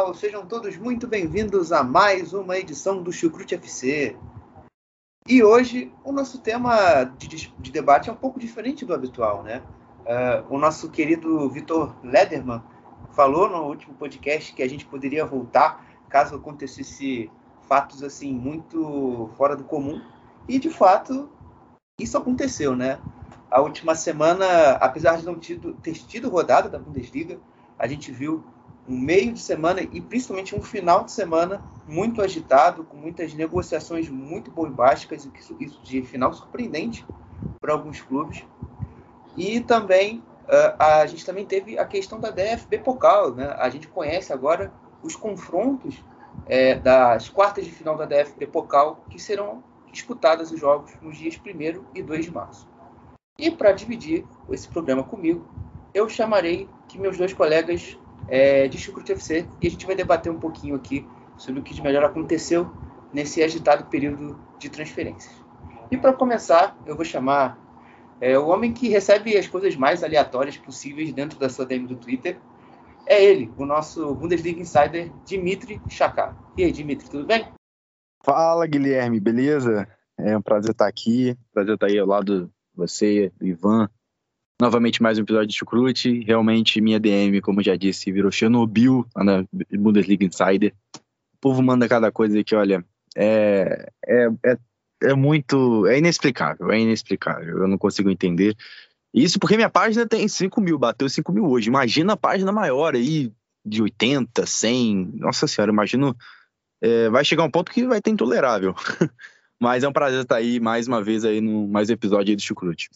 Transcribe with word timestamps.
Pessoal, 0.00 0.14
sejam 0.14 0.46
todos 0.46 0.78
muito 0.78 1.06
bem-vindos 1.06 1.72
a 1.72 1.82
mais 1.82 2.32
uma 2.32 2.56
edição 2.56 3.02
do 3.02 3.12
Chucrute 3.12 3.54
FC. 3.54 4.16
E 5.28 5.42
hoje 5.42 5.92
o 6.02 6.10
nosso 6.10 6.38
tema 6.38 7.04
de, 7.18 7.52
de, 7.58 7.70
debate 7.70 8.08
é 8.08 8.12
um 8.12 8.16
pouco 8.16 8.40
diferente 8.40 8.86
do 8.86 8.94
habitual, 8.94 9.42
né? 9.42 9.62
Uh, 10.00 10.54
o 10.54 10.58
nosso 10.58 10.88
querido 10.88 11.50
Vitor 11.50 11.94
Lederman 12.02 12.62
falou 13.12 13.50
no 13.50 13.64
último 13.64 13.94
podcast 13.94 14.54
que 14.54 14.62
a 14.62 14.68
gente 14.68 14.86
poderia 14.86 15.26
voltar 15.26 15.84
caso 16.08 16.34
acontecesse 16.34 17.30
fatos 17.68 18.02
assim 18.02 18.32
muito 18.32 19.28
fora 19.36 19.54
do 19.54 19.64
comum. 19.64 20.00
E 20.48 20.58
de 20.58 20.70
fato 20.70 21.28
isso 21.98 22.16
aconteceu, 22.16 22.74
né? 22.74 22.98
A 23.50 23.60
última 23.60 23.94
semana, 23.94 24.72
apesar 24.80 25.18
de 25.18 25.26
não 25.26 25.34
ter 25.34 25.92
tido 25.92 26.30
rodada 26.30 26.70
da 26.70 26.78
Bundesliga, 26.78 27.38
a 27.78 27.86
gente 27.86 28.10
viu 28.10 28.42
um 28.90 28.98
meio 28.98 29.32
de 29.32 29.38
semana 29.38 29.80
e 29.80 30.00
principalmente 30.00 30.56
um 30.56 30.60
final 30.60 31.04
de 31.04 31.12
semana 31.12 31.62
muito 31.86 32.20
agitado, 32.20 32.82
com 32.82 32.96
muitas 32.96 33.32
negociações 33.32 34.08
muito 34.08 34.50
bombásticas, 34.50 35.24
e 35.24 35.64
isso 35.64 35.80
de 35.84 36.02
final 36.02 36.32
surpreendente 36.32 37.06
para 37.60 37.72
alguns 37.72 38.00
clubes. 38.00 38.44
E 39.36 39.60
também 39.60 40.18
uh, 40.18 40.74
a 40.76 41.06
gente 41.06 41.24
também 41.24 41.46
teve 41.46 41.78
a 41.78 41.84
questão 41.84 42.18
da 42.18 42.30
DFB 42.30 42.78
Pokal, 42.78 43.32
né? 43.32 43.54
A 43.58 43.70
gente 43.70 43.86
conhece 43.86 44.32
agora 44.32 44.72
os 45.04 45.14
confrontos 45.14 46.02
é, 46.46 46.74
das 46.74 47.28
quartas 47.28 47.64
de 47.64 47.70
final 47.70 47.96
da 47.96 48.06
DFB 48.06 48.48
Pokal, 48.48 49.04
que 49.08 49.20
serão 49.20 49.62
disputadas 49.92 50.50
os 50.50 50.58
jogos 50.58 50.92
nos 51.00 51.16
dias 51.16 51.36
1 51.36 51.84
e 51.94 52.02
2 52.02 52.24
de 52.24 52.32
março. 52.32 52.68
E 53.38 53.52
para 53.52 53.70
dividir 53.70 54.26
esse 54.50 54.68
programa 54.68 55.04
comigo, 55.04 55.46
eu 55.94 56.08
chamarei 56.08 56.68
que 56.88 56.98
meus 56.98 57.16
dois 57.16 57.32
colegas 57.32 57.96
é, 58.28 58.68
de 58.68 58.78
Chucrute 58.78 59.12
FC 59.12 59.46
e 59.60 59.66
a 59.66 59.70
gente 59.70 59.86
vai 59.86 59.94
debater 59.94 60.30
um 60.30 60.38
pouquinho 60.38 60.74
aqui 60.74 61.06
sobre 61.36 61.60
o 61.60 61.62
que 61.62 61.74
de 61.74 61.82
melhor 61.82 62.04
aconteceu 62.04 62.70
nesse 63.12 63.42
agitado 63.42 63.86
período 63.86 64.38
de 64.58 64.68
transferências. 64.68 65.34
E 65.90 65.96
para 65.96 66.12
começar, 66.12 66.76
eu 66.86 66.94
vou 66.94 67.04
chamar 67.04 67.58
é, 68.20 68.38
o 68.38 68.48
homem 68.48 68.72
que 68.72 68.88
recebe 68.88 69.36
as 69.36 69.48
coisas 69.48 69.74
mais 69.74 70.04
aleatórias 70.04 70.56
possíveis 70.56 71.12
dentro 71.12 71.38
da 71.38 71.48
sua 71.48 71.66
DM 71.66 71.86
do 71.86 71.96
Twitter. 71.96 72.38
É 73.06 73.24
ele, 73.24 73.50
o 73.56 73.64
nosso 73.64 74.14
Bundesliga 74.14 74.60
Insider, 74.60 75.10
Dimitri 75.24 75.80
Chakar. 75.88 76.36
E 76.56 76.62
aí, 76.62 76.70
Dimitri, 76.70 77.08
tudo 77.08 77.26
bem? 77.26 77.48
Fala, 78.22 78.66
Guilherme, 78.66 79.18
beleza? 79.18 79.88
É 80.16 80.36
um 80.36 80.42
prazer 80.42 80.72
estar 80.72 80.86
aqui, 80.86 81.36
prazer 81.52 81.74
estar 81.74 81.86
aí 81.86 81.98
ao 81.98 82.06
lado 82.06 82.46
de 82.46 82.52
você, 82.74 83.32
do 83.38 83.46
Ivan, 83.46 83.88
novamente 84.60 85.02
mais 85.02 85.18
um 85.18 85.22
episódio 85.22 85.48
de 85.48 85.56
Chucrute. 85.56 86.20
Realmente, 86.20 86.80
minha 86.80 87.00
DM, 87.00 87.40
como 87.40 87.62
já 87.62 87.74
disse, 87.76 88.12
virou 88.12 88.30
Chernobyl 88.30 89.06
na 89.16 89.44
Bundesliga 89.72 90.24
Insider. 90.24 90.74
O 91.34 91.38
povo 91.40 91.62
manda 91.62 91.88
cada 91.88 92.12
coisa 92.12 92.44
que, 92.44 92.54
olha, 92.54 92.84
é, 93.16 93.90
é, 94.06 94.28
é, 94.44 94.58
é 95.04 95.14
muito. 95.14 95.86
É 95.86 95.98
inexplicável, 95.98 96.70
é 96.70 96.78
inexplicável. 96.78 97.58
Eu 97.58 97.68
não 97.68 97.78
consigo 97.78 98.10
entender. 98.10 98.54
Isso 99.14 99.40
porque 99.40 99.56
minha 99.56 99.70
página 99.70 100.06
tem 100.06 100.28
5 100.28 100.60
mil, 100.60 100.78
bateu 100.78 101.08
5 101.08 101.32
mil 101.32 101.46
hoje. 101.46 101.68
Imagina 101.68 102.12
a 102.12 102.16
página 102.16 102.52
maior 102.52 102.94
aí, 102.94 103.32
de 103.64 103.82
80, 103.82 104.44
100. 104.44 105.12
Nossa 105.14 105.46
senhora, 105.46 105.72
imagino. 105.72 106.14
É, 106.82 107.08
vai 107.08 107.24
chegar 107.24 107.44
um 107.44 107.50
ponto 107.50 107.72
que 107.72 107.86
vai 107.86 108.00
ter 108.00 108.10
intolerável. 108.10 108.74
Mas 109.58 109.84
é 109.84 109.88
um 109.88 109.92
prazer 109.92 110.22
estar 110.22 110.36
aí 110.36 110.58
mais 110.58 110.86
uma 110.86 111.02
vez 111.02 111.24
aí 111.24 111.40
no 111.40 111.68
mais 111.68 111.90
um 111.90 111.92
episódio 111.92 112.30
aí 112.30 112.36
do 112.36 112.40
Chucrute. 112.40 112.88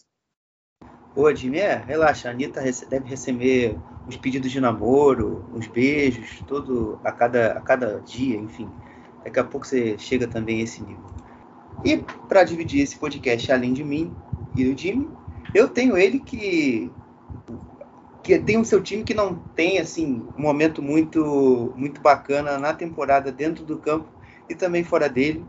Pô, 1.15 1.33
Jimmy, 1.33 1.59
é, 1.59 1.81
relaxa, 1.87 2.27
a 2.27 2.31
Anitta 2.31 2.61
deve 2.89 3.07
receber 3.07 3.77
os 4.05 4.17
pedidos 4.17 4.51
de 4.51 4.59
namoro, 4.59 5.45
os 5.53 5.65
beijos, 5.65 6.43
todo 6.45 6.99
a 7.05 7.11
cada, 7.11 7.53
a 7.53 7.61
cada 7.61 8.01
dia, 8.01 8.37
enfim. 8.37 8.69
Daqui 9.23 9.39
a 9.39 9.43
pouco 9.45 9.65
você 9.65 9.97
chega 9.97 10.27
também 10.27 10.59
a 10.59 10.63
esse 10.63 10.83
nível. 10.83 11.05
E 11.85 12.03
para 12.27 12.43
dividir 12.43 12.81
esse 12.81 12.97
podcast 12.97 13.49
além 13.49 13.71
de 13.71 13.81
mim 13.81 14.13
e 14.57 14.65
do 14.65 14.77
Jimmy, 14.77 15.09
eu 15.53 15.69
tenho 15.69 15.97
ele 15.97 16.19
que 16.19 16.91
que 18.21 18.39
tem 18.39 18.57
o 18.57 18.65
seu 18.65 18.81
time 18.81 19.03
que 19.03 19.13
não 19.13 19.35
tem 19.55 19.77
assim 19.77 20.27
um 20.37 20.41
momento 20.41 20.81
muito 20.81 21.71
muito 21.77 22.01
bacana 22.01 22.57
na 22.57 22.73
temporada 22.73 23.31
dentro 23.31 23.63
do 23.63 23.77
campo 23.77 24.09
e 24.49 24.55
também 24.55 24.83
fora 24.83 25.07
dele. 25.07 25.45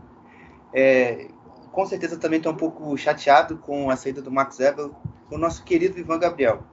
É, 0.73 1.27
com 1.73 1.85
certeza 1.85 2.17
também 2.17 2.37
está 2.37 2.49
um 2.49 2.55
pouco 2.55 2.95
chateado 2.97 3.57
com 3.57 3.89
a 3.89 3.97
saída 3.97 4.21
do 4.21 4.31
Max 4.31 4.59
Ebel 4.59 4.95
o 5.29 5.37
nosso 5.37 5.63
querido 5.63 5.99
Ivan 5.99 6.19
Gabriel. 6.19 6.63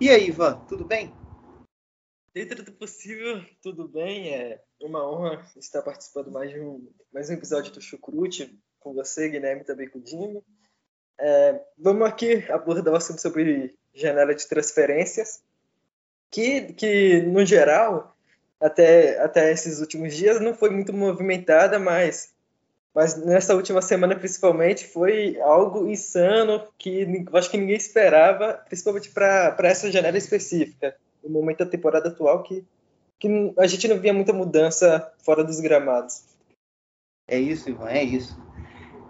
E 0.00 0.10
aí, 0.10 0.28
Ivan, 0.28 0.58
tudo 0.68 0.84
bem? 0.84 1.12
Dentro 2.34 2.62
do 2.62 2.72
possível, 2.72 3.44
tudo 3.62 3.88
bem. 3.88 4.34
É 4.34 4.60
uma 4.80 5.08
honra 5.08 5.46
estar 5.56 5.82
participando 5.82 6.30
mais 6.30 6.50
de 6.50 6.60
um, 6.60 6.88
mais 7.12 7.30
um 7.30 7.34
episódio 7.34 7.72
do 7.72 7.80
Chucrute 7.80 8.58
com 8.80 8.92
você, 8.92 9.28
Guilherme, 9.28 9.64
também 9.64 9.88
com 9.88 9.98
o 9.98 10.02
Dino. 10.02 10.44
É, 11.20 11.60
vamos 11.78 12.08
aqui 12.08 12.50
abordar 12.50 12.92
o 12.92 12.96
assunto 12.96 13.20
sobre 13.20 13.74
janela 13.94 14.34
de 14.34 14.46
transferências, 14.48 15.42
que, 16.30 16.72
que 16.72 17.22
no 17.22 17.44
geral, 17.44 18.16
até, 18.58 19.20
até 19.20 19.52
esses 19.52 19.80
últimos 19.80 20.14
dias, 20.14 20.40
não 20.40 20.54
foi 20.54 20.70
muito 20.70 20.92
movimentada, 20.92 21.78
mas 21.78 22.31
mas 22.94 23.16
nessa 23.16 23.54
última 23.54 23.80
semana, 23.80 24.14
principalmente, 24.14 24.86
foi 24.86 25.40
algo 25.40 25.88
insano 25.88 26.62
que 26.76 27.26
eu 27.30 27.38
acho 27.38 27.50
que 27.50 27.56
ninguém 27.56 27.76
esperava, 27.76 28.54
principalmente 28.66 29.10
para 29.10 29.56
essa 29.60 29.90
janela 29.90 30.18
específica, 30.18 30.94
no 31.24 31.30
momento 31.30 31.58
da 31.60 31.70
temporada 31.70 32.08
atual, 32.08 32.42
que, 32.42 32.64
que 33.18 33.54
a 33.58 33.66
gente 33.66 33.88
não 33.88 33.98
via 33.98 34.12
muita 34.12 34.32
mudança 34.32 35.10
fora 35.24 35.42
dos 35.42 35.58
gramados. 35.58 36.22
É 37.26 37.38
isso, 37.38 37.70
Ivan, 37.70 37.88
é 37.88 38.02
isso. 38.02 38.38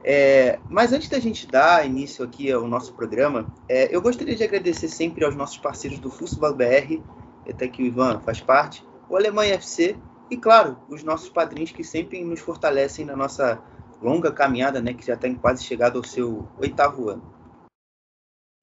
É, 0.05 0.59
mas 0.69 0.93
antes 0.93 1.09
da 1.09 1.19
gente 1.19 1.47
dar 1.47 1.85
início 1.85 2.25
aqui 2.25 2.51
ao 2.53 2.67
nosso 2.69 2.95
programa, 2.95 3.53
é, 3.69 3.95
eu 3.95 4.01
gostaria 4.01 4.37
de 4.37 4.45
agradecer 4.45 4.89
sempre 4.89 5.25
aos 5.25 5.35
nossos 5.35 5.59
parceiros 5.59 5.99
do 5.99 6.11
Fußball 6.11 6.55
BR, 6.55 7.01
até 7.49 7.67
que 7.67 7.83
o 7.83 7.87
Ivan 7.87 8.21
faz 8.21 8.41
parte, 8.41 8.85
o 9.09 9.17
Alemanha 9.17 9.55
FC 9.55 9.97
e, 10.33 10.37
claro, 10.39 10.79
os 10.89 11.03
nossos 11.03 11.29
padrinhos 11.29 11.73
que 11.73 11.85
sempre 11.85 12.25
nos 12.25 12.41
fortalecem 12.41 13.05
na 13.05 13.15
nossa 13.15 13.63
longa 14.01 14.33
caminhada, 14.33 14.81
né, 14.81 14.95
que 14.95 15.05
já 15.05 15.13
está 15.13 15.29
quase 15.35 15.63
chegado 15.63 15.99
ao 15.99 16.05
seu 16.05 16.49
oitavo 16.59 17.11
ano. 17.11 17.23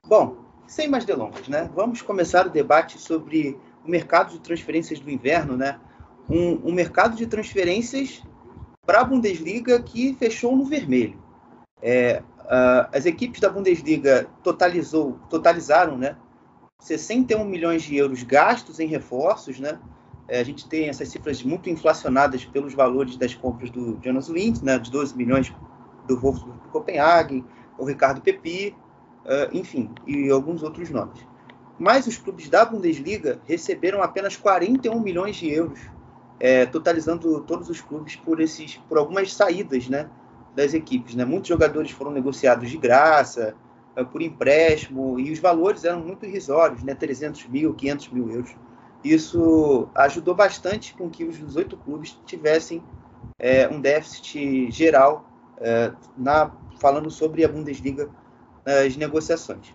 Bom, 0.03 0.37
sem 0.67 0.87
mais 0.87 1.05
delongas, 1.05 1.47
né, 1.47 1.69
vamos 1.75 2.01
começar 2.01 2.47
o 2.47 2.49
debate 2.49 2.97
sobre 2.97 3.55
o 3.85 3.89
mercado 3.89 4.31
de 4.31 4.39
transferências 4.39 4.99
do 4.99 5.11
inverno, 5.11 5.55
né, 5.55 5.79
um, 6.27 6.69
um 6.69 6.73
mercado 6.73 7.15
de 7.15 7.27
transferências 7.27 8.23
para 8.83 9.01
a 9.01 9.03
Bundesliga 9.03 9.79
que 9.79 10.15
fechou 10.15 10.55
no 10.55 10.65
vermelho. 10.65 11.21
É, 11.83 12.23
uh, 12.39 12.89
as 12.91 13.05
equipes 13.05 13.39
da 13.39 13.49
Bundesliga 13.49 14.27
totalizou, 14.41 15.19
totalizaram, 15.29 15.95
né, 15.99 16.17
61 16.79 17.45
milhões 17.45 17.83
de 17.83 17.95
euros 17.95 18.23
gastos 18.23 18.79
em 18.79 18.87
reforços, 18.87 19.59
né, 19.59 19.79
a 20.37 20.43
gente 20.43 20.67
tem 20.67 20.89
essas 20.89 21.09
cifras 21.09 21.41
muito 21.41 21.69
inflacionadas 21.69 22.45
pelos 22.45 22.73
valores 22.73 23.17
das 23.17 23.33
compras 23.33 23.69
do 23.71 23.97
Jonas 24.03 24.29
Wind, 24.29 24.61
né, 24.61 24.77
de 24.77 24.91
12 24.91 25.17
milhões 25.17 25.53
do 26.07 26.19
Wolfsburg 26.19 26.59
do 26.61 26.69
Copenhague, 26.69 27.43
o 27.77 27.85
Ricardo 27.85 28.21
Pepi, 28.21 28.75
uh, 29.25 29.55
enfim, 29.55 29.89
e 30.05 30.29
alguns 30.29 30.61
outros 30.61 30.89
nomes. 30.89 31.25
Mas 31.79 32.05
os 32.05 32.17
clubes 32.17 32.49
da 32.49 32.65
Bundesliga 32.65 33.39
receberam 33.45 34.03
apenas 34.03 34.35
41 34.35 34.99
milhões 34.99 35.35
de 35.37 35.49
euros, 35.51 35.79
é, 36.39 36.65
totalizando 36.65 37.41
todos 37.41 37.69
os 37.69 37.81
clubes 37.81 38.15
por 38.15 38.39
esses, 38.39 38.77
por 38.87 38.97
algumas 38.97 39.33
saídas, 39.33 39.87
né, 39.87 40.09
das 40.55 40.73
equipes. 40.73 41.15
Né? 41.15 41.25
Muitos 41.25 41.47
jogadores 41.47 41.91
foram 41.91 42.11
negociados 42.11 42.69
de 42.69 42.77
graça, 42.77 43.55
uh, 43.97 44.05
por 44.05 44.21
empréstimo, 44.21 45.19
e 45.19 45.31
os 45.31 45.39
valores 45.39 45.85
eram 45.85 46.01
muito 46.01 46.25
irrisórios, 46.25 46.83
né, 46.83 46.93
300 46.93 47.47
mil, 47.47 47.73
500 47.73 48.09
mil 48.09 48.29
euros 48.29 48.55
isso 49.03 49.87
ajudou 49.95 50.35
bastante 50.35 50.93
com 50.93 51.09
que 51.09 51.23
os 51.23 51.37
18 51.37 51.77
clubes 51.77 52.19
tivessem 52.25 52.83
é, 53.37 53.67
um 53.67 53.79
déficit 53.79 54.69
geral 54.71 55.25
é, 55.57 55.91
na 56.17 56.51
falando 56.79 57.09
sobre 57.11 57.43
a 57.43 57.47
Bundesliga 57.47 58.09
nas 58.65 58.95
negociações. 58.95 59.73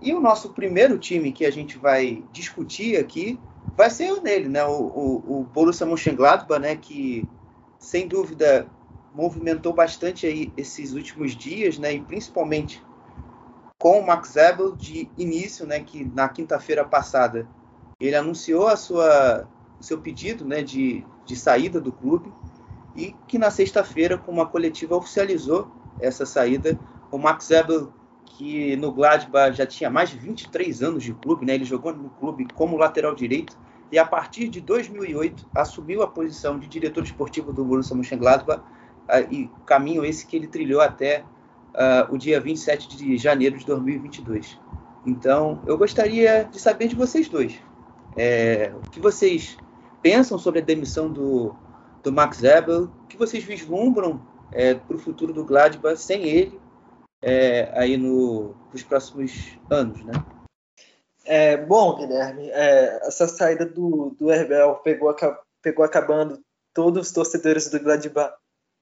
E 0.00 0.14
o 0.14 0.20
nosso 0.20 0.50
primeiro 0.50 0.98
time 0.98 1.30
que 1.30 1.44
a 1.44 1.50
gente 1.50 1.76
vai 1.78 2.24
discutir 2.32 2.96
aqui 2.96 3.38
vai 3.76 3.90
ser 3.90 4.12
o 4.12 4.20
dele, 4.20 4.48
né? 4.48 4.64
O, 4.64 4.72
o, 4.72 5.40
o 5.40 5.44
Borussia 5.44 5.86
Mönchengladbach, 5.86 6.60
né? 6.60 6.74
Que 6.74 7.28
sem 7.78 8.08
dúvida 8.08 8.66
movimentou 9.14 9.72
bastante 9.72 10.26
aí 10.26 10.52
esses 10.56 10.92
últimos 10.92 11.36
dias, 11.36 11.78
né? 11.78 11.92
E 11.92 12.00
principalmente 12.00 12.82
com 13.78 14.00
o 14.00 14.06
Max 14.06 14.36
Ebel 14.36 14.74
de 14.74 15.10
início, 15.18 15.66
né? 15.66 15.80
Que 15.80 16.04
na 16.04 16.28
quinta-feira 16.28 16.84
passada 16.84 17.46
ele 18.00 18.16
anunciou 18.16 18.66
a 18.66 18.76
sua 18.76 19.46
o 19.78 19.82
seu 19.82 19.98
pedido, 19.98 20.44
né? 20.44 20.62
De, 20.62 21.04
de 21.24 21.36
saída 21.36 21.80
do 21.80 21.90
clube 21.90 22.32
e 22.94 23.14
que 23.26 23.38
na 23.38 23.50
sexta-feira 23.50 24.18
com 24.18 24.30
uma 24.30 24.46
coletiva 24.46 24.96
oficializou 24.96 25.70
essa 26.00 26.26
saída. 26.26 26.78
O 27.10 27.18
Max 27.18 27.50
Ebel 27.50 27.92
que 28.24 28.76
no 28.76 28.92
Gladbach 28.92 29.56
já 29.56 29.66
tinha 29.66 29.90
mais 29.90 30.10
de 30.10 30.18
23 30.18 30.82
anos 30.82 31.02
de 31.02 31.12
clube, 31.12 31.44
né? 31.44 31.54
Ele 31.54 31.64
jogou 31.64 31.94
no 31.94 32.10
clube 32.10 32.46
como 32.54 32.76
lateral 32.76 33.14
direito 33.14 33.58
e 33.92 33.98
a 33.98 34.06
partir 34.06 34.48
de 34.48 34.60
2008 34.60 35.46
assumiu 35.54 36.02
a 36.02 36.06
posição 36.06 36.58
de 36.58 36.66
diretor 36.66 37.02
esportivo 37.02 37.52
do 37.52 37.64
Borussia 37.64 37.94
Mönchengladbach 37.94 38.62
e 39.30 39.50
caminho 39.66 40.04
esse 40.04 40.26
que 40.26 40.36
ele 40.36 40.46
trilhou 40.46 40.80
até 40.80 41.24
uh, 41.74 42.14
o 42.14 42.16
dia 42.16 42.40
27 42.40 42.96
de 42.96 43.18
janeiro 43.18 43.58
de 43.58 43.66
2022. 43.66 44.58
Então, 45.04 45.60
eu 45.66 45.76
gostaria 45.76 46.44
de 46.44 46.60
saber 46.60 46.88
de 46.88 46.94
vocês 46.94 47.28
dois. 47.28 47.60
É, 48.16 48.72
o 48.74 48.90
que 48.90 49.00
vocês 49.00 49.56
pensam 50.02 50.38
sobre 50.38 50.60
a 50.60 50.64
demissão 50.64 51.10
do, 51.10 51.54
do 52.02 52.12
Max 52.12 52.42
Ebel? 52.42 52.84
O 52.84 53.06
que 53.06 53.16
vocês 53.16 53.44
vislumbram 53.44 54.20
é, 54.52 54.74
para 54.74 54.96
o 54.96 54.98
futuro 54.98 55.32
do 55.32 55.44
Gladbach 55.44 56.00
sem 56.00 56.24
ele 56.24 56.60
é, 57.22 57.70
aí 57.74 57.96
no, 57.96 58.54
nos 58.72 58.82
próximos 58.82 59.58
anos, 59.70 60.04
né? 60.04 60.12
É, 61.24 61.56
bom, 61.56 61.96
Guilherme, 61.96 62.50
é, 62.50 63.06
essa 63.06 63.28
saída 63.28 63.66
do, 63.66 64.16
do 64.18 64.32
Herbel 64.32 64.76
pegou, 64.76 65.14
pegou 65.62 65.84
acabando 65.84 66.40
todos 66.74 67.08
os 67.08 67.12
torcedores 67.12 67.68
do 67.70 67.78
Gladbach 67.78 68.34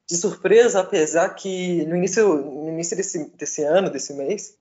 de 0.09 0.17
surpresa, 0.17 0.81
apesar 0.81 1.29
que 1.35 1.85
no 1.85 1.97
início, 1.97 2.27
no 2.37 2.69
início 2.71 2.97
desse, 2.97 3.31
desse 3.37 3.63
ano, 3.63 3.91
desse 3.91 4.15
mês, 4.15 4.57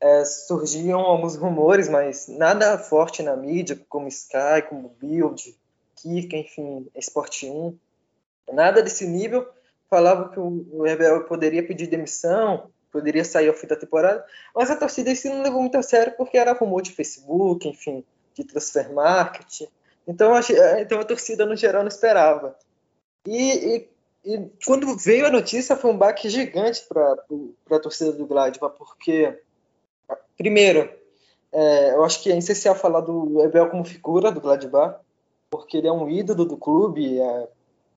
é, 0.00 0.24
surgiam 0.24 1.00
alguns 1.00 1.36
rumores, 1.36 1.88
mas 1.88 2.26
nada 2.26 2.78
forte 2.78 3.22
na 3.22 3.36
mídia, 3.36 3.78
como 3.88 4.08
Sky, 4.08 4.62
como 4.68 4.94
Build, 5.00 5.54
Kika, 5.96 6.36
enfim, 6.36 6.86
Sport 6.96 7.44
1, 7.44 7.76
nada 8.52 8.82
desse 8.82 9.06
nível. 9.06 9.46
Falava 9.88 10.28
que 10.28 10.38
o, 10.38 10.86
Herbel 10.86 11.24
poderia 11.24 11.66
pedir 11.66 11.88
demissão, 11.88 12.70
poderia 12.92 13.24
sair 13.24 13.48
ao 13.48 13.54
fim 13.54 13.66
da 13.66 13.76
temporada, 13.76 14.24
mas 14.54 14.70
a 14.70 14.76
torcida 14.76 15.14
si 15.14 15.28
não 15.28 15.42
levou 15.42 15.60
muito 15.60 15.76
a 15.76 15.82
sério 15.82 16.14
porque 16.16 16.38
era 16.38 16.52
rumor 16.52 16.80
de 16.80 16.92
Facebook, 16.92 17.68
enfim, 17.68 18.04
de 18.34 18.44
transfer 18.44 18.92
market. 18.92 19.68
Então, 20.06 20.34
a, 20.34 20.40
então 20.80 21.00
a 21.00 21.04
torcida 21.04 21.44
no 21.44 21.56
geral 21.56 21.82
não 21.82 21.88
esperava. 21.88 22.56
E, 23.26 23.86
e, 24.24 24.34
e 24.36 24.50
quando 24.64 24.96
veio 24.96 25.26
a 25.26 25.30
notícia 25.30 25.76
foi 25.76 25.90
um 25.90 25.98
baque 25.98 26.28
gigante 26.28 26.84
para 26.88 27.16
a 27.70 27.80
torcida 27.80 28.12
do 28.12 28.26
Gladbach, 28.26 28.76
porque, 28.78 29.38
primeiro, 30.40 30.90
é, 31.52 31.94
eu 31.94 32.02
acho 32.02 32.22
que 32.22 32.32
é 32.32 32.38
essencial 32.38 32.74
falar 32.74 33.02
do 33.02 33.42
Ebel 33.42 33.68
como 33.68 33.84
figura 33.84 34.32
do 34.32 34.40
Gladbach, 34.40 34.98
porque 35.50 35.76
ele 35.76 35.86
é 35.86 35.92
um 35.92 36.08
ídolo 36.08 36.46
do 36.46 36.56
clube, 36.56 37.20
é, 37.20 37.48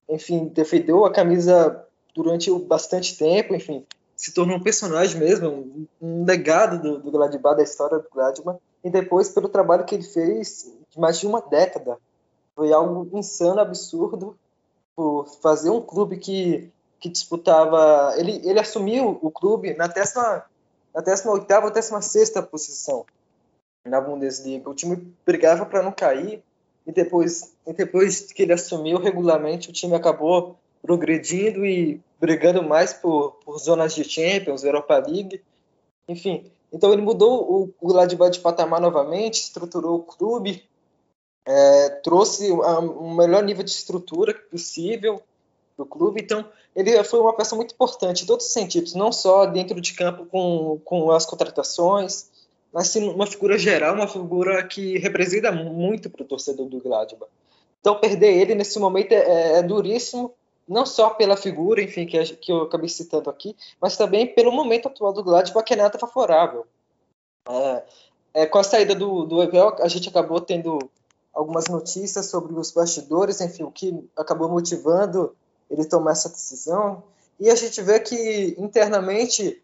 enfim, 0.09 0.47
defendeu 0.47 1.05
a 1.05 1.13
camisa 1.13 1.85
durante 2.13 2.51
bastante 2.51 3.17
tempo, 3.17 3.55
enfim, 3.55 3.85
se 4.13 4.33
tornou 4.33 4.57
um 4.57 4.61
personagem 4.61 5.17
mesmo, 5.21 5.47
um, 5.49 5.87
um 6.01 6.25
legado 6.25 6.81
do, 6.81 6.99
do 6.99 7.11
Gladbach, 7.11 7.55
da 7.55 7.63
história 7.63 7.97
do 7.97 8.09
Gladbach, 8.13 8.59
e 8.83 8.89
depois 8.89 9.29
pelo 9.29 9.47
trabalho 9.47 9.85
que 9.85 9.95
ele 9.95 10.03
fez 10.03 10.69
de 10.89 10.99
mais 10.99 11.17
de 11.17 11.25
uma 11.25 11.39
década. 11.39 11.97
Foi 12.53 12.73
algo 12.73 13.09
insano, 13.17 13.61
absurdo, 13.61 14.37
por 14.93 15.27
fazer 15.41 15.69
um 15.69 15.81
clube 15.81 16.17
que, 16.17 16.69
que 16.99 17.07
disputava... 17.07 18.13
Ele, 18.17 18.41
ele 18.43 18.59
assumiu 18.59 19.17
o 19.21 19.31
clube 19.31 19.73
na 19.75 19.87
18ª 19.87 20.43
na 20.93 21.01
18 21.01 21.51
ou 21.63 21.71
16 21.71 22.31
posição 22.49 23.05
na 23.85 23.99
Bundesliga. 23.99 24.69
O 24.69 24.75
time 24.75 25.13
brigava 25.25 25.65
para 25.65 25.81
não 25.81 25.91
cair, 25.91 26.43
e 26.85 26.91
depois, 26.91 27.53
e 27.65 27.73
depois 27.73 28.31
que 28.31 28.43
ele 28.43 28.53
assumiu 28.53 28.97
regularmente, 28.97 29.69
o 29.69 29.73
time 29.73 29.95
acabou 29.95 30.57
progredindo 30.81 31.65
e 31.65 32.01
brigando 32.19 32.61
mais 32.61 32.93
por, 32.93 33.39
por 33.43 33.57
zonas 33.57 33.95
de 33.95 34.03
Champions, 34.03 34.63
Europa 34.63 34.97
League, 34.97 35.41
enfim. 36.07 36.51
Então 36.71 36.91
ele 36.91 37.01
mudou 37.01 37.49
o, 37.49 37.73
o 37.79 37.87
Gladbach 37.87 38.31
de 38.31 38.39
patamar 38.39 38.81
novamente, 38.81 39.41
estruturou 39.41 39.99
o 39.99 40.03
clube, 40.03 40.63
é, 41.45 41.89
trouxe 42.03 42.51
um 42.51 43.15
melhor 43.15 43.43
nível 43.43 43.63
de 43.63 43.71
estrutura 43.71 44.33
possível 44.49 45.21
do 45.83 45.89
clube. 45.89 46.21
Então 46.21 46.45
ele 46.75 47.03
foi 47.03 47.19
uma 47.19 47.35
peça 47.35 47.55
muito 47.55 47.73
importante 47.73 48.23
em 48.23 48.25
todos 48.25 48.45
os 48.45 48.53
sentidos, 48.53 48.93
não 48.93 49.11
só 49.11 49.45
dentro 49.45 49.79
de 49.79 49.93
campo 49.93 50.25
com, 50.25 50.79
com 50.83 51.11
as 51.11 51.25
contratações, 51.25 52.29
mas 52.71 52.87
sim 52.87 53.07
uma 53.09 53.27
figura 53.27 53.57
geral, 53.57 53.93
uma 53.93 54.07
figura 54.07 54.65
que 54.65 54.97
representa 54.97 55.51
muito 55.51 56.09
para 56.09 56.23
o 56.23 56.27
torcedor 56.27 56.67
do 56.67 56.79
Gladbach. 56.79 57.31
Então 57.79 57.99
perder 57.99 58.33
ele 58.33 58.55
nesse 58.55 58.79
momento 58.79 59.11
é, 59.11 59.59
é 59.59 59.63
duríssimo, 59.63 60.33
não 60.67 60.85
só 60.85 61.09
pela 61.11 61.35
figura, 61.35 61.81
enfim, 61.81 62.05
que, 62.05 62.23
que 62.37 62.51
eu 62.51 62.63
acabei 62.63 62.89
citando 62.89 63.29
aqui, 63.29 63.55
mas 63.79 63.97
também 63.97 64.25
pelo 64.25 64.51
momento 64.51 64.87
atual 64.87 65.13
do 65.13 65.23
Gladbach, 65.23 65.65
que 65.65 65.73
é 65.73 65.77
nada 65.77 65.99
favorável. 65.99 66.65
É, 67.47 67.83
é, 68.33 68.45
com 68.45 68.57
a 68.57 68.63
saída 68.63 68.95
do, 68.95 69.25
do 69.25 69.43
Evel, 69.43 69.75
a 69.79 69.87
gente 69.87 70.09
acabou 70.09 70.39
tendo 70.39 70.79
algumas 71.33 71.67
notícias 71.67 72.27
sobre 72.27 72.53
os 72.53 72.71
bastidores, 72.71 73.41
enfim, 73.41 73.63
o 73.63 73.71
que 73.71 73.93
acabou 74.15 74.49
motivando 74.49 75.35
ele 75.73 75.85
tomar 75.85 76.11
essa 76.11 76.29
decisão. 76.29 77.03
E 77.39 77.49
a 77.49 77.55
gente 77.55 77.81
vê 77.81 77.99
que 77.99 78.55
internamente, 78.57 79.61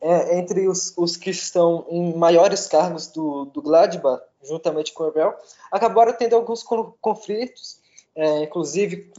é, 0.00 0.38
entre 0.38 0.68
os, 0.68 0.94
os, 0.96 1.16
que 1.16 1.30
estão 1.30 1.84
em 1.90 2.14
maiores 2.14 2.66
cargos 2.66 3.08
do, 3.08 3.46
do 3.46 3.60
Gladbach, 3.60 4.22
juntamente 4.42 4.92
com 4.92 5.04
o 5.04 5.08
Evel, 5.08 5.34
acabaram 5.70 6.12
tendo 6.12 6.36
alguns 6.36 6.64
conflitos, 7.00 7.78
é, 8.14 8.44
inclusive 8.44 9.12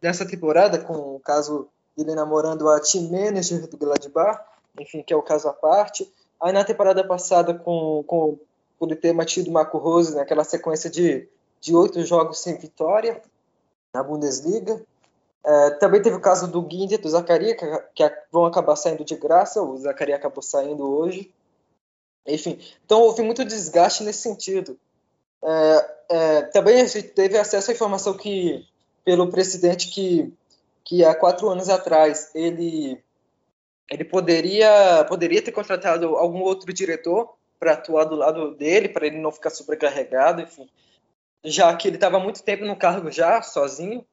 dessa 0.00 0.26
temporada, 0.26 0.78
com 0.78 1.16
o 1.16 1.20
caso 1.20 1.68
dele 1.96 2.14
namorando 2.14 2.68
a 2.68 2.78
team 2.80 3.10
manager 3.10 3.66
do 3.66 3.76
Gladbach, 3.76 4.44
enfim, 4.78 5.02
que 5.02 5.12
é 5.12 5.16
o 5.16 5.22
caso 5.22 5.48
à 5.48 5.52
parte. 5.52 6.10
Aí 6.40 6.52
na 6.52 6.64
temporada 6.64 7.02
passada, 7.04 7.52
com, 7.54 8.04
com 8.06 8.38
por 8.78 8.88
ele 8.88 8.96
ter 8.96 9.12
batido 9.12 9.50
o 9.50 9.52
Marco 9.52 9.76
Rose 9.76 10.14
naquela 10.14 10.44
sequência 10.44 10.88
de, 10.88 11.28
de 11.60 11.74
oito 11.74 12.02
jogos 12.02 12.40
sem 12.40 12.56
vitória 12.56 13.20
na 13.92 14.02
Bundesliga. 14.02 14.82
É, 15.44 15.70
também 15.70 16.02
teve 16.02 16.16
o 16.16 16.20
caso 16.20 16.46
do 16.46 16.60
Guinde 16.62 16.94
e 16.94 16.98
do 16.98 17.08
Zacaria, 17.08 17.56
que, 17.56 17.66
que, 17.94 18.12
vão 18.30 18.44
acabar 18.44 18.76
saindo 18.76 19.04
de 19.04 19.16
graça, 19.16 19.62
o 19.62 19.76
Zacaria 19.78 20.16
acabou 20.16 20.42
saindo 20.42 20.86
hoje. 20.86 21.32
Enfim, 22.26 22.58
então 22.84 23.00
houve 23.00 23.22
muito 23.22 23.44
desgaste 23.44 24.02
nesse 24.02 24.20
sentido. 24.20 24.78
É, 25.42 25.94
é, 26.10 26.42
também 26.42 26.80
a 26.80 26.84
gente 26.84 27.08
teve 27.08 27.38
acesso 27.38 27.70
à 27.70 27.74
informação 27.74 28.14
que 28.14 28.66
pelo 29.04 29.30
presidente 29.30 29.88
que, 29.88 30.32
que 30.84 31.04
há 31.04 31.14
quatro 31.14 31.48
anos 31.48 31.70
atrás 31.70 32.30
ele, 32.34 33.02
ele 33.90 34.04
poderia, 34.04 35.04
poderia 35.08 35.40
ter 35.40 35.52
contratado 35.52 36.16
algum 36.16 36.42
outro 36.42 36.70
diretor 36.72 37.34
para 37.58 37.72
atuar 37.72 38.04
do 38.04 38.14
lado 38.14 38.54
dele, 38.54 38.88
para 38.88 39.06
ele 39.06 39.18
não 39.18 39.32
ficar 39.32 39.50
sobrecarregado, 39.50 40.42
enfim. 40.42 40.68
Já 41.42 41.74
que 41.74 41.88
ele 41.88 41.96
estava 41.96 42.18
muito 42.18 42.42
tempo 42.42 42.64
no 42.64 42.76
cargo 42.76 43.10
já, 43.10 43.40
sozinho. 43.40 44.04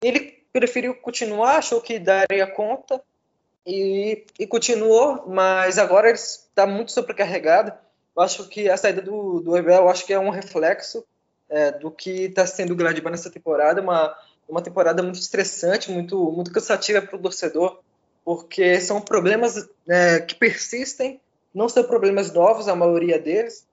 Ele 0.00 0.41
preferiu 0.52 0.94
continuar, 0.94 1.56
achou 1.56 1.80
que 1.80 1.98
daria 1.98 2.46
conta 2.46 3.02
e, 3.66 4.24
e 4.38 4.46
continuou, 4.46 5.24
mas 5.26 5.78
agora 5.78 6.08
ele 6.08 6.18
está 6.18 6.66
muito 6.66 6.92
sobrecarregado. 6.92 7.72
Eu 8.14 8.22
acho 8.22 8.48
que 8.48 8.68
a 8.68 8.76
saída 8.76 9.00
do, 9.00 9.40
do 9.40 9.56
Evel, 9.56 9.88
acho 9.88 10.04
que 10.04 10.12
é 10.12 10.18
um 10.18 10.30
reflexo 10.30 11.04
é, 11.48 11.72
do 11.72 11.90
que 11.90 12.24
está 12.24 12.46
sendo 12.46 12.72
o 12.72 12.76
Gladbach 12.76 13.10
nessa 13.10 13.30
temporada, 13.30 13.80
uma, 13.80 14.16
uma 14.48 14.62
temporada 14.62 15.02
muito 15.02 15.18
estressante, 15.18 15.90
muito, 15.90 16.30
muito 16.30 16.52
cansativa 16.52 17.00
para 17.00 17.16
o 17.16 17.22
torcedor, 17.22 17.80
porque 18.24 18.80
são 18.80 19.00
problemas 19.00 19.68
é, 19.88 20.20
que 20.20 20.34
persistem, 20.34 21.20
não 21.54 21.68
são 21.68 21.84
problemas 21.84 22.32
novos, 22.32 22.68
a 22.68 22.76
maioria 22.76 23.18
deles, 23.18 23.66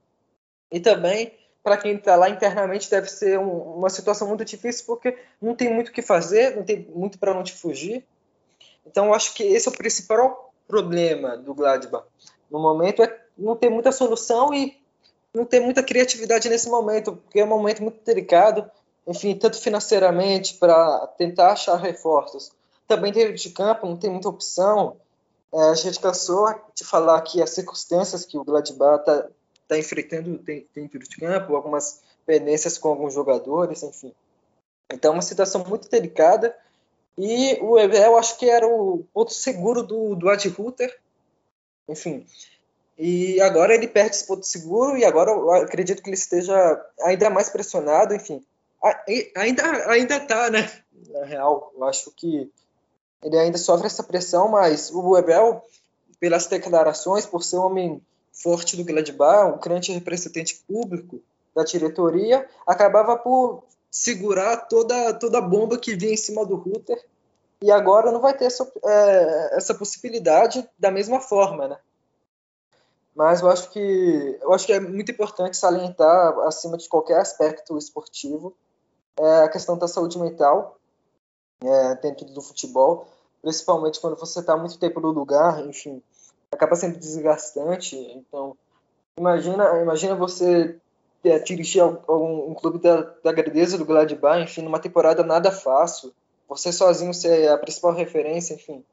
e 0.70 0.80
também 0.80 1.32
para 1.62 1.76
quem 1.76 1.96
está 1.96 2.16
lá 2.16 2.28
internamente 2.28 2.90
deve 2.90 3.08
ser 3.08 3.38
um, 3.38 3.76
uma 3.76 3.90
situação 3.90 4.26
muito 4.28 4.44
difícil, 4.44 4.86
porque 4.86 5.16
não 5.40 5.54
tem 5.54 5.72
muito 5.72 5.88
o 5.88 5.92
que 5.92 6.02
fazer, 6.02 6.56
não 6.56 6.64
tem 6.64 6.86
muito 6.94 7.18
para 7.18 7.36
onde 7.38 7.52
fugir. 7.52 8.04
Então, 8.86 9.12
acho 9.12 9.34
que 9.34 9.42
esse 9.42 9.68
é 9.68 9.70
o 9.70 9.76
principal 9.76 10.52
problema 10.66 11.36
do 11.36 11.54
Gladbach. 11.54 12.06
No 12.50 12.60
momento, 12.60 13.02
é 13.02 13.20
não 13.36 13.56
ter 13.56 13.68
muita 13.68 13.92
solução 13.92 14.52
e 14.54 14.80
não 15.34 15.44
tem 15.44 15.60
muita 15.60 15.82
criatividade 15.82 16.48
nesse 16.48 16.68
momento, 16.68 17.16
porque 17.16 17.40
é 17.40 17.44
um 17.44 17.48
momento 17.48 17.82
muito 17.82 18.02
delicado, 18.04 18.68
enfim, 19.06 19.34
tanto 19.34 19.60
financeiramente, 19.60 20.54
para 20.54 21.06
tentar 21.18 21.52
achar 21.52 21.76
reforços. 21.76 22.50
Também 22.88 23.12
dentro 23.12 23.34
de 23.34 23.50
campo, 23.50 23.86
não 23.86 23.96
tem 23.96 24.10
muita 24.10 24.28
opção. 24.28 24.96
É, 25.52 25.70
a 25.70 25.74
gente 25.74 26.00
cansou 26.00 26.48
de 26.74 26.84
falar 26.84 27.20
que 27.22 27.42
as 27.42 27.50
circunstâncias 27.50 28.24
que 28.24 28.38
o 28.38 28.44
Gladbach 28.44 29.00
está 29.00 29.28
tá 29.70 29.78
enfrentando 29.78 30.38
dentro 30.74 30.98
de 30.98 31.16
campo, 31.16 31.54
algumas 31.54 32.02
pendências 32.26 32.76
com 32.76 32.88
alguns 32.88 33.14
jogadores, 33.14 33.82
enfim. 33.82 34.12
Então, 34.92 35.12
é 35.12 35.14
uma 35.16 35.22
situação 35.22 35.64
muito 35.64 35.88
delicada. 35.88 36.56
E 37.16 37.58
o 37.60 37.78
eu 37.78 38.18
acho 38.18 38.38
que 38.38 38.48
era 38.48 38.66
o 38.66 39.04
ponto 39.12 39.32
seguro 39.32 39.82
do, 39.82 40.16
do 40.16 40.28
Ad 40.28 40.48
Ruther. 40.48 40.98
Enfim. 41.88 42.26
E 42.98 43.40
agora 43.40 43.74
ele 43.74 43.88
perde 43.88 44.16
esse 44.16 44.26
ponto 44.26 44.44
seguro 44.44 44.96
e 44.96 45.04
agora 45.04 45.30
eu 45.30 45.50
acredito 45.52 46.02
que 46.02 46.10
ele 46.10 46.16
esteja 46.16 46.54
ainda 47.02 47.30
mais 47.30 47.48
pressionado, 47.48 48.14
enfim. 48.14 48.44
Ainda 49.36 49.90
ainda 49.90 50.20
tá, 50.20 50.50
né? 50.50 50.70
Na 51.08 51.24
real, 51.24 51.72
eu 51.76 51.84
acho 51.84 52.10
que 52.12 52.50
ele 53.22 53.38
ainda 53.38 53.58
sofre 53.58 53.86
essa 53.86 54.02
pressão, 54.02 54.48
mas 54.48 54.90
o 54.90 55.10
Webel, 55.10 55.62
pelas 56.18 56.46
declarações, 56.46 57.26
por 57.26 57.42
ser 57.42 57.56
um 57.56 57.66
homem 57.66 58.02
forte 58.32 58.76
do 58.76 58.84
Gladbach, 58.84 59.52
um 59.52 59.58
grande 59.58 59.92
representante 59.92 60.62
público 60.66 61.20
da 61.54 61.64
diretoria, 61.64 62.48
acabava 62.66 63.16
por 63.16 63.64
segurar 63.90 64.68
toda, 64.68 65.14
toda 65.14 65.38
a 65.38 65.42
bomba 65.42 65.76
que 65.76 65.96
vinha 65.96 66.12
em 66.12 66.16
cima 66.16 66.46
do 66.46 66.56
router, 66.56 67.04
e 67.62 67.70
agora 67.70 68.10
não 68.10 68.20
vai 68.20 68.36
ter 68.36 68.46
essa, 68.46 68.70
é, 68.84 69.56
essa 69.56 69.74
possibilidade 69.74 70.66
da 70.78 70.90
mesma 70.90 71.20
forma, 71.20 71.68
né? 71.68 71.78
Mas 73.14 73.40
eu 73.42 73.50
acho 73.50 73.70
que 73.70 74.38
eu 74.40 74.54
acho 74.54 74.66
que 74.66 74.72
é 74.72 74.80
muito 74.80 75.10
importante 75.10 75.56
salientar, 75.56 76.38
acima 76.40 76.78
de 76.78 76.88
qualquer 76.88 77.20
aspecto 77.20 77.76
esportivo, 77.76 78.54
é 79.18 79.42
a 79.42 79.48
questão 79.48 79.76
da 79.76 79.88
saúde 79.88 80.18
mental 80.18 80.78
é, 81.62 81.94
dentro 81.96 82.24
do 82.26 82.40
futebol, 82.40 83.06
principalmente 83.42 84.00
quando 84.00 84.16
você 84.16 84.40
está 84.40 84.56
muito 84.56 84.78
tempo 84.78 85.00
no 85.00 85.10
lugar, 85.10 85.60
enfim, 85.66 86.02
acaba 86.52 86.76
sendo 86.76 86.98
desgastante. 86.98 87.96
Então, 87.96 88.56
imagina, 89.18 89.80
imagina 89.80 90.14
você 90.14 90.76
é, 91.24 91.38
dirigir 91.38 91.82
um, 91.84 92.50
um 92.50 92.54
clube 92.54 92.78
da, 92.78 93.02
da 93.22 93.32
grandeza 93.32 93.78
do 93.78 93.84
Gladbach, 93.84 94.42
enfim, 94.42 94.62
numa 94.62 94.78
temporada 94.78 95.22
nada 95.22 95.50
fácil, 95.50 96.12
você 96.48 96.72
sozinho 96.72 97.14
ser 97.14 97.48
a 97.48 97.58
principal 97.58 97.92
referência, 97.92 98.54
enfim, 98.54 98.84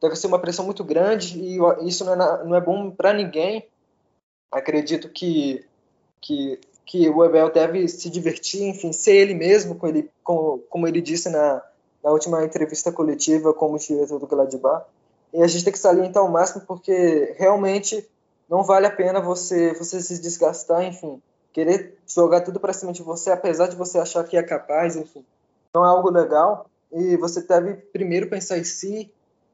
deve 0.00 0.16
ser 0.16 0.26
uma 0.26 0.38
pressão 0.38 0.64
muito 0.64 0.84
grande 0.84 1.38
e 1.38 1.58
isso 1.86 2.04
não 2.04 2.12
é, 2.12 2.44
não 2.44 2.56
é 2.56 2.60
bom 2.60 2.90
para 2.90 3.12
ninguém. 3.12 3.66
Acredito 4.50 5.08
que, 5.08 5.64
que 6.20 6.60
que 6.84 7.08
o 7.08 7.22
Abel 7.22 7.50
deve 7.50 7.88
se 7.88 8.10
divertir, 8.10 8.64
enfim, 8.64 8.92
ser 8.92 9.16
ele 9.16 9.34
mesmo, 9.34 9.74
como 9.76 9.92
ele, 9.92 10.10
como 10.22 10.86
ele 10.86 11.00
disse 11.00 11.30
na, 11.30 11.62
na 12.02 12.10
última 12.10 12.44
entrevista 12.44 12.92
coletiva 12.92 13.54
como 13.54 13.78
diretor 13.78 14.18
do 14.18 14.26
Gladbach. 14.26 14.84
E 15.32 15.42
a 15.42 15.46
gente 15.46 15.64
tem 15.64 15.72
que 15.72 15.78
salientar 15.78 16.22
ao 16.22 16.30
máximo 16.30 16.64
porque 16.66 17.34
realmente 17.38 18.06
não 18.48 18.62
vale 18.62 18.86
a 18.86 18.90
pena 18.90 19.20
você 19.20 19.72
você 19.74 20.00
se 20.00 20.20
desgastar, 20.20 20.82
enfim, 20.84 21.22
querer 21.52 21.98
jogar 22.06 22.42
tudo 22.42 22.60
para 22.60 22.72
cima 22.72 22.92
de 22.92 23.02
você, 23.02 23.30
apesar 23.30 23.68
de 23.68 23.76
você 23.76 23.98
achar 23.98 24.24
que 24.24 24.36
é 24.36 24.42
capaz, 24.42 24.96
enfim. 24.96 25.24
Não 25.74 25.84
é 25.84 25.88
algo 25.88 26.10
legal 26.10 26.66
e 26.92 27.16
você 27.16 27.40
deve 27.42 27.74
primeiro 27.74 28.28
pensar 28.28 28.58
em 28.58 28.64
si 28.64 29.10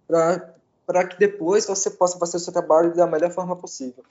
para 0.08 1.06
que 1.06 1.18
depois 1.18 1.66
você 1.66 1.90
possa 1.90 2.18
fazer 2.18 2.38
o 2.38 2.40
seu 2.40 2.52
trabalho 2.52 2.94
da 2.94 3.06
melhor 3.06 3.30
forma 3.30 3.54
possível. 3.54 4.02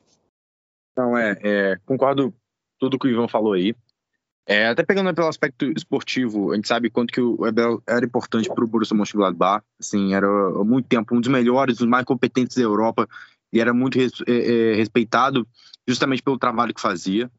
Não, 0.95 1.17
é, 1.17 1.37
é 1.43 1.77
concordo 1.85 2.33
tudo 2.79 2.97
que 2.97 3.07
o 3.07 3.11
Ivan 3.11 3.27
falou 3.27 3.53
aí. 3.53 3.75
É, 4.49 4.67
até 4.67 4.81
pegando 4.81 5.13
pelo 5.13 5.27
aspecto 5.27 5.65
esportivo, 5.75 6.53
a 6.53 6.55
gente 6.55 6.69
sabe 6.69 6.89
quanto 6.89 7.11
que 7.11 7.19
o 7.19 7.43
Abel 7.43 7.83
era 7.85 8.05
importante 8.05 8.47
para 8.47 8.63
o 8.63 8.67
Borussia 8.67 8.95
Mönchengladbach. 8.95 9.61
Assim, 9.77 10.13
era 10.13 10.25
há 10.25 10.63
muito 10.63 10.87
tempo 10.87 11.13
um 11.13 11.19
dos 11.19 11.29
melhores, 11.29 11.75
um 11.75 11.79
dos 11.79 11.89
mais 11.89 12.05
competentes 12.05 12.55
da 12.55 12.63
Europa 12.63 13.09
e 13.51 13.59
era 13.59 13.73
muito 13.73 13.97
res, 13.97 14.13
é, 14.25 14.31
é, 14.71 14.75
respeitado 14.75 15.45
justamente 15.85 16.23
pelo 16.23 16.39
trabalho 16.39 16.73
que 16.73 16.79
fazia. 16.79 17.29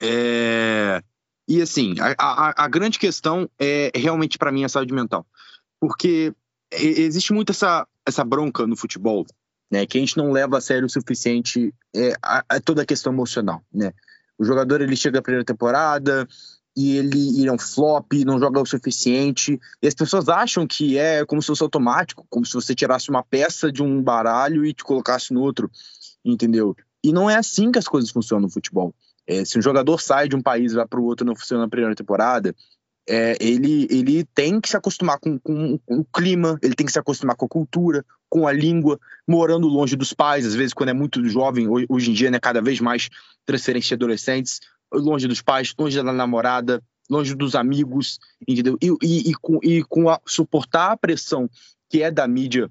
É, 0.00 1.02
e 1.48 1.62
assim, 1.62 1.94
a, 2.00 2.14
a, 2.18 2.64
a, 2.64 2.68
grande 2.68 2.98
questão 2.98 3.48
é 3.58 3.90
realmente 3.94 4.36
para 4.36 4.52
mim 4.52 4.64
a 4.64 4.68
saúde 4.68 4.92
mental, 4.92 5.26
porque 5.80 6.34
existe 6.70 7.32
muito 7.32 7.50
essa, 7.50 7.86
essa 8.06 8.24
bronca 8.24 8.66
no 8.66 8.76
futebol, 8.76 9.26
né, 9.70 9.86
que 9.86 9.98
a 9.98 10.00
gente 10.00 10.16
não 10.16 10.30
leva 10.30 10.58
a 10.58 10.60
sério 10.60 10.86
o 10.86 10.90
suficiente 10.90 11.74
é, 11.96 12.12
a, 12.22 12.44
a 12.48 12.60
toda 12.60 12.82
a 12.82 12.86
questão 12.86 13.12
emocional, 13.12 13.62
né? 13.72 13.92
O 14.38 14.44
jogador 14.44 14.80
ele 14.80 14.96
chega 14.96 15.18
na 15.18 15.22
primeira 15.22 15.44
temporada 15.44 16.26
e 16.76 16.96
ele, 16.96 17.40
ele 17.40 17.48
é 17.48 17.52
um 17.52 17.58
flop, 17.58 18.12
não 18.24 18.38
joga 18.38 18.60
o 18.60 18.66
suficiente. 18.66 19.58
E 19.82 19.88
as 19.88 19.94
pessoas 19.94 20.28
acham 20.28 20.66
que 20.66 20.96
é 20.96 21.24
como 21.24 21.42
se 21.42 21.48
fosse 21.48 21.62
automático, 21.62 22.24
como 22.30 22.46
se 22.46 22.54
você 22.54 22.74
tirasse 22.74 23.10
uma 23.10 23.22
peça 23.22 23.72
de 23.72 23.82
um 23.82 24.00
baralho 24.00 24.64
e 24.64 24.72
te 24.72 24.84
colocasse 24.84 25.34
no 25.34 25.40
outro, 25.40 25.70
entendeu? 26.24 26.76
E 27.02 27.12
não 27.12 27.28
é 27.28 27.36
assim 27.36 27.72
que 27.72 27.78
as 27.78 27.88
coisas 27.88 28.10
funcionam 28.10 28.42
no 28.42 28.50
futebol. 28.50 28.94
É, 29.26 29.44
se 29.44 29.58
um 29.58 29.62
jogador 29.62 30.00
sai 30.00 30.28
de 30.28 30.36
um 30.36 30.40
país 30.40 30.72
e 30.72 30.76
vai 30.76 30.86
para 30.86 31.00
o 31.00 31.04
outro 31.04 31.26
não 31.26 31.36
funciona 31.36 31.64
na 31.64 31.68
primeira 31.68 31.94
temporada, 31.94 32.54
é, 33.08 33.36
ele, 33.40 33.88
ele 33.90 34.24
tem 34.34 34.60
que 34.60 34.68
se 34.68 34.76
acostumar 34.76 35.18
com, 35.18 35.38
com, 35.38 35.78
com, 35.78 36.00
o 36.00 36.04
clima, 36.04 36.58
ele 36.62 36.74
tem 36.74 36.86
que 36.86 36.92
se 36.92 36.98
acostumar 36.98 37.34
com 37.36 37.46
a 37.46 37.48
cultura, 37.48 38.04
com 38.28 38.46
a 38.46 38.52
língua, 38.52 39.00
morando 39.26 39.66
longe 39.66 39.96
dos 39.96 40.12
pais, 40.12 40.46
às 40.46 40.54
vezes 40.54 40.74
quando 40.74 40.90
é 40.90 40.92
muito 40.92 41.26
jovem, 41.28 41.66
hoje 41.88 42.10
em 42.10 42.14
dia, 42.14 42.30
né, 42.30 42.38
cada 42.38 42.60
vez 42.60 42.80
mais 42.80 43.08
transferência 43.46 43.88
de 43.88 44.04
adolescentes, 44.04 44.60
longe 44.92 45.26
dos 45.26 45.40
pais, 45.40 45.74
longe 45.78 45.96
da 45.96 46.12
namorada, 46.12 46.82
longe 47.08 47.34
dos 47.34 47.54
amigos, 47.54 48.18
entendeu? 48.46 48.76
E, 48.82 48.88
e, 49.02 49.30
e 49.30 49.34
com, 49.34 49.58
e 49.62 49.82
com 49.82 50.10
a, 50.10 50.20
suportar 50.26 50.92
a 50.92 50.96
pressão 50.96 51.48
que 51.88 52.02
é 52.02 52.10
da 52.10 52.28
mídia 52.28 52.70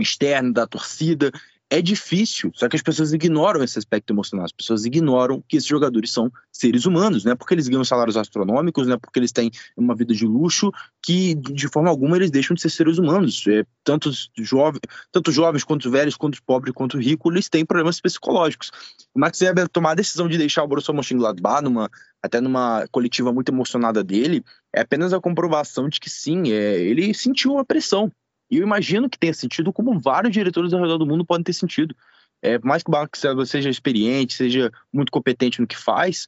externa, 0.00 0.52
da 0.52 0.66
torcida, 0.66 1.32
é 1.70 1.82
difícil, 1.82 2.50
só 2.54 2.66
que 2.68 2.76
as 2.76 2.82
pessoas 2.82 3.12
ignoram 3.12 3.62
esse 3.62 3.78
aspecto 3.78 4.12
emocional, 4.12 4.46
as 4.46 4.52
pessoas 4.52 4.86
ignoram 4.86 5.42
que 5.46 5.56
esses 5.56 5.68
jogadores 5.68 6.10
são 6.10 6.32
seres 6.50 6.86
humanos, 6.86 7.24
não 7.24 7.32
é 7.32 7.34
porque 7.34 7.52
eles 7.52 7.68
ganham 7.68 7.84
salários 7.84 8.16
astronômicos, 8.16 8.86
não 8.86 8.94
é 8.94 8.98
porque 8.98 9.18
eles 9.18 9.32
têm 9.32 9.50
uma 9.76 9.94
vida 9.94 10.14
de 10.14 10.26
luxo, 10.26 10.72
que 11.02 11.34
de 11.34 11.68
forma 11.68 11.90
alguma 11.90 12.16
eles 12.16 12.30
deixam 12.30 12.54
de 12.54 12.62
ser 12.62 12.70
seres 12.70 12.96
humanos. 12.96 13.44
É, 13.46 13.64
tanto, 13.84 14.10
jovens, 14.38 14.80
tanto 15.12 15.30
jovens 15.30 15.62
quanto 15.62 15.90
velhos, 15.90 16.16
quanto 16.16 16.42
pobres, 16.42 16.72
quanto 16.74 16.98
ricos, 16.98 17.32
eles 17.32 17.48
têm 17.50 17.66
problemas 17.66 18.00
psicológicos. 18.00 18.70
O 19.14 19.20
Max 19.20 19.40
Weber 19.40 19.68
tomar 19.68 19.90
a 19.90 19.96
decisão 19.96 20.26
de 20.26 20.38
deixar 20.38 20.64
o 20.64 20.68
Borussia 20.68 20.94
Mönchengladbach 20.94 21.62
numa, 21.62 21.90
até 22.22 22.40
numa 22.40 22.86
coletiva 22.90 23.30
muito 23.30 23.52
emocionada 23.52 24.02
dele, 24.02 24.42
é 24.74 24.80
apenas 24.80 25.12
a 25.12 25.20
comprovação 25.20 25.88
de 25.88 26.00
que 26.00 26.08
sim, 26.08 26.50
é, 26.50 26.80
ele 26.80 27.12
sentiu 27.12 27.52
uma 27.52 27.64
pressão, 27.64 28.10
e 28.50 28.56
eu 28.56 28.62
imagino 28.62 29.08
que 29.08 29.18
tenha 29.18 29.34
sentido 29.34 29.72
como 29.72 29.98
vários 29.98 30.32
diretores 30.32 30.72
ao 30.72 30.80
redor 30.80 30.98
do 30.98 31.06
mundo 31.06 31.24
podem 31.24 31.44
ter 31.44 31.52
sentido. 31.52 31.94
É, 32.40 32.58
mais 32.60 32.82
que 32.82 32.88
o 32.88 32.92
Marcos 32.92 33.20
seja 33.46 33.68
experiente, 33.68 34.34
seja 34.34 34.72
muito 34.92 35.10
competente 35.10 35.60
no 35.60 35.66
que 35.66 35.76
faz, 35.76 36.26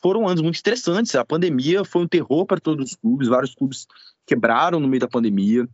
foram 0.00 0.26
anos 0.26 0.40
muito 0.40 0.54
estressantes. 0.54 1.14
A 1.14 1.24
pandemia 1.24 1.84
foi 1.84 2.02
um 2.02 2.08
terror 2.08 2.46
para 2.46 2.60
todos 2.60 2.92
os 2.92 2.96
clubes, 2.96 3.28
vários 3.28 3.54
clubes 3.54 3.86
quebraram 4.26 4.78
no 4.78 4.88
meio 4.88 5.00
da 5.00 5.08
pandemia, 5.08 5.68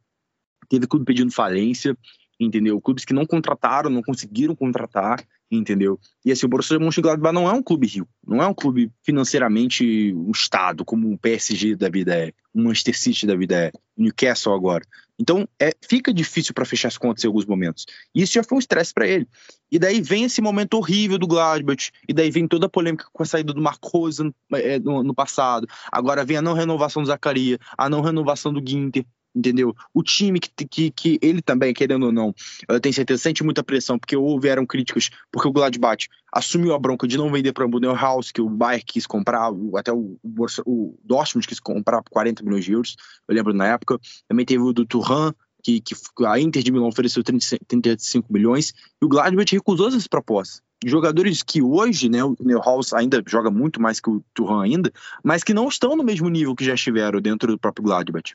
teve 0.69 0.87
clube 0.87 1.05
pedindo 1.05 1.31
falência, 1.31 1.97
entendeu? 2.41 2.81
Clubes 2.81 3.05
que 3.05 3.13
não 3.13 3.27
contrataram, 3.27 3.91
não 3.91 4.03
conseguiram 4.03 4.57
contratar, 4.57 5.23
entendeu? 5.51 5.99
E 6.25 6.33
assim, 6.33 6.47
o 6.47 6.49
Borussia 6.49 6.79
Mönchengladbach 6.79 7.35
não 7.35 7.49
é 7.49 7.53
um 7.53 7.63
clube 7.63 7.87
rico, 7.87 8.09
não 8.27 8.43
é 8.43 8.47
um 8.47 8.55
clube 8.55 8.91
financeiramente 9.03 10.13
um 10.15 10.31
estado, 10.31 10.85
como 10.85 11.13
o 11.13 11.19
PSG 11.19 11.77
da 11.77 11.89
vida 11.89 12.15
é, 12.15 12.33
o 12.53 12.63
Manchester 12.63 12.99
City 12.99 13.27
da 13.27 13.37
vida 13.37 13.55
é, 13.57 13.73
Newcastle 13.97 14.55
agora. 14.55 14.85
Então, 15.19 15.47
é, 15.61 15.73
fica 15.89 16.13
difícil 16.13 16.53
para 16.53 16.65
fechar 16.65 16.89
as 16.89 16.99
contas 16.99 17.23
em 17.23 17.27
alguns 17.29 17.47
momentos. 17.47 17.87
E 18.15 18.23
isso 18.23 18.33
já 18.33 18.43
foi 18.43 18.57
um 18.57 18.59
estresse 18.59 18.93
para 18.93 19.07
ele. 19.07 19.29
E 19.71 19.79
daí 19.79 20.01
vem 20.01 20.25
esse 20.25 20.41
momento 20.41 20.75
horrível 20.75 21.19
do 21.19 21.27
Gladbach, 21.27 21.91
e 22.09 22.13
daí 22.13 22.31
vem 22.31 22.49
toda 22.49 22.67
a 22.67 22.69
polêmica 22.69 23.07
com 23.13 23.23
a 23.23 23.27
saída 23.27 23.53
do 23.53 23.63
Marco 23.63 23.89
Rosa 23.89 24.25
no, 24.25 24.35
é, 24.53 24.79
no, 24.79 25.03
no 25.03 25.15
passado. 25.15 25.69
Agora 25.91 26.25
vem 26.25 26.37
a 26.37 26.43
não 26.43 26.53
renovação 26.53 27.03
do 27.03 27.07
Zacaria, 27.07 27.59
a 27.79 27.89
não 27.89 28.01
renovação 28.01 28.53
do 28.53 28.63
Ginter 28.67 29.05
entendeu? 29.35 29.75
O 29.93 30.03
time 30.03 30.39
que, 30.39 30.51
que, 30.67 30.91
que 30.91 31.19
ele 31.21 31.43
também, 31.43 31.75
querendo 31.75 32.07
ou 32.07 32.13
não, 32.13 32.35
eu 32.69 32.81
tenho 32.81 32.95
certeza, 32.95 33.23
sente 33.23 33.43
muita 33.43 33.65
pressão, 33.65 33.99
porque 33.99 34.17
houveram 34.17 34.65
críticas, 34.65 35.11
porque 35.33 35.49
o 35.49 35.53
Gladbach 35.53 36.09
assumiu 36.33 36.75
a 36.75 36.79
bronca 36.79 37.07
de 37.07 37.17
não 37.17 37.31
vender 37.31 37.53
para 37.53 37.67
o 37.67 37.95
House, 37.95 38.33
que 38.33 38.41
o 38.41 38.49
Bayern 38.49 38.85
quis 38.85 39.07
comprar, 39.07 39.51
até 39.77 39.93
o, 39.93 40.19
o, 40.23 40.47
o 40.67 40.99
Dortmund 41.05 41.47
quis 41.47 41.61
comprar 41.61 42.03
por 42.03 42.11
40 42.11 42.43
milhões 42.43 42.65
de 42.65 42.73
euros, 42.73 42.97
eu 43.29 43.35
lembro 43.35 43.55
na 43.55 43.67
época. 43.69 43.99
Também 44.29 44.45
teve 44.45 44.63
o 44.63 44.73
do 44.73 44.85
Turan, 44.85 45.33
que, 45.65 45.81
que 45.81 45.97
a 46.27 46.39
Inter 46.39 46.63
de 46.63 46.71
Milão 46.71 46.89
ofereceu 46.89 47.25
30, 47.25 47.59
35 47.67 48.33
milhões, 48.33 48.75
e 49.01 49.05
o 49.05 49.09
Gladbach 49.09 49.51
recusou 49.51 49.89
essas 49.89 50.07
propostas 50.07 50.63
jogadores 50.87 51.43
que 51.43 51.63
hoje, 51.63 52.09
né, 52.09 52.23
o 52.23 52.37
Neuhaus 52.41 52.93
ainda 52.93 53.23
joga 53.27 53.51
muito 53.51 53.81
mais 53.81 54.01
que 54.01 54.11
o 54.11 54.23
Turan 54.35 54.63
ainda, 54.63 54.93
mas 55.23 55.43
que 55.43 55.55
não 55.55 55.69
estão 55.69 55.97
no 55.97 56.05
mesmo 56.05 56.29
nível 56.29 56.55
que 56.55 56.65
já 56.65 56.75
estiveram 56.75 57.21
dentro 57.21 57.53
do 57.53 57.59
próprio 57.59 57.85
Gladbach. 57.85 58.35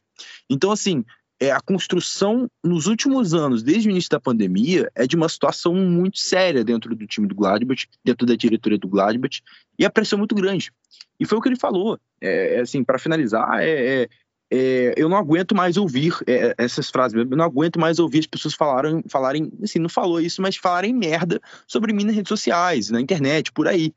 Então, 0.49 0.71
assim, 0.71 1.03
é, 1.39 1.51
a 1.51 1.61
construção 1.61 2.49
nos 2.63 2.85
últimos 2.87 3.33
anos, 3.33 3.63
desde 3.63 3.87
o 3.87 3.91
início 3.91 4.09
da 4.09 4.19
pandemia, 4.19 4.91
é 4.93 5.07
de 5.07 5.15
uma 5.15 5.29
situação 5.29 5.73
muito 5.73 6.19
séria 6.19 6.63
dentro 6.63 6.93
do 6.93 7.07
time 7.07 7.27
do 7.27 7.35
Gladbach, 7.35 7.87
dentro 8.03 8.25
da 8.25 8.35
diretoria 8.35 8.77
do 8.77 8.89
Gladbach, 8.89 9.41
e 9.77 9.85
a 9.85 9.89
pressão 9.89 10.17
é 10.17 10.19
muito 10.19 10.35
grande. 10.35 10.71
E 11.19 11.25
foi 11.25 11.37
o 11.37 11.41
que 11.41 11.49
ele 11.49 11.55
falou. 11.55 11.97
É, 12.19 12.55
é 12.55 12.59
assim, 12.61 12.83
para 12.83 12.99
finalizar, 12.99 13.59
é, 13.61 14.09
é, 14.51 14.57
é, 14.59 14.93
eu 14.97 15.07
não 15.07 15.17
aguento 15.17 15.55
mais 15.55 15.77
ouvir 15.77 16.13
é, 16.25 16.55
essas 16.57 16.89
frases, 16.89 17.17
eu 17.17 17.25
não 17.25 17.45
aguento 17.45 17.79
mais 17.79 17.99
ouvir 17.99 18.19
as 18.19 18.27
pessoas 18.27 18.53
falarem, 18.53 19.03
falarem, 19.07 19.51
assim, 19.63 19.79
não 19.79 19.89
falou 19.89 20.19
isso, 20.19 20.41
mas 20.41 20.55
falarem 20.55 20.93
merda 20.93 21.39
sobre 21.67 21.93
mim 21.93 22.03
nas 22.03 22.15
redes 22.15 22.29
sociais, 22.29 22.89
na 22.89 22.99
internet, 22.99 23.51
por 23.51 23.67
aí. 23.67 23.93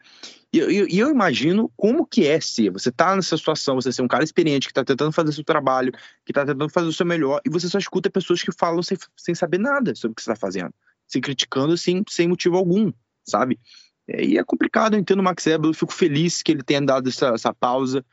E 0.52 0.58
eu, 0.58 0.70
eu, 0.70 0.86
eu, 0.88 1.10
imagino 1.10 1.72
como 1.76 2.06
que 2.06 2.26
é 2.26 2.38
ser, 2.38 2.70
você 2.70 2.92
tá 2.92 3.16
nessa 3.16 3.36
situação, 3.38 3.76
você 3.76 3.90
ser 3.90 4.02
um 4.02 4.08
cara 4.08 4.22
experiente, 4.22 4.68
que 4.68 4.74
tá 4.74 4.84
tentando 4.84 5.10
fazer 5.10 5.32
seu 5.32 5.44
trabalho, 5.44 5.92
que 6.26 6.32
tá 6.32 6.44
tentando 6.44 6.68
fazer 6.68 6.88
o 6.88 6.92
seu 6.92 7.06
melhor, 7.06 7.40
e 7.44 7.48
você 7.48 7.68
só 7.68 7.78
escuta 7.78 8.10
pessoas 8.10 8.42
que 8.42 8.52
falam 8.52 8.82
sem, 8.82 8.98
sem 9.16 9.34
saber 9.34 9.58
nada 9.58 9.94
sobre 9.94 10.12
o 10.12 10.14
que 10.14 10.22
você 10.22 10.30
tá 10.30 10.36
fazendo, 10.36 10.74
se 11.06 11.20
criticando 11.22 11.72
assim, 11.72 12.02
sem 12.06 12.28
motivo 12.28 12.58
algum, 12.58 12.92
sabe? 13.24 13.58
E 14.06 14.36
é 14.36 14.44
complicado, 14.44 14.94
eu 14.94 15.00
entendo 15.00 15.20
o 15.20 15.22
Max 15.22 15.46
Weber, 15.46 15.70
eu 15.70 15.74
fico 15.74 15.92
feliz 15.92 16.42
que 16.42 16.52
ele 16.52 16.62
tenha 16.62 16.82
dado 16.82 17.08
essa, 17.08 17.28
essa 17.28 17.54
pausa, 17.54 18.04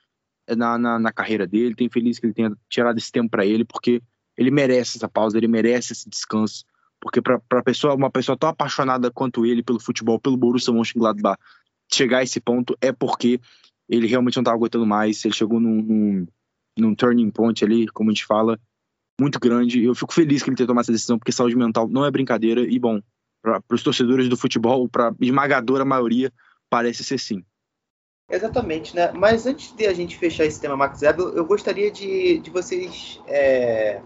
na, 0.55 0.77
na, 0.77 0.99
na 0.99 1.11
carreira 1.11 1.45
dele. 1.45 1.75
Tenho 1.75 1.91
feliz 1.91 2.19
que 2.19 2.25
ele 2.25 2.33
tenha 2.33 2.51
tirado 2.69 2.97
esse 2.97 3.11
tempo 3.11 3.29
para 3.29 3.45
ele, 3.45 3.63
porque 3.65 4.01
ele 4.37 4.51
merece 4.51 4.97
essa 4.97 5.09
pausa, 5.09 5.37
ele 5.37 5.47
merece 5.47 5.93
esse 5.93 6.09
descanso. 6.09 6.63
Porque 7.01 7.21
para 7.21 7.63
pessoa, 7.63 7.95
uma 7.95 8.11
pessoa 8.11 8.37
tão 8.37 8.49
apaixonada 8.49 9.09
quanto 9.11 9.45
ele 9.45 9.63
pelo 9.63 9.79
futebol, 9.79 10.19
pelo 10.19 10.37
Borussia 10.37 10.73
Mönchengladbach, 10.73 11.39
chegar 11.91 12.19
a 12.19 12.23
esse 12.23 12.39
ponto 12.39 12.77
é 12.81 12.91
porque 12.91 13.39
ele 13.87 14.05
realmente 14.05 14.35
não 14.35 14.41
estava 14.41 14.57
aguentando 14.57 14.85
mais. 14.85 15.23
Ele 15.25 15.33
chegou 15.33 15.59
num, 15.59 15.81
num, 15.81 16.27
num, 16.77 16.95
turning 16.95 17.31
point 17.31 17.63
ali, 17.63 17.87
como 17.87 18.09
a 18.09 18.13
gente 18.13 18.25
fala, 18.25 18.59
muito 19.19 19.39
grande. 19.39 19.83
Eu 19.83 19.95
fico 19.95 20.13
feliz 20.13 20.43
que 20.43 20.49
ele 20.49 20.57
tenha 20.57 20.67
tomado 20.67 20.83
essa 20.83 20.91
decisão, 20.91 21.17
porque 21.17 21.31
saúde 21.31 21.55
mental 21.55 21.87
não 21.87 22.05
é 22.05 22.11
brincadeira. 22.11 22.61
E, 22.61 22.77
bom, 22.77 23.01
para 23.41 23.61
os 23.71 23.81
torcedores 23.81 24.29
do 24.29 24.37
futebol, 24.37 24.87
para 24.87 25.13
esmagadora 25.19 25.85
maioria, 25.85 26.31
parece 26.69 27.03
ser 27.03 27.17
sim. 27.17 27.43
Exatamente, 28.29 28.95
né? 28.95 29.11
Mas 29.11 29.47
antes 29.47 29.73
de 29.73 29.87
a 29.87 29.93
gente 29.93 30.15
fechar 30.15 30.45
esse 30.45 30.61
tema 30.61 30.77
Max 30.77 31.01
Weber, 31.01 31.25
eu 31.35 31.45
gostaria 31.45 31.89
de, 31.89 32.37
de 32.37 32.51
vocês 32.51 33.19
é, 33.27 34.01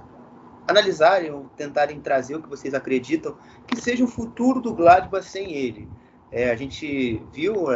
analisarem 0.66 1.32
ou 1.32 1.50
tentarem 1.58 2.00
trazer 2.00 2.36
o 2.36 2.42
que 2.42 2.48
vocês 2.48 2.74
acreditam 2.74 3.36
que 3.68 3.76
seja 3.76 4.04
o 4.04 4.08
futuro 4.08 4.62
do 4.62 4.74
Gladbach 4.74 5.26
sem 5.26 5.52
ele. 5.54 5.90
É, 6.32 6.50
a 6.52 6.56
gente 6.56 7.22
viu 7.34 7.70
a, 7.70 7.76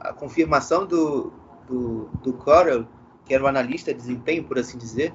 a, 0.00 0.08
a 0.08 0.12
confirmação 0.14 0.86
do, 0.86 1.32
do, 1.66 2.08
do 2.22 2.32
Corel, 2.32 2.86
que 3.24 3.34
era 3.34 3.44
o 3.44 3.46
analista 3.46 3.92
de 3.92 4.00
desempenho, 4.00 4.44
por 4.44 4.58
assim 4.58 4.78
dizer, 4.78 5.12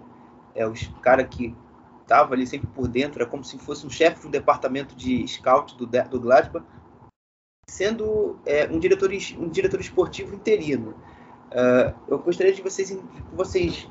é 0.54 0.66
o 0.68 0.74
cara 1.02 1.24
que 1.24 1.56
estava 2.02 2.34
ali 2.34 2.46
sempre 2.46 2.68
por 2.68 2.88
dentro, 2.88 3.24
é 3.24 3.26
como 3.26 3.44
se 3.44 3.58
fosse 3.58 3.86
um 3.88 3.90
chefe 3.90 4.22
de 4.22 4.28
um 4.28 4.32
departamento 4.32 4.96
de 4.96 5.26
scout 5.28 5.76
do, 5.78 5.88
do 5.88 6.20
Gladbach, 6.20 6.66
sendo 7.68 8.40
é, 8.46 8.68
um, 8.68 8.80
diretor, 8.80 9.10
um 9.38 9.50
diretor 9.50 9.80
esportivo 9.80 10.36
interino. 10.36 10.96
Uh, 11.52 11.94
eu 12.08 12.20
gostaria 12.20 12.54
de 12.54 12.62
vocês 12.62 12.90
que 12.90 13.36
vocês 13.36 13.88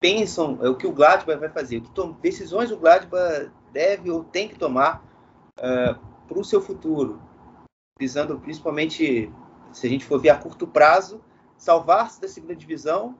pensam 0.00 0.58
é, 0.62 0.68
o 0.68 0.76
que 0.76 0.86
o 0.86 0.92
Gladbach 0.92 1.38
vai 1.38 1.48
fazer, 1.48 1.82
que 1.82 1.90
decisões 2.20 2.70
o 2.70 2.76
Gladbach 2.76 3.50
deve 3.72 4.10
ou 4.10 4.24
tem 4.24 4.48
que 4.48 4.58
tomar 4.58 5.04
uh, 5.58 5.98
para 6.26 6.38
o 6.38 6.44
seu 6.44 6.60
futuro, 6.60 7.20
visando 7.98 8.38
principalmente, 8.40 9.30
se 9.72 9.86
a 9.86 9.90
gente 9.90 10.04
for 10.04 10.20
ver 10.20 10.30
a 10.30 10.38
curto 10.38 10.66
prazo, 10.66 11.20
salvar-se 11.56 12.20
da 12.20 12.28
segunda 12.28 12.56
divisão 12.56 13.16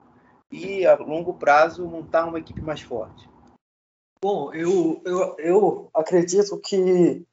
e 0.51 0.85
a 0.85 0.95
longo 0.95 1.35
prazo 1.35 1.85
montar 1.85 2.25
uma 2.25 2.39
equipe 2.39 2.61
mais 2.61 2.81
forte. 2.81 3.29
Bom, 4.21 4.53
eu, 4.53 5.01
eu, 5.05 5.35
eu 5.39 5.89
acredito 5.93 6.57
que 6.59 7.25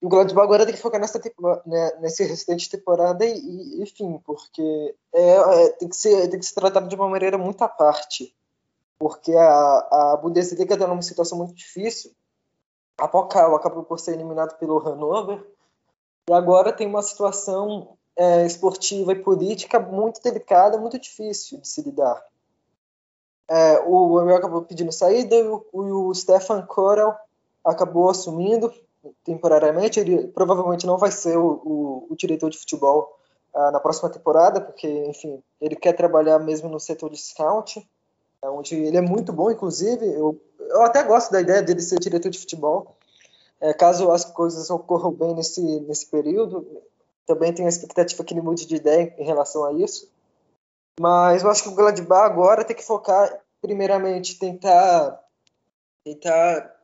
o 0.00 0.08
Gladbach 0.08 0.44
agora 0.44 0.64
tem 0.64 0.74
que 0.74 0.80
focar 0.80 0.98
nessa 0.98 1.20
né, 1.66 1.92
nesse 2.00 2.24
restante 2.24 2.70
temporada 2.70 3.24
e, 3.26 3.82
enfim, 3.82 4.18
porque 4.24 4.94
é, 5.12 5.32
é, 5.32 5.68
tem, 5.72 5.88
que 5.88 5.96
ser, 5.96 6.28
tem 6.28 6.40
que 6.40 6.46
ser 6.46 6.54
tratado 6.54 6.88
de 6.88 6.96
uma 6.96 7.08
maneira 7.08 7.36
muito 7.36 7.62
à 7.62 7.68
parte. 7.68 8.34
Porque 8.98 9.34
a, 9.34 10.12
a 10.12 10.16
Bundesliga 10.16 10.74
está 10.74 10.86
numa 10.86 11.02
situação 11.02 11.36
muito 11.36 11.54
difícil. 11.54 12.12
A 12.98 13.06
Pokal 13.08 13.54
acabou 13.54 13.82
por 13.82 13.98
ser 13.98 14.12
eliminado 14.12 14.58
pelo 14.58 14.78
Hannover. 14.78 15.46
E 16.28 16.32
agora 16.32 16.72
tem 16.72 16.86
uma 16.86 17.02
situação 17.02 17.96
é, 18.16 18.46
esportiva 18.46 19.12
e 19.12 19.22
política 19.22 19.78
muito 19.78 20.22
delicada, 20.22 20.78
muito 20.78 20.98
difícil 20.98 21.60
de 21.60 21.68
se 21.68 21.82
lidar. 21.82 22.22
É, 23.48 23.80
o 23.80 24.20
Emil 24.20 24.36
acabou 24.36 24.62
pedindo 24.62 24.92
saída 24.92 25.34
e 25.34 25.46
o, 25.46 25.66
o 25.72 26.14
Stefan 26.14 26.62
Korel 26.62 27.14
acabou 27.64 28.08
assumindo 28.08 28.72
temporariamente. 29.24 30.00
Ele 30.00 30.28
provavelmente 30.28 30.86
não 30.86 30.98
vai 30.98 31.10
ser 31.10 31.36
o, 31.36 31.60
o, 31.64 32.06
o 32.10 32.16
diretor 32.16 32.50
de 32.50 32.58
futebol 32.58 33.16
uh, 33.54 33.70
na 33.70 33.80
próxima 33.80 34.10
temporada, 34.10 34.60
porque, 34.60 34.88
enfim, 35.06 35.42
ele 35.60 35.76
quer 35.76 35.92
trabalhar 35.92 36.38
mesmo 36.38 36.68
no 36.68 36.80
setor 36.80 37.10
de 37.10 37.18
scout, 37.18 37.86
é 38.42 38.48
onde 38.48 38.74
ele 38.74 38.96
é 38.96 39.02
muito 39.02 39.32
bom, 39.32 39.50
inclusive. 39.50 40.06
Eu, 40.06 40.40
eu 40.58 40.82
até 40.82 41.02
gosto 41.02 41.30
da 41.30 41.40
ideia 41.40 41.62
dele 41.62 41.80
ser 41.80 41.98
diretor 41.98 42.30
de 42.30 42.38
futebol. 42.38 42.96
É, 43.60 43.74
caso 43.74 44.10
as 44.10 44.24
coisas 44.24 44.70
ocorram 44.70 45.12
bem 45.12 45.34
nesse, 45.34 45.60
nesse 45.80 46.06
período, 46.06 46.66
também 47.26 47.52
tenho 47.52 47.68
a 47.68 47.68
expectativa 47.68 48.24
que 48.24 48.32
ele 48.32 48.40
mude 48.40 48.66
de 48.66 48.74
ideia 48.74 49.14
em 49.18 49.24
relação 49.24 49.64
a 49.64 49.72
isso. 49.72 50.10
Mas 50.98 51.42
eu 51.42 51.50
acho 51.50 51.62
que 51.62 51.68
o 51.68 51.74
Gladbach 51.74 52.24
agora 52.24 52.64
tem 52.64 52.74
que 52.74 52.84
focar, 52.84 53.40
primeiramente, 53.60 54.38
tentar, 54.38 55.22
tentar 56.04 56.79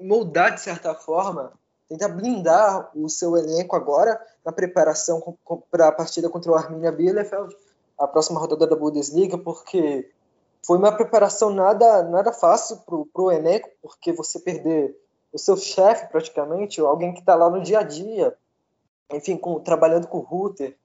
moldar 0.00 0.54
de 0.54 0.60
certa 0.60 0.94
forma, 0.94 1.52
tentar 1.88 2.08
blindar 2.08 2.90
o 2.94 3.08
seu 3.08 3.36
elenco 3.36 3.74
agora 3.74 4.20
na 4.44 4.52
preparação 4.52 5.36
para 5.70 5.88
a 5.88 5.92
partida 5.92 6.28
contra 6.28 6.52
o 6.52 6.54
Arminia 6.54 6.92
Bielefeld, 6.92 7.56
a 7.98 8.06
próxima 8.06 8.40
rodada 8.40 8.66
da 8.66 8.76
Bundesliga, 8.76 9.36
porque 9.36 10.10
foi 10.64 10.78
uma 10.78 10.92
preparação 10.92 11.50
nada 11.50 12.02
nada 12.04 12.32
fácil 12.32 12.78
para 12.78 13.22
o 13.22 13.32
elenco, 13.32 13.68
porque 13.82 14.12
você 14.12 14.38
perder 14.38 14.96
o 15.32 15.38
seu 15.38 15.56
chefe 15.56 16.08
praticamente, 16.08 16.80
alguém 16.80 17.12
que 17.12 17.20
está 17.20 17.34
lá 17.34 17.48
no 17.48 17.62
dia 17.62 17.80
a 17.80 17.82
dia, 17.82 18.36
enfim, 19.12 19.36
com, 19.36 19.60
trabalhando 19.60 20.06
com 20.06 20.18
o 20.18 20.22
router, 20.22 20.76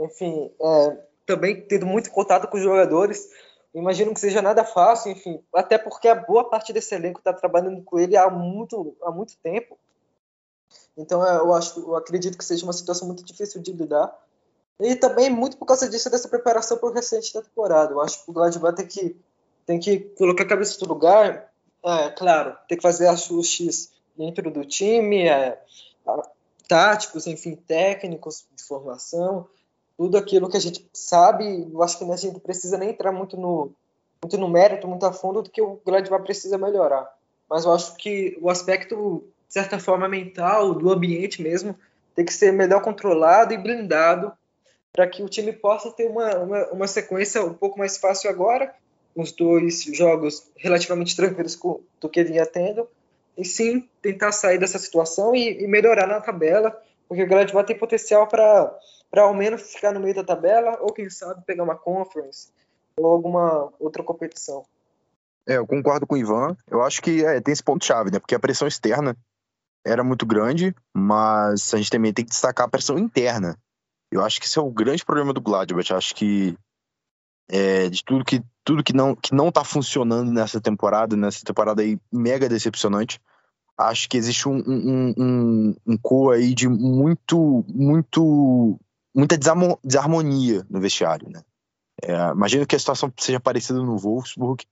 enfim, 0.00 0.52
é, 0.60 0.98
também 1.26 1.60
tendo 1.60 1.86
muito 1.86 2.10
contato 2.10 2.48
com 2.48 2.56
os 2.56 2.62
jogadores, 2.62 3.28
imagino 3.74 4.14
que 4.14 4.20
seja 4.20 4.40
nada 4.40 4.64
fácil, 4.64 5.12
enfim, 5.12 5.42
até 5.52 5.76
porque 5.76 6.08
a 6.08 6.14
boa 6.14 6.48
parte 6.48 6.72
desse 6.72 6.94
elenco 6.94 7.18
está 7.18 7.32
trabalhando 7.32 7.82
com 7.82 7.98
ele 7.98 8.16
há 8.16 8.30
muito, 8.30 8.96
há 9.02 9.10
muito 9.10 9.36
tempo. 9.42 9.78
Então 10.96 11.26
eu 11.26 11.52
acho, 11.52 11.80
eu 11.80 11.96
acredito 11.96 12.38
que 12.38 12.44
seja 12.44 12.64
uma 12.64 12.72
situação 12.72 13.06
muito 13.06 13.24
difícil 13.24 13.60
de 13.60 13.72
lidar. 13.72 14.16
E 14.80 14.96
também 14.96 15.30
muito 15.30 15.56
por 15.56 15.66
causa 15.66 15.88
disso 15.88 16.10
dessa 16.10 16.28
preparação 16.28 16.78
para 16.78 16.88
o 16.88 16.92
restante 16.92 17.32
da 17.32 17.42
temporada. 17.42 17.92
Eu 17.92 18.00
acho 18.00 18.24
que 18.24 18.30
o 18.30 18.34
Gladbach 18.34 18.76
tem 18.76 18.86
que 18.86 19.16
tem 19.66 19.80
que 19.80 19.98
colocar 20.16 20.44
a 20.44 20.48
cabeça 20.48 20.78
no 20.82 20.88
lugar. 20.88 21.50
É, 21.84 22.10
claro, 22.10 22.56
tem 22.68 22.76
que 22.76 22.82
fazer 22.82 23.06
ajustes 23.08 23.92
dentro 24.16 24.50
do 24.50 24.64
time, 24.64 25.28
é, 25.28 25.60
táticos, 26.68 27.26
enfim, 27.26 27.56
técnicos 27.56 28.46
de 28.54 28.62
formação, 28.62 29.48
tudo 29.96 30.18
aquilo 30.18 30.48
que 30.48 30.56
a 30.56 30.60
gente 30.60 30.88
sabe, 30.92 31.68
eu 31.72 31.82
acho 31.82 31.98
que 31.98 32.04
a 32.10 32.16
gente 32.16 32.40
precisa 32.40 32.76
nem 32.76 32.90
entrar 32.90 33.12
muito 33.12 33.36
no, 33.36 33.72
muito 34.22 34.38
no 34.38 34.48
mérito, 34.48 34.88
muito 34.88 35.06
a 35.06 35.12
fundo 35.12 35.42
do 35.42 35.50
que 35.50 35.62
o 35.62 35.80
Gladbach 35.84 36.24
precisa 36.24 36.58
melhorar. 36.58 37.12
Mas 37.48 37.64
eu 37.64 37.72
acho 37.72 37.94
que 37.96 38.36
o 38.40 38.50
aspecto, 38.50 39.24
de 39.46 39.52
certa 39.52 39.78
forma, 39.78 40.08
mental, 40.08 40.74
do 40.74 40.90
ambiente 40.90 41.42
mesmo, 41.42 41.76
tem 42.14 42.24
que 42.24 42.32
ser 42.32 42.52
melhor 42.52 42.82
controlado 42.82 43.52
e 43.52 43.58
blindado 43.58 44.32
para 44.92 45.06
que 45.06 45.22
o 45.22 45.28
time 45.28 45.52
possa 45.52 45.90
ter 45.90 46.08
uma, 46.08 46.36
uma, 46.36 46.66
uma, 46.68 46.86
sequência 46.86 47.44
um 47.44 47.52
pouco 47.52 47.78
mais 47.78 47.96
fácil 47.98 48.30
agora, 48.30 48.72
os 49.14 49.32
dois 49.32 49.82
jogos 49.82 50.46
relativamente 50.56 51.16
tranquilos 51.16 51.58
do 52.00 52.08
que 52.08 52.22
vinha 52.22 52.46
tendo, 52.46 52.88
e 53.36 53.44
sim 53.44 53.88
tentar 54.00 54.30
sair 54.30 54.58
dessa 54.58 54.78
situação 54.78 55.34
e, 55.34 55.64
e 55.64 55.66
melhorar 55.66 56.06
na 56.06 56.20
tabela, 56.20 56.80
porque 57.08 57.24
o 57.24 57.26
Gladbach 57.26 57.66
tem 57.66 57.76
potencial 57.76 58.28
para 58.28 58.72
para 59.14 59.22
ao 59.22 59.32
menos 59.32 59.62
ficar 59.62 59.92
no 59.92 60.00
meio 60.00 60.12
da 60.12 60.24
tabela 60.24 60.76
ou 60.80 60.92
quem 60.92 61.08
sabe 61.08 61.44
pegar 61.46 61.62
uma 61.62 61.76
conference 61.76 62.48
ou 62.96 63.06
alguma 63.06 63.72
outra 63.78 64.02
competição. 64.02 64.64
É, 65.46 65.56
eu 65.56 65.66
concordo 65.66 66.04
com 66.04 66.16
o 66.16 66.18
Ivan. 66.18 66.56
Eu 66.68 66.82
acho 66.82 67.00
que 67.00 67.24
é, 67.24 67.40
tem 67.40 67.52
esse 67.52 67.62
ponto 67.62 67.84
chave, 67.84 68.10
né? 68.10 68.18
Porque 68.18 68.34
a 68.34 68.40
pressão 68.40 68.66
externa 68.66 69.16
era 69.86 70.02
muito 70.02 70.26
grande, 70.26 70.74
mas 70.92 71.72
a 71.72 71.76
gente 71.76 71.90
também 71.90 72.12
tem 72.12 72.24
que 72.24 72.32
destacar 72.32 72.66
a 72.66 72.68
pressão 72.68 72.98
interna. 72.98 73.56
Eu 74.10 74.24
acho 74.24 74.40
que 74.40 74.46
esse 74.46 74.58
é 74.58 74.62
o 74.62 74.70
grande 74.70 75.04
problema 75.04 75.32
do 75.32 75.40
Gladbach. 75.40 75.88
Eu 75.88 75.96
acho 75.96 76.12
que 76.12 76.58
é, 77.48 77.88
de 77.88 78.02
tudo 78.04 78.24
que 78.24 78.42
tudo 78.64 78.82
que 78.82 78.92
não 78.92 79.14
que 79.14 79.32
não 79.32 79.52
tá 79.52 79.62
funcionando 79.62 80.32
nessa 80.32 80.60
temporada, 80.60 81.14
nessa 81.14 81.44
temporada 81.44 81.82
aí 81.82 82.00
mega 82.10 82.48
decepcionante, 82.48 83.20
acho 83.78 84.08
que 84.08 84.16
existe 84.16 84.48
um 84.48 84.56
um, 84.56 85.14
um, 85.16 85.76
um 85.86 85.96
co 85.98 86.32
aí 86.32 86.52
de 86.52 86.68
muito 86.68 87.64
muito 87.68 88.80
muita 89.14 89.38
desarmonia 89.38 90.66
no 90.68 90.80
vestiário, 90.80 91.28
né? 91.30 91.42
É, 92.02 92.12
imagino 92.32 92.66
que 92.66 92.74
a 92.74 92.78
situação 92.78 93.12
seja 93.16 93.38
parecida 93.38 93.78
no 93.80 93.96
Wolfsburg, 93.96 94.64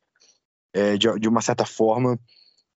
é, 0.74 0.96
de, 0.96 1.08
de, 1.18 1.28
uma 1.28 1.40
certa 1.40 1.64
forma. 1.64 2.18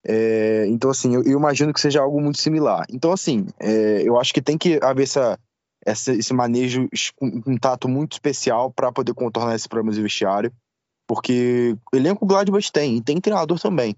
É, 0.05 0.67
então, 0.67 0.91
assim, 0.91 1.15
eu, 1.15 1.23
eu, 1.23 1.39
imagino 1.39 1.73
que 1.73 1.79
seja 1.79 2.01
algo 2.01 2.21
muito 2.21 2.39
similar. 2.39 2.85
Então, 2.89 3.11
assim, 3.11 3.47
é, 3.59 4.03
eu 4.03 4.19
acho 4.19 4.33
que 4.33 4.41
tem 4.41 4.57
que 4.57 4.79
haver 4.83 5.03
essa, 5.03 5.39
essa 5.83 6.13
esse 6.13 6.33
manejo, 6.33 6.87
um, 7.21 7.57
tato 7.57 7.87
muito 7.87 8.13
especial 8.13 8.71
para 8.71 8.91
poder 8.91 9.13
contornar 9.13 9.55
esses 9.55 9.67
problemas 9.67 9.95
de 9.95 10.03
vestiário. 10.03 10.53
Porque 11.07 11.75
elenco 11.93 12.25
Gladbach 12.25 12.71
tem, 12.71 12.97
e 12.97 13.01
tem 13.01 13.21
treinador 13.21 13.59
também. 13.59 13.95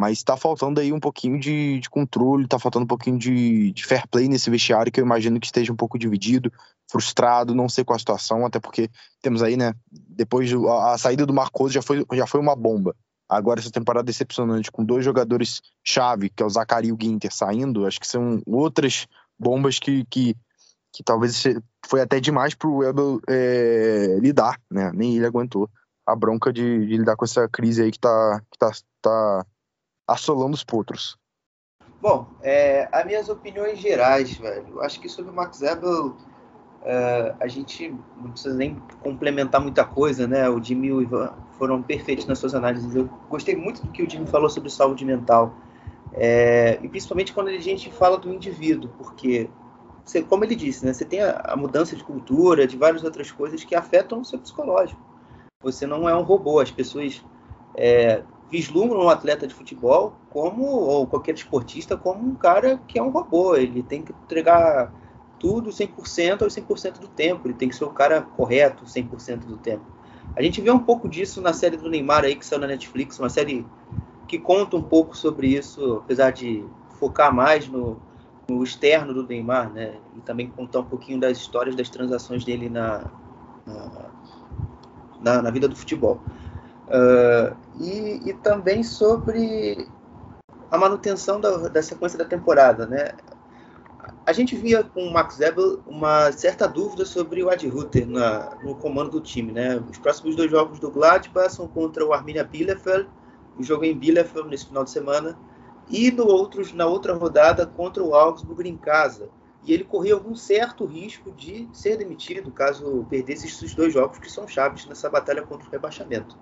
Mas 0.00 0.22
tá 0.22 0.36
faltando 0.36 0.80
aí 0.80 0.92
um 0.92 0.98
pouquinho 0.98 1.38
de, 1.38 1.78
de 1.78 1.88
controle, 1.88 2.48
tá 2.48 2.58
faltando 2.58 2.84
um 2.84 2.88
pouquinho 2.88 3.16
de, 3.16 3.72
de, 3.72 3.86
fair 3.86 4.06
play 4.08 4.28
nesse 4.28 4.50
vestiário, 4.50 4.90
que 4.90 5.00
eu 5.00 5.04
imagino 5.04 5.38
que 5.38 5.46
esteja 5.46 5.72
um 5.72 5.76
pouco 5.76 5.98
dividido, 5.98 6.52
frustrado, 6.90 7.54
não 7.54 7.68
sei 7.68 7.84
qual 7.84 7.94
a 7.94 7.98
situação, 7.98 8.44
até 8.44 8.58
porque 8.58 8.90
temos 9.22 9.42
aí, 9.42 9.56
né, 9.56 9.72
depois 9.90 10.52
a, 10.52 10.94
a 10.94 10.98
saída 10.98 11.24
do 11.24 11.32
Marcos 11.32 11.72
já 11.72 11.80
foi, 11.80 12.04
já 12.12 12.26
foi 12.26 12.40
uma 12.40 12.56
bomba. 12.56 12.94
Agora 13.28 13.60
essa 13.60 13.70
temporada 13.70 14.04
decepcionante, 14.04 14.70
com 14.70 14.84
dois 14.84 15.04
jogadores 15.04 15.62
chave, 15.82 16.28
que 16.28 16.42
é 16.42 16.46
o 16.46 16.50
Zacari 16.50 16.88
e 16.88 16.92
o 16.92 16.98
Ginter, 17.00 17.32
saindo, 17.32 17.86
acho 17.86 18.00
que 18.00 18.06
são 18.06 18.42
outras 18.46 19.06
bombas 19.38 19.78
que, 19.78 20.04
que, 20.10 20.36
que 20.92 21.04
talvez 21.04 21.44
foi 21.86 22.00
até 22.00 22.18
demais 22.18 22.54
pro 22.54 22.82
Ebel 22.82 23.20
é, 23.28 24.18
lidar, 24.20 24.60
né, 24.68 24.90
nem 24.92 25.16
ele 25.16 25.26
aguentou 25.26 25.70
a 26.06 26.14
bronca 26.14 26.52
de, 26.52 26.86
de, 26.86 26.96
lidar 26.96 27.16
com 27.16 27.24
essa 27.24 27.48
crise 27.48 27.82
aí 27.82 27.90
que 27.90 27.98
tá, 27.98 28.40
que 28.50 28.58
tá, 28.58 28.70
tá 29.00 29.46
assolando 30.06 30.54
os 30.54 30.64
potros. 30.64 31.16
Bom, 32.00 32.26
é, 32.42 32.88
as 32.92 33.04
minhas 33.06 33.28
opiniões 33.28 33.78
gerais, 33.78 34.36
velho. 34.36 34.80
Acho 34.80 35.00
que 35.00 35.08
sobre 35.08 35.30
o 35.30 35.34
Max 35.34 35.62
Ebel, 35.62 36.14
é, 36.82 37.34
a 37.40 37.46
gente 37.46 37.88
não 38.20 38.30
precisa 38.30 38.54
nem 38.54 38.76
complementar 39.02 39.60
muita 39.60 39.84
coisa, 39.84 40.26
né? 40.26 40.48
O 40.48 40.62
Jimmy 40.62 40.88
e 40.88 40.92
o 40.92 41.02
Ivan 41.02 41.32
foram 41.58 41.82
perfeitos 41.82 42.26
nas 42.26 42.38
suas 42.38 42.54
análises. 42.54 42.94
Eu 42.94 43.08
gostei 43.30 43.56
muito 43.56 43.82
do 43.82 43.90
que 43.90 44.02
o 44.02 44.10
Jimmy 44.10 44.26
falou 44.26 44.50
sobre 44.50 44.68
saúde 44.68 45.04
mental. 45.04 45.54
É, 46.12 46.78
e 46.82 46.88
principalmente 46.88 47.32
quando 47.32 47.48
a 47.48 47.58
gente 47.58 47.90
fala 47.90 48.18
do 48.18 48.32
indivíduo, 48.32 48.90
porque, 48.98 49.48
você, 50.04 50.22
como 50.22 50.44
ele 50.44 50.54
disse, 50.54 50.84
né, 50.84 50.92
você 50.92 51.04
tem 51.04 51.22
a, 51.22 51.40
a 51.44 51.56
mudança 51.56 51.96
de 51.96 52.04
cultura, 52.04 52.66
de 52.66 52.76
várias 52.76 53.02
outras 53.02 53.32
coisas 53.32 53.64
que 53.64 53.74
afetam 53.74 54.20
o 54.20 54.24
seu 54.24 54.38
psicológico. 54.38 55.00
Você 55.62 55.86
não 55.86 56.06
é 56.06 56.14
um 56.14 56.22
robô. 56.22 56.60
As 56.60 56.70
pessoas 56.70 57.24
é, 57.74 58.22
vislumbram 58.50 59.04
um 59.04 59.08
atleta 59.08 59.46
de 59.46 59.54
futebol 59.54 60.14
como, 60.30 60.64
ou 60.64 61.06
qualquer 61.06 61.34
esportista, 61.34 61.96
como 61.96 62.26
um 62.26 62.34
cara 62.34 62.80
que 62.86 62.98
é 62.98 63.02
um 63.02 63.10
robô. 63.10 63.56
Ele 63.56 63.82
tem 63.82 64.02
que 64.02 64.12
entregar 64.12 64.92
tudo 65.38 65.70
100% 65.70 66.42
aos 66.42 66.54
100% 66.54 67.00
do 67.00 67.08
tempo. 67.08 67.46
Ele 67.46 67.54
tem 67.54 67.68
que 67.68 67.76
ser 67.76 67.84
o 67.84 67.90
cara 67.90 68.22
correto 68.22 68.84
100% 68.84 69.40
do 69.46 69.56
tempo. 69.56 69.84
A 70.36 70.42
gente 70.42 70.60
vê 70.60 70.70
um 70.70 70.78
pouco 70.78 71.08
disso 71.08 71.40
na 71.40 71.52
série 71.52 71.76
do 71.76 71.88
Neymar 71.88 72.24
aí, 72.24 72.34
que 72.34 72.44
saiu 72.44 72.60
na 72.60 72.66
Netflix, 72.66 73.18
uma 73.18 73.28
série 73.28 73.64
que 74.26 74.38
conta 74.38 74.76
um 74.76 74.82
pouco 74.82 75.16
sobre 75.16 75.48
isso, 75.48 76.00
apesar 76.02 76.30
de 76.30 76.64
focar 76.98 77.32
mais 77.32 77.68
no, 77.68 78.00
no 78.48 78.62
externo 78.62 79.12
do 79.12 79.26
Neymar, 79.26 79.72
né? 79.72 79.94
E 80.16 80.20
também 80.20 80.48
contar 80.48 80.80
um 80.80 80.84
pouquinho 80.84 81.20
das 81.20 81.38
histórias 81.38 81.76
das 81.76 81.88
transações 81.88 82.44
dele 82.44 82.68
na, 82.68 83.04
na, 83.66 84.10
na, 85.20 85.42
na 85.42 85.50
vida 85.50 85.68
do 85.68 85.76
futebol. 85.76 86.20
Uh, 86.86 87.56
e, 87.80 88.28
e, 88.28 88.34
também 88.34 88.82
sobre 88.82 89.88
a 90.70 90.76
manutenção 90.76 91.40
da, 91.40 91.68
da, 91.68 91.82
sequência 91.82 92.18
da 92.18 92.26
temporada, 92.26 92.86
né? 92.86 93.12
A 94.26 94.32
gente 94.32 94.54
via 94.54 94.82
com 94.84 95.02
o 95.02 95.12
Max 95.12 95.40
Ebel 95.40 95.80
uma 95.86 96.30
certa 96.32 96.66
dúvida 96.66 97.06
sobre 97.06 97.42
o 97.42 97.48
Ad 97.48 97.66
Ruther 97.68 98.06
no 98.06 98.74
comando 98.76 99.12
do 99.12 99.20
time, 99.20 99.52
né? 99.52 99.82
Os 99.90 99.98
próximos 99.98 100.36
dois 100.36 100.50
jogos 100.50 100.78
do 100.78 100.90
Gladbach 100.90 101.54
são 101.54 101.66
contra 101.66 102.04
o 102.04 102.12
Arminia 102.12 102.44
Bielefeld, 102.44 103.08
o 103.58 103.62
jogo 103.62 103.84
em 103.84 103.96
Bielefeld 103.96 104.48
nesse 104.48 104.66
final 104.66 104.84
de 104.84 104.90
semana, 104.90 105.38
e 105.88 106.10
no 106.10 106.26
outros, 106.26 106.72
na 106.72 106.86
outra 106.86 107.14
rodada 107.14 107.66
contra 107.66 108.02
o 108.02 108.14
Augsburg 108.14 108.68
em 108.68 108.76
casa. 108.76 109.28
E 109.66 109.72
ele 109.72 109.84
corria 109.84 110.14
algum 110.14 110.34
certo 110.34 110.84
risco 110.84 111.30
de 111.32 111.68
ser 111.72 111.96
demitido 111.96 112.50
caso 112.50 113.06
perdesse 113.08 113.46
esses 113.46 113.74
dois 113.74 113.92
jogos 113.92 114.18
que 114.18 114.30
são 114.30 114.46
chaves 114.46 114.86
nessa 114.86 115.08
batalha 115.08 115.42
contra 115.42 115.66
o 115.66 115.70
rebaixamento. 115.70 116.36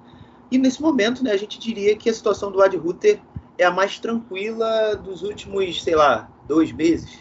E 0.52 0.58
nesse 0.58 0.82
momento, 0.82 1.24
né, 1.24 1.32
a 1.32 1.36
gente 1.38 1.58
diria 1.58 1.96
que 1.96 2.10
a 2.10 2.12
situação 2.12 2.52
do 2.52 2.62
Ad 2.62 2.76
Ruther 2.76 3.18
é 3.56 3.64
a 3.64 3.70
mais 3.70 3.98
tranquila 3.98 4.94
dos 4.94 5.22
últimos, 5.22 5.82
sei 5.82 5.94
lá, 5.94 6.30
dois 6.46 6.70
meses. 6.70 7.20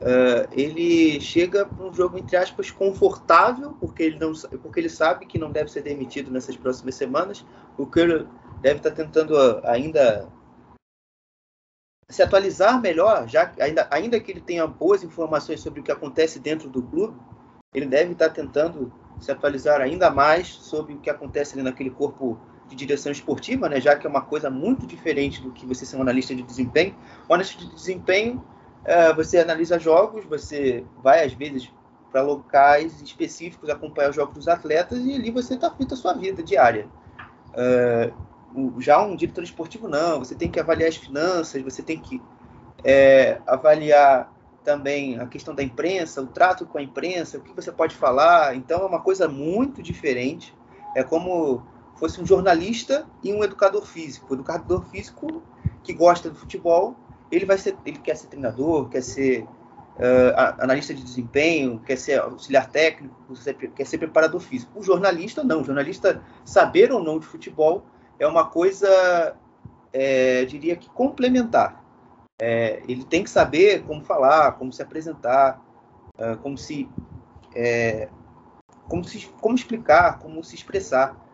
Uh, 0.00 0.46
ele 0.52 1.20
chega 1.20 1.66
para 1.66 1.84
um 1.84 1.92
jogo, 1.92 2.16
entre 2.16 2.36
aspas, 2.36 2.70
confortável, 2.70 3.76
porque 3.80 4.04
ele, 4.04 4.20
não, 4.20 4.32
porque 4.62 4.78
ele 4.78 4.88
sabe 4.88 5.26
que 5.26 5.36
não 5.36 5.50
deve 5.50 5.68
ser 5.68 5.82
demitido 5.82 6.30
nessas 6.30 6.56
próximas 6.56 6.94
semanas. 6.94 7.44
O 7.76 7.84
Curry 7.84 8.24
deve 8.62 8.76
estar 8.76 8.92
tentando 8.92 9.36
ainda 9.64 10.28
se 12.08 12.22
atualizar 12.22 12.80
melhor, 12.80 13.28
já 13.28 13.52
ainda, 13.58 13.88
ainda 13.90 14.20
que 14.20 14.30
ele 14.30 14.40
tenha 14.40 14.64
boas 14.64 15.02
informações 15.02 15.60
sobre 15.60 15.80
o 15.80 15.82
que 15.82 15.90
acontece 15.90 16.38
dentro 16.38 16.68
do 16.68 16.82
clube, 16.82 17.16
ele 17.74 17.86
deve 17.86 18.12
estar 18.12 18.30
tentando 18.30 18.92
se 19.20 19.30
atualizar 19.32 19.80
ainda 19.80 20.08
mais 20.08 20.46
sobre 20.46 20.94
o 20.94 21.00
que 21.00 21.10
acontece 21.10 21.54
ali 21.54 21.62
naquele 21.62 21.90
corpo 21.90 22.38
de 22.70 22.76
direção 22.76 23.10
esportiva, 23.10 23.68
né, 23.68 23.80
já 23.80 23.96
que 23.96 24.06
é 24.06 24.10
uma 24.10 24.22
coisa 24.22 24.48
muito 24.48 24.86
diferente 24.86 25.42
do 25.42 25.50
que 25.50 25.66
você 25.66 25.84
ser 25.84 25.96
um 25.96 26.02
analista 26.02 26.34
de 26.34 26.42
desempenho. 26.42 26.94
O 27.28 27.34
analista 27.34 27.62
de 27.62 27.74
desempenho, 27.74 28.42
é, 28.84 29.12
você 29.12 29.38
analisa 29.38 29.78
jogos, 29.78 30.24
você 30.24 30.84
vai 31.02 31.24
às 31.24 31.32
vezes 31.32 31.70
para 32.12 32.22
locais 32.22 33.00
específicos 33.02 33.68
acompanhar 33.68 34.10
os 34.10 34.16
jogos 34.16 34.34
dos 34.34 34.48
atletas 34.48 34.98
e 35.04 35.14
ali 35.14 35.30
você 35.30 35.54
está 35.54 35.70
feito 35.70 35.94
a 35.94 35.96
sua 35.96 36.12
vida 36.12 36.42
diária. 36.42 36.88
É, 37.54 38.12
já 38.78 39.02
um 39.02 39.16
diretor 39.16 39.44
esportivo 39.44 39.88
não, 39.88 40.20
você 40.20 40.34
tem 40.34 40.50
que 40.50 40.58
avaliar 40.58 40.88
as 40.88 40.96
finanças, 40.96 41.62
você 41.62 41.82
tem 41.82 41.98
que 41.98 42.20
é, 42.84 43.40
avaliar 43.46 44.32
também 44.64 45.18
a 45.18 45.26
questão 45.26 45.54
da 45.54 45.62
imprensa, 45.62 46.22
o 46.22 46.26
trato 46.26 46.66
com 46.66 46.78
a 46.78 46.82
imprensa, 46.82 47.38
o 47.38 47.40
que 47.40 47.52
você 47.52 47.72
pode 47.72 47.94
falar. 47.94 48.54
Então 48.54 48.82
é 48.82 48.86
uma 48.86 49.00
coisa 49.00 49.28
muito 49.28 49.82
diferente. 49.82 50.54
É 50.94 51.02
como 51.02 51.62
fosse 52.00 52.18
um 52.18 52.26
jornalista 52.26 53.06
e 53.22 53.30
um 53.30 53.44
educador 53.44 53.84
físico. 53.84 54.26
O 54.30 54.34
educador 54.34 54.82
físico 54.86 55.42
que 55.84 55.92
gosta 55.92 56.30
do 56.30 56.34
futebol, 56.34 56.96
ele 57.30 57.44
vai 57.44 57.58
ser, 57.58 57.76
ele 57.84 57.98
quer 57.98 58.16
ser 58.16 58.28
treinador, 58.28 58.88
quer 58.88 59.02
ser 59.02 59.42
uh, 59.42 60.58
analista 60.58 60.94
de 60.94 61.02
desempenho, 61.04 61.78
quer 61.80 61.96
ser 61.96 62.18
auxiliar 62.18 62.70
técnico, 62.70 63.14
quer 63.76 63.84
ser 63.84 63.98
preparador 63.98 64.40
físico. 64.40 64.80
O 64.80 64.82
jornalista 64.82 65.44
não. 65.44 65.60
O 65.60 65.64
jornalista 65.64 66.22
saber 66.42 66.90
ou 66.90 67.04
não 67.04 67.18
de 67.18 67.26
futebol 67.26 67.84
é 68.18 68.26
uma 68.26 68.46
coisa, 68.46 69.36
é, 69.92 70.46
diria 70.46 70.76
que 70.76 70.88
complementar. 70.88 71.84
É, 72.40 72.82
ele 72.88 73.04
tem 73.04 73.22
que 73.22 73.28
saber 73.28 73.82
como 73.82 74.02
falar, 74.02 74.52
como 74.52 74.72
se 74.72 74.80
apresentar, 74.80 75.62
uh, 76.18 76.38
como 76.38 76.56
se, 76.56 76.88
é, 77.54 78.08
como 78.88 79.04
se, 79.04 79.26
como 79.38 79.54
explicar, 79.54 80.18
como 80.18 80.42
se 80.42 80.54
expressar 80.54 81.28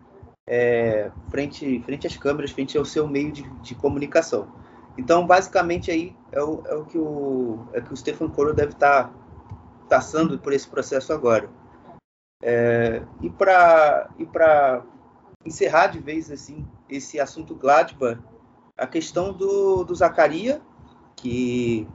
é, 0.48 1.10
frente, 1.28 1.80
frente 1.80 2.06
às 2.06 2.16
câmeras, 2.16 2.50
frente 2.50 2.78
ao 2.78 2.84
seu 2.84 3.08
meio 3.08 3.32
de, 3.32 3.42
de 3.60 3.74
comunicação. 3.74 4.48
Então, 4.96 5.26
basicamente, 5.26 5.90
aí 5.90 6.16
é 6.32 6.42
o, 6.42 6.62
é 6.66 6.74
o 6.74 6.84
que 6.84 6.98
o, 6.98 7.66
é 7.72 7.80
que 7.80 7.92
o 7.92 7.96
Stefan 7.96 8.30
Coro 8.30 8.54
deve 8.54 8.72
estar 8.72 9.04
tá 9.04 9.14
passando 9.88 10.38
por 10.38 10.52
esse 10.52 10.68
processo 10.68 11.12
agora. 11.12 11.50
É, 12.42 13.02
e 13.22 13.30
para 13.30 14.08
e 14.18 15.48
encerrar 15.48 15.88
de 15.88 15.98
vez 15.98 16.30
assim 16.30 16.66
esse 16.88 17.18
assunto 17.18 17.54
Gladbach, 17.54 18.20
a 18.76 18.86
questão 18.86 19.32
do, 19.32 19.84
do 19.84 19.94
Zacaria, 19.94 20.60
que 21.14 21.88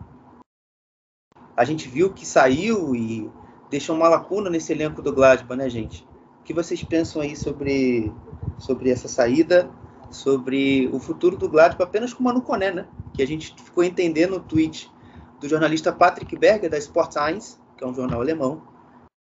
a 1.56 1.64
gente 1.64 1.88
viu 1.88 2.14
que 2.14 2.26
saiu 2.26 2.96
e 2.96 3.30
deixou 3.70 3.96
uma 3.96 4.10
lacuna 4.10 4.50
nesse 4.50 4.72
elenco 4.72 5.02
do 5.02 5.14
Gladbach, 5.14 5.58
né, 5.58 5.70
gente? 5.70 6.08
O 6.40 6.44
que 6.44 6.54
vocês 6.54 6.84
pensam 6.84 7.22
aí 7.22 7.36
sobre 7.36 8.12
sobre 8.58 8.90
essa 8.90 9.08
saída, 9.08 9.70
sobre 10.10 10.90
o 10.92 11.00
futuro 11.00 11.38
do 11.38 11.50
Gladbach 11.50 11.84
apenas 11.84 12.14
com 12.14 12.22
o 12.22 12.24
Manu 12.26 12.42
Koné, 12.42 12.72
né? 12.72 12.88
Que 13.14 13.22
a 13.22 13.28
gente 13.28 13.56
ficou 13.62 13.84
entendendo 13.84 14.32
no 14.32 14.40
tweet 14.40 14.92
do 15.40 15.48
jornalista 15.48 15.92
Patrick 15.92 16.38
Berger, 16.38 16.70
da 16.70 16.78
Sport 16.78 17.14
Science, 17.14 17.58
que 17.78 17.84
é 17.84 17.88
um 17.88 17.94
jornal 17.94 18.22
alemão, 18.22 18.62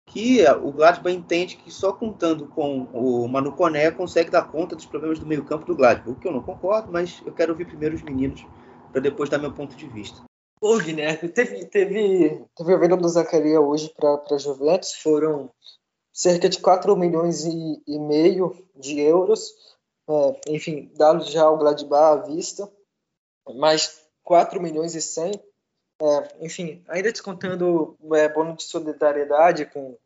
que 0.06 0.44
o 0.62 0.72
Gladbach 0.72 1.14
entende 1.14 1.56
que 1.56 1.70
só 1.70 1.92
contando 1.92 2.46
com 2.46 2.88
o 2.92 3.28
Manu 3.28 3.52
Koné 3.52 3.90
consegue 3.90 4.28
dar 4.28 4.42
conta 4.50 4.74
dos 4.74 4.84
problemas 4.84 5.18
do 5.18 5.26
meio 5.26 5.44
campo 5.44 5.64
do 5.64 5.76
Gladbach, 5.76 6.10
o 6.10 6.16
que 6.16 6.26
eu 6.26 6.32
não 6.32 6.42
concordo, 6.42 6.90
mas 6.92 7.22
eu 7.24 7.32
quero 7.32 7.52
ouvir 7.52 7.64
primeiro 7.64 7.94
os 7.94 8.02
meninos 8.02 8.44
para 8.90 9.00
depois 9.00 9.30
dar 9.30 9.38
meu 9.38 9.52
ponto 9.52 9.76
de 9.76 9.86
vista. 9.86 10.22
Ô, 10.60 10.78
Guilherme, 10.78 11.28
teve, 11.28 11.64
teve, 11.64 12.44
teve 12.54 12.74
a 12.74 12.76
venda 12.76 12.96
do 12.96 13.08
Zacaria 13.08 13.60
hoje 13.60 13.90
para 13.96 14.20
a 14.30 14.38
Juventus, 14.38 14.92
foram 14.94 15.48
cerca 16.20 16.50
de 16.50 16.58
4 16.58 16.94
milhões 16.98 17.46
e, 17.46 17.82
e 17.86 17.98
meio 17.98 18.54
de 18.76 19.00
euros, 19.00 19.54
é, 20.06 20.40
enfim, 20.48 20.92
dados 20.94 21.30
já 21.30 21.44
ao 21.44 21.56
Gladbach 21.56 22.20
à 22.20 22.22
vista, 22.26 22.70
mais 23.54 24.02
4 24.22 24.60
milhões 24.60 24.94
e 24.94 25.00
100, 25.00 25.32
é, 26.02 26.44
enfim, 26.44 26.84
ainda 26.88 27.10
descontando 27.10 27.96
é, 28.12 28.28
bônus 28.28 28.58
de 28.58 28.62
solidariedade 28.64 29.64
com, 29.64 29.96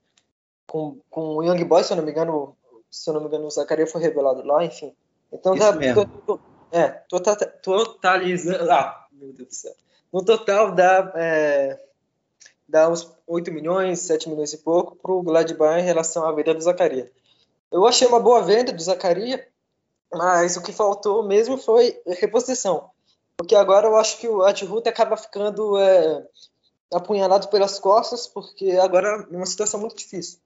com, 0.68 1.00
com 1.10 1.36
o 1.38 1.42
Young 1.42 1.64
Boys, 1.64 1.86
se 1.86 1.92
eu 1.92 1.96
não 1.96 2.04
me 2.04 2.12
engano, 2.12 2.56
se 2.88 3.10
eu 3.10 3.14
não 3.14 3.20
me 3.20 3.26
engano, 3.26 3.46
o 3.46 3.50
Zacaria 3.50 3.86
foi 3.88 4.00
revelado 4.00 4.46
lá, 4.46 4.64
enfim. 4.64 4.94
Então, 5.32 5.56
Isso 5.56 5.74
mesmo. 5.74 6.06
To, 6.06 6.20
to, 6.20 6.40
é, 6.70 6.90
tota, 7.08 7.34
totalizando, 7.60 8.70
ah, 8.70 9.04
meu 9.10 9.32
Deus 9.32 9.48
do 9.48 9.54
céu. 9.54 9.74
No 10.12 10.24
total 10.24 10.70
dá 10.70 11.12
é, 11.16 11.83
dá 12.68 12.88
uns 12.88 13.10
8 13.26 13.52
milhões, 13.52 14.00
7 14.00 14.28
milhões 14.28 14.52
e 14.52 14.58
pouco 14.58 14.96
para 14.96 15.12
o 15.12 15.22
Gladbach 15.22 15.80
em 15.80 15.84
relação 15.84 16.26
à 16.26 16.32
venda 16.32 16.54
do 16.54 16.60
Zacaria. 16.60 17.10
Eu 17.70 17.86
achei 17.86 18.06
uma 18.06 18.20
boa 18.20 18.42
venda 18.42 18.72
do 18.72 18.82
Zacaria, 18.82 19.46
Mas 20.12 20.56
o 20.56 20.62
que 20.62 20.72
faltou 20.72 21.24
mesmo 21.24 21.58
foi 21.58 22.00
reposição. 22.06 22.90
Porque 23.36 23.56
agora 23.56 23.88
eu 23.88 23.96
acho 23.96 24.18
que 24.18 24.28
o 24.28 24.42
Adhut 24.42 24.88
acaba 24.88 25.16
ficando 25.16 25.76
é, 25.78 26.24
apunhalado 26.92 27.48
pelas 27.48 27.80
costas, 27.80 28.26
porque 28.26 28.72
agora 28.72 29.26
é 29.30 29.36
uma 29.36 29.46
situação 29.46 29.80
muito 29.80 29.96
difícil. 29.96 30.38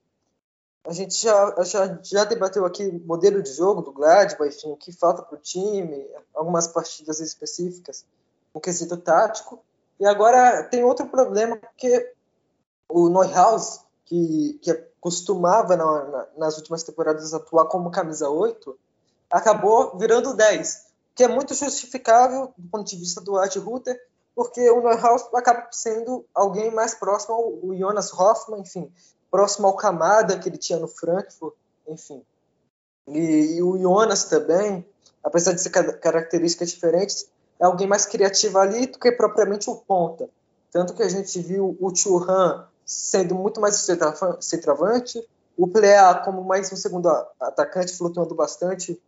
A 0.85 0.93
gente 0.93 1.15
já, 1.21 1.55
já, 1.65 1.99
já 2.03 2.25
debateu 2.25 2.65
aqui 2.65 2.91
modelo 3.05 3.43
de 3.43 3.53
jogo 3.53 3.83
do 3.83 3.93
Gladbach, 3.93 4.49
enfim, 4.49 4.71
o 4.71 4.77
que 4.77 4.91
falta 4.91 5.23
para 5.23 5.37
o 5.37 5.41
time, 5.41 6.09
algumas 6.35 6.67
partidas 6.67 7.21
específicas, 7.21 8.07
o 8.55 8.61
quesito 8.61 8.97
tático. 8.97 9.63
E 10.01 10.07
agora 10.07 10.63
tem 10.65 10.85
outro 10.85 11.07
problema, 11.07 11.57
porque 11.57 12.13
o 12.89 13.09
Neuhaus, 13.09 13.81
que, 14.05 14.59
que 14.63 14.73
costumava 15.01 15.77
na, 15.77 16.05
na, 16.05 16.27
nas 16.37 16.57
últimas 16.57 16.83
temporadas 16.83 17.35
atuar 17.35 17.67
como 17.67 17.91
camisa 17.91 18.29
8, 18.29 18.79
acabou 19.31 19.97
virando 19.99 20.35
10, 20.35 20.87
que 21.15 21.25
é 21.25 21.29
muito 21.29 21.55
justificável 21.55 22.53
do 22.57 22.69
ponto 22.69 22.89
de 22.89 22.97
vista 22.97 23.21
do 23.21 23.43
Ed 23.43 23.59
Ruther, 23.59 24.01
porque 24.35 24.71
o 24.71 24.81
Neuhaus 24.81 25.23
acaba 25.35 25.69
sendo 25.73 26.25
alguém 26.33 26.71
mais 26.71 26.95
próximo 26.95 27.35
ao 27.35 27.77
Jonas 27.77 28.13
Hoffmann, 28.13 28.61
enfim, 28.61 28.91
próximo 29.31 29.67
ao 29.67 29.77
Camada 29.77 30.39
que 30.39 30.49
ele 30.49 30.57
tinha 30.57 30.79
no 30.79 30.89
Frankfurt, 30.89 31.55
enfim. 31.89 32.25
E, 33.09 33.57
e 33.57 33.63
o 33.63 33.77
Jonas 33.79 34.25
também, 34.25 34.87
apesar 35.25 35.53
de 35.53 35.61
ser 35.61 35.71
características 35.71 36.71
diferentes, 36.71 37.29
é 37.61 37.65
alguém 37.65 37.87
mais 37.87 38.07
criativo 38.07 38.59
ali 38.59 38.87
do 38.87 38.99
que 38.99 39.11
propriamente 39.13 39.69
o 39.69 39.77
ponta. 39.77 40.29
Tanto 40.71 40.95
que 40.95 41.03
a 41.03 41.09
gente 41.09 41.41
viu 41.41 41.77
o 41.81 41.95
Churran 41.95 42.65
sendo 42.85 43.35
muito 43.35 43.61
mais 43.61 43.87
centroavante, 44.41 45.23
o 45.57 45.67
Plea 45.67 46.15
como 46.25 46.45
mais 46.45 46.73
um 46.73 46.77
segundo 46.77 47.09
atacante, 47.41 47.97
flutuando 47.97 48.35
bastante 48.35 49.01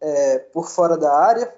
é, 0.00 0.38
por 0.38 0.68
fora 0.68 0.96
da 0.96 1.14
área. 1.14 1.54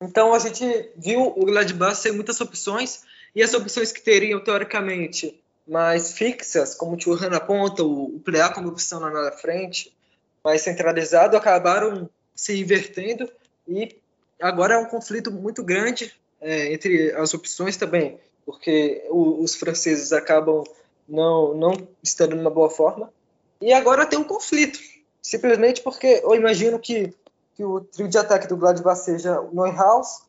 Então 0.00 0.32
a 0.32 0.38
gente 0.38 0.90
viu 0.96 1.32
o 1.36 1.44
Gladbach 1.44 1.96
sem 1.96 2.12
muitas 2.12 2.40
opções, 2.40 3.02
e 3.34 3.42
as 3.42 3.54
opções 3.54 3.92
que 3.92 4.02
teriam, 4.02 4.42
teoricamente, 4.42 5.40
mais 5.68 6.12
fixas, 6.12 6.74
como 6.74 6.96
o 6.96 7.00
Churran 7.00 7.28
na 7.28 7.38
ponta, 7.38 7.84
o, 7.84 8.16
o 8.16 8.20
Plea 8.20 8.48
como 8.48 8.68
opção 8.68 8.98
na 8.98 9.30
frente, 9.32 9.96
mais 10.42 10.62
centralizado, 10.62 11.36
acabaram 11.36 12.08
se 12.34 12.58
invertendo 12.58 13.30
e 13.68 13.96
agora 14.40 14.74
é 14.74 14.78
um 14.78 14.86
conflito 14.86 15.30
muito 15.30 15.62
grande 15.62 16.12
é, 16.40 16.72
entre 16.72 17.12
as 17.12 17.34
opções 17.34 17.76
também, 17.76 18.18
porque 18.44 19.04
o, 19.10 19.42
os 19.42 19.54
franceses 19.54 20.12
acabam 20.12 20.64
não, 21.08 21.54
não 21.54 21.88
estando 22.02 22.36
numa 22.36 22.50
boa 22.50 22.70
forma. 22.70 23.12
E 23.60 23.72
agora 23.72 24.06
tem 24.06 24.18
um 24.18 24.24
conflito, 24.24 24.78
simplesmente 25.22 25.82
porque 25.82 26.20
eu 26.24 26.34
imagino 26.34 26.78
que, 26.78 27.12
que 27.54 27.64
o 27.64 27.80
trio 27.80 28.08
de 28.08 28.16
ataque 28.16 28.46
do 28.46 28.56
Gladbach 28.56 29.00
seja 29.00 29.42
Neuhaus, 29.52 30.22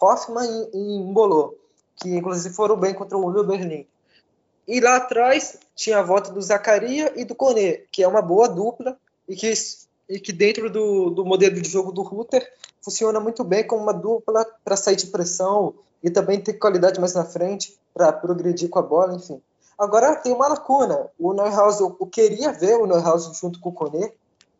Hoffmann 0.00 0.70
e, 0.72 0.78
e 0.78 0.98
Mbolo, 1.00 1.54
que 1.96 2.08
inclusive 2.08 2.54
foram 2.54 2.76
bem 2.76 2.94
contra 2.94 3.18
o 3.18 3.26
Union 3.26 3.44
Berlim. 3.44 3.86
E 4.66 4.80
lá 4.80 4.96
atrás 4.96 5.58
tinha 5.74 5.98
a 5.98 6.02
volta 6.02 6.30
do 6.30 6.40
Zacaria 6.40 7.12
e 7.16 7.24
do 7.24 7.34
Kone, 7.34 7.78
que 7.90 8.02
é 8.02 8.08
uma 8.08 8.22
boa 8.22 8.48
dupla 8.48 8.98
e 9.28 9.34
que, 9.34 9.52
e 10.08 10.20
que 10.20 10.32
dentro 10.32 10.70
do, 10.70 11.10
do 11.10 11.24
modelo 11.24 11.60
de 11.60 11.68
jogo 11.68 11.90
do 11.90 12.02
Rutter 12.02 12.46
funciona 12.82 13.20
muito 13.20 13.44
bem 13.44 13.66
como 13.66 13.82
uma 13.82 13.92
dupla 13.92 14.46
para 14.64 14.76
sair 14.76 14.96
de 14.96 15.06
pressão 15.06 15.74
e 16.02 16.10
também 16.10 16.40
ter 16.40 16.54
qualidade 16.54 17.00
mais 17.00 17.14
na 17.14 17.24
frente 17.24 17.78
para 17.92 18.12
progredir 18.12 18.68
com 18.68 18.78
a 18.78 18.82
bola, 18.82 19.14
enfim. 19.14 19.40
Agora 19.78 20.16
tem 20.16 20.32
uma 20.32 20.48
lacuna. 20.48 21.08
O 21.18 21.32
Neuhaus, 21.32 21.80
eu, 21.80 21.90
queria 22.06 22.52
ver 22.52 22.76
o 22.76 22.86
Neuhaus 22.86 23.38
junto 23.38 23.60
com 23.60 23.68
o 23.68 23.72
Kone, 23.72 24.12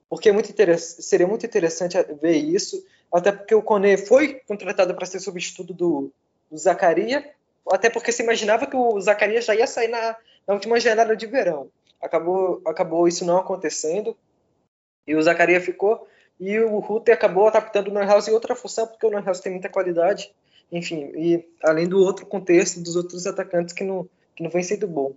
porque 0.09 0.29
é 0.29 0.33
muito 0.33 0.55
seria 0.79 1.27
muito 1.27 1.45
interessante 1.45 1.97
ver 2.21 2.37
isso, 2.37 2.85
até 3.13 3.33
porque 3.33 3.55
o 3.55 3.63
Kone 3.63 3.97
foi 3.97 4.41
contratado 4.47 4.95
para 4.95 5.07
ser 5.07 5.21
substituto 5.21 5.75
do, 5.75 6.13
do 6.51 6.57
Zacaria, 6.57 7.29
até 7.71 7.91
porque 7.91 8.13
se 8.13 8.23
imaginava 8.23 8.67
que 8.67 8.77
o 8.77 9.01
Zacaria 9.01 9.41
já 9.41 9.55
ia 9.55 9.67
sair 9.67 9.89
na, 9.89 10.17
na 10.47 10.55
última 10.55 10.79
janela 10.79 11.17
de 11.17 11.27
verão. 11.27 11.69
Acabou, 12.01 12.63
acabou 12.65 13.09
isso 13.09 13.25
não 13.25 13.39
acontecendo, 13.39 14.17
e 15.07 15.17
o 15.17 15.23
Zacaria 15.23 15.61
ficou, 15.61 16.07
e 16.41 16.59
o 16.59 16.79
Ruter 16.79 17.15
acabou 17.15 17.49
adaptando 17.49 17.89
o 17.89 17.93
Neuhaus 17.93 18.29
em 18.29 18.33
outra 18.33 18.55
função, 18.55 18.87
porque 18.87 19.07
o 19.07 19.11
Neuhaus 19.11 19.41
tem 19.41 19.53
muita 19.53 19.69
qualidade, 19.69 20.33
enfim, 20.71 21.11
e 21.17 21.45
além 21.63 21.89
do 21.89 21.99
outro 21.99 22.27
contexto 22.27 22.81
dos 22.81 22.97
outros 22.97 23.27
atacantes 23.27 23.75
que 23.75 23.85
não, 23.85 24.09
que 24.37 24.43
não 24.43 24.51
vem 24.51 24.63
sendo 24.63 24.87
bom. 24.87 25.15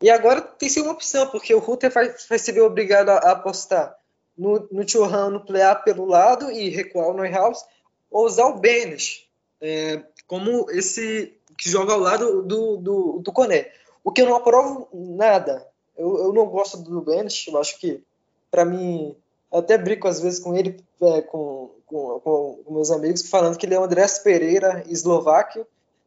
E 0.00 0.10
agora 0.10 0.40
tem 0.40 0.68
sido 0.68 0.84
uma 0.84 0.94
opção, 0.94 1.28
porque 1.28 1.54
o 1.54 1.58
Ruter 1.58 1.90
vai, 1.90 2.14
vai 2.28 2.38
se 2.38 2.52
ver 2.52 2.62
obrigado 2.62 3.10
a, 3.10 3.18
a 3.18 3.30
apostar 3.32 3.96
no, 4.36 4.68
no 4.70 5.30
no 5.30 5.44
Plea 5.44 5.74
pelo 5.74 6.06
lado 6.06 6.50
e 6.50 6.68
recuar 6.70 7.08
o 7.08 7.14
Neuhaus, 7.14 7.64
ou 8.10 8.26
usar 8.26 8.46
o 8.46 8.58
Benes 8.58 9.26
é, 9.60 10.02
como 10.26 10.70
esse 10.70 11.38
que 11.56 11.70
joga 11.70 11.92
ao 11.92 12.00
lado 12.00 12.42
do, 12.42 12.76
do, 12.76 13.18
do 13.20 13.32
Coné. 13.32 13.70
O 14.02 14.10
que 14.10 14.22
eu 14.22 14.26
não 14.26 14.36
aprovo 14.36 14.88
nada. 14.92 15.66
Eu, 15.96 16.18
eu 16.18 16.32
não 16.32 16.46
gosto 16.46 16.78
do 16.78 17.00
Benes, 17.00 17.46
eu 17.46 17.58
acho 17.60 17.78
que, 17.78 18.02
para 18.50 18.64
mim, 18.64 19.14
até 19.52 19.76
brinco 19.76 20.08
às 20.08 20.20
vezes 20.20 20.38
com 20.40 20.56
ele, 20.56 20.82
é, 21.00 21.22
com, 21.22 21.70
com, 21.86 22.20
com, 22.20 22.72
meus 22.72 22.90
amigos, 22.90 23.28
falando 23.28 23.56
que 23.56 23.66
ele 23.66 23.74
é 23.74 23.80
o 23.80 23.84
Andrés 23.84 24.18
Pereira 24.18 24.82
eslováquio, 24.88 25.66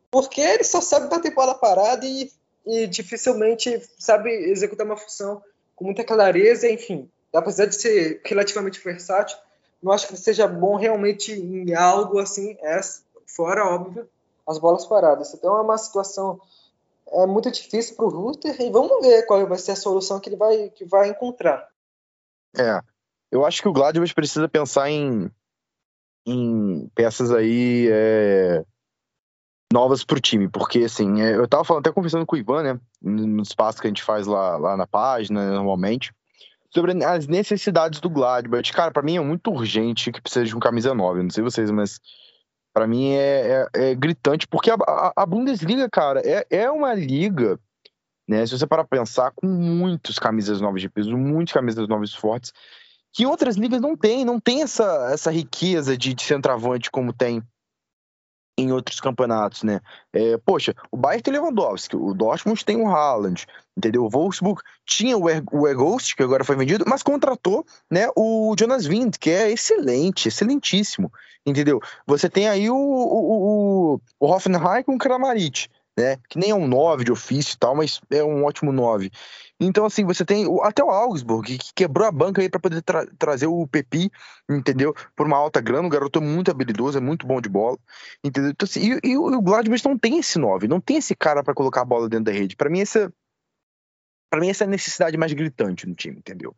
porque 0.10 0.42
ele 0.42 0.64
só 0.64 0.82
sabe 0.82 1.10
bater 1.10 1.34
bola 1.34 1.54
parada 1.54 2.06
e 2.06 2.32
e 2.66 2.88
dificilmente 2.88 3.82
sabe 4.00 4.32
executar 4.32 4.86
uma 4.86 4.98
função 4.98 5.42
com 5.76 5.86
muita 5.86 6.04
clareza, 6.04 6.70
enfim. 6.70 7.10
Apesar 7.34 7.66
de 7.66 7.76
ser 7.76 8.22
relativamente 8.26 8.80
versátil, 8.80 9.38
não 9.84 9.92
acho 9.92 10.08
que 10.08 10.18
seja 10.18 10.48
bom 10.48 10.76
realmente 10.76 11.32
em 11.32 11.76
algo 11.76 12.18
assim, 12.18 12.58
é, 12.62 12.80
fora, 13.28 13.66
óbvio, 13.66 14.10
as 14.48 14.58
bolas 14.58 14.86
paradas. 14.86 15.34
Então 15.34 15.56
é 15.58 15.62
uma 15.62 15.78
situação 15.78 16.40
é 17.08 17.26
muito 17.28 17.52
difícil 17.52 17.96
para 17.96 18.06
o 18.06 18.10
Ruther 18.10 18.60
e 18.60 18.72
vamos 18.72 19.06
ver 19.06 19.28
qual 19.28 19.46
vai 19.46 19.60
ser 19.60 19.74
a 19.74 19.76
solução 19.76 20.20
que 20.20 20.30
ele 20.30 20.36
vai, 20.36 20.70
que 20.70 20.86
vai 20.86 21.10
encontrar. 21.10 21.70
É, 22.58 22.82
eu 23.32 23.46
acho 23.46 23.62
que 23.62 23.68
o 23.68 23.74
Gladbach 23.74 24.14
precisa 24.14 24.48
pensar 24.48 24.90
em, 24.90 25.30
em 26.26 26.90
peças 26.96 27.32
aí 27.32 27.88
é, 27.92 28.64
novas 29.72 30.04
pro 30.04 30.20
time, 30.20 30.48
porque 30.48 30.80
assim, 30.80 31.22
é, 31.22 31.36
eu 31.36 31.48
tava 31.48 31.64
falando, 31.64 31.82
até 31.82 31.94
conversando 31.94 32.26
com 32.26 32.36
o 32.36 32.40
Ivan, 32.40 32.64
né, 32.64 32.80
no 33.02 33.42
espaço 33.42 33.82
que 33.82 33.88
a 33.88 33.90
gente 33.90 34.04
faz 34.04 34.28
lá, 34.28 34.58
lá 34.58 34.78
na 34.78 34.88
página, 34.88 35.52
normalmente, 35.52 36.14
sobre 36.74 37.04
as 37.04 37.28
necessidades 37.28 38.00
do 38.00 38.10
Gladbach. 38.10 38.72
Cara, 38.74 38.92
para 38.92 39.04
mim 39.04 39.18
é 39.18 39.22
muito 39.22 39.52
urgente 39.52 40.12
que 40.12 40.22
precisa 40.22 40.46
de 40.46 40.56
um 40.56 40.60
camisa 40.60 40.94
9, 40.94 41.24
não 41.24 41.30
sei 41.30 41.44
vocês, 41.44 41.72
mas 41.72 42.00
para 42.74 42.88
mim 42.88 43.14
é, 43.14 43.68
é, 43.74 43.92
é, 43.92 43.96
gritante, 43.96 44.48
porque 44.48 44.70
a, 44.70 44.76
a, 44.76 45.14
a, 45.16 45.26
Bundesliga, 45.26 45.90
cara, 45.90 46.22
é, 46.26 46.46
é 46.50 46.70
uma 46.70 46.94
liga, 46.94 47.58
né, 48.28 48.46
se 48.46 48.58
você 48.58 48.68
parar 48.68 48.84
pra 48.84 49.00
pensar, 49.00 49.32
com 49.32 49.48
muitos 49.48 50.20
camisas 50.20 50.60
novas 50.60 50.82
de 50.82 50.90
peso, 50.90 51.16
muitos 51.18 51.54
camisas 51.54 51.88
novas 51.88 52.14
fortes, 52.14 52.52
que 53.16 53.26
outras 53.26 53.56
ligas 53.56 53.80
não 53.80 53.96
tem, 53.96 54.26
não 54.26 54.42
tem 54.42 54.62
essa, 54.62 55.10
essa 55.10 55.32
riqueza 55.32 55.98
de, 55.98 56.14
de 56.14 56.22
centroavante 56.22 56.92
como 56.92 57.14
tem 57.14 57.42
em 58.58 58.74
outros 58.74 59.00
campeonatos, 59.00 59.64
né? 59.64 59.80
É, 60.12 60.38
poxa, 60.38 60.76
o 60.92 60.98
Bayern 60.98 61.24
tem 61.24 61.34
Lewandowski, 61.34 61.96
o 61.96 62.14
Dortmund 62.14 62.64
tem 62.66 62.76
o 62.76 62.88
Haaland, 62.88 63.46
entendeu? 63.76 64.04
O 64.04 64.10
Wolfsburg 64.10 64.62
tinha 64.86 65.18
o, 65.18 65.24
o 65.52 65.68
Egost, 65.68 66.14
que 66.14 66.24
agora 66.24 66.44
foi 66.44 66.58
vendido, 66.58 66.84
mas 66.88 67.04
contratou, 67.04 67.66
né, 67.90 68.10
o 68.18 68.54
Jonas 68.60 68.86
Wind, 68.86 69.16
que 69.18 69.30
é 69.30 69.50
excelente, 69.50 70.28
excelentíssimo, 70.28 71.12
entendeu? 71.46 71.80
Você 72.06 72.30
tem 72.30 72.50
aí 72.50 72.70
o, 72.70 72.76
o, 72.76 73.94
o, 73.94 74.02
o 74.20 74.28
Hoffenheim 74.28 74.84
com 74.84 74.96
o 74.96 74.98
Kramaric, 74.98 75.70
né? 75.98 76.18
Que 76.30 76.38
nem 76.38 76.50
é 76.50 76.56
um 76.56 76.68
9 76.68 77.06
de 77.06 77.12
ofício 77.12 77.56
e 77.56 77.58
tal, 77.58 77.76
mas 77.76 78.02
é 78.12 78.24
um 78.24 78.44
ótimo 78.44 78.74
9. 78.74 79.10
Então, 79.60 79.86
assim, 79.86 80.04
você 80.04 80.26
tem 80.26 80.46
até 80.64 80.84
o 80.84 80.90
Augsburg, 80.90 81.58
que 81.58 81.74
quebrou 81.74 82.06
a 82.08 82.12
banca 82.12 82.42
aí 82.42 82.50
para 82.50 82.60
poder 82.60 82.82
tra 82.82 83.06
trazer 83.18 83.48
o 83.48 83.66
Pepi, 83.66 84.12
entendeu? 84.50 84.94
Por 85.16 85.26
uma 85.26 85.38
alta 85.38 85.62
grana. 85.62 85.88
O 85.88 85.90
garoto 85.90 86.20
é 86.20 86.22
muito 86.22 86.52
habilidoso, 86.52 86.98
é 86.98 87.02
muito 87.02 87.26
bom 87.26 87.40
de 87.40 87.48
bola, 87.48 87.78
entendeu? 88.24 88.52
Então, 88.52 88.66
assim, 88.66 89.00
e, 89.04 89.12
e 89.12 89.18
o 89.18 89.42
Gladbach 89.42 89.84
não 89.86 89.98
tem 89.98 90.18
esse 90.20 90.38
9, 90.38 90.68
não 90.68 90.82
tem 90.82 90.98
esse 90.98 91.16
cara 91.16 91.42
para 91.42 91.54
colocar 91.54 91.82
a 91.82 91.86
bola 91.86 92.10
dentro 92.10 92.26
da 92.26 92.32
rede. 92.32 92.56
Para 92.56 92.70
mim, 92.70 92.82
essa. 92.82 93.12
Para 94.30 94.42
mim, 94.42 94.50
essa 94.50 94.66
é 94.66 94.68
a 94.68 94.70
necessidade 94.70 95.18
mais 95.18 95.32
gritante 95.32 95.88
no 95.88 95.96
time, 95.96 96.18
entendeu? 96.18 96.54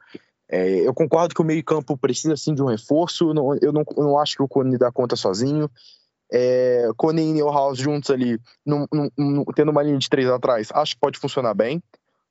É, 0.49 0.87
eu 0.87 0.93
concordo 0.93 1.35
que 1.35 1.41
o 1.41 1.45
meio-campo 1.45 1.95
precisa 1.97 2.35
sim 2.35 2.55
de 2.55 2.63
um 2.63 2.67
reforço. 2.67 3.31
Não, 3.33 3.53
eu, 3.61 3.71
não, 3.71 3.83
eu 3.95 4.03
não 4.03 4.17
acho 4.17 4.35
que 4.35 4.41
o 4.41 4.47
Cone 4.47 4.77
dá 4.77 4.91
conta 4.91 5.15
sozinho. 5.15 5.69
É, 6.31 6.89
Cone 6.97 7.21
e 7.21 7.33
Neuhaus 7.33 7.77
juntos 7.77 8.09
ali, 8.09 8.39
num, 8.65 8.85
num, 9.17 9.45
tendo 9.55 9.71
uma 9.71 9.83
linha 9.83 9.97
de 9.97 10.09
três 10.09 10.27
atrás, 10.27 10.69
acho 10.73 10.95
que 10.95 10.99
pode 10.99 11.19
funcionar 11.19 11.53
bem. 11.53 11.81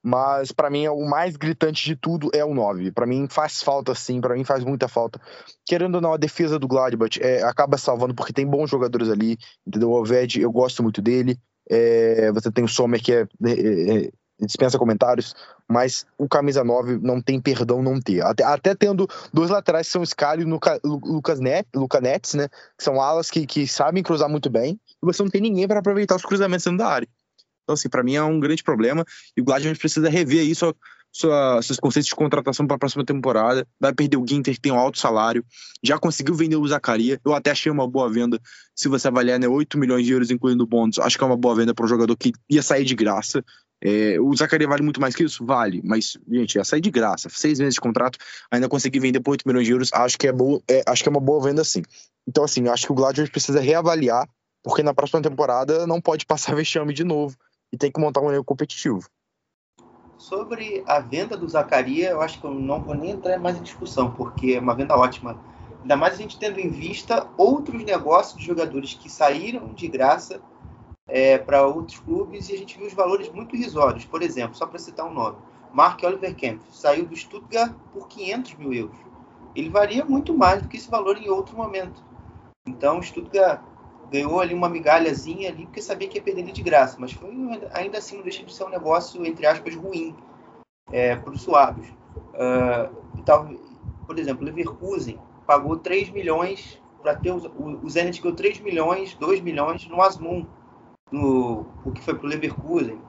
Mas 0.08 0.52
para 0.52 0.70
mim 0.70 0.86
o 0.86 1.04
mais 1.04 1.36
gritante 1.36 1.84
de 1.84 1.96
tudo 1.96 2.30
é 2.32 2.44
o 2.44 2.54
9. 2.54 2.92
Para 2.92 3.06
mim 3.06 3.26
faz 3.28 3.60
falta 3.60 3.92
sim, 3.92 4.20
para 4.20 4.36
mim 4.36 4.44
faz 4.44 4.62
muita 4.62 4.86
falta. 4.86 5.20
Querendo 5.66 5.96
ou 5.96 6.00
não, 6.00 6.12
a 6.12 6.16
defesa 6.16 6.60
do 6.60 6.68
Gladbach 6.68 7.18
é, 7.20 7.42
acaba 7.42 7.76
salvando 7.76 8.14
porque 8.14 8.32
tem 8.32 8.46
bons 8.46 8.70
jogadores 8.70 9.08
ali, 9.08 9.36
entendeu? 9.66 9.90
O 9.90 10.00
Oved, 10.00 10.40
eu 10.40 10.52
gosto 10.52 10.80
muito 10.80 11.02
dele. 11.02 11.36
É, 11.68 12.30
você 12.30 12.52
tem 12.52 12.62
o 12.62 12.68
Sommer 12.68 13.02
que 13.02 13.12
é, 13.12 13.26
é, 13.44 14.06
é 14.06 14.10
dispensa 14.46 14.78
comentários, 14.78 15.34
mas 15.68 16.06
o 16.16 16.28
camisa 16.28 16.62
9 16.62 16.98
não 16.98 17.20
tem 17.20 17.40
perdão 17.40 17.82
não 17.82 18.00
ter. 18.00 18.22
Até, 18.22 18.44
até 18.44 18.76
tendo 18.76 19.08
dois 19.32 19.50
laterais 19.50 19.88
que 19.88 19.92
são 19.92 20.06
Scali 20.06 20.42
e 20.42 20.44
Luca, 20.44 20.78
Lucas 20.84 21.40
Net, 21.40 21.68
Luca 21.74 22.00
Nets, 22.00 22.34
né? 22.34 22.46
Que 22.78 22.84
são 22.84 23.00
alas 23.00 23.28
que, 23.28 23.44
que 23.44 23.66
sabem 23.66 24.04
cruzar 24.04 24.28
muito 24.28 24.48
bem, 24.48 24.78
e 25.02 25.04
você 25.04 25.20
não 25.20 25.30
tem 25.30 25.40
ninguém 25.40 25.66
para 25.66 25.80
aproveitar 25.80 26.14
os 26.14 26.24
cruzamentos 26.24 26.64
dentro 26.64 26.78
da 26.78 26.86
área. 26.86 27.08
Então, 27.66 27.74
assim, 27.74 27.88
para 27.88 28.04
mim 28.04 28.14
é 28.14 28.22
um 28.22 28.38
grande 28.38 28.62
problema, 28.62 29.04
e 29.36 29.40
o 29.40 29.44
Gladiator 29.44 29.76
precisa 29.76 30.08
rever 30.08 30.46
isso, 30.46 30.72
sua, 31.16 31.60
seus 31.62 31.80
conceitos 31.80 32.08
de 32.08 32.14
contratação 32.14 32.66
para 32.66 32.76
a 32.76 32.78
próxima 32.78 33.04
temporada. 33.04 33.66
Vai 33.80 33.92
perder 33.92 34.18
o 34.18 34.24
Ginter, 34.26 34.54
que 34.54 34.60
tem 34.60 34.70
um 34.70 34.78
alto 34.78 34.98
salário. 34.98 35.44
Já 35.82 35.98
conseguiu 35.98 36.34
vender 36.34 36.56
o 36.56 36.66
Zacaria. 36.66 37.18
Eu 37.24 37.34
até 37.34 37.50
achei 37.50 37.72
uma 37.72 37.88
boa 37.88 38.10
venda. 38.12 38.38
Se 38.74 38.88
você 38.88 39.08
avaliar, 39.08 39.38
né, 39.40 39.48
8 39.48 39.78
milhões 39.78 40.04
de 40.04 40.12
euros, 40.12 40.30
incluindo 40.30 40.66
bônus. 40.66 40.98
Acho 40.98 41.16
que 41.16 41.24
é 41.24 41.26
uma 41.26 41.36
boa 41.36 41.54
venda 41.54 41.74
para 41.74 41.84
um 41.84 41.88
jogador 41.88 42.14
que 42.16 42.32
ia 42.50 42.62
sair 42.62 42.84
de 42.84 42.94
graça. 42.94 43.42
É, 43.82 44.20
o 44.20 44.34
Zacaria 44.34 44.68
vale 44.68 44.82
muito 44.82 45.00
mais 45.00 45.14
que 45.14 45.24
isso? 45.24 45.44
Vale, 45.44 45.80
mas, 45.84 46.16
gente, 46.30 46.54
ia 46.54 46.64
sair 46.64 46.80
de 46.80 46.90
graça. 46.90 47.28
Seis 47.30 47.58
meses 47.58 47.74
de 47.74 47.80
contrato, 47.80 48.18
ainda 48.50 48.68
consegui 48.68 49.00
vender 49.00 49.20
por 49.20 49.32
8 49.32 49.46
milhões 49.46 49.66
de 49.66 49.72
euros. 49.72 49.90
Acho 49.92 50.18
que 50.18 50.26
é, 50.26 50.32
boa, 50.32 50.60
é, 50.68 50.82
acho 50.86 51.02
que 51.02 51.08
é 51.08 51.10
uma 51.10 51.20
boa 51.20 51.42
venda, 51.42 51.64
sim. 51.64 51.82
Então, 52.26 52.44
assim, 52.44 52.68
acho 52.68 52.86
que 52.86 52.92
o 52.92 52.94
Gladiator 52.94 53.30
precisa 53.30 53.60
reavaliar, 53.60 54.28
porque 54.62 54.82
na 54.82 54.94
próxima 54.94 55.22
temporada 55.22 55.86
não 55.86 56.00
pode 56.00 56.26
passar 56.26 56.54
vexame 56.56 56.92
de 56.92 57.04
novo 57.04 57.36
e 57.72 57.76
tem 57.76 57.90
que 57.90 58.00
montar 58.00 58.20
um 58.20 58.28
elenco 58.28 58.44
competitivo. 58.44 59.08
Sobre 60.16 60.82
a 60.86 60.98
venda 60.98 61.36
do 61.36 61.48
Zacaria, 61.48 62.10
eu 62.10 62.22
acho 62.22 62.40
que 62.40 62.46
eu 62.46 62.54
não 62.54 62.80
vou 62.82 62.94
nem 62.94 63.10
entrar 63.10 63.38
mais 63.38 63.58
em 63.58 63.62
discussão, 63.62 64.10
porque 64.10 64.54
é 64.54 64.60
uma 64.60 64.74
venda 64.74 64.96
ótima. 64.96 65.38
Ainda 65.82 65.96
mais 65.96 66.14
a 66.14 66.16
gente 66.16 66.38
tendo 66.38 66.58
em 66.58 66.70
vista 66.70 67.28
outros 67.36 67.84
negócios 67.84 68.38
de 68.38 68.46
jogadores 68.46 68.94
que 68.94 69.10
saíram 69.10 69.68
de 69.74 69.86
graça 69.86 70.40
é, 71.06 71.38
para 71.38 71.66
outros 71.66 71.98
clubes 72.00 72.48
e 72.48 72.54
a 72.54 72.58
gente 72.58 72.78
viu 72.78 72.86
os 72.86 72.94
valores 72.94 73.28
muito 73.30 73.54
irrisórios. 73.54 74.04
Por 74.04 74.22
exemplo, 74.22 74.56
só 74.56 74.66
para 74.66 74.78
citar 74.78 75.06
um 75.06 75.12
nome, 75.12 75.36
Mark 75.72 76.02
Oliver 76.02 76.34
Kempf 76.34 76.64
saiu 76.72 77.06
do 77.06 77.14
Stuttgart 77.14 77.72
por 77.92 78.08
500 78.08 78.54
mil 78.54 78.72
euros. 78.72 78.96
Ele 79.54 79.68
varia 79.68 80.04
muito 80.04 80.36
mais 80.36 80.62
do 80.62 80.68
que 80.68 80.76
esse 80.76 80.90
valor 80.90 81.16
em 81.18 81.28
outro 81.28 81.56
momento. 81.56 82.02
Então, 82.66 82.98
o 82.98 83.02
Stuttgart 83.02 83.60
ganhou 84.10 84.40
ali 84.40 84.54
uma 84.54 84.68
migalhazinha 84.68 85.50
ali 85.50 85.66
porque 85.66 85.82
sabia 85.82 86.08
que 86.08 86.18
ia 86.18 86.22
perder 86.22 86.44
de 86.44 86.62
graça, 86.62 86.96
mas 86.98 87.12
foi 87.12 87.30
ainda 87.72 87.98
assim 87.98 88.16
não 88.16 88.22
deixa 88.22 88.44
de 88.44 88.54
ser 88.54 88.64
um 88.64 88.68
negócio 88.68 89.24
entre 89.24 89.46
aspas 89.46 89.74
ruim 89.74 90.14
é, 90.92 91.16
para 91.16 91.32
os 91.32 91.42
suaves. 91.42 91.88
Uh, 92.34 93.22
tal, 93.24 93.48
por 94.06 94.18
exemplo, 94.18 94.44
Leverkusen 94.44 95.18
pagou 95.46 95.76
3 95.76 96.10
milhões 96.10 96.80
para 97.02 97.14
ter 97.14 97.30
o, 97.30 97.80
o 97.82 97.90
Zenit 97.90 98.20
ganhou 98.20 98.36
3 98.36 98.60
milhões, 98.60 99.14
2 99.14 99.40
milhões 99.40 99.86
no 99.88 100.00
Asmun, 100.00 100.46
no 101.10 101.66
o 101.84 101.92
que 101.92 102.02
foi 102.02 102.14
para 102.14 102.26
o 102.26 102.28
Leverkusen. 102.28 103.00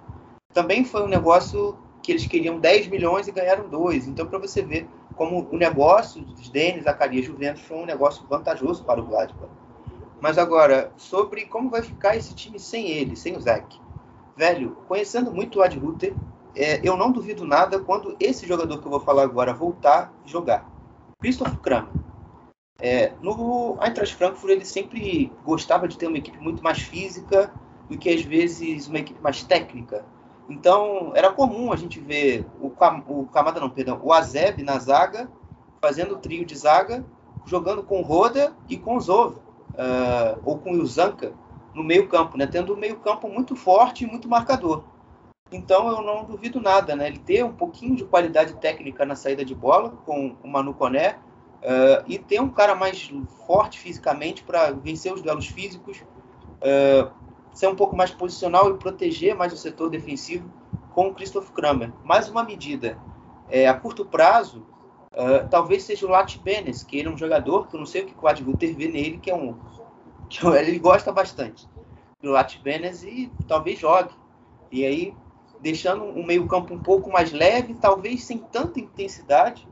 Também 0.54 0.84
foi 0.84 1.04
um 1.04 1.08
negócio 1.08 1.78
que 2.02 2.12
eles 2.12 2.26
queriam 2.26 2.60
10 2.60 2.88
milhões 2.88 3.28
e 3.28 3.32
ganharam 3.32 3.68
2. 3.70 4.08
Então, 4.08 4.26
para 4.26 4.40
você 4.40 4.62
ver 4.62 4.88
como 5.16 5.48
o 5.52 5.58
negócio 5.58 6.22
dos 6.22 6.50
Denis, 6.50 6.84
Zacarias 6.84 7.26
Juventus 7.26 7.62
foi 7.64 7.78
um 7.78 7.86
negócio 7.86 8.26
vantajoso 8.28 8.84
para 8.84 9.02
o 9.02 9.06
Gladbach. 9.06 9.52
Mas 10.22 10.38
agora, 10.38 10.92
sobre 10.98 11.46
como 11.46 11.70
vai 11.70 11.82
ficar 11.82 12.16
esse 12.16 12.34
time 12.34 12.60
sem 12.60 12.90
ele, 12.90 13.16
sem 13.16 13.36
o 13.36 13.42
Zac. 13.42 13.80
Velho, 14.36 14.78
conhecendo 14.88 15.32
muito 15.32 15.60
o 15.60 15.62
Ad 15.62 15.78
Ruther, 15.78 16.14
é, 16.56 16.80
eu 16.84 16.98
não 16.98 17.12
duvido 17.12 17.46
nada 17.46 17.80
quando 17.80 18.16
esse 18.20 18.48
jogador 18.48 18.80
que 18.80 18.88
eu 18.88 18.92
vou 18.92 19.00
falar 19.00 19.24
agora 19.24 19.54
voltar 19.54 20.12
a 20.24 20.28
jogar. 20.28 20.68
Christoph 21.20 21.56
Kramer. 21.62 21.92
É, 22.80 23.14
no 23.22 23.78
Eintracht 23.82 24.16
Frankfurt 24.16 24.52
ele 24.52 24.66
sempre 24.66 25.32
gostava 25.44 25.88
de 25.88 25.98
ter 25.98 26.08
uma 26.08 26.18
equipe 26.18 26.38
muito 26.40 26.64
mais 26.64 26.80
física 26.80 27.52
do 27.90 27.98
que 27.98 28.10
às 28.10 28.22
vezes 28.22 28.88
uma 28.88 29.00
equipe 29.00 29.20
mais 29.22 29.44
técnica. 29.44 30.06
Então 30.50 31.12
era 31.16 31.32
comum 31.32 31.72
a 31.72 31.76
gente 31.76 32.00
ver 32.00 32.46
o, 32.62 32.68
o 32.68 33.26
Camada 33.28 33.60
não, 33.60 33.70
perdão, 33.70 34.00
o 34.04 34.14
Azeb 34.14 34.62
na 34.64 34.78
zaga 34.78 35.30
fazendo 35.82 36.16
o 36.16 36.18
trio 36.18 36.46
de 36.46 36.56
zaga, 36.56 37.04
jogando 37.46 37.84
com 37.84 38.02
Roda 38.02 38.56
e 38.70 38.78
com 38.78 39.00
Zova 39.00 39.47
uh, 39.78 40.40
ou 40.44 40.58
com 40.58 40.72
o 40.72 40.86
Zanka 40.86 41.34
no 41.74 41.84
meio 41.84 42.08
campo, 42.08 42.38
né? 42.38 42.48
Tendo 42.48 42.74
um 42.74 42.78
meio 42.78 42.98
campo 42.98 43.30
muito 43.30 43.56
forte 43.56 44.04
e 44.04 44.08
muito 44.08 44.28
marcador. 44.28 44.84
Então 45.52 45.88
eu 45.90 46.02
não 46.02 46.26
duvido 46.26 46.60
nada, 46.60 46.96
né? 46.96 47.08
Ele 47.08 47.20
ter 47.20 47.44
um 47.44 47.54
pouquinho 47.54 47.96
de 47.96 48.04
qualidade 48.04 48.54
técnica 48.56 49.06
na 49.06 49.16
saída 49.16 49.46
de 49.46 49.56
bola 49.56 49.92
com 50.06 50.36
o 50.44 50.48
Manu 50.48 50.74
Coné 50.74 51.18
uh, 51.64 52.04
e 52.06 52.18
ter 52.18 52.42
um 52.42 52.50
cara 52.50 52.76
mais 52.76 53.10
forte 53.46 53.80
fisicamente 53.80 54.44
para 54.44 54.72
vencer 54.72 55.14
os 55.14 55.22
duelos 55.22 55.48
físicos, 55.48 56.04
uh, 56.62 57.12
ser 57.54 57.68
um 57.68 57.76
pouco 57.76 57.96
mais 57.96 58.12
posicional 58.12 58.70
e 58.70 58.78
proteger 58.78 59.36
mais 59.36 59.54
o 59.54 59.58
setor 59.58 59.90
defensivo 59.90 60.52
com 60.94 61.08
o 61.10 61.14
Christoph 61.14 61.52
Kramer. 61.52 61.94
Mais 62.04 62.28
uma 62.28 62.44
medida 62.44 62.98
é, 63.50 63.68
a 63.68 63.74
curto 63.74 64.04
prazo, 64.04 64.66
Uh, 65.14 65.48
talvez 65.50 65.84
seja 65.84 66.06
o 66.06 66.10
Lat 66.10 66.38
Benes, 66.38 66.84
que 66.84 66.98
ele 66.98 67.08
é 67.08 67.12
um 67.12 67.18
jogador 67.18 67.68
que 67.68 67.76
eu 67.76 67.80
não 67.80 67.88
sei 67.88 68.04
o 68.04 68.06
que 68.06 68.14
o 68.20 68.28
Advuter 68.28 68.76
vê 68.76 68.88
nele, 68.88 69.18
que 69.18 69.32
é 69.32 69.36
um. 69.36 69.56
Que 70.30 70.46
ele 70.46 70.78
gosta 70.78 71.10
bastante 71.10 71.66
do 72.22 72.32
Lat 72.32 72.58
Benes 72.62 73.02
e 73.02 73.32
talvez 73.48 73.80
jogue. 73.80 74.14
E 74.70 74.86
aí, 74.86 75.14
deixando 75.62 76.04
um 76.04 76.26
meio-campo 76.26 76.74
um 76.74 76.80
pouco 76.80 77.10
mais 77.10 77.32
leve, 77.32 77.76
talvez 77.76 78.26
sem 78.26 78.38
tanta 78.38 78.80
intensidade, 78.80 79.66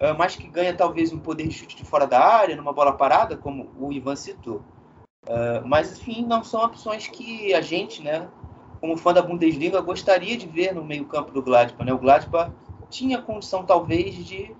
uh, 0.00 0.16
mas 0.18 0.36
que 0.36 0.46
ganha 0.46 0.76
talvez 0.76 1.10
um 1.10 1.18
poder 1.18 1.48
de 1.48 1.54
chute 1.54 1.76
de 1.76 1.84
fora 1.84 2.06
da 2.06 2.20
área, 2.20 2.54
numa 2.54 2.72
bola 2.72 2.92
parada, 2.92 3.36
como 3.36 3.70
o 3.78 3.90
Ivan 3.90 4.14
citou. 4.14 4.62
Uh, 5.26 5.66
mas, 5.66 5.98
enfim, 5.98 6.24
não 6.26 6.44
são 6.44 6.62
opções 6.62 7.06
que 7.06 7.54
a 7.54 7.62
gente, 7.62 8.02
né, 8.02 8.28
como 8.80 8.96
fã 8.98 9.14
da 9.14 9.22
Bundesliga, 9.22 9.80
gostaria 9.80 10.36
de 10.36 10.46
ver 10.46 10.74
no 10.74 10.84
meio-campo 10.84 11.32
do 11.32 11.42
Gladbach. 11.42 11.82
Né? 11.86 11.92
O 11.92 11.98
Gladbach 11.98 12.52
tinha 12.90 13.22
condição, 13.22 13.64
talvez, 13.64 14.14
de 14.14 14.54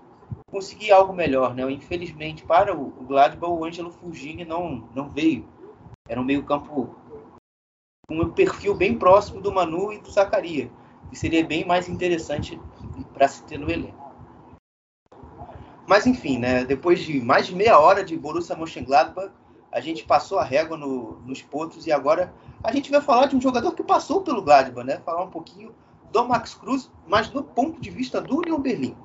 conseguir 0.49 0.91
algo 0.91 1.13
melhor, 1.13 1.53
né? 1.53 1.69
Infelizmente 1.71 2.45
para 2.45 2.75
o 2.75 2.89
Gladbach 3.05 3.51
o 3.51 3.65
Ângelo 3.65 3.91
Fugini 3.91 4.45
não 4.45 4.87
não 4.93 5.09
veio. 5.09 5.47
Era 6.07 6.21
um 6.21 6.23
meio 6.23 6.43
campo 6.43 6.95
com 8.07 8.15
um 8.15 8.29
perfil 8.29 8.75
bem 8.75 8.97
próximo 8.97 9.41
do 9.41 9.51
Manu 9.51 9.91
e 9.91 9.99
do 9.99 10.11
Zacaria, 10.11 10.71
que 11.09 11.17
seria 11.17 11.45
bem 11.45 11.65
mais 11.65 11.89
interessante 11.89 12.59
para 13.13 13.27
se 13.27 13.43
ter 13.43 13.57
no 13.57 13.69
elenco. 13.69 14.13
Mas 15.87 16.05
enfim, 16.05 16.37
né? 16.37 16.63
Depois 16.63 16.99
de 16.99 17.19
mais 17.21 17.47
de 17.47 17.55
meia 17.55 17.79
hora 17.79 18.03
de 18.03 18.17
Borussia 18.17 18.55
Mönchengladbach, 18.55 19.31
a 19.71 19.79
gente 19.79 20.05
passou 20.05 20.39
a 20.39 20.43
régua 20.43 20.77
no, 20.77 21.19
nos 21.25 21.41
pontos 21.41 21.85
e 21.85 21.91
agora 21.91 22.33
a 22.63 22.71
gente 22.71 22.89
vai 22.89 23.01
falar 23.01 23.27
de 23.27 23.35
um 23.35 23.41
jogador 23.41 23.73
que 23.73 23.83
passou 23.83 24.21
pelo 24.21 24.41
Gladbach, 24.41 24.85
né? 24.85 25.01
Falar 25.05 25.23
um 25.23 25.29
pouquinho 25.29 25.75
do 26.11 26.25
Max 26.25 26.53
Cruz, 26.53 26.89
mas 27.05 27.29
do 27.29 27.43
ponto 27.43 27.81
de 27.81 27.89
vista 27.89 28.21
do 28.21 28.37
Union 28.37 28.59
Berlim. 28.59 28.95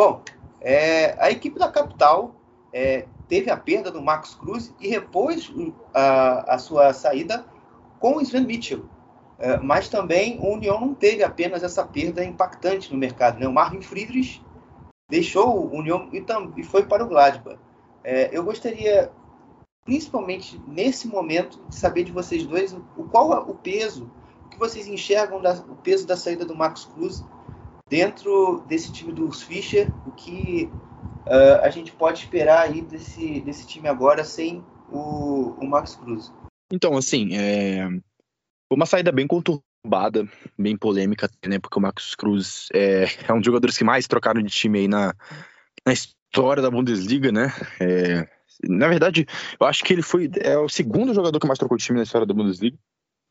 Bom, 0.00 0.22
é, 0.62 1.14
a 1.22 1.30
equipe 1.30 1.58
da 1.58 1.70
capital 1.70 2.34
é, 2.72 3.04
teve 3.28 3.50
a 3.50 3.56
perda 3.58 3.90
do 3.90 4.00
Max 4.00 4.34
Cruz 4.34 4.74
e 4.80 4.88
repôs 4.88 5.52
a, 5.92 6.54
a 6.54 6.58
sua 6.58 6.94
saída 6.94 7.44
com 7.98 8.16
o 8.16 8.20
Sven 8.22 8.46
Mitchell. 8.46 8.86
É, 9.38 9.58
mas 9.58 9.90
também 9.90 10.38
o 10.40 10.54
União 10.54 10.80
não 10.80 10.94
teve 10.94 11.22
apenas 11.22 11.62
essa 11.62 11.84
perda 11.84 12.24
impactante 12.24 12.90
no 12.90 12.98
mercado. 12.98 13.38
Né? 13.38 13.46
O 13.46 13.52
Marvin 13.52 13.82
Friedrich 13.82 14.42
deixou 15.10 15.66
o 15.66 15.76
União 15.76 16.08
e, 16.14 16.24
e 16.56 16.62
foi 16.62 16.86
para 16.86 17.04
o 17.04 17.06
Gladbach. 17.06 17.58
É, 18.02 18.30
eu 18.32 18.42
gostaria, 18.42 19.12
principalmente 19.84 20.58
nesse 20.66 21.08
momento, 21.08 21.62
de 21.68 21.76
saber 21.76 22.04
de 22.04 22.12
vocês 22.12 22.46
dois 22.46 22.72
o, 22.96 23.04
qual 23.04 23.32
o 23.46 23.54
peso, 23.54 24.10
que 24.50 24.58
vocês 24.58 24.86
enxergam 24.86 25.42
da, 25.42 25.52
o 25.52 25.76
peso 25.76 26.06
da 26.06 26.16
saída 26.16 26.46
do 26.46 26.56
Max 26.56 26.86
Cruz 26.86 27.22
dentro 27.90 28.64
desse 28.68 28.92
time 28.92 29.12
dos 29.12 29.42
Fischer, 29.42 29.92
o 30.06 30.12
que 30.12 30.70
uh, 31.26 31.60
a 31.60 31.68
gente 31.68 31.90
pode 31.90 32.20
esperar 32.20 32.62
aí 32.62 32.80
desse, 32.80 33.40
desse 33.40 33.66
time 33.66 33.88
agora 33.88 34.22
sem 34.24 34.64
o, 34.88 35.56
o 35.60 35.66
Max 35.66 35.96
Cruz? 35.96 36.32
Então, 36.72 36.96
assim, 36.96 37.36
é 37.36 37.88
uma 38.72 38.86
saída 38.86 39.10
bem 39.10 39.26
conturbada, 39.26 40.28
bem 40.56 40.76
polêmica, 40.76 41.28
né? 41.44 41.58
Porque 41.58 41.78
o 41.78 41.82
Max 41.82 42.14
Cruz 42.14 42.68
é, 42.72 43.06
é 43.28 43.32
um 43.32 43.38
dos 43.38 43.46
jogadores 43.46 43.76
que 43.76 43.82
mais 43.82 44.06
trocaram 44.06 44.40
de 44.40 44.48
time 44.48 44.78
aí 44.78 44.88
na, 44.88 45.12
na 45.84 45.92
história 45.92 46.62
da 46.62 46.70
Bundesliga, 46.70 47.32
né? 47.32 47.52
É, 47.80 48.28
na 48.68 48.86
verdade, 48.86 49.26
eu 49.58 49.66
acho 49.66 49.82
que 49.82 49.92
ele 49.92 50.02
foi 50.02 50.30
é 50.40 50.56
o 50.56 50.68
segundo 50.68 51.12
jogador 51.12 51.40
que 51.40 51.46
mais 51.46 51.58
trocou 51.58 51.76
de 51.76 51.84
time 51.84 51.98
na 51.98 52.04
história 52.04 52.26
da 52.26 52.34
Bundesliga, 52.34 52.78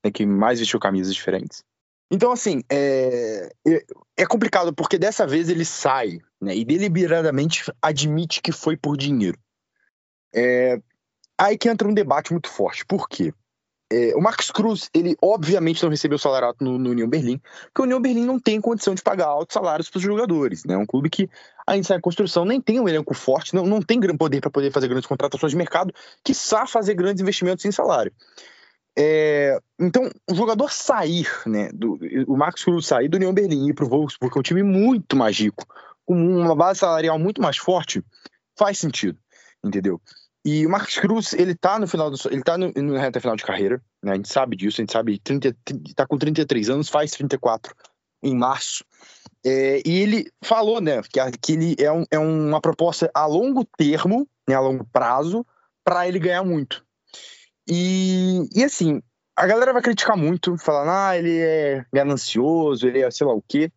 né, 0.03 0.11
que 0.11 0.25
mais 0.25 0.59
vestiu 0.59 0.79
camisas 0.81 1.15
diferentes. 1.15 1.63
Então, 2.11 2.31
assim, 2.31 2.63
é, 2.69 3.51
é, 3.67 3.85
é 4.17 4.25
complicado 4.25 4.73
porque 4.73 4.97
dessa 4.97 5.27
vez 5.27 5.47
ele 5.47 5.63
sai 5.63 6.19
né, 6.41 6.55
e 6.55 6.65
deliberadamente 6.65 7.71
admite 7.81 8.41
que 8.41 8.51
foi 8.51 8.75
por 8.75 8.97
dinheiro. 8.97 9.37
É, 10.33 10.79
aí 11.37 11.57
que 11.57 11.69
entra 11.69 11.87
um 11.87 11.93
debate 11.93 12.31
muito 12.31 12.49
forte. 12.49 12.85
Por 12.85 13.07
quê? 13.07 13.33
É, 13.91 14.15
o 14.15 14.21
Max 14.21 14.51
Cruz, 14.51 14.87
ele 14.93 15.15
obviamente 15.19 15.81
não 15.81 15.89
recebeu 15.89 16.19
salário 16.19 16.47
alto 16.47 16.63
no, 16.63 16.77
no 16.77 16.91
União 16.91 17.09
Berlim, 17.09 17.39
porque 17.65 17.81
o 17.81 17.85
União 17.85 17.99
Berlim 17.99 18.23
não 18.23 18.39
tem 18.39 18.61
condição 18.61 18.93
de 18.93 19.01
pagar 19.01 19.25
altos 19.25 19.53
salários 19.53 19.89
para 19.89 19.97
os 19.97 20.03
jogadores. 20.03 20.63
Né? 20.63 20.75
É 20.75 20.77
um 20.77 20.85
clube 20.85 21.09
que 21.09 21.27
ainda 21.65 21.81
está 21.81 21.95
em 21.95 22.01
construção, 22.01 22.45
nem 22.45 22.61
tem 22.61 22.79
um 22.79 22.87
elenco 22.87 23.15
forte, 23.15 23.55
não, 23.55 23.65
não 23.65 23.81
tem 23.81 23.99
grande 23.99 24.19
poder 24.19 24.41
para 24.41 24.51
poder 24.51 24.71
fazer 24.71 24.87
grandes 24.87 25.07
contratações 25.07 25.51
de 25.51 25.57
mercado, 25.57 25.91
que 26.23 26.35
sabe 26.35 26.69
fazer 26.69 26.93
grandes 26.93 27.21
investimentos 27.21 27.65
em 27.65 27.71
salário. 27.71 28.13
É, 29.01 29.57
então, 29.79 30.09
o 30.29 30.35
jogador 30.35 30.69
sair, 30.69 31.25
né, 31.45 31.69
do, 31.73 31.97
o 32.27 32.35
Marcos 32.35 32.65
Cruz 32.65 32.85
sair 32.85 33.07
do 33.07 33.15
União 33.15 33.33
Berlim 33.33 33.67
e 33.67 33.69
ir 33.69 33.73
para 33.73 33.85
o 33.85 33.89
Wolfsburg, 33.89 34.33
que 34.33 34.37
é 34.37 34.41
um 34.41 34.43
time 34.43 34.61
muito 34.61 35.15
mais 35.15 35.39
rico, 35.39 35.65
com 36.05 36.15
uma 36.15 36.53
base 36.53 36.81
salarial 36.81 37.17
muito 37.17 37.41
mais 37.41 37.55
forte, 37.55 38.03
faz 38.57 38.77
sentido, 38.77 39.17
entendeu? 39.63 40.01
E 40.43 40.65
o 40.65 40.69
Marcos 40.69 40.97
Cruz, 40.99 41.31
ele 41.31 41.55
tá 41.55 41.79
no 41.79 41.87
final 41.87 42.11
do, 42.11 42.17
ele 42.29 42.43
tá 42.43 42.57
no, 42.57 42.73
no 42.73 42.97
reta 42.97 43.21
final 43.21 43.37
de 43.37 43.45
carreira, 43.45 43.81
né? 44.03 44.11
A 44.11 44.15
gente 44.15 44.27
sabe 44.27 44.57
disso, 44.57 44.81
a 44.81 44.83
gente 44.83 44.91
sabe, 44.91 45.17
30, 45.19 45.55
tá 45.95 46.05
com 46.05 46.17
33 46.17 46.69
anos, 46.69 46.89
faz 46.89 47.11
34 47.11 47.73
em 48.21 48.35
março. 48.35 48.83
É, 49.45 49.81
e 49.85 49.99
ele 49.99 50.29
falou, 50.43 50.81
né, 50.81 51.01
que, 51.03 51.19
que 51.41 51.53
ele 51.53 51.75
é, 51.79 51.89
um, 51.89 52.03
é 52.11 52.19
uma 52.19 52.59
proposta 52.59 53.09
a 53.13 53.25
longo 53.25 53.63
termo, 53.77 54.27
né, 54.45 54.55
a 54.55 54.59
longo 54.59 54.85
prazo, 54.91 55.45
para 55.85 56.05
ele 56.05 56.19
ganhar 56.19 56.43
muito. 56.43 56.83
E, 57.69 58.49
e 58.55 58.63
assim, 58.63 59.01
a 59.35 59.45
galera 59.45 59.71
vai 59.71 59.81
criticar 59.81 60.17
muito, 60.17 60.57
falando, 60.57 60.89
ah, 60.89 61.17
ele 61.17 61.37
é 61.39 61.85
ganancioso, 61.93 62.87
ele 62.87 63.01
é 63.01 63.11
sei 63.11 63.27
lá 63.27 63.33
o 63.33 63.43
quê. 63.47 63.71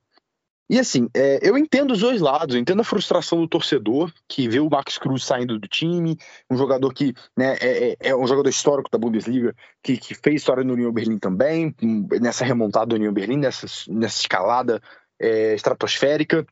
E 0.71 0.79
assim, 0.79 1.07
é, 1.13 1.39
eu 1.43 1.59
entendo 1.59 1.93
os 1.93 2.01
dois 2.01 2.23
lados, 2.23 2.55
eu 2.55 2.61
entendo 2.61 2.81
a 2.81 2.85
frustração 2.85 3.39
do 3.39 3.47
torcedor 3.47 4.11
que 4.27 4.49
vê 4.49 4.59
o 4.59 4.71
Max 4.71 4.97
Cruz 4.97 5.23
saindo 5.23 5.59
do 5.59 5.69
time, 5.69 6.17
um 6.51 6.57
jogador 6.57 6.95
que 6.95 7.13
né, 7.37 7.59
é, 7.61 7.91
é, 7.91 7.97
é 8.01 8.17
um 8.17 8.27
jogador 8.27 8.49
histórico 8.49 8.89
da 8.91 8.97
Bundesliga, 8.97 9.55
que, 9.83 9.99
que 9.99 10.15
fez 10.15 10.37
história 10.37 10.65
no 10.65 10.73
União 10.73 10.91
Berlim 10.91 11.19
também, 11.19 11.75
nessa 12.23 12.45
remontada 12.45 12.87
do 12.87 12.97
União 12.97 13.13
Berlim, 13.13 13.37
nessa, 13.37 13.67
nessa 13.89 14.21
escalada 14.21 14.81
é, 15.21 15.55
estratosférica 15.55 16.47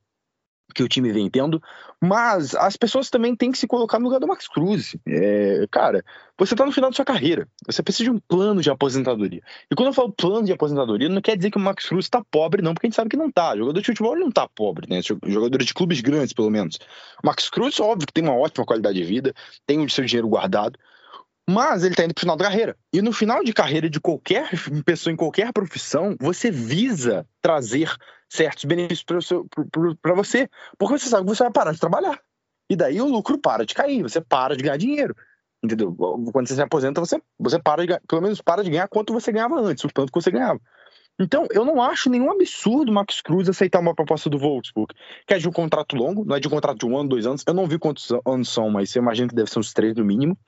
que 0.74 0.82
o 0.82 0.88
time 0.88 1.12
vem 1.12 1.28
tendo, 1.28 1.62
mas 2.00 2.54
as 2.54 2.76
pessoas 2.76 3.10
também 3.10 3.36
têm 3.36 3.52
que 3.52 3.58
se 3.58 3.66
colocar 3.66 3.98
no 3.98 4.06
lugar 4.06 4.20
do 4.20 4.26
Max 4.26 4.48
Cruz. 4.48 4.96
É, 5.06 5.66
cara, 5.70 6.04
você 6.38 6.54
tá 6.54 6.64
no 6.64 6.72
final 6.72 6.90
da 6.90 6.96
sua 6.96 7.04
carreira, 7.04 7.46
você 7.66 7.82
precisa 7.82 8.10
de 8.10 8.16
um 8.16 8.18
plano 8.18 8.62
de 8.62 8.70
aposentadoria. 8.70 9.42
E 9.70 9.74
quando 9.74 9.88
eu 9.88 9.92
falo 9.92 10.12
plano 10.12 10.44
de 10.44 10.52
aposentadoria, 10.52 11.08
não 11.08 11.20
quer 11.20 11.36
dizer 11.36 11.50
que 11.50 11.58
o 11.58 11.60
Max 11.60 11.86
Cruz 11.86 12.08
tá 12.08 12.22
pobre, 12.30 12.62
não, 12.62 12.74
porque 12.74 12.86
a 12.86 12.88
gente 12.88 12.96
sabe 12.96 13.10
que 13.10 13.16
não 13.16 13.30
tá. 13.30 13.54
O 13.54 13.58
jogador 13.58 13.80
de 13.80 13.86
futebol 13.86 14.16
não 14.16 14.30
tá 14.30 14.48
pobre, 14.48 14.86
né? 14.88 15.00
Jogador 15.02 15.62
de 15.62 15.74
clubes 15.74 16.00
grandes, 16.00 16.32
pelo 16.32 16.50
menos. 16.50 16.76
O 17.22 17.26
Max 17.26 17.50
Cruz, 17.50 17.78
óbvio 17.80 18.06
que 18.06 18.12
tem 18.12 18.24
uma 18.24 18.36
ótima 18.36 18.64
qualidade 18.64 18.96
de 18.96 19.04
vida, 19.04 19.34
tem 19.66 19.84
o 19.84 19.90
seu 19.90 20.04
dinheiro 20.04 20.28
guardado, 20.28 20.78
mas 21.50 21.82
ele 21.82 21.94
está 21.94 22.04
indo 22.04 22.14
para 22.14 22.20
o 22.20 22.22
final 22.22 22.36
da 22.36 22.44
carreira. 22.44 22.76
E 22.92 23.02
no 23.02 23.12
final 23.12 23.42
de 23.42 23.52
carreira 23.52 23.90
de 23.90 24.00
qualquer 24.00 24.50
pessoa 24.84 25.12
em 25.12 25.16
qualquer 25.16 25.52
profissão, 25.52 26.16
você 26.20 26.50
visa 26.50 27.26
trazer 27.42 27.92
certos 28.30 28.64
benefícios 28.64 29.04
para 30.00 30.14
você, 30.14 30.48
porque 30.78 30.98
você 30.98 31.08
sabe 31.08 31.24
que 31.24 31.36
você 31.36 31.42
vai 31.42 31.52
parar 31.52 31.72
de 31.72 31.80
trabalhar. 31.80 32.18
E 32.70 32.76
daí 32.76 33.00
o 33.00 33.06
lucro 33.06 33.36
para 33.36 33.66
de 33.66 33.74
cair, 33.74 34.02
você 34.02 34.20
para 34.20 34.56
de 34.56 34.62
ganhar 34.62 34.76
dinheiro. 34.76 35.14
Entendeu? 35.62 35.94
Quando 36.32 36.48
você 36.48 36.54
se 36.54 36.62
aposenta, 36.62 37.00
você, 37.00 37.20
você 37.38 37.58
para 37.58 37.84
de 37.84 38.00
pelo 38.06 38.22
menos 38.22 38.40
para 38.40 38.62
de 38.62 38.70
ganhar 38.70 38.88
quanto 38.88 39.12
você 39.12 39.30
ganhava 39.32 39.60
antes, 39.60 39.84
o 39.84 39.88
tanto 39.88 40.12
que 40.12 40.20
você 40.20 40.30
ganhava. 40.30 40.60
Então, 41.18 41.46
eu 41.50 41.66
não 41.66 41.82
acho 41.82 42.08
nenhum 42.08 42.30
absurdo 42.30 42.90
o 42.90 42.94
Max 42.94 43.20
Cruz 43.20 43.46
aceitar 43.46 43.80
uma 43.80 43.94
proposta 43.94 44.30
do 44.30 44.38
Wolfsburg, 44.38 44.94
que 45.26 45.34
é 45.34 45.38
de 45.38 45.46
um 45.46 45.52
contrato 45.52 45.94
longo, 45.94 46.24
não 46.24 46.34
é 46.34 46.40
de 46.40 46.48
um 46.48 46.50
contrato 46.50 46.78
de 46.78 46.86
um 46.86 46.96
ano, 46.96 47.10
dois 47.10 47.26
anos. 47.26 47.44
Eu 47.46 47.52
não 47.52 47.66
vi 47.66 47.78
quantos 47.78 48.08
anos 48.24 48.48
são, 48.48 48.70
mas 48.70 48.94
eu 48.94 49.02
imagino 49.02 49.28
que 49.28 49.34
deve 49.34 49.50
ser 49.50 49.58
uns 49.58 49.74
três 49.74 49.94
no 49.94 50.04
mínimo. 50.04 50.38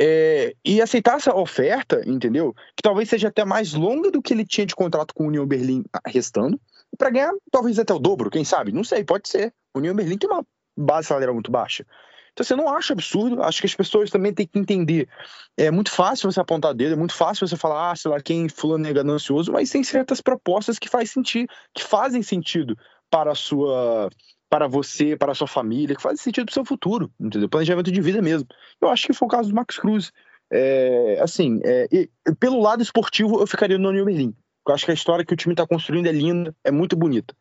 É, 0.00 0.54
e 0.64 0.80
aceitar 0.80 1.16
essa 1.16 1.36
oferta, 1.36 2.00
entendeu? 2.06 2.54
Que 2.74 2.82
talvez 2.82 3.10
seja 3.10 3.28
até 3.28 3.44
mais 3.44 3.74
longa 3.74 4.10
do 4.10 4.22
que 4.22 4.32
ele 4.32 4.46
tinha 4.46 4.66
de 4.66 4.74
contrato 4.74 5.12
com 5.12 5.24
o 5.24 5.26
União 5.26 5.46
Berlim 5.46 5.84
restando, 6.06 6.58
para 6.96 7.10
ganhar 7.10 7.32
talvez 7.50 7.78
até 7.78 7.92
o 7.94 7.98
dobro, 7.98 8.30
quem 8.30 8.44
sabe? 8.44 8.72
Não 8.72 8.84
sei, 8.84 9.04
pode 9.04 9.28
ser. 9.28 9.52
O 9.74 9.78
União 9.78 9.94
Berlim 9.94 10.18
tem 10.18 10.28
uma 10.28 10.44
base 10.76 11.08
salarial 11.08 11.34
muito 11.34 11.50
baixa. 11.50 11.84
Então, 12.32 12.44
você 12.44 12.54
assim, 12.54 12.62
não 12.62 12.72
acha 12.72 12.92
absurdo, 12.92 13.42
acho 13.42 13.60
que 13.60 13.66
as 13.66 13.74
pessoas 13.74 14.10
também 14.10 14.32
têm 14.32 14.46
que 14.46 14.58
entender. 14.58 15.08
É 15.56 15.70
muito 15.70 15.90
fácil 15.90 16.30
você 16.30 16.40
apontar 16.40 16.74
dedo, 16.74 16.92
é 16.92 16.96
muito 16.96 17.14
fácil 17.14 17.46
você 17.46 17.56
falar, 17.56 17.90
ah, 17.90 17.96
sei 17.96 18.10
lá, 18.10 18.20
quem 18.20 18.48
fulano 18.48 18.86
é 18.86 18.92
ganancioso, 18.92 19.52
mas 19.52 19.70
tem 19.70 19.82
certas 19.82 20.20
propostas 20.20 20.78
que 20.78 20.88
faz 20.88 21.10
sentido, 21.10 21.48
que 21.74 21.82
fazem 21.82 22.22
sentido 22.22 22.76
para 23.10 23.32
a 23.32 23.34
sua 23.34 24.08
para 24.48 24.66
você, 24.66 25.16
para 25.16 25.30
a 25.30 25.34
sua 25.34 25.46
família, 25.46 25.94
que 25.94 26.02
faz 26.02 26.20
sentido 26.20 26.46
para 26.46 26.50
o 26.50 26.54
seu 26.54 26.64
futuro, 26.64 27.12
entendeu? 27.20 27.48
Planejamento 27.48 27.92
de 27.92 28.00
vida 28.00 28.20
mesmo. 28.20 28.48
Eu 28.80 28.88
acho 28.88 29.06
que 29.06 29.12
foi 29.12 29.26
o 29.26 29.30
caso 29.30 29.48
do 29.48 29.54
Max 29.54 29.78
Cruz. 29.78 30.10
É, 30.52 31.20
assim, 31.22 31.60
é, 31.62 31.86
e, 31.92 32.10
pelo 32.40 32.60
lado 32.60 32.82
esportivo, 32.82 33.40
eu 33.40 33.46
ficaria 33.46 33.78
no 33.78 33.92
New 33.92 34.04
Berlim. 34.04 34.34
Eu 34.66 34.74
acho 34.74 34.84
que 34.84 34.90
a 34.90 34.94
história 34.94 35.24
que 35.24 35.32
o 35.32 35.36
time 35.36 35.52
está 35.52 35.66
construindo 35.66 36.06
é 36.06 36.12
linda, 36.12 36.54
é 36.64 36.70
muito 36.70 36.96
bonita. 36.96 37.34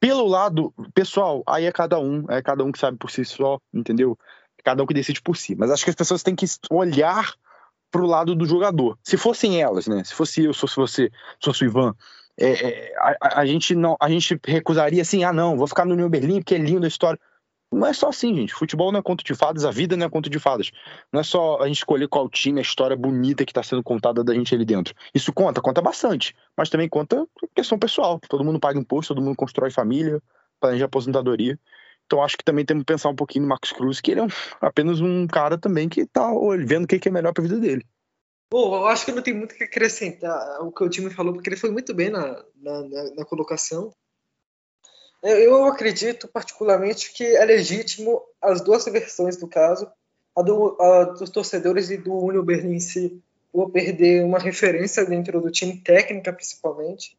Pelo 0.00 0.26
lado 0.26 0.72
pessoal, 0.94 1.42
aí 1.46 1.64
é 1.64 1.72
cada 1.72 1.98
um, 1.98 2.24
é 2.28 2.40
cada 2.40 2.64
um 2.64 2.70
que 2.70 2.78
sabe 2.78 2.96
por 2.96 3.10
si 3.10 3.24
só, 3.24 3.58
entendeu? 3.72 4.16
É 4.58 4.62
cada 4.62 4.82
um 4.82 4.86
que 4.86 4.94
decide 4.94 5.20
por 5.20 5.36
si. 5.36 5.56
Mas 5.56 5.70
acho 5.70 5.84
que 5.84 5.90
as 5.90 5.96
pessoas 5.96 6.22
têm 6.22 6.36
que 6.36 6.46
olhar 6.70 7.34
pro 7.90 8.06
lado 8.06 8.34
do 8.34 8.44
jogador. 8.44 8.98
Se 9.02 9.16
fossem 9.16 9.60
elas, 9.60 9.86
né? 9.86 10.04
Se 10.04 10.14
fosse 10.14 10.44
eu, 10.44 10.52
se 10.52 10.60
fosse 10.60 10.76
você, 10.76 11.10
se 11.40 11.44
fosse 11.44 11.64
o 11.64 11.66
Ivan, 11.66 11.94
é, 12.38 12.50
é, 12.50 12.94
a, 12.98 13.40
a, 13.40 13.46
gente 13.46 13.74
não, 13.74 13.96
a 14.00 14.08
gente 14.08 14.38
recusaria 14.46 15.02
assim, 15.02 15.24
ah 15.24 15.32
não, 15.32 15.56
vou 15.56 15.66
ficar 15.66 15.84
no 15.84 15.96
New 15.96 16.08
Berlim 16.08 16.40
porque 16.40 16.54
é 16.54 16.58
lindo 16.58 16.84
a 16.84 16.88
história. 16.88 17.18
Não 17.70 17.86
é 17.86 17.92
só 17.92 18.08
assim, 18.08 18.34
gente. 18.34 18.54
Futebol 18.54 18.90
não 18.90 19.00
é 19.00 19.02
conto 19.02 19.22
de 19.22 19.34
fadas, 19.34 19.64
a 19.64 19.70
vida 19.70 19.96
não 19.96 20.06
é 20.06 20.10
conto 20.10 20.30
de 20.30 20.38
fadas. 20.38 20.70
Não 21.12 21.20
é 21.20 21.22
só 21.22 21.60
a 21.60 21.66
gente 21.66 21.78
escolher 21.78 22.08
qual 22.08 22.28
time, 22.28 22.60
a 22.60 22.62
história 22.62 22.96
bonita 22.96 23.44
que 23.44 23.50
está 23.50 23.62
sendo 23.62 23.82
contada 23.82 24.24
da 24.24 24.34
gente 24.34 24.54
ali 24.54 24.64
dentro. 24.64 24.94
Isso 25.14 25.32
conta, 25.32 25.60
conta 25.60 25.82
bastante. 25.82 26.34
Mas 26.56 26.70
também 26.70 26.88
conta 26.88 27.26
questão 27.54 27.78
pessoal. 27.78 28.18
Todo 28.28 28.44
mundo 28.44 28.58
paga 28.58 28.78
imposto, 28.78 29.14
todo 29.14 29.22
mundo 29.22 29.36
constrói 29.36 29.70
família, 29.70 30.22
planeja 30.58 30.86
aposentadoria. 30.86 31.58
Então 32.06 32.22
acho 32.22 32.38
que 32.38 32.44
também 32.44 32.64
temos 32.64 32.82
que 32.82 32.92
pensar 32.92 33.10
um 33.10 33.14
pouquinho 33.14 33.42
no 33.42 33.50
Marcos 33.50 33.70
Cruz, 33.70 34.00
que 34.00 34.12
ele 34.12 34.20
é 34.20 34.24
um, 34.24 34.28
apenas 34.62 34.98
um 35.00 35.26
cara 35.26 35.58
também 35.58 35.90
que 35.90 36.00
está 36.00 36.26
vendo 36.64 36.84
o 36.84 36.86
que 36.86 37.06
é 37.06 37.12
melhor 37.12 37.34
para 37.34 37.44
a 37.44 37.48
vida 37.48 37.60
dele. 37.60 37.84
Bom, 38.50 38.74
eu 38.74 38.86
acho 38.86 39.04
que 39.04 39.12
não 39.12 39.20
tem 39.22 39.34
muito 39.34 39.52
o 39.52 39.54
que 39.54 39.64
acrescentar 39.64 40.62
o 40.62 40.72
que 40.72 40.82
o 40.82 40.88
time 40.88 41.10
falou, 41.10 41.34
porque 41.34 41.50
ele 41.50 41.56
foi 41.56 41.70
muito 41.70 41.92
bem 41.94 42.08
na, 42.08 42.42
na, 42.56 42.82
na, 42.82 43.14
na 43.16 43.24
colocação. 43.26 43.92
Eu 45.22 45.64
acredito 45.64 46.28
particularmente 46.28 47.12
que 47.12 47.24
é 47.24 47.44
legítimo 47.44 48.22
as 48.40 48.60
duas 48.60 48.84
versões 48.84 49.36
do 49.36 49.48
caso, 49.48 49.90
a, 50.36 50.42
do, 50.42 50.80
a 50.80 51.04
dos 51.04 51.30
torcedores 51.30 51.90
e 51.90 51.96
do 51.96 52.14
Union 52.14 52.44
Berlin 52.44 52.74
em 52.74 52.80
si, 52.80 53.20
por 53.52 53.70
perder 53.70 54.24
uma 54.24 54.38
referência 54.38 55.04
dentro 55.04 55.40
do 55.40 55.50
time, 55.50 55.80
técnica 55.80 56.32
principalmente, 56.32 57.16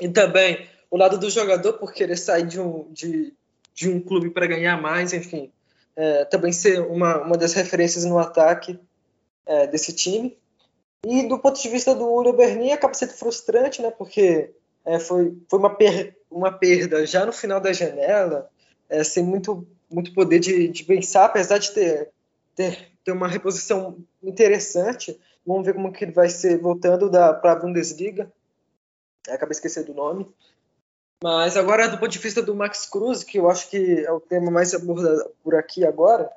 e 0.00 0.08
também 0.08 0.68
o 0.90 0.96
lado 0.96 1.18
do 1.18 1.28
jogador 1.28 1.74
por 1.74 1.92
querer 1.92 2.16
sair 2.16 2.46
de 2.46 2.60
um, 2.60 2.86
de, 2.92 3.34
de 3.74 3.88
um 3.88 4.00
clube 4.00 4.30
para 4.30 4.46
ganhar 4.46 4.80
mais, 4.80 5.12
enfim, 5.12 5.52
é, 5.96 6.24
também 6.24 6.52
ser 6.52 6.80
uma, 6.80 7.22
uma 7.22 7.36
das 7.36 7.52
referências 7.52 8.04
no 8.04 8.18
ataque 8.18 8.78
é, 9.46 9.66
desse 9.66 9.92
time. 9.92 10.38
E 11.04 11.26
do 11.26 11.38
ponto 11.38 11.60
de 11.60 11.68
vista 11.68 11.94
do 11.94 12.06
Union 12.06 12.32
Berlin, 12.32 12.72
acaba 12.72 12.94
sendo 12.94 13.12
frustrante, 13.12 13.80
né? 13.80 13.90
Porque 13.90 14.52
é, 14.84 14.98
foi, 14.98 15.36
foi 15.48 15.58
uma, 15.58 15.76
uma 16.30 16.52
perda 16.52 17.04
já 17.04 17.26
no 17.26 17.32
final 17.32 17.60
da 17.60 17.72
janela, 17.72 18.48
é, 18.88 19.02
sem 19.02 19.24
muito, 19.24 19.66
muito 19.90 20.12
poder 20.14 20.38
de, 20.38 20.68
de 20.68 20.84
pensar, 20.84 21.24
apesar 21.24 21.58
de 21.58 21.72
ter, 21.72 22.10
ter, 22.54 22.92
ter 23.04 23.12
uma 23.12 23.28
reposição 23.28 23.98
interessante. 24.22 25.18
Vamos 25.44 25.64
ver 25.64 25.74
como 25.74 25.92
que 25.92 26.04
ele 26.04 26.12
vai 26.12 26.28
ser 26.28 26.58
voltando 26.58 27.10
para 27.10 27.52
a 27.52 27.56
Bundesliga. 27.56 28.30
Acabei 29.28 29.52
esquecendo 29.52 29.88
do 29.88 29.94
nome. 29.94 30.26
Mas 31.22 31.56
agora, 31.56 31.88
do 31.88 31.98
ponto 31.98 32.10
de 32.10 32.18
vista 32.18 32.40
do 32.40 32.54
Max 32.54 32.86
Cruz, 32.86 33.22
que 33.22 33.38
eu 33.38 33.50
acho 33.50 33.68
que 33.68 34.04
é 34.04 34.10
o 34.10 34.20
tema 34.20 34.50
mais 34.50 34.72
abordado 34.72 35.30
por 35.42 35.54
aqui 35.54 35.84
agora, 35.84 36.30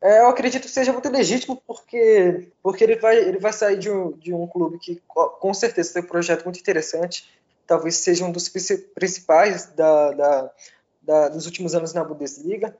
é, 0.00 0.20
eu 0.20 0.28
acredito 0.28 0.62
que 0.62 0.70
seja 0.70 0.92
muito 0.92 1.10
legítimo 1.10 1.60
porque, 1.66 2.48
porque 2.62 2.84
ele, 2.84 2.96
vai, 2.96 3.18
ele 3.18 3.38
vai 3.38 3.52
sair 3.52 3.78
de 3.78 3.90
um, 3.90 4.12
de 4.12 4.32
um 4.32 4.46
clube 4.46 4.78
que 4.78 5.02
com 5.06 5.52
certeza 5.52 5.92
tem 5.92 6.02
um 6.02 6.06
projeto 6.06 6.44
muito 6.44 6.60
interessante, 6.60 7.28
talvez 7.70 7.98
seja 7.98 8.24
um 8.24 8.32
dos 8.32 8.48
principais 8.48 9.66
da, 9.76 10.10
da, 10.10 10.52
da 11.00 11.28
dos 11.28 11.46
últimos 11.46 11.72
anos 11.72 11.94
na 11.94 12.02
Bundesliga. 12.02 12.76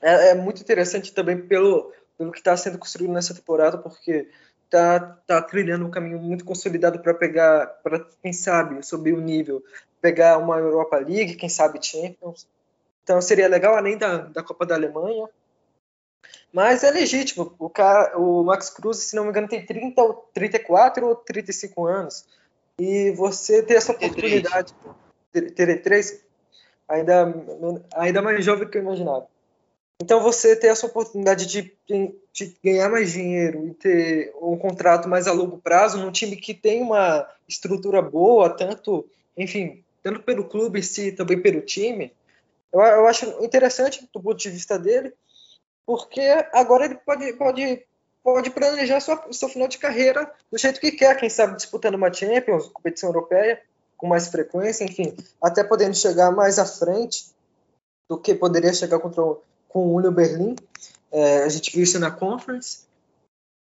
É, 0.00 0.30
é 0.30 0.34
muito 0.34 0.62
interessante 0.62 1.12
também 1.12 1.38
pelo, 1.38 1.92
pelo 2.16 2.32
que 2.32 2.38
está 2.38 2.56
sendo 2.56 2.78
construído 2.78 3.12
nessa 3.12 3.34
temporada, 3.34 3.76
porque 3.76 4.26
está 4.64 5.00
tá 5.26 5.42
trilhando 5.42 5.84
um 5.84 5.90
caminho 5.90 6.18
muito 6.18 6.46
consolidado 6.46 6.98
para 7.00 7.12
pegar, 7.12 7.66
para 7.82 8.00
quem 8.22 8.32
sabe, 8.32 8.82
subir 8.82 9.12
o 9.12 9.20
nível, 9.20 9.62
pegar 10.00 10.38
uma 10.38 10.56
Europa 10.56 10.96
League, 10.96 11.36
quem 11.36 11.50
sabe 11.50 11.84
Champions. 11.84 12.48
Então 13.04 13.20
seria 13.20 13.48
legal, 13.48 13.74
além 13.74 13.98
da, 13.98 14.16
da 14.16 14.42
Copa 14.42 14.64
da 14.64 14.76
Alemanha, 14.76 15.28
mas 16.50 16.82
é 16.84 16.90
legítimo. 16.90 17.54
O, 17.58 17.68
cara, 17.68 18.16
o 18.16 18.42
Max 18.44 18.70
Cruz, 18.70 18.96
se 18.96 19.14
não 19.14 19.24
me 19.24 19.28
engano, 19.28 19.46
tem 19.46 19.66
30, 19.66 20.02
34 20.32 21.06
ou 21.06 21.14
35 21.14 21.86
anos. 21.86 22.39
E 22.80 23.10
você 23.10 23.62
ter 23.62 23.74
essa 23.74 23.92
oportunidade. 23.92 24.74
Ter 25.32 25.82
três? 25.82 26.24
Ainda, 26.88 27.34
ainda 27.94 28.22
mais 28.22 28.42
jovem 28.42 28.66
que 28.66 28.78
eu 28.78 28.82
imaginava. 28.82 29.26
Então 30.02 30.22
você 30.22 30.56
ter 30.56 30.68
essa 30.68 30.86
oportunidade 30.86 31.44
de, 31.44 31.76
de, 32.32 32.56
ganhar 32.64 32.88
mais 32.88 33.12
dinheiro 33.12 33.66
e 33.66 33.74
ter 33.74 34.32
um 34.40 34.56
contrato 34.56 35.10
mais 35.10 35.26
a 35.26 35.32
longo 35.32 35.58
prazo 35.58 35.98
num 35.98 36.10
time 36.10 36.36
que 36.36 36.54
tem 36.54 36.80
uma 36.80 37.28
estrutura 37.46 38.00
boa, 38.00 38.48
tanto, 38.48 39.06
enfim, 39.36 39.84
tanto 40.02 40.22
pelo 40.22 40.48
clube 40.48 40.78
em 40.78 40.82
si, 40.82 41.12
também 41.12 41.38
pelo 41.38 41.60
time, 41.60 42.14
eu, 42.72 42.80
eu 42.80 43.06
acho 43.06 43.26
interessante 43.44 44.08
do 44.10 44.22
ponto 44.22 44.38
de 44.38 44.48
vista 44.48 44.78
dele 44.78 45.12
porque 45.84 46.22
agora 46.54 46.84
ele 46.86 46.94
pode, 46.94 47.32
pode 47.34 47.84
pode 48.22 48.50
planejar 48.50 49.00
sua, 49.00 49.32
seu 49.32 49.48
final 49.48 49.68
de 49.68 49.78
carreira 49.78 50.30
do 50.50 50.58
jeito 50.58 50.80
que 50.80 50.92
quer, 50.92 51.16
quem 51.16 51.30
sabe 51.30 51.56
disputando 51.56 51.94
uma 51.94 52.12
Champions, 52.12 52.68
competição 52.68 53.08
europeia, 53.08 53.60
com 53.96 54.06
mais 54.06 54.28
frequência, 54.28 54.84
enfim, 54.84 55.14
até 55.42 55.62
podendo 55.62 55.94
chegar 55.94 56.30
mais 56.30 56.58
à 56.58 56.64
frente 56.64 57.26
do 58.08 58.18
que 58.18 58.34
poderia 58.34 58.72
chegar 58.72 58.98
contra 58.98 59.22
o, 59.22 59.42
com 59.68 59.86
o 59.86 59.96
Union 59.96 60.12
Berlim. 60.12 60.56
É, 61.12 61.42
a 61.42 61.48
gente 61.48 61.72
viu 61.72 61.82
isso 61.82 61.98
na 61.98 62.10
Conference. 62.10 62.88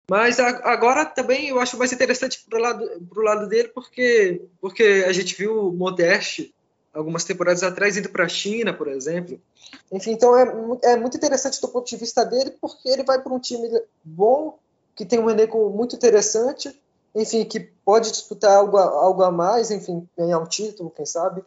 Mas 0.08 0.38
agora 0.38 1.04
também 1.04 1.48
eu 1.48 1.58
acho 1.58 1.76
mais 1.76 1.92
interessante 1.92 2.44
pro 2.48 2.60
lado, 2.60 2.88
pro 3.08 3.22
lado 3.22 3.48
dele, 3.48 3.68
porque, 3.68 4.40
porque 4.60 5.04
a 5.06 5.12
gente 5.12 5.34
viu 5.34 5.68
o 5.68 5.72
Modeste 5.72 6.54
algumas 6.96 7.24
temporadas 7.24 7.62
atrás 7.62 7.96
indo 7.96 8.08
para 8.08 8.24
a 8.24 8.28
China, 8.28 8.72
por 8.72 8.88
exemplo. 8.88 9.40
Enfim, 9.92 10.12
então 10.12 10.36
é, 10.36 10.92
é 10.92 10.96
muito 10.96 11.16
interessante 11.16 11.60
do 11.60 11.68
ponto 11.68 11.86
de 11.86 11.96
vista 11.96 12.24
dele, 12.24 12.52
porque 12.60 12.88
ele 12.88 13.04
vai 13.04 13.20
para 13.20 13.32
um 13.32 13.38
time 13.38 13.68
bom, 14.02 14.58
que 14.94 15.04
tem 15.04 15.18
um 15.18 15.28
elenco 15.28 15.68
muito 15.70 15.94
interessante, 15.94 16.74
enfim, 17.14 17.44
que 17.44 17.60
pode 17.84 18.10
disputar 18.10 18.56
algo, 18.56 18.78
algo 18.78 19.22
a 19.22 19.30
mais, 19.30 19.70
enfim, 19.70 20.08
ganhar 20.16 20.38
um 20.38 20.46
título, 20.46 20.90
quem 20.90 21.04
sabe. 21.04 21.44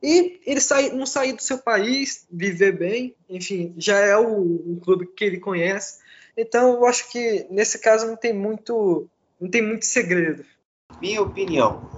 E 0.00 0.40
ele 0.46 0.60
sai, 0.60 0.90
não 0.90 1.06
sair 1.06 1.32
do 1.32 1.42
seu 1.42 1.58
país, 1.58 2.26
viver 2.30 2.76
bem, 2.76 3.14
enfim, 3.28 3.74
já 3.76 3.98
é 3.98 4.16
o, 4.16 4.40
um 4.40 4.80
clube 4.82 5.06
que 5.06 5.24
ele 5.24 5.38
conhece. 5.38 6.00
Então, 6.36 6.74
eu 6.74 6.86
acho 6.86 7.10
que 7.10 7.46
nesse 7.50 7.78
caso 7.78 8.06
não 8.06 8.16
tem 8.16 8.32
muito, 8.32 9.08
não 9.40 9.50
tem 9.50 9.62
muito 9.62 9.84
segredo. 9.84 10.44
Minha 11.00 11.22
opinião, 11.22 11.88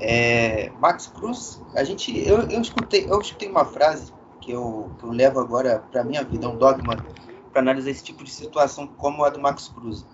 é, 0.00 0.70
Max 0.80 1.06
Cruz, 1.06 1.62
a 1.74 1.84
gente, 1.84 2.16
eu, 2.26 2.42
eu 2.42 2.60
escutei, 2.60 3.06
eu 3.08 3.20
escutei 3.20 3.48
uma 3.48 3.64
frase 3.64 4.12
que 4.40 4.52
eu, 4.52 4.90
que 4.98 5.04
eu 5.04 5.10
levo 5.10 5.40
agora 5.40 5.78
para 5.90 6.04
minha 6.04 6.22
vida, 6.22 6.48
um 6.48 6.56
dogma 6.56 7.04
para 7.52 7.62
analisar 7.62 7.90
esse 7.90 8.02
tipo 8.02 8.24
de 8.24 8.30
situação 8.30 8.86
como 8.86 9.24
a 9.24 9.30
do 9.30 9.40
Max 9.40 9.68
Cruz. 9.68 10.04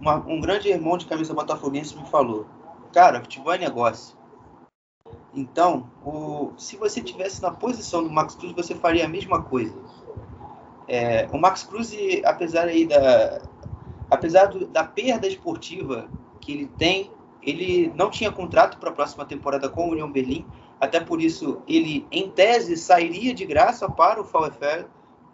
Uma, 0.00 0.16
um 0.16 0.40
grande 0.40 0.68
irmão 0.68 0.96
de 0.96 1.06
camisa 1.06 1.34
botafoguense 1.34 1.96
me 1.96 2.06
falou, 2.06 2.46
cara, 2.92 3.20
futebol 3.20 3.52
é 3.52 3.58
negócio. 3.58 4.16
Então, 5.34 5.90
o, 6.04 6.52
se 6.56 6.76
você 6.76 7.00
tivesse 7.02 7.42
na 7.42 7.50
posição 7.50 8.02
do 8.02 8.10
Max 8.10 8.34
Cruz, 8.34 8.54
você 8.54 8.74
faria 8.74 9.04
a 9.04 9.08
mesma 9.08 9.42
coisa. 9.42 9.76
É, 10.88 11.28
o 11.32 11.38
Max 11.38 11.64
Cruz, 11.64 11.92
apesar 12.24 12.68
aí 12.68 12.86
da, 12.86 13.42
apesar 14.10 14.46
do, 14.46 14.66
da 14.66 14.84
perda 14.84 15.26
esportiva 15.26 16.08
que 16.40 16.52
ele 16.52 16.66
tem, 16.78 17.10
ele 17.46 17.92
não 17.94 18.10
tinha 18.10 18.32
contrato 18.32 18.78
para 18.78 18.90
a 18.90 18.92
próxima 18.92 19.24
temporada 19.24 19.68
com 19.68 19.88
o 19.88 19.92
União 19.92 20.10
Berlim, 20.10 20.44
até 20.80 21.00
por 21.00 21.22
isso 21.22 21.62
ele, 21.66 22.06
em 22.10 22.28
tese, 22.28 22.76
sairia 22.76 23.32
de 23.32 23.46
graça 23.46 23.88
para 23.88 24.20
o 24.20 24.24
VfL 24.24 24.86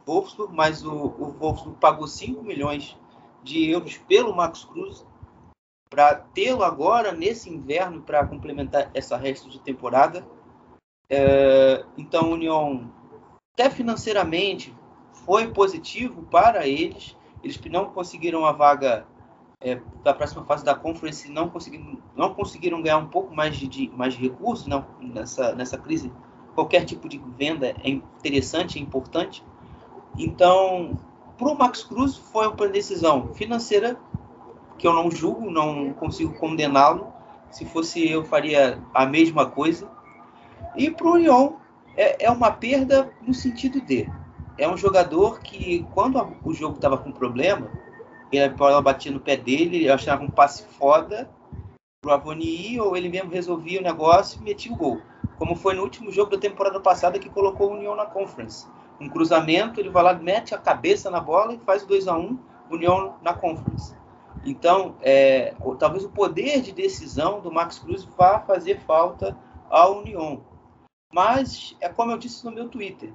Wolfsburg, 0.07 0.55
mas 0.55 0.85
o, 0.85 0.93
o 0.93 1.33
Wolfsburg 1.33 1.79
pagou 1.81 2.07
5 2.07 2.43
milhões 2.43 2.97
de 3.43 3.71
euros 3.71 3.97
pelo 3.97 4.35
Max 4.35 4.65
Cruz 4.65 5.05
para 5.89 6.15
tê-lo 6.15 6.63
agora 6.63 7.13
nesse 7.13 7.51
inverno 7.51 8.03
para 8.03 8.27
complementar 8.27 8.91
essa 8.95 9.17
resto 9.17 9.49
de 9.49 9.61
temporada. 9.61 10.27
É, 11.09 11.85
então, 11.99 12.27
a 12.27 12.35
União, 12.35 12.91
até 13.53 13.69
financeiramente, 13.69 14.75
foi 15.13 15.49
positivo 15.49 16.23
para 16.23 16.67
eles. 16.67 17.17
Eles 17.43 17.61
não 17.71 17.87
conseguiram 17.87 18.47
a 18.47 18.53
vaga 18.53 19.07
é, 19.65 19.81
da 20.03 20.13
próxima 20.13 20.45
fase 20.45 20.65
da 20.65 20.75
Conference, 20.75 21.31
não 21.31 21.49
conseguiram, 21.49 21.99
não 22.17 22.35
conseguiram 22.35 22.83
ganhar 22.83 22.99
um 22.99 23.07
pouco 23.07 23.35
mais 23.35 23.57
de, 23.57 23.67
de 23.69 23.91
mais 23.97 24.15
recursos 24.17 24.67
não, 24.67 24.85
nessa, 25.01 25.55
nessa 25.55 25.79
crise. 25.79 26.13
Qualquer 26.55 26.85
tipo 26.85 27.09
de 27.09 27.19
venda 27.39 27.75
é 27.83 27.91
interessante, 27.91 28.79
é 28.79 28.83
importante. 28.83 29.45
Então, 30.19 30.99
para 31.39 31.49
o 31.49 31.57
Max 31.57 31.83
Cruz 31.83 32.17
foi 32.17 32.47
uma 32.49 32.69
decisão 32.69 33.33
financeira 33.35 33.99
que 34.79 34.87
eu 34.87 34.93
não 34.93 35.11
julgo, 35.11 35.51
não 35.51 35.93
consigo 35.93 36.35
condená-lo. 36.35 37.07
Se 37.51 37.65
fosse 37.65 38.09
eu, 38.09 38.25
faria 38.25 38.83
a 38.93 39.07
mesma 39.07 39.47
coisa. 39.47 39.89
E 40.77 40.91
para 40.91 41.07
o 41.07 41.17
Lyon 41.17 41.53
é, 41.97 42.27
é 42.27 42.31
uma 42.31 42.51
perda 42.51 43.13
no 43.23 43.33
sentido 43.33 43.81
de 43.81 44.11
é 44.59 44.69
um 44.69 44.77
jogador 44.77 45.41
que, 45.41 45.87
quando 45.95 46.37
o 46.45 46.53
jogo 46.53 46.77
estava 46.77 46.99
com 46.99 47.11
problema, 47.11 47.71
a 48.41 48.49
bola 48.49 48.81
batia 48.81 49.13
no 49.13 49.21
pé 49.21 49.37
dele, 49.37 49.77
ele 49.77 49.91
achava 49.91 50.23
um 50.23 50.31
passe 50.31 50.65
foda 50.79 51.29
pro 52.01 52.13
Avoni 52.13 52.81
ou 52.81 52.97
ele 52.97 53.09
mesmo 53.09 53.31
resolvia 53.31 53.81
o 53.81 53.83
negócio 53.83 54.41
e 54.41 54.45
metia 54.45 54.73
o 54.73 54.77
gol. 54.77 55.01
Como 55.39 55.55
foi 55.55 55.75
no 55.75 55.83
último 55.83 56.11
jogo 56.11 56.31
da 56.31 56.39
temporada 56.39 56.81
passada 56.81 57.19
que 57.19 57.29
colocou 57.29 57.71
o 57.71 57.75
União 57.75 57.95
na 57.95 58.07
Conference. 58.07 58.67
Um 59.01 59.09
cruzamento, 59.09 59.81
ele 59.81 59.91
vai 59.91 60.03
lá, 60.03 60.15
mete 60.15 60.55
a 60.55 60.59
cabeça 60.59 61.11
na 61.11 61.21
bola 61.21 61.55
e 61.55 61.59
faz 61.59 61.83
o 61.83 61.87
2 61.87 62.09
a 62.09 62.17
1 62.17 62.39
União 62.71 63.17
na 63.23 63.35
Conference. 63.35 63.95
Então, 64.45 64.97
é, 65.01 65.55
talvez 65.79 66.05
o 66.05 66.11
poder 66.11 66.61
de 66.61 66.73
decisão 66.73 67.41
do 67.41 67.53
Max 67.53 67.79
Cruz 67.79 68.05
vá 68.05 68.41
fazer 68.41 68.81
falta 68.81 69.37
ao 69.71 69.99
União. 69.99 70.43
Mas, 71.13 71.77
é 71.81 71.89
como 71.89 72.11
eu 72.11 72.19
disse 72.19 72.45
no 72.45 72.51
meu 72.51 72.69
Twitter, 72.69 73.13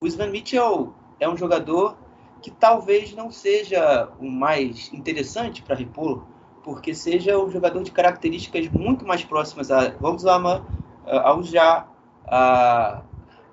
o 0.00 0.06
Sven 0.06 0.30
Mitchell 0.30 0.94
é 1.20 1.28
um 1.28 1.36
jogador 1.36 1.96
que 2.40 2.50
talvez 2.50 3.14
não 3.14 3.30
seja 3.30 4.08
o 4.18 4.30
mais 4.30 4.92
interessante 4.92 5.62
para 5.62 5.76
repor, 5.76 6.24
porque 6.62 6.94
seja 6.94 7.38
um 7.38 7.50
jogador 7.50 7.82
de 7.82 7.90
características 7.90 8.68
muito 8.68 9.06
mais 9.06 9.24
próximas 9.24 9.70
a 9.70 9.90
Volkswagen, 9.90 10.62
ao 11.06 11.42
Já, 11.42 11.88
a, 12.26 13.02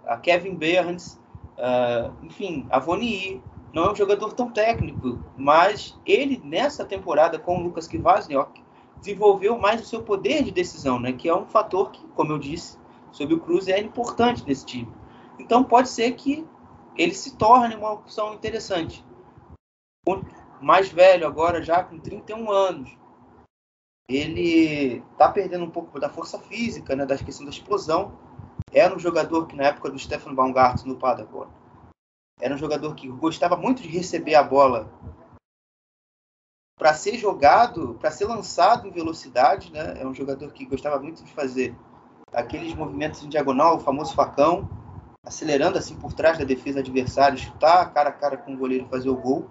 a 0.05 0.17
Kevin 0.17 0.55
Burns, 0.55 1.19
enfim, 2.23 2.67
a 2.69 2.79
Voni. 2.79 3.41
Não 3.73 3.85
é 3.85 3.91
um 3.91 3.95
jogador 3.95 4.31
tão 4.31 4.49
técnico, 4.49 5.19
mas 5.35 5.99
ele, 6.05 6.41
nessa 6.45 6.85
temporada 6.85 7.37
com 7.37 7.57
o 7.57 7.63
Lucas 7.63 7.89
Kvasniok, 7.89 8.63
desenvolveu 8.99 9.57
mais 9.57 9.81
o 9.81 9.85
seu 9.85 10.01
poder 10.01 10.43
de 10.43 10.51
decisão, 10.51 10.97
né? 10.97 11.11
que 11.11 11.27
é 11.27 11.35
um 11.35 11.45
fator 11.45 11.91
que, 11.91 12.01
como 12.15 12.31
eu 12.31 12.39
disse, 12.39 12.77
sobre 13.11 13.35
o 13.35 13.39
Cruz 13.39 13.67
é 13.67 13.79
importante 13.79 14.45
nesse 14.47 14.65
time. 14.65 14.87
Então 15.37 15.61
pode 15.61 15.89
ser 15.89 16.11
que 16.13 16.45
ele 16.97 17.13
se 17.13 17.35
torne 17.35 17.75
uma 17.75 17.91
opção 17.91 18.33
interessante. 18.33 19.05
Mais 20.61 20.89
velho 20.89 21.27
agora, 21.27 21.61
já 21.61 21.83
com 21.83 21.99
31 21.99 22.49
anos, 22.51 22.97
ele 24.07 25.03
está 25.11 25.29
perdendo 25.29 25.65
um 25.65 25.69
pouco 25.69 25.99
da 25.99 26.09
força 26.09 26.39
física, 26.39 26.95
né, 26.95 27.05
da 27.05 27.17
questão 27.17 27.45
da 27.45 27.51
explosão. 27.51 28.17
Era 28.71 28.95
um 28.95 28.99
jogador 28.99 29.47
que 29.47 29.55
na 29.55 29.65
época 29.65 29.89
do 29.89 29.99
Stefan 29.99 30.33
Baumgart 30.33 30.83
no 30.85 30.97
Paderborn, 30.97 31.51
era 32.39 32.53
um 32.53 32.57
jogador 32.57 32.93
que 32.95 33.07
gostava 33.07 33.55
muito 33.55 33.81
de 33.81 33.87
receber 33.87 34.35
a 34.35 34.43
bola 34.43 34.91
para 36.77 36.93
ser 36.93 37.17
jogado, 37.17 37.95
para 37.99 38.11
ser 38.11 38.25
lançado 38.25 38.87
em 38.87 38.91
velocidade, 38.91 39.71
né? 39.71 40.01
É 40.01 40.05
um 40.05 40.13
jogador 40.13 40.51
que 40.51 40.65
gostava 40.65 40.99
muito 40.99 41.23
de 41.23 41.31
fazer 41.31 41.73
aqueles 42.33 42.73
movimentos 42.75 43.23
em 43.23 43.29
diagonal, 43.29 43.77
o 43.77 43.79
famoso 43.79 44.13
facão 44.13 44.69
acelerando 45.25 45.77
assim 45.77 45.95
por 45.95 46.13
trás 46.13 46.37
da 46.37 46.45
defesa 46.45 46.79
adversária, 46.79 47.37
chutar 47.37 47.91
cara 47.93 48.09
a 48.09 48.13
cara 48.13 48.37
com 48.37 48.53
o 48.53 48.57
goleiro 48.57 48.85
e 48.85 48.89
fazer 48.89 49.09
o 49.09 49.15
gol. 49.15 49.49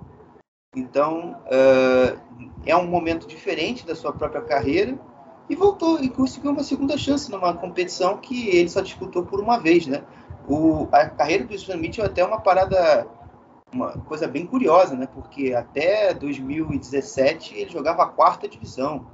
Então 0.76 1.40
uh, 1.46 2.18
é 2.64 2.76
um 2.76 2.86
momento 2.86 3.26
diferente 3.26 3.86
da 3.86 3.94
sua 3.94 4.12
própria 4.12 4.42
carreira 4.42 4.98
e 5.48 5.54
voltou 5.54 6.00
e 6.00 6.08
conseguiu 6.08 6.52
uma 6.52 6.62
segunda 6.62 6.96
chance 6.96 7.30
numa 7.30 7.52
competição 7.54 8.16
que 8.18 8.48
ele 8.48 8.68
só 8.68 8.80
disputou 8.80 9.24
por 9.24 9.40
uma 9.40 9.58
vez, 9.58 9.86
né? 9.86 10.02
O, 10.48 10.88
a 10.92 11.08
carreira 11.08 11.44
do 11.44 11.54
Stan 11.54 11.74
é 11.74 12.04
até 12.04 12.24
uma 12.24 12.40
parada, 12.40 13.06
uma 13.72 13.92
coisa 13.92 14.26
bem 14.26 14.46
curiosa, 14.46 14.94
né? 14.94 15.06
Porque 15.06 15.54
até 15.54 16.12
2017 16.14 17.56
ele 17.56 17.70
jogava 17.70 18.02
a 18.02 18.08
quarta 18.08 18.48
divisão, 18.48 19.06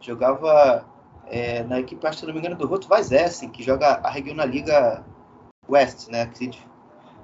jogava 0.00 0.86
é, 1.26 1.62
na 1.64 1.80
equipe, 1.80 2.06
acho, 2.06 2.20
se 2.20 2.26
não 2.26 2.32
me 2.32 2.40
engano, 2.40 2.56
do 2.56 2.66
Roto 2.66 2.88
Essen, 2.94 3.50
que 3.50 3.62
joga 3.62 4.00
a 4.02 4.10
Regional 4.10 4.46
Liga 4.46 5.04
West, 5.68 6.08
né? 6.08 6.26
Que, 6.26 6.48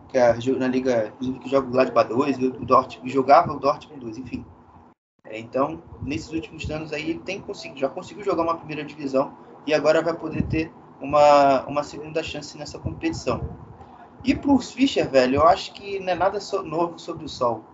que 0.09 0.19
é 0.19 0.35
na 0.59 0.69
liga, 0.69 1.13
que 1.19 1.49
joga 1.49 1.69
o 1.69 1.71
Gladbach 1.71 2.09
2 2.09 2.39
e 2.39 2.47
o 2.47 2.65
Dortmund, 2.65 3.13
jogava 3.13 3.53
o 3.53 3.59
Dortmund 3.59 4.01
2, 4.01 4.19
enfim. 4.19 4.45
É, 5.27 5.39
então, 5.39 5.83
nesses 6.03 6.31
últimos 6.31 6.71
anos 6.71 6.93
aí, 6.93 7.11
ele 7.11 7.19
tem 7.21 7.41
conseguido, 7.41 7.81
já 7.81 7.89
conseguiu 7.89 8.25
jogar 8.25 8.43
uma 8.43 8.57
primeira 8.57 8.85
divisão 8.85 9.37
e 9.67 9.73
agora 9.73 10.03
vai 10.03 10.15
poder 10.15 10.43
ter 10.43 10.71
uma, 11.01 11.65
uma 11.67 11.83
segunda 11.83 12.23
chance 12.23 12.57
nessa 12.59 12.79
competição. 12.79 13.43
E 14.23 14.35
para 14.35 14.53
os 14.53 14.73
Fischer, 14.73 15.09
velho, 15.09 15.37
eu 15.37 15.47
acho 15.47 15.73
que 15.75 15.99
não 16.01 16.13
é 16.13 16.15
nada 16.15 16.41
so, 16.41 16.63
novo 16.63 16.99
sobre 16.99 17.25
o 17.25 17.29
sol. 17.29 17.65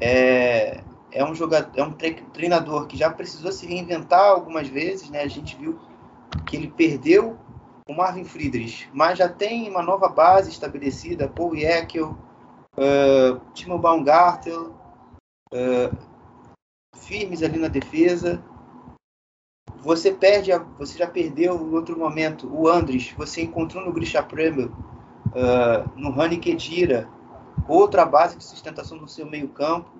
É, 0.00 0.82
é 1.12 1.24
um 1.24 1.34
jogador, 1.34 1.70
é 1.74 1.82
um 1.82 1.92
treinador 1.92 2.86
que 2.86 2.96
já 2.96 3.10
precisou 3.10 3.52
se 3.52 3.66
reinventar 3.66 4.30
algumas 4.30 4.68
vezes, 4.68 5.10
né? 5.10 5.22
A 5.22 5.28
gente 5.28 5.56
viu 5.56 5.78
que 6.46 6.56
ele 6.56 6.68
perdeu 6.68 7.36
o 7.90 7.94
Marvin 7.94 8.24
Friedrich, 8.24 8.88
mas 8.92 9.18
já 9.18 9.28
tem 9.28 9.68
uma 9.68 9.82
nova 9.82 10.08
base 10.08 10.48
estabelecida, 10.48 11.28
Paul 11.28 11.56
Jekyll, 11.56 12.16
uh, 12.76 13.40
Timo 13.52 13.78
Baumgartel, 13.80 14.72
uh, 15.52 15.96
firmes 16.96 17.42
ali 17.42 17.58
na 17.58 17.66
defesa. 17.66 18.40
Você 19.78 20.12
perde, 20.12 20.52
a, 20.52 20.58
você 20.58 20.96
já 20.96 21.06
perdeu 21.08 21.56
em 21.56 21.74
outro 21.74 21.98
momento 21.98 22.48
o 22.48 22.68
Andres, 22.68 23.12
você 23.16 23.42
encontrou 23.42 23.84
no 23.84 23.92
Grisha 23.92 24.22
Premier, 24.22 24.68
uh, 24.68 25.90
no 25.96 26.12
Rani 26.12 26.38
Kedira, 26.38 27.08
outra 27.66 28.06
base 28.06 28.36
de 28.36 28.44
sustentação 28.44 28.98
do 28.98 29.08
seu 29.08 29.26
meio 29.26 29.48
campo. 29.48 29.90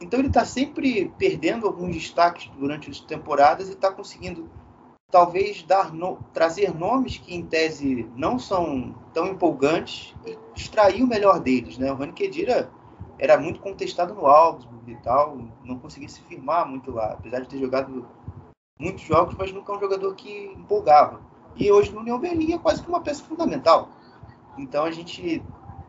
Então 0.00 0.18
ele 0.18 0.28
está 0.28 0.44
sempre 0.44 1.12
perdendo 1.16 1.64
alguns 1.64 1.94
destaques 1.94 2.50
durante 2.58 2.90
as 2.90 2.98
temporadas 2.98 3.68
e 3.68 3.72
está 3.72 3.92
conseguindo 3.92 4.50
talvez 5.10 5.62
dar 5.62 5.92
no, 5.92 6.18
trazer 6.32 6.74
nomes 6.74 7.18
que 7.18 7.34
em 7.34 7.44
tese 7.44 8.08
não 8.16 8.38
são 8.38 8.94
tão 9.14 9.26
empolgantes 9.28 10.14
e 10.26 10.36
extrair 10.54 11.02
o 11.02 11.06
melhor 11.06 11.40
deles, 11.40 11.78
né? 11.78 11.92
O 11.92 11.94
Rani 11.94 12.12
Kedira 12.12 12.70
era 13.18 13.38
muito 13.38 13.60
contestado 13.60 14.14
no 14.14 14.26
Augsburg 14.26 14.90
e 14.90 14.96
tal, 14.96 15.38
não 15.64 15.78
conseguia 15.78 16.08
se 16.08 16.20
firmar 16.22 16.68
muito 16.68 16.90
lá, 16.90 17.12
apesar 17.12 17.40
de 17.40 17.48
ter 17.48 17.58
jogado 17.58 18.06
muitos 18.78 19.04
jogos, 19.04 19.34
mas 19.38 19.52
nunca 19.52 19.72
é 19.72 19.76
um 19.76 19.80
jogador 19.80 20.14
que 20.14 20.52
empolgava. 20.56 21.20
E 21.56 21.70
hoje 21.70 21.92
no 21.92 22.00
União 22.00 22.18
Berlim 22.18 22.52
é 22.52 22.58
quase 22.58 22.82
que 22.82 22.88
uma 22.88 23.00
peça 23.00 23.24
fundamental. 23.24 23.88
Então 24.58 24.84
a 24.84 24.90
gente 24.90 25.42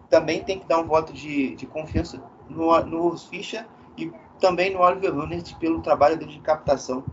também 0.10 0.44
tem 0.44 0.60
que 0.60 0.68
dar 0.68 0.80
um 0.80 0.88
voto 0.88 1.12
de, 1.12 1.56
de 1.56 1.66
confiança 1.66 2.22
no, 2.48 2.80
no 2.86 3.18
Fischer 3.18 3.68
e 3.98 4.12
também 4.40 4.74
no 4.74 4.80
Oliver 4.80 5.14
Runnert 5.14 5.58
pelo 5.58 5.82
trabalho 5.82 6.18
dele 6.18 6.32
de 6.32 6.40
captação, 6.40 7.04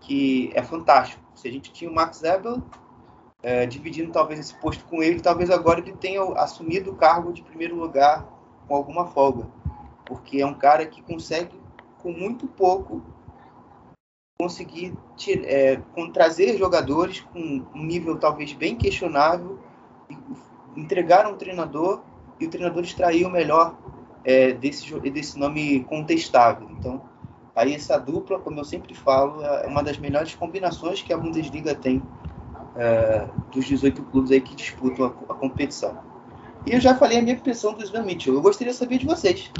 que 0.00 0.50
é 0.54 0.62
fantástico. 0.62 1.22
Se 1.34 1.46
a 1.46 1.52
gente 1.52 1.72
tinha 1.72 1.90
o 1.90 1.94
Max 1.94 2.22
Ebel 2.22 2.62
é, 3.42 3.66
dividindo 3.66 4.12
talvez 4.12 4.40
esse 4.40 4.54
posto 4.54 4.84
com 4.84 5.02
ele, 5.02 5.20
talvez 5.20 5.50
agora 5.50 5.80
ele 5.80 5.92
tenha 5.92 6.22
assumido 6.34 6.90
o 6.90 6.96
cargo 6.96 7.32
de 7.32 7.42
primeiro 7.42 7.76
lugar 7.76 8.26
com 8.66 8.74
alguma 8.74 9.06
folga, 9.06 9.46
porque 10.04 10.40
é 10.40 10.46
um 10.46 10.54
cara 10.54 10.86
que 10.86 11.02
consegue, 11.02 11.58
com 12.02 12.12
muito 12.12 12.46
pouco, 12.46 13.02
conseguir 14.38 14.94
é, 15.44 15.76
com, 15.94 16.10
trazer 16.10 16.56
jogadores 16.56 17.20
com 17.20 17.64
um 17.74 17.84
nível 17.84 18.18
talvez 18.18 18.52
bem 18.52 18.76
questionável, 18.76 19.58
entregar 20.76 21.26
um 21.26 21.36
treinador 21.36 22.02
e 22.38 22.46
o 22.46 22.50
treinador 22.50 22.82
extrair 22.82 23.26
o 23.26 23.30
melhor 23.30 23.76
é, 24.24 24.52
desse, 24.52 24.98
desse 25.10 25.38
nome 25.38 25.84
contestável. 25.84 26.68
Então, 26.70 27.02
aí 27.54 27.74
essa 27.74 27.98
dupla, 27.98 28.38
como 28.38 28.58
eu 28.58 28.64
sempre 28.64 28.94
falo, 28.94 29.42
é 29.44 29.66
uma 29.66 29.82
das 29.82 29.98
melhores 29.98 30.34
combinações 30.34 31.02
que 31.02 31.12
a 31.12 31.16
Bundesliga 31.16 31.74
tem 31.74 32.02
é, 32.76 33.26
dos 33.52 33.66
18 33.66 34.02
clubes 34.04 34.30
aí 34.30 34.40
que 34.40 34.54
disputam 34.54 35.06
a, 35.06 35.32
a, 35.32 35.34
competição. 35.34 35.98
E 36.66 36.72
eu 36.72 36.80
já 36.80 36.94
falei 36.94 37.18
a 37.18 37.22
minha 37.22 37.34
impressão 37.34 37.72
do 37.72 37.82
Sven 37.82 38.02
Mitchell. 38.02 38.34
Eu 38.34 38.42
gostaria 38.42 38.72
de 38.72 38.78
saber 38.78 38.98
de 38.98 39.06
vocês. 39.06 39.50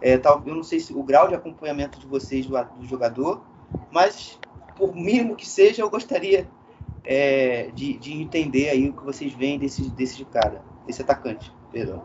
É, 0.00 0.18
tal, 0.18 0.42
eu 0.46 0.54
não 0.54 0.62
sei 0.62 0.80
se 0.80 0.92
o 0.92 1.02
grau 1.02 1.28
de 1.28 1.34
acompanhamento 1.34 1.98
de 1.98 2.06
vocês 2.06 2.46
do, 2.46 2.62
do 2.78 2.86
jogador, 2.86 3.42
mas 3.90 4.38
por 4.76 4.94
mínimo 4.94 5.36
que 5.36 5.48
seja, 5.48 5.82
eu 5.82 5.90
gostaria 5.90 6.48
é, 7.04 7.70
de, 7.74 7.98
de, 7.98 8.12
entender 8.12 8.70
aí 8.70 8.88
o 8.88 8.92
que 8.92 9.04
vocês 9.04 9.32
veem 9.32 9.58
desse, 9.58 9.88
desse 9.90 10.24
cara, 10.24 10.62
desse 10.86 11.02
atacante, 11.02 11.52
perdão. 11.70 12.04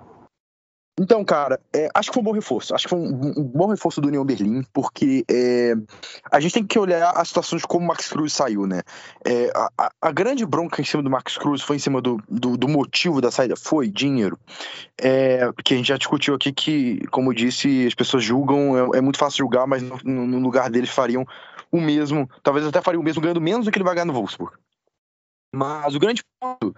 Então, 1.00 1.24
cara, 1.24 1.62
é, 1.74 1.90
acho 1.94 2.10
que 2.10 2.14
foi 2.14 2.22
um 2.22 2.26
bom 2.26 2.34
reforço. 2.34 2.76
Acho 2.76 2.84
que 2.84 2.90
foi 2.90 3.00
um, 3.00 3.34
um 3.38 3.44
bom 3.44 3.68
reforço 3.68 4.02
do 4.02 4.10
União 4.10 4.26
Berlim, 4.26 4.64
porque 4.74 5.24
é, 5.32 5.74
a 6.30 6.42
gente 6.42 6.54
tem 6.54 6.66
que 6.66 6.78
olhar 6.78 7.12
a 7.12 7.24
situação 7.24 7.58
de 7.58 7.66
como 7.66 7.86
o 7.86 7.88
Max 7.88 8.10
Cruz 8.10 8.34
saiu, 8.34 8.68
né? 8.68 8.82
É, 9.26 9.50
a, 9.78 9.92
a, 10.02 10.12
grande 10.12 10.46
bronca 10.46 10.82
em 10.82 10.86
cima 10.86 11.02
do 11.02 11.10
Max 11.10 11.38
Cruz 11.38 11.62
foi 11.62 11.78
em 11.78 11.80
cima 11.80 12.02
do, 12.02 12.22
do, 12.28 12.58
do 12.58 12.68
motivo 12.68 13.22
da 13.22 13.32
saída. 13.32 13.56
Foi 13.56 13.88
dinheiro. 13.88 14.38
É, 15.02 15.50
que 15.64 15.74
a 15.74 15.78
gente 15.78 15.88
já 15.88 15.98
discutiu 15.98 16.36
aqui 16.36 16.52
que, 16.52 17.08
como 17.08 17.34
disse, 17.34 17.88
as 17.88 17.96
pessoas 17.96 18.22
julgam, 18.22 18.94
é, 18.94 18.98
é 18.98 19.02
muito 19.02 19.18
fácil 19.18 19.38
julgar, 19.38 19.66
mas 19.66 19.82
no, 19.82 19.98
no 20.04 20.40
lugar 20.40 20.70
deles 20.70 20.90
fariam 20.90 21.26
o 21.72 21.80
mesmo, 21.80 22.30
talvez 22.44 22.66
até 22.66 22.82
fariam 22.82 23.00
o 23.00 23.04
mesmo 23.06 23.22
ganhando 23.22 23.40
menos 23.40 23.66
do 23.66 23.72
que 23.72 23.78
ele 23.78 23.86
vai 23.86 23.94
ganhar 23.94 24.06
no 24.06 24.14
Wolfsburg. 24.14 24.54
Mas 25.56 25.96
o 25.96 26.00
grande 26.00 26.24
ponto 26.40 26.76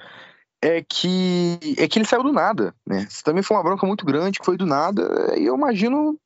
é 0.62 0.82
que 0.82 1.60
é 1.78 1.88
que 1.88 1.98
ele 1.98 2.06
saiu 2.06 2.24
do 2.24 2.32
nada, 2.32 2.74
né? 2.86 3.08
Isso 3.10 3.24
também 3.24 3.42
foi 3.42 3.58
uma 3.58 3.64
bronca 3.64 3.86
muito 3.88 4.06
grande 4.06 4.40
que 4.40 4.46
foi 4.46 4.58
do 4.58 4.66
nada. 4.66 5.36
E 5.38 5.46
eu 5.46 5.56
imagino, 5.56 6.18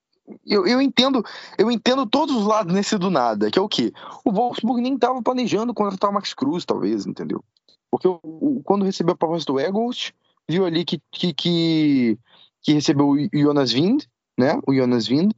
eu, 0.45 0.67
eu 0.67 0.81
entendo, 0.81 1.23
eu 1.57 1.71
entendo 1.71 2.05
todos 2.05 2.35
os 2.35 2.45
lados 2.45 2.73
nesse 2.73 2.97
do 2.97 3.09
nada, 3.09 3.49
que 3.49 3.57
é 3.57 3.61
o 3.61 3.69
quê? 3.69 3.93
O 4.25 4.31
Wolfsburg 4.31 4.81
nem 4.81 4.95
estava 4.95 5.21
planejando 5.21 5.73
contratar 5.73 6.09
o 6.09 6.13
Max 6.13 6.33
Cruz, 6.33 6.65
talvez, 6.65 7.05
entendeu? 7.05 7.43
Porque 7.89 8.07
o, 8.07 8.19
o, 8.23 8.61
quando 8.63 8.83
recebeu 8.83 9.13
a 9.13 9.17
proposta 9.17 9.51
do 9.51 9.59
Eagles, 9.59 10.11
viu 10.49 10.65
ali 10.65 10.83
que, 10.83 11.01
que, 11.11 11.33
que, 11.33 12.19
que 12.61 12.73
recebeu 12.73 13.09
o 13.09 13.29
Jonas 13.33 13.71
Wind, 13.73 14.03
né? 14.37 14.59
O 14.67 14.73
Jonas 14.73 15.07
Wind, 15.07 15.31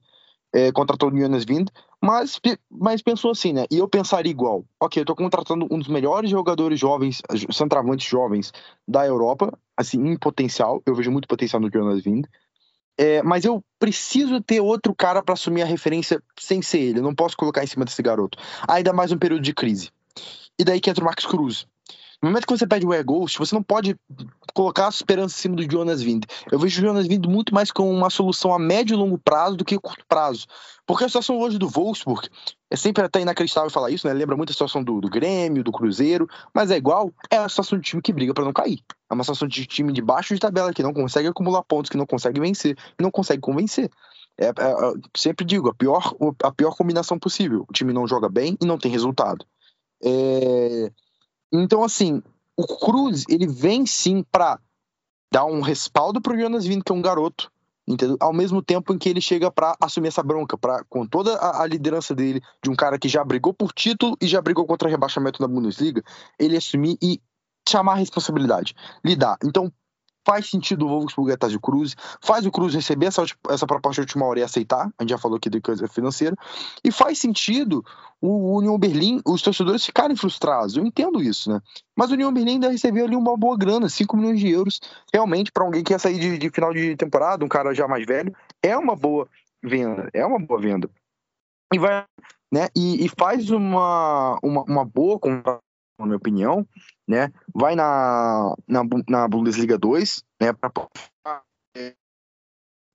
é, 0.57 0.71
contratou 0.71 1.11
o 1.11 1.15
Jonas 1.15 1.45
Wind, 1.45 1.67
mas, 2.01 2.41
mas 2.67 3.03
pensou 3.03 3.29
assim, 3.29 3.53
né? 3.53 3.65
E 3.69 3.77
eu 3.77 3.87
pensaria 3.87 4.31
igual. 4.31 4.65
Ok, 4.81 4.99
eu 4.99 5.05
tô 5.05 5.15
contratando 5.15 5.67
um 5.69 5.77
dos 5.77 5.87
melhores 5.87 6.31
jogadores 6.31 6.79
jovens, 6.79 7.21
centravantes 7.51 8.07
jovens 8.07 8.51
da 8.87 9.05
Europa, 9.05 9.55
assim, 9.75 9.99
em 9.99 10.17
potencial. 10.17 10.81
Eu 10.83 10.95
vejo 10.95 11.11
muito 11.11 11.27
potencial 11.27 11.61
no 11.61 11.69
Jonas 11.71 12.03
Wind. 12.03 12.25
É, 12.97 13.21
mas 13.21 13.45
eu 13.45 13.63
preciso 13.77 14.41
ter 14.41 14.59
outro 14.59 14.95
cara 14.95 15.21
para 15.21 15.33
assumir 15.33 15.61
a 15.61 15.65
referência 15.65 16.19
sem 16.39 16.59
ser 16.63 16.79
ele. 16.79 16.99
Eu 16.99 17.03
não 17.03 17.13
posso 17.13 17.37
colocar 17.37 17.63
em 17.63 17.67
cima 17.67 17.85
desse 17.85 18.01
garoto. 18.01 18.39
Ainda 18.67 18.91
mais 18.91 19.11
um 19.11 19.17
período 19.19 19.43
de 19.43 19.53
crise. 19.53 19.91
E 20.57 20.63
daí 20.63 20.81
que 20.81 20.89
entra 20.89 21.03
o 21.03 21.05
Max 21.05 21.23
Cruz. 21.23 21.67
No 22.21 22.29
momento 22.29 22.47
que 22.47 22.57
você 22.57 22.65
pede 22.65 22.85
o 22.85 22.91
Air 22.91 23.05
Ghost, 23.05 23.37
você 23.37 23.53
não 23.53 23.61
pode 23.61 23.95
colocar 24.53 24.87
a 24.87 24.89
esperança 24.89 25.35
em 25.35 25.41
cima 25.41 25.55
do 25.55 25.71
Jonas 25.71 26.01
Vind. 26.01 26.23
Eu 26.51 26.57
vejo 26.57 26.81
o 26.81 26.85
Jonas 26.85 27.05
Vind 27.05 27.25
muito 27.27 27.53
mais 27.53 27.71
como 27.71 27.91
uma 27.91 28.09
solução 28.09 28.51
a 28.51 28.57
médio 28.57 28.95
e 28.95 28.97
longo 28.97 29.19
prazo 29.19 29.55
do 29.55 29.63
que 29.63 29.75
a 29.75 29.79
curto 29.79 30.03
prazo. 30.07 30.47
Porque 30.85 31.03
a 31.03 31.07
situação 31.07 31.39
hoje 31.39 31.59
do 31.59 31.69
Wolfsburg 31.69 32.27
é 32.71 32.75
sempre 32.75 33.03
até 33.03 33.21
inacreditável 33.21 33.69
falar 33.69 33.91
isso, 33.91 34.07
né? 34.07 34.13
Lembra 34.13 34.35
muito 34.35 34.49
a 34.49 34.53
situação 34.53 34.83
do, 34.83 34.99
do 34.99 35.09
Grêmio, 35.09 35.63
do 35.63 35.71
Cruzeiro, 35.71 36.27
mas 36.51 36.71
é 36.71 36.77
igual, 36.77 37.13
é 37.29 37.37
a 37.37 37.47
situação 37.47 37.77
de 37.77 37.87
time 37.87 38.01
que 38.01 38.11
briga 38.11 38.33
para 38.33 38.45
não 38.45 38.53
cair. 38.53 38.79
É 39.09 39.13
uma 39.13 39.23
situação 39.23 39.47
de 39.47 39.65
time 39.67 39.93
de 39.93 40.01
baixo 40.01 40.33
de 40.33 40.39
tabela 40.39 40.73
que 40.73 40.81
não 40.81 40.93
consegue 40.93 41.27
acumular 41.27 41.61
pontos, 41.63 41.89
que 41.89 41.97
não 41.97 42.07
consegue 42.07 42.39
vencer, 42.39 42.75
que 42.75 43.03
não 43.03 43.11
consegue 43.11 43.41
convencer. 43.41 43.91
É, 44.39 44.47
é, 44.47 44.49
é, 44.49 44.93
sempre 45.15 45.45
digo, 45.45 45.69
a 45.69 45.73
pior, 45.73 46.15
a 46.43 46.51
pior 46.51 46.75
combinação 46.75 47.19
possível. 47.19 47.63
O 47.69 47.73
time 47.73 47.93
não 47.93 48.07
joga 48.07 48.27
bem 48.27 48.57
e 48.59 48.65
não 48.65 48.77
tem 48.77 48.91
resultado. 48.91 49.45
É, 50.03 50.91
então, 51.51 51.83
assim, 51.83 52.21
o 52.55 52.65
Cruz, 52.65 53.23
ele 53.29 53.47
vem 53.47 53.85
sim 53.85 54.23
para 54.31 54.59
dar 55.31 55.45
um 55.45 55.61
respaldo 55.61 56.21
pro 56.21 56.37
Jonas 56.37 56.65
Vindo, 56.65 56.83
que 56.83 56.91
é 56.91 56.95
um 56.95 57.01
garoto, 57.01 57.51
entendeu? 57.87 58.17
Ao 58.19 58.33
mesmo 58.33 58.61
tempo 58.61 58.93
em 58.93 58.97
que 58.97 59.09
ele 59.09 59.21
chega 59.21 59.51
para 59.51 59.75
assumir 59.81 60.07
essa 60.07 60.23
bronca, 60.23 60.57
para 60.57 60.83
com 60.85 61.05
toda 61.05 61.35
a, 61.35 61.63
a, 61.63 61.67
liderança 61.67 62.15
dele, 62.15 62.41
de 62.63 62.69
um 62.69 62.75
cara 62.75 62.97
que 62.97 63.07
já 63.07 63.23
brigou 63.23 63.53
por 63.53 63.71
título 63.71 64.17
e 64.21 64.27
já 64.27 64.41
brigou 64.41 64.65
contra 64.65 64.89
rebaixamento 64.89 65.41
na 65.41 65.47
Bundesliga, 65.47 66.03
ele 66.39 66.57
assumir 66.57 66.97
e 67.01 67.21
chamar 67.67 67.93
a 67.93 67.97
responsabilidade, 67.97 68.73
lidar. 69.03 69.37
Então, 69.43 69.71
faz 70.27 70.49
sentido 70.49 70.85
o 70.85 70.89
Wolfsburg 70.89 71.31
atrás 71.31 71.53
do 71.53 71.59
Cruz, 71.61 71.95
faz 72.21 72.45
o 72.45 72.51
Cruz 72.51 72.75
receber 72.75 73.05
essa, 73.05 73.23
essa 73.49 73.65
proposta 73.65 74.01
de 74.01 74.01
última 74.01 74.25
hora 74.25 74.41
e 74.41 74.43
aceitar, 74.43 74.91
a 74.97 75.03
gente 75.03 75.11
já 75.11 75.17
falou 75.17 75.37
aqui 75.37 75.49
de 75.49 75.61
coisa 75.61 75.87
financeira, 75.87 76.35
e 76.83 76.91
faz 76.91 77.17
sentido 77.17 77.81
o 78.19 78.57
União 78.57 78.77
Berlim, 78.77 79.21
os 79.25 79.41
torcedores 79.41 79.85
ficarem 79.85 80.17
frustrados, 80.17 80.75
eu 80.75 80.85
entendo 80.85 81.23
isso, 81.23 81.49
né? 81.49 81.61
Mas 81.95 82.11
o 82.11 82.13
União 82.15 82.33
Berlim 82.33 82.55
ainda 82.55 82.69
recebeu 82.69 83.05
ali 83.05 83.15
uma 83.15 83.37
boa 83.37 83.57
grana, 83.57 83.87
5 83.87 84.17
milhões 84.17 84.37
de 84.37 84.49
euros, 84.49 84.81
realmente, 85.13 85.49
para 85.49 85.63
alguém 85.63 85.81
que 85.81 85.93
ia 85.93 85.99
sair 85.99 86.19
de, 86.19 86.37
de, 86.37 86.49
final 86.49 86.73
de 86.73 86.97
temporada, 86.97 87.45
um 87.45 87.47
cara 87.47 87.73
já 87.73 87.87
mais 87.87 88.05
velho, 88.05 88.35
é 88.61 88.77
uma 88.77 88.97
boa 88.97 89.29
venda, 89.63 90.09
é 90.13 90.25
uma 90.25 90.39
boa 90.39 90.59
venda. 90.59 90.89
E 91.73 91.79
vai, 91.79 92.03
né, 92.51 92.67
e, 92.75 93.05
e 93.05 93.09
faz 93.17 93.49
uma, 93.49 94.37
uma, 94.43 94.63
uma 94.63 94.83
boa 94.83 95.17
na 95.99 96.05
minha 96.05 96.17
opinião, 96.17 96.67
né? 97.07 97.31
Vai 97.53 97.75
na, 97.75 98.55
na, 98.67 98.81
na 99.09 99.27
Bundesliga 99.27 99.77
2, 99.77 100.23
né? 100.41 100.53
Pra 100.53 100.71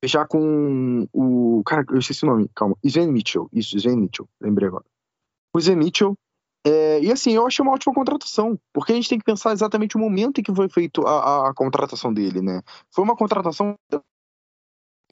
fechar 0.03 0.27
com 0.27 1.07
o. 1.13 1.63
Cara, 1.65 1.85
eu 1.89 1.99
esqueci 1.99 2.25
o 2.25 2.27
nome, 2.27 2.49
calma. 2.53 2.75
Sven 2.83 3.07
Mitchell. 3.07 3.47
Isso, 3.53 3.77
Sven 3.77 3.95
Mitchell, 3.95 4.27
lembrei 4.41 4.67
agora. 4.67 4.83
O 5.53 5.59
Sven 5.59 5.77
Mitchell. 5.77 6.17
É, 6.65 7.01
e 7.01 7.11
assim, 7.11 7.33
eu 7.33 7.45
achei 7.45 7.61
uma 7.61 7.73
ótima 7.73 7.93
contratação, 7.93 8.57
porque 8.73 8.93
a 8.93 8.95
gente 8.95 9.09
tem 9.09 9.19
que 9.19 9.25
pensar 9.25 9.51
exatamente 9.51 9.97
o 9.97 9.99
momento 9.99 10.39
em 10.39 10.43
que 10.43 10.55
foi 10.55 10.69
feita 10.69 11.01
a, 11.01 11.49
a, 11.49 11.53
contratação 11.53 12.13
dele, 12.13 12.41
né? 12.41 12.61
Foi 12.89 13.03
uma 13.03 13.17
contratação 13.17 13.75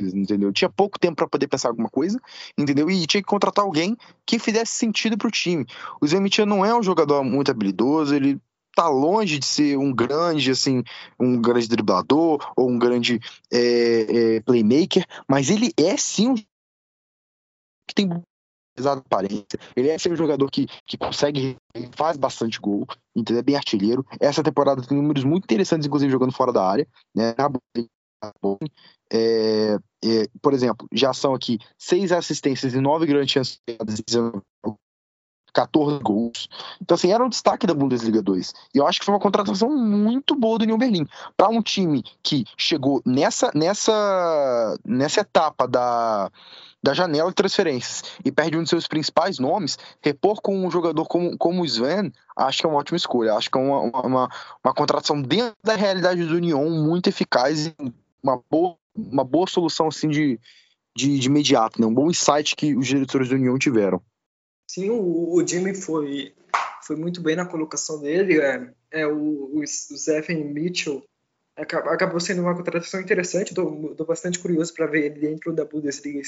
entendeu? 0.04 0.52
Tinha 0.52 0.70
pouco 0.70 1.00
tempo 1.00 1.16
para 1.16 1.28
poder 1.28 1.48
pensar 1.48 1.70
alguma 1.70 1.90
coisa, 1.90 2.20
entendeu? 2.58 2.90
E 2.90 3.06
tinha 3.06 3.22
que 3.22 3.28
contratar 3.28 3.64
alguém 3.64 3.96
que 4.26 4.40
fizesse 4.40 4.74
sentido 4.74 5.18
para 5.18 5.28
o 5.28 5.32
time. 5.32 5.66
O 6.02 6.22
Mitchell 6.22 6.46
não 6.46 6.66
é 6.66 6.76
um 6.76 6.84
jogador 6.84 7.24
muito 7.24 7.52
habilidoso, 7.52 8.16
ele 8.16 8.40
tá 8.76 8.88
longe 8.88 9.38
de 9.38 9.46
ser 9.46 9.78
um 9.78 9.94
grande, 9.94 10.52
assim, 10.52 10.84
um 11.20 11.42
grande 11.42 11.68
driblador 11.68 12.40
ou 12.56 12.70
um 12.70 12.80
grande 12.80 13.20
é, 13.52 14.36
é, 14.36 14.40
playmaker, 14.42 15.06
mas 15.28 15.50
ele 15.50 15.72
é 15.78 15.98
sim 15.98 16.30
um 16.30 16.36
que 16.36 17.96
tem 17.96 18.10
pesada 18.76 19.02
aparência. 19.02 19.60
Ele 19.76 19.90
é 19.90 19.98
um 20.10 20.16
jogador 20.16 20.50
que, 20.50 20.68
que 20.86 20.98
consegue, 20.98 21.58
faz 21.96 22.18
bastante 22.18 22.60
gol, 22.60 22.88
entendeu? 23.16 23.40
É 23.40 23.44
bem 23.44 23.56
artilheiro. 23.56 24.06
Essa 24.20 24.42
temporada 24.42 24.82
tem 24.82 24.98
números 24.98 25.24
muito 25.24 25.44
interessantes, 25.44 25.86
inclusive 25.86 26.12
jogando 26.12 26.34
fora 26.34 26.54
da 26.54 26.66
área, 26.66 26.88
né? 27.14 27.36
É, 29.12 29.78
é, 30.04 30.28
por 30.42 30.54
exemplo, 30.54 30.88
já 30.94 31.14
são 31.14 31.34
aqui 31.34 31.60
seis 31.78 32.12
assistências 32.12 32.74
e 32.74 32.80
nove 32.80 33.06
grandes 33.06 33.34
chances, 33.34 33.60
14 35.54 36.00
gols. 36.00 36.48
Então, 36.82 36.96
assim, 36.96 37.12
era 37.12 37.24
um 37.24 37.30
destaque 37.30 37.68
da 37.68 37.74
Bundesliga 37.74 38.22
2. 38.22 38.54
E 38.74 38.78
eu 38.78 38.88
acho 38.88 39.00
que 39.00 39.06
foi 39.06 39.14
uma 39.14 39.20
contratação 39.20 39.70
muito 39.70 40.36
boa 40.36 40.58
do 40.58 40.64
Union 40.64 40.78
Berlim. 40.78 41.06
Para 41.36 41.50
um 41.50 41.62
time 41.62 42.04
que 42.24 42.46
chegou 42.58 43.02
nessa, 43.06 43.52
nessa, 43.54 44.78
nessa 44.86 45.22
etapa 45.22 45.68
da, 45.68 46.32
da 46.82 46.94
janela 46.94 47.30
de 47.30 47.36
transferências 47.36 48.04
e 48.24 48.32
perde 48.32 48.58
um 48.58 48.64
de 48.64 48.70
seus 48.70 48.88
principais 48.88 49.40
nomes, 49.40 49.78
repor 50.02 50.42
com 50.42 50.66
um 50.66 50.72
jogador 50.72 51.06
como, 51.06 51.38
como 51.38 51.62
o 51.62 51.66
Sven, 51.66 52.12
acho 52.36 52.60
que 52.60 52.66
é 52.66 52.70
uma 52.70 52.80
ótima 52.80 52.98
escolha. 52.98 53.34
Acho 53.34 53.50
que 53.50 53.58
é 53.58 53.62
uma, 53.62 54.02
uma, 54.02 54.30
uma 54.64 54.74
contratação 54.74 55.22
dentro 55.22 55.56
da 55.64 55.76
realidade 55.76 56.24
do 56.26 56.36
União 56.36 56.70
muito 56.70 57.08
eficaz 57.08 57.68
e 57.68 57.76
uma 58.24 58.42
boa, 58.50 58.78
uma 58.96 59.24
boa 59.24 59.48
solução 59.48 59.88
assim 59.88 60.10
de, 60.10 60.40
de, 60.96 61.20
de 61.20 61.28
imediato, 61.28 61.80
né? 61.80 61.88
um 61.88 61.94
bom 61.94 62.10
insight 62.10 62.56
que 62.56 62.76
os 62.76 62.88
diretores 62.88 63.30
do 63.30 63.36
União 63.36 63.58
tiveram. 63.58 64.02
Sim, 64.68 64.90
o, 64.90 65.36
o 65.36 65.46
Jimmy 65.46 65.76
foi, 65.76 66.34
foi 66.84 66.96
muito 66.96 67.22
bem 67.22 67.36
na 67.36 67.46
colocação 67.46 68.00
dele. 68.00 68.40
É, 68.40 68.74
é 68.92 69.08
o, 69.08 69.14
o, 69.14 69.60
o 69.60 70.54
Mitchell 70.54 71.04
acabou 71.56 72.20
sendo 72.20 72.42
uma 72.42 72.56
contratação 72.56 73.02
interessante. 73.02 73.50
Estou 73.50 74.06
bastante 74.08 74.40
curioso 74.40 74.74
para 74.74 74.88
ver 74.88 75.06
ele 75.06 75.20
dentro 75.20 75.54
da 75.54 75.66
Bundesliga 75.66 76.22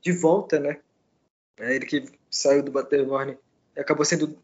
de 0.00 0.12
volta, 0.12 0.58
né? 0.58 0.78
É 1.58 1.74
ele 1.74 1.84
que 1.84 2.06
saiu 2.30 2.62
do 2.62 2.72
Baterborn 2.72 3.36
acabou 3.76 4.04
sendo 4.04 4.36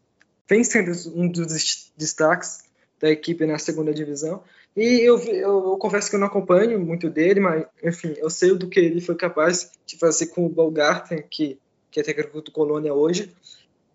vem 0.47 0.63
sendo 0.63 0.91
um 1.15 1.29
dos 1.29 1.91
destaques 1.95 2.63
da 2.99 3.09
equipe 3.09 3.45
na 3.45 3.59
segunda 3.59 3.93
divisão. 3.93 4.43
E 4.75 5.01
eu, 5.01 5.19
eu, 5.19 5.71
eu, 5.71 5.77
confesso 5.77 6.09
que 6.09 6.15
eu 6.15 6.19
não 6.19 6.27
acompanho 6.27 6.79
muito 6.79 7.09
dele, 7.09 7.39
mas 7.39 7.65
enfim, 7.83 8.13
eu 8.17 8.29
sei 8.29 8.53
do 8.55 8.69
que 8.69 8.79
ele 8.79 9.01
foi 9.01 9.15
capaz 9.15 9.71
de 9.85 9.97
fazer 9.97 10.27
com 10.27 10.45
o 10.45 10.49
Balgarten, 10.49 11.23
que, 11.29 11.59
que 11.91 11.99
é 11.99 12.03
técnico 12.03 12.41
do 12.41 12.51
Colônia 12.51 12.93
hoje. 12.93 13.33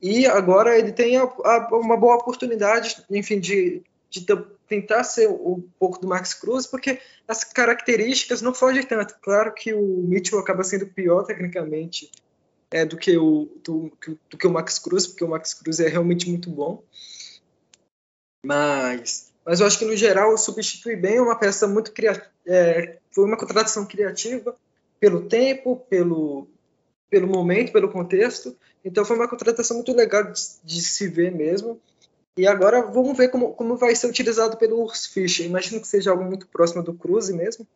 E 0.03 0.27
agora 0.27 0.79
ele 0.79 0.93
tem 0.93 1.17
a, 1.17 1.23
a, 1.23 1.69
uma 1.73 1.97
boa 1.97 2.17
oportunidade, 2.17 3.03
enfim, 3.11 3.41
de, 3.41 3.83
de 4.11 4.27
tentar 4.69 5.05
ser 5.05 5.29
um 5.29 5.63
pouco 5.79 6.01
do 6.01 6.09
Max 6.09 6.35
Cruz, 6.35 6.67
porque 6.67 6.99
as 7.27 7.45
características 7.45 8.43
não 8.43 8.53
fogem 8.53 8.83
tanto. 8.83 9.15
Claro 9.23 9.55
que 9.55 9.73
o 9.73 10.03
Mitchell 10.03 10.39
acaba 10.39 10.63
sendo 10.63 10.87
pior 10.87 11.25
tecnicamente 11.25 12.11
é, 12.71 12.85
do, 12.85 12.97
que 12.97 13.17
o, 13.17 13.49
do, 13.63 13.93
do, 14.29 14.37
que 14.37 14.47
o 14.47 14.51
Max 14.51 14.79
Cruz, 14.79 15.07
porque 15.07 15.25
o 15.25 15.29
Max 15.29 15.55
Cruz 15.55 15.81
é 15.81 15.89
realmente 15.89 16.29
muito 16.29 16.51
bom. 16.51 16.83
Mas, 18.45 19.33
mas 19.45 19.61
eu 19.61 19.67
acho 19.67 19.79
que 19.79 19.85
no 19.85 19.97
geral 19.97 20.37
substitui 20.39 20.97
bem 20.97 21.21
uma 21.21 21.39
peça 21.39 21.67
muito 21.67 21.93
criativa. 21.93 22.27
É, 22.47 22.97
foi 23.13 23.25
uma 23.25 23.37
contratação 23.37 23.85
criativa 23.85 24.57
pelo 24.99 25.29
tempo, 25.29 25.85
pelo, 25.89 26.49
pelo 27.11 27.27
momento, 27.27 27.73
pelo 27.73 27.91
contexto. 27.91 28.57
Então 28.85 29.05
foi 29.05 29.17
uma 29.17 29.29
contratação 29.29 29.77
muito 29.77 29.95
legal 29.95 30.25
de, 30.25 30.41
de 30.65 30.81
se 30.81 31.09
ver 31.09 31.31
mesmo. 31.31 31.79
E 32.37 32.47
agora 32.47 32.83
vamos 32.83 33.17
ver 33.17 33.29
como, 33.29 33.53
como 33.53 33.77
vai 33.77 33.95
ser 33.95 34.07
utilizado 34.07 34.57
pelo 34.57 34.83
Urs 34.83 35.07
Fischer. 35.07 35.47
Imagino 35.47 35.81
que 35.81 35.87
seja 35.87 36.11
algo 36.11 36.25
muito 36.25 36.49
próximo 36.49 36.83
do 36.83 36.95
Cruze 36.95 37.33
mesmo. 37.33 37.67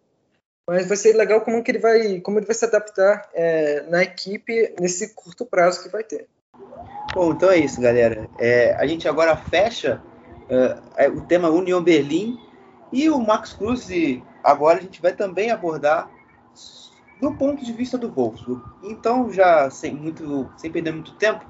Mas 0.66 0.86
vai 0.86 0.96
ser 0.96 1.14
legal 1.14 1.40
como 1.42 1.62
que 1.62 1.70
ele 1.70 1.78
vai, 1.78 2.20
como 2.20 2.38
ele 2.38 2.46
vai 2.46 2.54
se 2.54 2.64
adaptar 2.64 3.28
é, 3.32 3.82
na 3.82 4.02
equipe 4.02 4.74
nesse 4.80 5.14
curto 5.14 5.46
prazo 5.46 5.82
que 5.82 5.88
vai 5.88 6.02
ter. 6.02 6.26
Bom, 7.14 7.32
então 7.32 7.50
é 7.50 7.58
isso, 7.58 7.80
galera. 7.80 8.28
É, 8.38 8.74
a 8.74 8.86
gente 8.86 9.08
agora 9.08 9.36
fecha 9.36 10.02
uh, 10.50 11.16
o 11.16 11.20
tema 11.22 11.48
União 11.48 11.82
Berlim 11.82 12.38
e 12.92 13.08
o 13.10 13.18
Max 13.18 13.52
Cruz. 13.52 13.88
Agora 14.42 14.78
a 14.78 14.82
gente 14.82 15.00
vai 15.00 15.12
também 15.12 15.50
abordar 15.50 16.10
do 17.20 17.34
ponto 17.34 17.64
de 17.64 17.72
vista 17.72 17.98
do 17.98 18.10
Wolfsburg. 18.10 18.62
Então, 18.82 19.32
já 19.32 19.68
sem, 19.70 19.94
muito, 19.94 20.48
sem 20.56 20.70
perder 20.70 20.92
muito 20.92 21.14
tempo, 21.14 21.44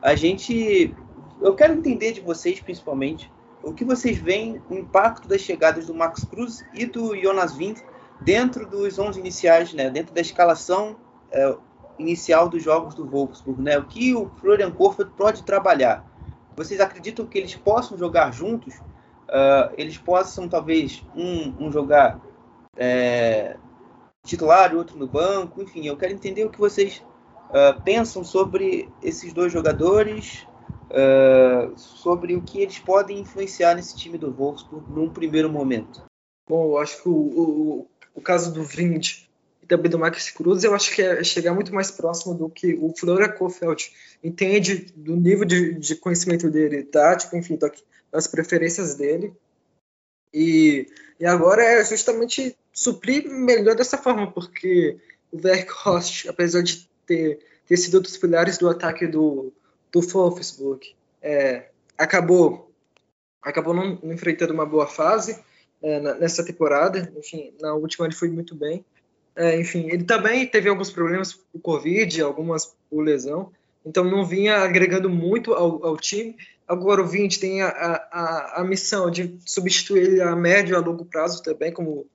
a 0.00 0.14
gente 0.14 0.94
eu 1.42 1.54
quero 1.54 1.74
entender 1.74 2.12
de 2.12 2.20
vocês, 2.20 2.60
principalmente, 2.60 3.30
o 3.62 3.72
que 3.72 3.84
vocês 3.84 4.16
veem 4.16 4.62
o 4.70 4.74
impacto 4.74 5.26
das 5.26 5.40
chegadas 5.40 5.86
do 5.86 5.94
Max 5.94 6.24
Cruz 6.24 6.64
e 6.72 6.86
do 6.86 7.16
Jonas 7.20 7.52
Wind 7.52 7.78
dentro 8.20 8.66
dos 8.66 8.98
11 8.98 9.18
iniciais, 9.18 9.72
né, 9.72 9.90
dentro 9.90 10.14
da 10.14 10.20
escalação 10.20 10.96
é, 11.30 11.56
inicial 11.98 12.48
dos 12.48 12.62
jogos 12.62 12.94
do 12.94 13.04
Wolfsburg, 13.04 13.60
né, 13.60 13.78
o 13.78 13.84
que 13.84 14.14
o 14.14 14.30
Florian 14.40 14.70
Kohfeldt 14.70 15.12
pode 15.16 15.42
trabalhar. 15.42 16.04
Vocês 16.56 16.80
acreditam 16.80 17.26
que 17.26 17.38
eles 17.38 17.54
possam 17.54 17.96
jogar 17.96 18.32
juntos? 18.32 18.74
Uh, 19.28 19.72
eles 19.78 19.96
possam, 19.96 20.48
talvez, 20.48 21.02
um, 21.16 21.66
um 21.66 21.72
jogar 21.72 22.20
é, 22.76 23.56
titular 24.24 24.72
e 24.72 24.76
outro 24.76 24.98
no 24.98 25.06
banco? 25.06 25.62
Enfim, 25.62 25.86
eu 25.86 25.96
quero 25.96 26.12
entender 26.12 26.44
o 26.44 26.50
que 26.50 26.58
vocês 26.58 27.02
uh, 27.48 27.80
pensam 27.82 28.22
sobre 28.22 28.88
esses 29.02 29.32
dois 29.32 29.52
jogadores 29.52 30.46
uh, 30.92 31.76
sobre 31.76 32.34
o 32.34 32.42
que 32.42 32.60
eles 32.60 32.78
podem 32.78 33.20
influenciar 33.20 33.74
nesse 33.74 33.96
time 33.96 34.18
do 34.18 34.32
Wolfsburg 34.32 34.90
num 34.90 35.08
primeiro 35.08 35.50
momento. 35.50 36.04
Bom, 36.48 36.64
eu 36.66 36.78
acho 36.78 37.02
que 37.02 37.08
o, 37.08 37.12
o, 37.12 37.86
o 38.14 38.20
caso 38.20 38.52
do 38.52 38.62
Vind 38.62 39.24
e 39.62 39.66
também 39.66 39.90
do 39.90 39.98
Max 39.98 40.30
Cruz, 40.30 40.64
eu 40.64 40.74
acho 40.74 40.94
que 40.94 41.02
é 41.02 41.22
chegar 41.22 41.54
muito 41.54 41.74
mais 41.74 41.90
próximo 41.90 42.34
do 42.34 42.48
que 42.48 42.74
o 42.74 42.92
Flora 42.96 43.28
Kofeld 43.28 43.92
entende 44.22 44.92
do 44.96 45.14
nível 45.16 45.44
de, 45.44 45.74
de 45.74 45.96
conhecimento 45.96 46.50
dele, 46.50 46.82
tático, 46.82 47.36
enfim, 47.36 47.58
das 48.10 48.26
preferências 48.26 48.94
dele. 48.94 49.32
E, 50.34 50.86
e 51.20 51.26
agora 51.26 51.62
é 51.62 51.84
justamente 51.84 52.56
suprir 52.72 53.28
melhor 53.28 53.76
dessa 53.76 53.98
forma, 53.98 54.30
porque 54.32 54.98
o 55.30 55.38
Verkhorst, 55.38 56.26
apesar 56.26 56.62
de 56.62 56.88
ter, 57.06 57.38
ter 57.66 57.76
sido 57.76 57.98
um 57.98 58.02
dos 58.02 58.16
pilares 58.16 58.58
do 58.58 58.68
ataque 58.68 59.06
do, 59.06 59.52
do 59.92 60.00
Wolfsburg 60.00 60.94
é, 61.20 61.68
acabou 61.96 62.72
acabou 63.42 63.74
não, 63.74 63.98
não, 64.02 64.12
enfrentando 64.12 64.52
uma 64.52 64.64
boa 64.64 64.86
fase 64.86 65.42
é, 65.82 66.00
nessa 66.18 66.44
temporada. 66.44 67.12
Enfim, 67.16 67.52
na 67.60 67.74
última 67.74 68.06
ele 68.06 68.14
foi 68.14 68.28
muito 68.28 68.54
bem. 68.54 68.84
É, 69.34 69.58
enfim, 69.58 69.88
ele 69.90 70.04
também 70.04 70.46
teve 70.46 70.68
alguns 70.68 70.90
problemas 70.90 71.32
com 71.32 71.58
Covid, 71.58 72.20
algumas 72.20 72.74
por 72.90 73.02
lesão, 73.02 73.50
então 73.84 74.04
não 74.04 74.24
vinha 74.24 74.56
agregando 74.56 75.08
muito 75.08 75.54
ao, 75.54 75.84
ao 75.84 75.96
time. 75.96 76.36
Agora 76.68 77.02
o 77.02 77.06
Vint 77.06 77.38
tem 77.38 77.62
a, 77.62 77.68
a, 77.68 78.60
a, 78.60 78.64
missão 78.64 79.10
de 79.10 79.38
substituir 79.44 80.04
ele 80.04 80.20
a 80.22 80.36
médio 80.36 80.74
e 80.74 80.76
a 80.76 80.80
longo 80.80 81.04
prazo 81.04 81.42
também, 81.42 81.72
como, 81.72 82.06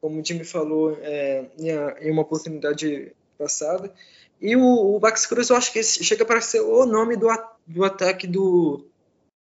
como 0.00 0.18
o 0.18 0.22
time 0.22 0.44
falou 0.44 0.96
é, 1.02 1.46
em, 1.58 2.10
uma 2.10 2.22
oportunidade 2.22 3.12
passada. 3.36 3.92
E 4.40 4.54
o, 4.54 4.62
o 4.62 5.00
Max 5.00 5.26
Cruz, 5.26 5.48
eu 5.48 5.56
acho 5.56 5.72
que 5.72 5.82
chega 5.82 6.24
para 6.24 6.40
ser 6.40 6.60
o 6.60 6.86
nome 6.86 7.16
do, 7.16 7.26
do 7.66 7.84
ataque 7.84 8.26
do, 8.26 8.86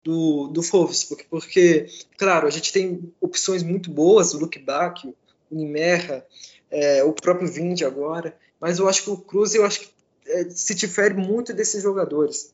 do, 0.03 0.47
do 0.47 0.61
Wolfsburg, 0.61 1.25
porque, 1.29 1.87
claro, 2.17 2.47
a 2.47 2.49
gente 2.49 2.71
tem 2.71 3.11
opções 3.19 3.61
muito 3.61 3.91
boas, 3.91 4.33
o 4.33 4.39
Luke 4.39 4.59
Bach, 4.59 5.03
o 5.03 5.55
Nimerra, 5.55 6.25
é, 6.69 7.03
o 7.03 7.13
próprio 7.13 7.47
Vind 7.47 7.81
agora, 7.81 8.37
mas 8.59 8.79
eu 8.79 8.87
acho 8.87 9.03
que 9.03 9.09
o 9.09 9.17
Cruz, 9.17 9.53
eu 9.55 9.65
acho 9.65 9.81
que 9.81 9.89
é, 10.27 10.49
se 10.49 10.73
difere 10.73 11.13
muito 11.13 11.53
desses 11.53 11.83
jogadores. 11.83 12.53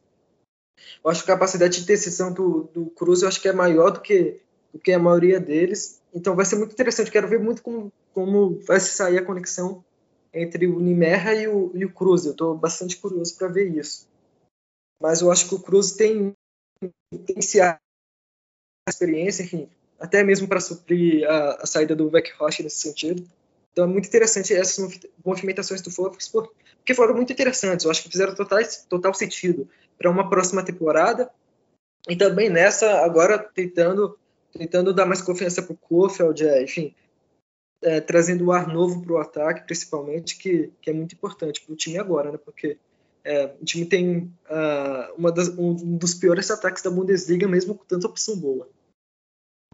Eu 1.03 1.11
acho 1.11 1.23
que 1.23 1.31
a 1.31 1.35
capacidade 1.35 1.79
de 1.79 1.85
decisão 1.85 2.33
do, 2.33 2.63
do 2.73 2.85
Cruz, 2.87 3.21
eu 3.21 3.27
acho 3.27 3.41
que 3.41 3.47
é 3.47 3.53
maior 3.53 3.91
do 3.91 4.01
que, 4.01 4.41
do 4.73 4.79
que 4.79 4.91
a 4.91 4.99
maioria 4.99 5.39
deles, 5.39 6.01
então 6.13 6.35
vai 6.35 6.45
ser 6.45 6.55
muito 6.55 6.73
interessante, 6.73 7.11
quero 7.11 7.27
ver 7.27 7.39
muito 7.39 7.61
como, 7.61 7.91
como 8.13 8.59
vai 8.61 8.79
se 8.79 8.91
sair 8.91 9.17
a 9.17 9.25
conexão 9.25 9.83
entre 10.33 10.67
o 10.67 10.79
Nimerra 10.79 11.33
e 11.33 11.47
o, 11.47 11.71
e 11.73 11.85
o 11.85 11.93
Cruz. 11.93 12.25
Eu 12.25 12.31
estou 12.31 12.55
bastante 12.55 12.97
curioso 12.97 13.35
para 13.37 13.47
ver 13.47 13.69
isso. 13.75 14.07
Mas 15.01 15.21
eu 15.21 15.31
acho 15.31 15.47
que 15.49 15.55
o 15.55 15.59
Cruz 15.59 15.91
tem 15.93 16.33
potencial 17.11 17.77
experiência, 18.89 19.43
enfim, 19.43 19.69
até 19.99 20.23
mesmo 20.23 20.47
para 20.47 20.59
suprir 20.59 21.27
a, 21.29 21.63
a, 21.63 21.65
saída 21.65 21.95
do 21.95 22.11
Rocha 22.37 22.63
nesse 22.63 22.77
sentido. 22.77 23.27
Então 23.71 23.85
é 23.85 23.87
muito 23.87 24.07
interessante 24.07 24.53
essas 24.53 24.99
movimentações 25.25 25.81
do 25.81 25.89
Wolfsburg, 25.89 26.49
porque 26.77 26.93
foram 26.93 27.15
muito 27.15 27.31
interessantes. 27.31 27.85
Eu 27.85 27.91
acho 27.91 28.03
que 28.03 28.09
fizeram 28.09 28.35
total, 28.35 28.59
total 28.89 29.13
sentido 29.13 29.67
para 29.97 30.09
uma 30.09 30.29
próxima 30.29 30.63
temporada. 30.63 31.29
E 32.09 32.15
também 32.15 32.49
nessa, 32.49 33.05
agora 33.05 33.37
tentando 33.37 34.17
tentando 34.51 34.93
dar 34.93 35.05
mais 35.05 35.21
confiança 35.21 35.61
para 35.61 35.73
o 35.73 35.77
Kofeld, 35.77 36.45
é, 36.45 36.63
enfim, 36.63 36.93
é, 37.81 37.99
trazendo 38.01 38.45
um 38.45 38.51
ar 38.51 38.67
novo 38.67 39.01
para 39.01 39.13
o 39.13 39.17
ataque, 39.17 39.65
principalmente, 39.65 40.37
que, 40.37 40.71
que 40.81 40.89
é 40.89 40.93
muito 40.93 41.15
importante 41.15 41.61
para 41.61 41.73
o 41.73 41.75
time 41.75 41.97
agora, 41.97 42.31
né? 42.31 42.37
Porque 42.37 42.77
é, 43.23 43.53
o 43.59 43.65
time 43.65 43.85
tem 43.85 44.33
uh, 44.49 45.31
das, 45.31 45.49
um 45.49 45.97
dos 45.97 46.13
piores 46.13 46.49
ataques 46.51 46.83
da 46.83 46.89
Bundesliga, 46.89 47.47
mesmo 47.47 47.75
com 47.75 47.85
tanta 47.85 48.07
opção 48.07 48.35
boa. 48.37 48.67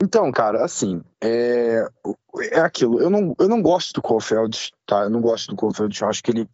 Então, 0.02 0.32
cara, 0.32 0.64
assim, 0.64 1.02
é, 1.22 1.88
é 2.52 2.60
aquilo. 2.60 3.02
Eu 3.02 3.10
não, 3.10 3.36
eu 3.40 3.50
não 3.50 3.62
gosto 3.62 3.94
do 3.94 4.02
Kofeld, 4.02 4.72
tá? 4.86 5.04
Eu 5.04 5.10
não 5.10 5.22
gosto 5.22 5.50
do 5.50 5.56
Kofeld. 5.56 6.00
Eu 6.00 6.08
acho 6.08 6.24
que 6.24 6.32
ele 6.32 6.48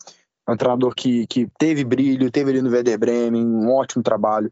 é 0.48 0.52
um 0.52 0.58
treinador 0.58 0.96
que, 0.96 1.28
que 1.28 1.48
teve 1.58 1.84
brilho, 1.84 2.32
teve 2.32 2.52
ali 2.52 2.62
no 2.62 2.70
Werder 2.70 2.98
Bremen, 2.98 3.46
um 3.46 3.70
ótimo 3.72 4.02
trabalho. 4.02 4.52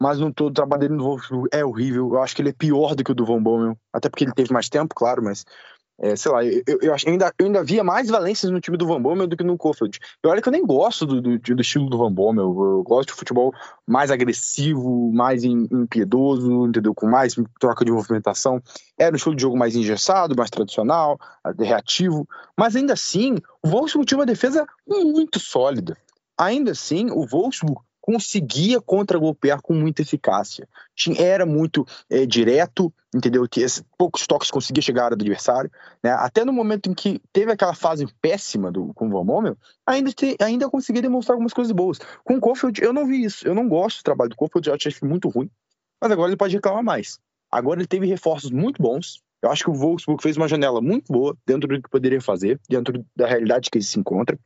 Mas 0.00 0.18
no 0.18 0.34
todo, 0.34 0.50
o 0.50 0.54
trabalho 0.54 0.80
dele 0.80 0.94
no 0.94 1.04
Wolfsburg 1.04 1.48
é 1.52 1.64
horrível. 1.64 2.08
Eu 2.12 2.20
acho 2.20 2.34
que 2.34 2.42
ele 2.42 2.48
é 2.48 2.52
pior 2.52 2.96
do 2.96 3.04
que 3.04 3.12
o 3.12 3.14
do 3.14 3.24
Von 3.24 3.40
Bommel. 3.40 3.78
Até 3.92 4.08
porque 4.08 4.24
ele 4.24 4.34
teve 4.34 4.52
mais 4.52 4.68
tempo, 4.68 4.92
claro, 4.96 5.22
mas 5.22 5.44
É, 6.02 6.16
sei 6.16 6.32
lá, 6.32 6.44
eu, 6.44 6.62
eu, 6.82 6.94
ainda, 7.06 7.32
eu 7.38 7.46
ainda 7.46 7.62
via 7.62 7.84
mais 7.84 8.08
valências 8.08 8.50
no 8.50 8.60
time 8.60 8.76
do 8.76 8.88
Van 8.88 9.00
Bommel 9.00 9.28
do 9.28 9.36
que 9.36 9.44
no 9.44 9.56
Kofeld. 9.56 10.00
E 10.22 10.26
olha 10.26 10.42
que 10.42 10.48
eu 10.48 10.52
nem 10.52 10.66
gosto 10.66 11.06
do, 11.06 11.22
do, 11.22 11.38
do 11.38 11.62
estilo 11.62 11.88
do 11.88 11.96
Van 11.96 12.12
Bommel. 12.12 12.42
Eu 12.42 12.82
gosto 12.82 13.10
de 13.10 13.14
futebol 13.14 13.54
mais 13.86 14.10
agressivo, 14.10 15.12
mais 15.12 15.44
impiedoso, 15.44 16.66
entendeu? 16.66 16.92
Com 16.92 17.06
mais 17.06 17.36
troca 17.60 17.84
de 17.84 17.92
movimentação. 17.92 18.60
Era 18.98 19.12
um 19.12 19.16
estilo 19.16 19.36
de 19.36 19.42
jogo 19.42 19.56
mais 19.56 19.76
engessado, 19.76 20.34
mais 20.36 20.50
tradicional, 20.50 21.16
reativo. 21.56 22.26
Mas 22.58 22.74
ainda 22.74 22.94
assim, 22.94 23.36
o 23.62 23.68
Wolfsburg 23.68 24.04
tinha 24.04 24.18
uma 24.18 24.26
defesa 24.26 24.66
muito 24.84 25.38
sólida. 25.38 25.96
Ainda 26.36 26.72
assim, 26.72 27.12
o 27.12 27.24
Wolfsburg 27.24 27.80
conseguia 28.02 28.80
contra-golpear 28.80 29.62
com 29.62 29.72
muita 29.72 30.02
eficácia. 30.02 30.68
Era 31.16 31.46
muito 31.46 31.86
é, 32.10 32.26
direto, 32.26 32.92
entendeu? 33.14 33.46
Poucos 33.96 34.26
toques 34.26 34.50
conseguia 34.50 34.82
chegar 34.82 35.10
do 35.10 35.14
adversário. 35.14 35.70
Né? 36.02 36.10
Até 36.10 36.44
no 36.44 36.52
momento 36.52 36.90
em 36.90 36.94
que 36.94 37.22
teve 37.32 37.52
aquela 37.52 37.74
fase 37.74 38.04
péssima 38.20 38.72
do, 38.72 38.92
com 38.92 39.06
o 39.06 39.10
Van 39.10 39.24
Bommel, 39.24 39.56
ainda, 39.86 40.10
ainda 40.40 40.68
conseguia 40.68 41.00
demonstrar 41.00 41.34
algumas 41.34 41.52
coisas 41.52 41.72
boas. 41.72 41.98
Com 42.24 42.34
o 42.34 42.40
Kofeld, 42.40 42.82
eu 42.82 42.92
não 42.92 43.06
vi 43.06 43.22
isso. 43.22 43.46
Eu 43.46 43.54
não 43.54 43.68
gosto 43.68 44.00
do 44.00 44.04
trabalho 44.04 44.30
do 44.30 44.36
Kofeld, 44.36 44.68
eu 44.68 44.74
achei 44.74 44.92
muito 45.04 45.28
ruim. 45.28 45.48
Mas 46.00 46.10
agora 46.10 46.28
ele 46.28 46.36
pode 46.36 46.56
reclamar 46.56 46.82
mais. 46.82 47.20
Agora 47.48 47.78
ele 47.78 47.86
teve 47.86 48.06
reforços 48.06 48.50
muito 48.50 48.82
bons. 48.82 49.22
Eu 49.40 49.50
acho 49.50 49.62
que 49.62 49.70
o 49.70 49.74
Wolfsburg 49.74 50.20
fez 50.20 50.36
uma 50.36 50.48
janela 50.48 50.80
muito 50.80 51.12
boa 51.12 51.36
dentro 51.46 51.68
do 51.68 51.80
que 51.80 51.88
poderia 51.88 52.20
fazer, 52.20 52.60
dentro 52.68 53.04
da 53.14 53.28
realidade 53.28 53.70
que 53.70 53.78
ele 53.78 53.84
se 53.84 53.98
encontra. 53.98 54.38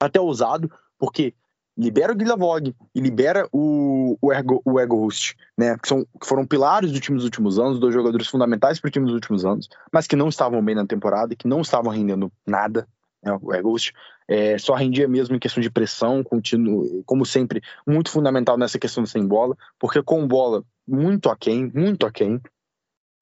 Até 0.00 0.20
ousado, 0.20 0.72
porque 0.98 1.34
libera 1.80 2.12
o 2.12 2.16
Guilherme 2.16 2.74
e 2.94 3.00
libera 3.00 3.48
o, 3.50 4.16
o, 4.20 4.32
Ergo, 4.32 4.60
o 4.64 4.78
Ego 4.78 4.96
Rust, 4.96 5.34
né? 5.56 5.76
Que, 5.80 5.88
são, 5.88 6.04
que 6.04 6.26
foram 6.26 6.46
pilares 6.46 6.92
do 6.92 7.00
time 7.00 7.16
dos 7.16 7.24
últimos 7.24 7.58
anos, 7.58 7.80
dois 7.80 7.94
jogadores 7.94 8.28
fundamentais 8.28 8.78
para 8.78 8.88
o 8.88 8.90
time 8.90 9.06
dos 9.06 9.14
últimos 9.14 9.44
anos, 9.44 9.68
mas 9.92 10.06
que 10.06 10.16
não 10.16 10.28
estavam 10.28 10.62
bem 10.62 10.74
na 10.74 10.86
temporada, 10.86 11.34
que 11.34 11.48
não 11.48 11.60
estavam 11.60 11.90
rendendo 11.90 12.30
nada. 12.46 12.86
Né? 13.22 13.36
O 13.40 13.52
Ego 13.54 13.70
Rust 13.70 13.92
é, 14.28 14.58
só 14.58 14.74
rendia 14.74 15.08
mesmo 15.08 15.34
em 15.34 15.38
questão 15.38 15.62
de 15.62 15.70
pressão, 15.70 16.22
continuo, 16.22 17.02
como 17.04 17.24
sempre, 17.24 17.62
muito 17.86 18.10
fundamental 18.10 18.58
nessa 18.58 18.78
questão 18.78 19.04
sem 19.06 19.26
bola, 19.26 19.56
porque 19.78 20.02
com 20.02 20.26
bola 20.26 20.62
muito 20.86 21.30
aquém, 21.30 21.70
muito 21.74 22.06
aquém. 22.06 22.40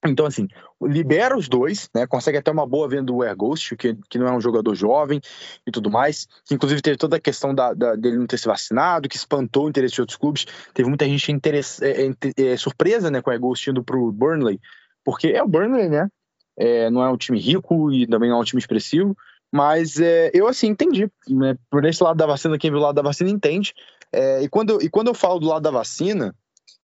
Então, 0.07 0.27
assim, 0.27 0.47
libera 0.81 1.37
os 1.37 1.49
dois, 1.49 1.91
né? 1.93 2.07
Consegue 2.07 2.39
até 2.39 2.51
uma 2.53 2.67
boa 2.67 2.89
venda 2.89 3.05
do 3.05 3.23
Air 3.23 3.37
Ghost, 3.37 3.77
que, 3.77 3.97
que 4.09 4.17
não 4.19 4.29
é 4.29 4.33
um 4.33 4.41
jogador 4.41 4.75
jovem 4.75 5.21
e 5.67 5.71
tudo 5.73 5.91
mais. 5.91 6.29
Inclusive, 6.51 6.81
teve 6.81 6.97
toda 6.97 7.17
a 7.17 7.21
questão 7.21 7.53
da, 7.53 7.75
da, 7.75 7.97
dele 7.97 8.17
não 8.17 8.27
ter 8.27 8.39
se 8.39 8.47
vacinado, 8.47 9.09
que 9.09 9.17
espantou 9.17 9.67
o 9.67 9.69
interesse 9.69 9.95
de 9.95 10.01
outros 10.01 10.17
clubes. 10.17 10.47
Teve 10.73 10.89
muita 10.89 11.05
gente 11.05 11.33
é, 11.33 12.07
é, 12.07 12.53
é, 12.53 12.57
surpresa 12.57 13.11
né, 13.11 13.21
com 13.21 13.31
o 13.31 13.33
Air 13.33 13.41
Ghost 13.41 13.69
indo 13.69 13.83
pro 13.83 14.13
Burnley, 14.13 14.61
porque 15.05 15.29
é 15.29 15.43
o 15.43 15.49
Burnley, 15.49 15.89
né? 15.89 16.09
É, 16.57 16.91
não 16.91 17.03
é 17.03 17.11
um 17.11 17.17
time 17.17 17.41
rico 17.41 17.93
e 17.93 18.07
também 18.07 18.31
não 18.31 18.39
é 18.39 18.41
um 18.41 18.45
time 18.45 18.61
expressivo. 18.61 19.17
Mas 19.51 19.99
é, 19.99 20.31
eu, 20.33 20.47
assim, 20.47 20.69
entendi. 20.69 21.11
Né? 21.29 21.57
Por 21.71 21.85
esse 21.85 22.03
lado 22.03 22.17
da 22.17 22.27
vacina, 22.27 22.59
quem 22.59 22.71
viu 22.71 22.79
o 22.79 22.83
lado 22.83 22.95
da 22.95 23.03
vacina 23.03 23.31
entende. 23.31 23.75
É, 24.13 24.43
e, 24.43 24.49
quando, 24.49 24.83
e 24.83 24.89
quando 24.89 25.09
eu 25.09 25.15
falo 25.15 25.41
do 25.41 25.49
lado 25.49 25.63
da 25.63 25.71
vacina 25.71 26.35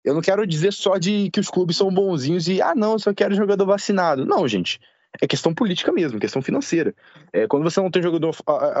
eu 0.04 0.14
não 0.14 0.20
quero 0.20 0.46
dizer 0.46 0.72
só 0.72 0.98
de 0.98 1.30
que 1.30 1.40
os 1.40 1.48
clubes 1.48 1.76
são 1.76 1.92
bonzinhos 1.92 2.48
e, 2.48 2.60
ah, 2.60 2.74
não, 2.74 2.92
eu 2.92 2.98
só 2.98 3.12
quero 3.14 3.34
jogador 3.34 3.64
vacinado. 3.64 4.26
Não, 4.26 4.46
gente. 4.46 4.78
É 5.20 5.28
questão 5.28 5.54
política 5.54 5.92
mesmo, 5.92 6.18
questão 6.18 6.42
financeira. 6.42 6.92
É, 7.32 7.46
quando 7.46 7.62
você 7.62 7.80
não 7.80 7.90
tem 7.90 8.02
jogador 8.02 8.34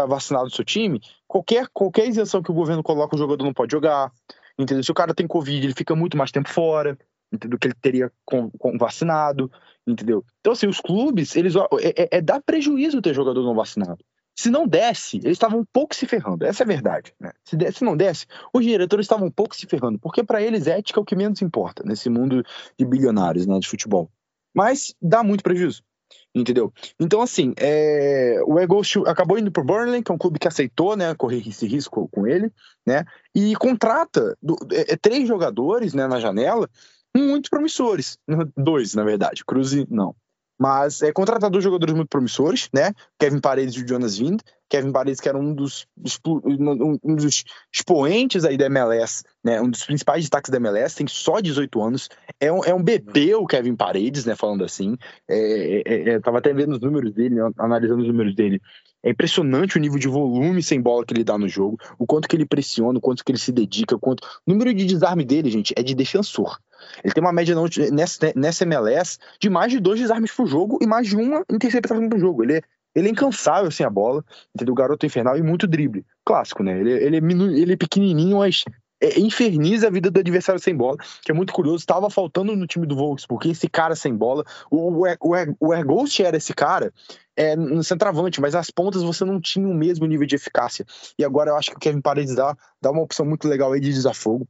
vacinado 0.08 0.46
no 0.46 0.50
seu 0.50 0.64
time, 0.64 1.00
qualquer, 1.28 1.68
qualquer 1.72 2.08
isenção 2.08 2.42
que 2.42 2.50
o 2.50 2.54
governo 2.54 2.82
coloca, 2.82 3.14
o 3.14 3.18
jogador 3.18 3.44
não 3.44 3.54
pode 3.54 3.70
jogar. 3.70 4.12
Entendeu? 4.58 4.82
Se 4.82 4.90
o 4.90 4.94
cara 4.94 5.14
tem 5.14 5.26
Covid, 5.26 5.64
ele 5.64 5.74
fica 5.74 5.94
muito 5.94 6.16
mais 6.16 6.32
tempo 6.32 6.48
fora, 6.48 6.98
entendeu? 7.32 7.58
Que 7.58 7.68
ele 7.68 7.74
teria 7.80 8.12
com, 8.24 8.50
com 8.50 8.76
vacinado, 8.76 9.50
entendeu? 9.86 10.24
Então, 10.40 10.52
assim, 10.52 10.66
os 10.66 10.80
clubes, 10.80 11.34
eles 11.36 11.54
é, 11.56 11.60
é, 11.96 12.18
é 12.18 12.20
dar 12.20 12.40
prejuízo 12.42 13.02
ter 13.02 13.14
jogador 13.14 13.42
não 13.42 13.54
vacinado. 13.54 14.04
Se 14.36 14.50
não 14.50 14.66
desse, 14.66 15.18
eles 15.18 15.32
estavam 15.32 15.60
um 15.60 15.64
pouco 15.64 15.94
se 15.94 16.06
ferrando. 16.06 16.44
Essa 16.44 16.62
é 16.62 16.64
a 16.64 16.68
verdade. 16.68 17.14
Né? 17.20 17.32
Se, 17.44 17.56
desse, 17.56 17.78
se 17.78 17.84
não 17.84 17.96
desse, 17.96 18.26
os 18.52 18.64
diretores 18.64 19.04
estavam 19.04 19.28
um 19.28 19.30
pouco 19.30 19.54
se 19.54 19.66
ferrando, 19.66 19.98
porque 19.98 20.24
para 20.24 20.42
eles 20.42 20.66
ética 20.66 20.98
é 20.98 21.02
o 21.02 21.04
que 21.04 21.14
menos 21.14 21.40
importa 21.40 21.82
nesse 21.84 22.10
mundo 22.10 22.44
de 22.78 22.84
bilionários 22.84 23.46
né, 23.46 23.58
de 23.58 23.68
futebol. 23.68 24.10
Mas 24.52 24.94
dá 25.00 25.22
muito 25.22 25.42
prejuízo. 25.42 25.82
Entendeu? 26.34 26.72
Então, 26.98 27.22
assim, 27.22 27.54
é... 27.56 28.40
o 28.46 28.58
Eagles 28.58 28.92
acabou 29.06 29.38
indo 29.38 29.52
pro 29.52 29.64
Burnley, 29.64 30.02
que 30.02 30.10
é 30.10 30.14
um 30.14 30.18
clube 30.18 30.38
que 30.38 30.48
aceitou, 30.48 30.96
né, 30.96 31.14
correr 31.14 31.46
esse 31.46 31.66
risco 31.66 32.08
com 32.08 32.26
ele, 32.26 32.52
né, 32.84 33.04
e 33.34 33.54
contrata 33.54 34.36
do, 34.42 34.56
é, 34.72 34.92
é 34.92 34.96
três 34.96 35.28
jogadores, 35.28 35.94
né, 35.94 36.06
na 36.08 36.18
janela, 36.18 36.68
muito 37.16 37.48
promissores. 37.48 38.18
Dois, 38.56 38.94
na 38.94 39.04
verdade. 39.04 39.44
Cruze, 39.44 39.86
não. 39.88 40.14
Mas 40.58 41.02
é 41.02 41.12
contratado 41.12 41.52
dois 41.52 41.64
jogadores 41.64 41.94
muito 41.94 42.08
promissores, 42.08 42.68
né? 42.72 42.92
Kevin 43.18 43.40
Paredes 43.40 43.74
e 43.74 43.82
o 43.82 43.88
Jonas 43.88 44.18
Wind. 44.18 44.40
Kevin 44.68 44.92
Paredes, 44.92 45.20
que 45.20 45.28
era 45.28 45.38
um 45.38 45.54
dos, 45.54 45.86
um 45.96 47.14
dos 47.14 47.44
expoentes 47.72 48.44
aí 48.44 48.56
da 48.56 48.66
MLS, 48.66 49.22
né? 49.44 49.60
Um 49.60 49.68
dos 49.68 49.84
principais 49.84 50.22
destaques 50.22 50.50
da 50.50 50.56
MLS, 50.56 50.96
tem 50.96 51.06
só 51.06 51.40
18 51.40 51.82
anos. 51.82 52.08
É 52.40 52.52
um, 52.52 52.64
é 52.64 52.74
um 52.74 52.82
bebê 52.82 53.34
o 53.34 53.46
Kevin 53.46 53.76
Paredes, 53.76 54.24
né? 54.24 54.34
Falando 54.34 54.64
assim. 54.64 54.96
É, 55.28 55.82
é, 55.86 56.08
é, 56.10 56.20
tava 56.20 56.38
até 56.38 56.52
vendo 56.52 56.72
os 56.72 56.80
números 56.80 57.12
dele, 57.12 57.36
analisando 57.58 58.02
os 58.02 58.08
números 58.08 58.34
dele. 58.34 58.60
É 59.04 59.10
impressionante 59.10 59.76
o 59.76 59.80
nível 59.80 59.98
de 59.98 60.08
volume 60.08 60.62
sem 60.62 60.80
bola 60.80 61.04
que 61.04 61.12
ele 61.12 61.22
dá 61.22 61.36
no 61.36 61.46
jogo, 61.46 61.78
o 61.98 62.06
quanto 62.06 62.26
que 62.26 62.34
ele 62.34 62.46
pressiona, 62.46 62.98
o 62.98 63.02
quanto 63.02 63.22
que 63.22 63.30
ele 63.30 63.38
se 63.38 63.52
dedica, 63.52 63.94
o 63.94 63.98
quanto. 63.98 64.26
O 64.46 64.50
número 64.50 64.72
de 64.72 64.86
desarme 64.86 65.24
dele, 65.24 65.50
gente, 65.50 65.74
é 65.76 65.82
de 65.82 65.94
defensor. 65.94 66.58
Ele 67.02 67.12
tem 67.12 67.22
uma 67.22 67.32
média 67.32 67.54
nessa, 67.92 68.32
nessa 68.34 68.64
MLS 68.64 69.18
de 69.40 69.50
mais 69.50 69.70
de 69.70 69.80
dois 69.80 70.00
desarmes 70.00 70.32
por 70.32 70.46
jogo 70.46 70.78
e 70.80 70.86
mais 70.86 71.06
de 71.06 71.16
uma 71.16 71.44
interceptação 71.50 72.08
por 72.08 72.18
jogo. 72.18 72.42
Ele 72.42 72.54
é, 72.54 72.62
ele 72.94 73.08
é 73.08 73.10
incansável 73.10 73.70
sem 73.70 73.84
a 73.84 73.90
bola, 73.90 74.24
entendeu? 74.54 74.74
Garoto 74.74 75.04
infernal 75.04 75.36
e 75.36 75.42
muito 75.42 75.66
drible. 75.66 76.04
Clássico, 76.24 76.62
né? 76.62 76.78
Ele, 76.78 76.92
ele, 76.92 77.16
é, 77.16 77.20
ele 77.60 77.72
é 77.72 77.76
pequenininho, 77.76 78.38
mas 78.38 78.64
é, 79.04 79.20
inferniza 79.20 79.88
a 79.88 79.90
vida 79.90 80.10
do 80.10 80.18
adversário 80.18 80.60
sem 80.60 80.74
bola, 80.74 80.96
que 81.22 81.30
é 81.30 81.34
muito 81.34 81.52
curioso. 81.52 81.78
Estava 81.78 82.08
faltando 82.08 82.56
no 82.56 82.66
time 82.66 82.86
do 82.86 82.96
porque 83.28 83.48
esse 83.48 83.68
cara 83.68 83.94
sem 83.94 84.14
bola, 84.14 84.44
o, 84.70 85.04
o, 85.04 85.36
o, 85.60 85.74
Erghost 85.74 86.22
era 86.22 86.36
esse 86.36 86.54
cara 86.54 86.92
é, 87.36 87.54
no 87.54 87.84
centroavante, 87.84 88.40
mas 88.40 88.54
as 88.54 88.70
pontas 88.70 89.02
você 89.02 89.24
não 89.24 89.40
tinha 89.40 89.68
o 89.68 89.74
mesmo 89.74 90.06
nível 90.06 90.26
de 90.26 90.36
eficácia. 90.36 90.86
E 91.18 91.24
agora 91.24 91.50
eu 91.50 91.56
acho 91.56 91.70
que 91.70 91.76
o 91.76 91.80
Kevin 91.80 92.00
Paredes 92.00 92.34
dá, 92.34 92.56
dá 92.80 92.90
uma 92.90 93.02
opção 93.02 93.26
muito 93.26 93.46
legal 93.46 93.72
aí 93.72 93.80
de 93.80 93.92
desafogo 93.92 94.48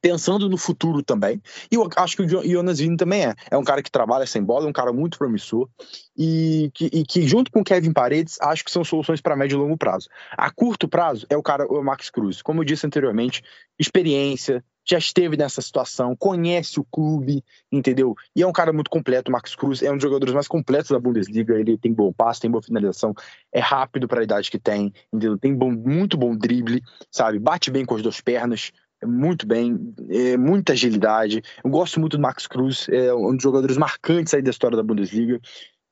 pensando 0.00 0.48
no 0.48 0.56
futuro 0.56 1.02
também. 1.02 1.40
E 1.70 1.74
eu 1.74 1.88
acho 1.96 2.16
que 2.16 2.22
o 2.22 2.28
Jonas 2.28 2.78
Vini 2.78 2.96
também 2.96 3.26
é. 3.26 3.34
É 3.50 3.56
um 3.56 3.64
cara 3.64 3.82
que 3.82 3.90
trabalha 3.90 4.26
sem 4.26 4.42
bola, 4.42 4.66
é 4.66 4.68
um 4.68 4.72
cara 4.72 4.92
muito 4.92 5.18
promissor. 5.18 5.68
E 6.16 6.70
que, 6.74 6.86
e 6.92 7.04
que 7.04 7.26
junto 7.26 7.50
com 7.50 7.60
o 7.60 7.64
Kevin 7.64 7.92
Paredes, 7.92 8.38
acho 8.40 8.64
que 8.64 8.70
são 8.70 8.84
soluções 8.84 9.20
para 9.20 9.36
médio 9.36 9.56
e 9.56 9.60
longo 9.60 9.76
prazo. 9.76 10.08
A 10.32 10.50
curto 10.50 10.88
prazo 10.88 11.26
é 11.28 11.36
o 11.36 11.42
cara, 11.42 11.66
o 11.66 11.82
Max 11.82 12.10
Cruz. 12.10 12.42
Como 12.42 12.60
eu 12.60 12.64
disse 12.64 12.86
anteriormente, 12.86 13.42
experiência, 13.78 14.64
já 14.88 14.98
esteve 14.98 15.36
nessa 15.36 15.60
situação, 15.60 16.14
conhece 16.14 16.78
o 16.78 16.84
clube, 16.84 17.44
entendeu? 17.72 18.14
E 18.36 18.42
é 18.42 18.46
um 18.46 18.52
cara 18.52 18.72
muito 18.72 18.88
completo. 18.88 19.30
O 19.30 19.32
Max 19.32 19.56
Cruz 19.56 19.82
é 19.82 19.90
um 19.90 19.94
dos 19.94 20.02
jogadores 20.02 20.32
mais 20.32 20.46
completos 20.46 20.92
da 20.92 20.98
Bundesliga. 20.98 21.58
Ele 21.58 21.76
tem 21.76 21.92
bom 21.92 22.12
passe, 22.12 22.40
tem 22.40 22.50
boa 22.50 22.62
finalização, 22.62 23.12
é 23.52 23.58
rápido 23.58 24.06
para 24.06 24.20
a 24.20 24.24
idade 24.24 24.50
que 24.50 24.58
tem, 24.58 24.92
entendeu? 25.12 25.36
Tem 25.36 25.52
bom, 25.52 25.72
muito 25.72 26.16
bom 26.16 26.36
drible, 26.36 26.80
sabe? 27.10 27.40
Bate 27.40 27.70
bem 27.70 27.84
com 27.84 27.96
as 27.96 28.02
duas 28.02 28.20
pernas 28.20 28.70
muito 29.04 29.46
bem, 29.46 29.94
é, 30.08 30.36
muita 30.36 30.72
agilidade. 30.72 31.42
Eu 31.62 31.70
gosto 31.70 32.00
muito 32.00 32.16
do 32.16 32.22
Max 32.22 32.46
Cruz, 32.46 32.86
é 32.88 33.12
um 33.12 33.34
dos 33.34 33.42
jogadores 33.42 33.76
marcantes 33.76 34.32
aí 34.32 34.42
da 34.42 34.50
história 34.50 34.76
da 34.76 34.82
Bundesliga. 34.82 35.40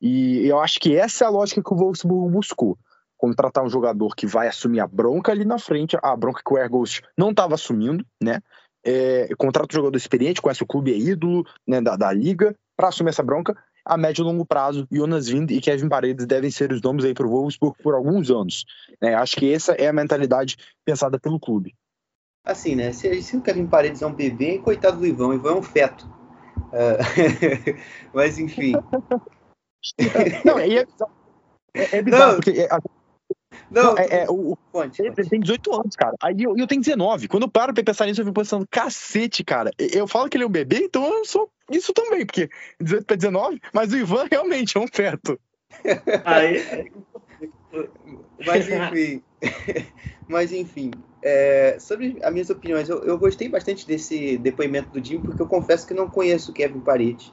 E 0.01 0.47
eu 0.47 0.59
acho 0.59 0.81
que 0.81 0.97
essa 0.97 1.25
é 1.25 1.27
a 1.27 1.31
lógica 1.31 1.63
que 1.63 1.73
o 1.73 1.77
Wolfsburg 1.77 2.33
buscou. 2.33 2.79
Contratar 3.17 3.65
um 3.65 3.71
jogador 3.71 4.15
que 4.15 4.27
vai 4.27 4.49
assumir 4.49 4.81
a 4.81 4.87
bronca 4.87 5.33
ali 5.33 5.45
na 5.45 5.59
frente, 5.59 5.97
a 6.03 6.17
bronca 6.17 6.43
que 6.45 6.53
o 6.53 6.59
Erghost 6.59 7.03
não 7.17 7.31
estava 7.31 7.55
assumindo, 7.55 8.05
né? 8.23 8.41
É, 8.87 9.29
contrata 9.39 9.75
um 9.75 9.77
jogador 9.77 9.97
experiente, 9.97 10.43
conhece 10.43 10.63
o 10.63 10.67
clube, 10.67 10.93
é 10.93 10.99
ídolo 10.99 11.47
né, 11.67 11.81
da, 11.81 11.97
da 11.97 12.13
liga, 12.13 12.55
para 12.77 12.89
assumir 12.89 13.11
essa 13.11 13.23
bronca. 13.23 13.57
A 13.83 13.97
médio 13.97 14.23
e 14.23 14.25
longo 14.25 14.45
prazo, 14.45 14.87
Jonas 14.91 15.29
Wind 15.29 15.51
e 15.51 15.61
Kevin 15.61 15.89
Paredes 15.89 16.27
devem 16.27 16.51
ser 16.51 16.71
os 16.73 16.83
nomes 16.83 17.05
aí 17.05 17.15
para 17.15 17.27
o 17.27 17.31
Wolfsburg 17.31 17.77
por 17.83 17.95
alguns 17.95 18.31
anos. 18.31 18.65
Né? 19.01 19.15
Acho 19.15 19.37
que 19.37 19.53
essa 19.53 19.73
é 19.73 19.87
a 19.87 19.93
mentalidade 19.93 20.57
pensada 20.85 21.19
pelo 21.19 21.41
clube 21.41 21.75
assim, 22.45 22.77
né? 22.77 22.93
Se, 22.93 23.23
se 23.23 23.37
o 23.37 23.41
Kevin 23.41 23.67
Paredes 23.67 24.03
é 24.03 24.07
um 24.07 24.13
bebê, 24.13 24.59
coitado 24.59 24.99
do 24.99 25.07
Ivan, 25.07 25.29
o 25.29 25.35
Ivan 25.35 25.53
é 25.53 25.57
um 25.57 25.63
feto. 25.63 26.07
Uh, 26.57 27.75
mas 28.13 28.39
enfim. 28.39 28.73
não, 30.45 30.59
é, 30.59 30.69
é, 30.69 30.87
é 31.75 32.03
bizarro, 32.03 32.33
não, 32.33 32.35
porque. 32.41 32.51
É, 32.51 32.69
não, 33.71 33.97
é, 33.97 34.23
é, 34.23 34.27
o, 34.29 34.57
ponte, 34.71 35.01
ele 35.03 35.13
tem 35.13 35.41
18 35.41 35.75
anos, 35.75 35.97
cara. 35.97 36.15
Aí 36.21 36.43
eu, 36.43 36.57
eu 36.57 36.67
tenho 36.67 36.81
19. 36.81 37.29
Quando 37.29 37.45
eu 37.45 37.49
paro 37.49 37.73
pra 37.73 37.83
pensar 37.83 38.07
nisso, 38.07 38.21
eu 38.21 38.25
fico 38.25 38.41
pensando, 38.41 38.67
cacete, 38.71 39.43
cara. 39.43 39.71
Eu 39.79 40.07
falo 40.07 40.29
que 40.29 40.37
ele 40.37 40.45
é 40.45 40.47
um 40.47 40.51
bebê, 40.51 40.79
então 40.79 41.05
eu 41.05 41.25
sou 41.25 41.51
isso 41.71 41.93
também, 41.93 42.27
porque 42.27 42.49
18 42.81 43.05
pra 43.05 43.17
19, 43.17 43.61
mas 43.73 43.93
o 43.93 43.97
Ivan 43.97 44.27
realmente 44.31 44.77
é 44.77 44.81
um 44.81 44.87
feto. 44.87 45.39
Aí. 46.25 46.93
mas 48.47 48.69
enfim. 48.69 49.23
mas 50.29 50.53
enfim. 50.53 50.91
É, 51.27 51.79
sobre 51.81 52.19
as 52.23 52.31
minhas 52.31 52.51
opiniões, 52.51 52.87
eu, 52.87 53.03
eu, 53.03 53.17
gostei 53.17 53.49
bastante 53.49 53.87
desse 53.87 54.37
depoimento 54.37 54.91
do 54.91 55.03
Jim, 55.03 55.23
porque 55.23 55.41
eu 55.41 55.47
confesso 55.47 55.87
que 55.87 55.95
não 55.95 56.07
conheço 56.07 56.51
o 56.51 56.55
Kevin 56.55 56.81
Paredes. 56.81 57.29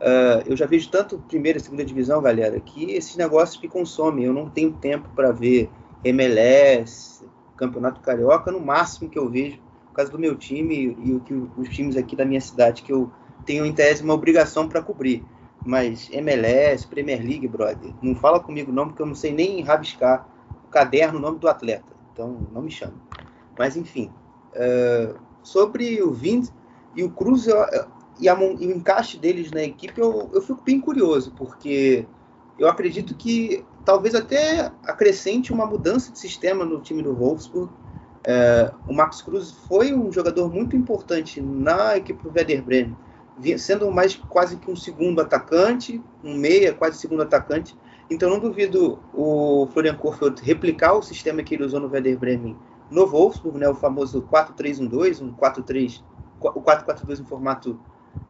Uh, 0.00 0.40
eu 0.46 0.56
já 0.56 0.64
vejo 0.64 0.90
tanto 0.90 1.18
primeira 1.28 1.58
e 1.58 1.60
segunda 1.60 1.84
divisão, 1.84 2.22
galera, 2.22 2.58
que 2.58 2.90
esses 2.92 3.16
negócios 3.16 3.60
me 3.60 3.68
consomem. 3.68 4.24
Eu 4.24 4.32
não 4.32 4.48
tenho 4.48 4.72
tempo 4.72 5.10
para 5.14 5.30
ver 5.30 5.70
MLS, 6.02 7.22
Campeonato 7.54 8.00
Carioca, 8.00 8.50
no 8.50 8.60
máximo 8.60 9.10
que 9.10 9.18
eu 9.18 9.28
vejo, 9.28 9.58
por 9.88 9.96
causa 9.96 10.10
do 10.10 10.18
meu 10.18 10.34
time 10.36 10.96
e, 11.04 11.12
o 11.12 11.20
que 11.20 11.34
os 11.34 11.68
times 11.68 11.98
aqui 11.98 12.16
da 12.16 12.24
minha 12.24 12.40
cidade 12.40 12.82
que 12.82 12.92
eu 12.92 13.12
tenho 13.44 13.66
em 13.66 13.74
tese 13.74 14.02
uma 14.02 14.14
obrigação 14.14 14.66
para 14.66 14.80
cobrir. 14.80 15.22
Mas 15.62 16.08
MLS, 16.10 16.86
Premier 16.86 17.20
League, 17.20 17.46
brother, 17.46 17.92
não 18.00 18.14
fala 18.14 18.40
comigo 18.40 18.72
não, 18.72 18.88
porque 18.88 19.02
eu 19.02 19.06
não 19.06 19.14
sei 19.14 19.34
nem 19.34 19.60
rabiscar 19.60 20.26
o 20.66 20.68
caderno, 20.68 21.18
o 21.18 21.22
nome 21.22 21.38
do 21.38 21.46
atleta. 21.46 21.92
Então, 22.12 22.38
não 22.50 22.62
me 22.62 22.70
chame. 22.70 22.94
Mas, 23.58 23.76
enfim. 23.76 24.10
Uh, 24.54 25.18
sobre 25.42 26.02
o 26.02 26.12
Vind 26.12 26.48
e 26.94 27.02
o 27.02 27.10
Cruz 27.10 27.46
eu, 27.46 27.56
e, 28.18 28.28
a, 28.28 28.34
e, 28.34 28.66
o 28.66 28.76
encaixe 28.76 29.18
deles 29.18 29.50
na 29.50 29.62
equipe, 29.62 30.00
eu, 30.00 30.30
eu 30.32 30.40
fico 30.40 30.62
bem 30.62 30.80
curioso, 30.80 31.32
porque 31.36 32.06
eu 32.58 32.68
acredito 32.68 33.14
que 33.14 33.64
talvez 33.84 34.14
até 34.14 34.70
acrescente 34.84 35.52
uma 35.52 35.66
mudança 35.66 36.12
de 36.12 36.18
sistema 36.18 36.64
no 36.64 36.80
time 36.80 37.02
do 37.02 37.14
Wolfsburg. 37.14 37.70
É, 38.26 38.72
o 38.88 38.94
Max 38.94 39.20
Cruz 39.20 39.50
foi 39.68 39.92
um 39.92 40.10
jogador 40.10 40.50
muito 40.50 40.74
importante 40.74 41.40
na 41.40 41.96
equipe 41.96 42.22
do 42.22 42.32
Werder 42.34 42.62
Bremen, 42.62 42.96
sendo 43.58 43.90
mais 43.90 44.14
quase 44.14 44.56
que 44.56 44.70
um 44.70 44.76
segundo 44.76 45.20
atacante, 45.20 46.00
um 46.22 46.34
meia, 46.34 46.72
quase 46.72 46.98
segundo 46.98 47.22
atacante. 47.22 47.76
Então 48.08 48.30
não 48.30 48.38
duvido 48.38 48.98
o 49.12 49.66
Florian 49.72 49.96
Kohfeldt 49.96 50.42
replicar 50.42 50.94
o 50.94 51.02
sistema 51.02 51.42
que 51.42 51.54
ele 51.54 51.64
usou 51.64 51.80
no 51.80 51.88
Werder 51.88 52.18
Bremen 52.18 52.56
no 52.90 53.06
Wolfsburg, 53.06 53.58
né, 53.58 53.68
o 53.68 53.74
famoso 53.74 54.22
4-3-1-2, 54.22 55.22
um 55.22 55.32
4-3, 55.32 56.02
o 56.40 56.60
4-4-2 56.60 57.20
em 57.20 57.24
formato 57.24 57.80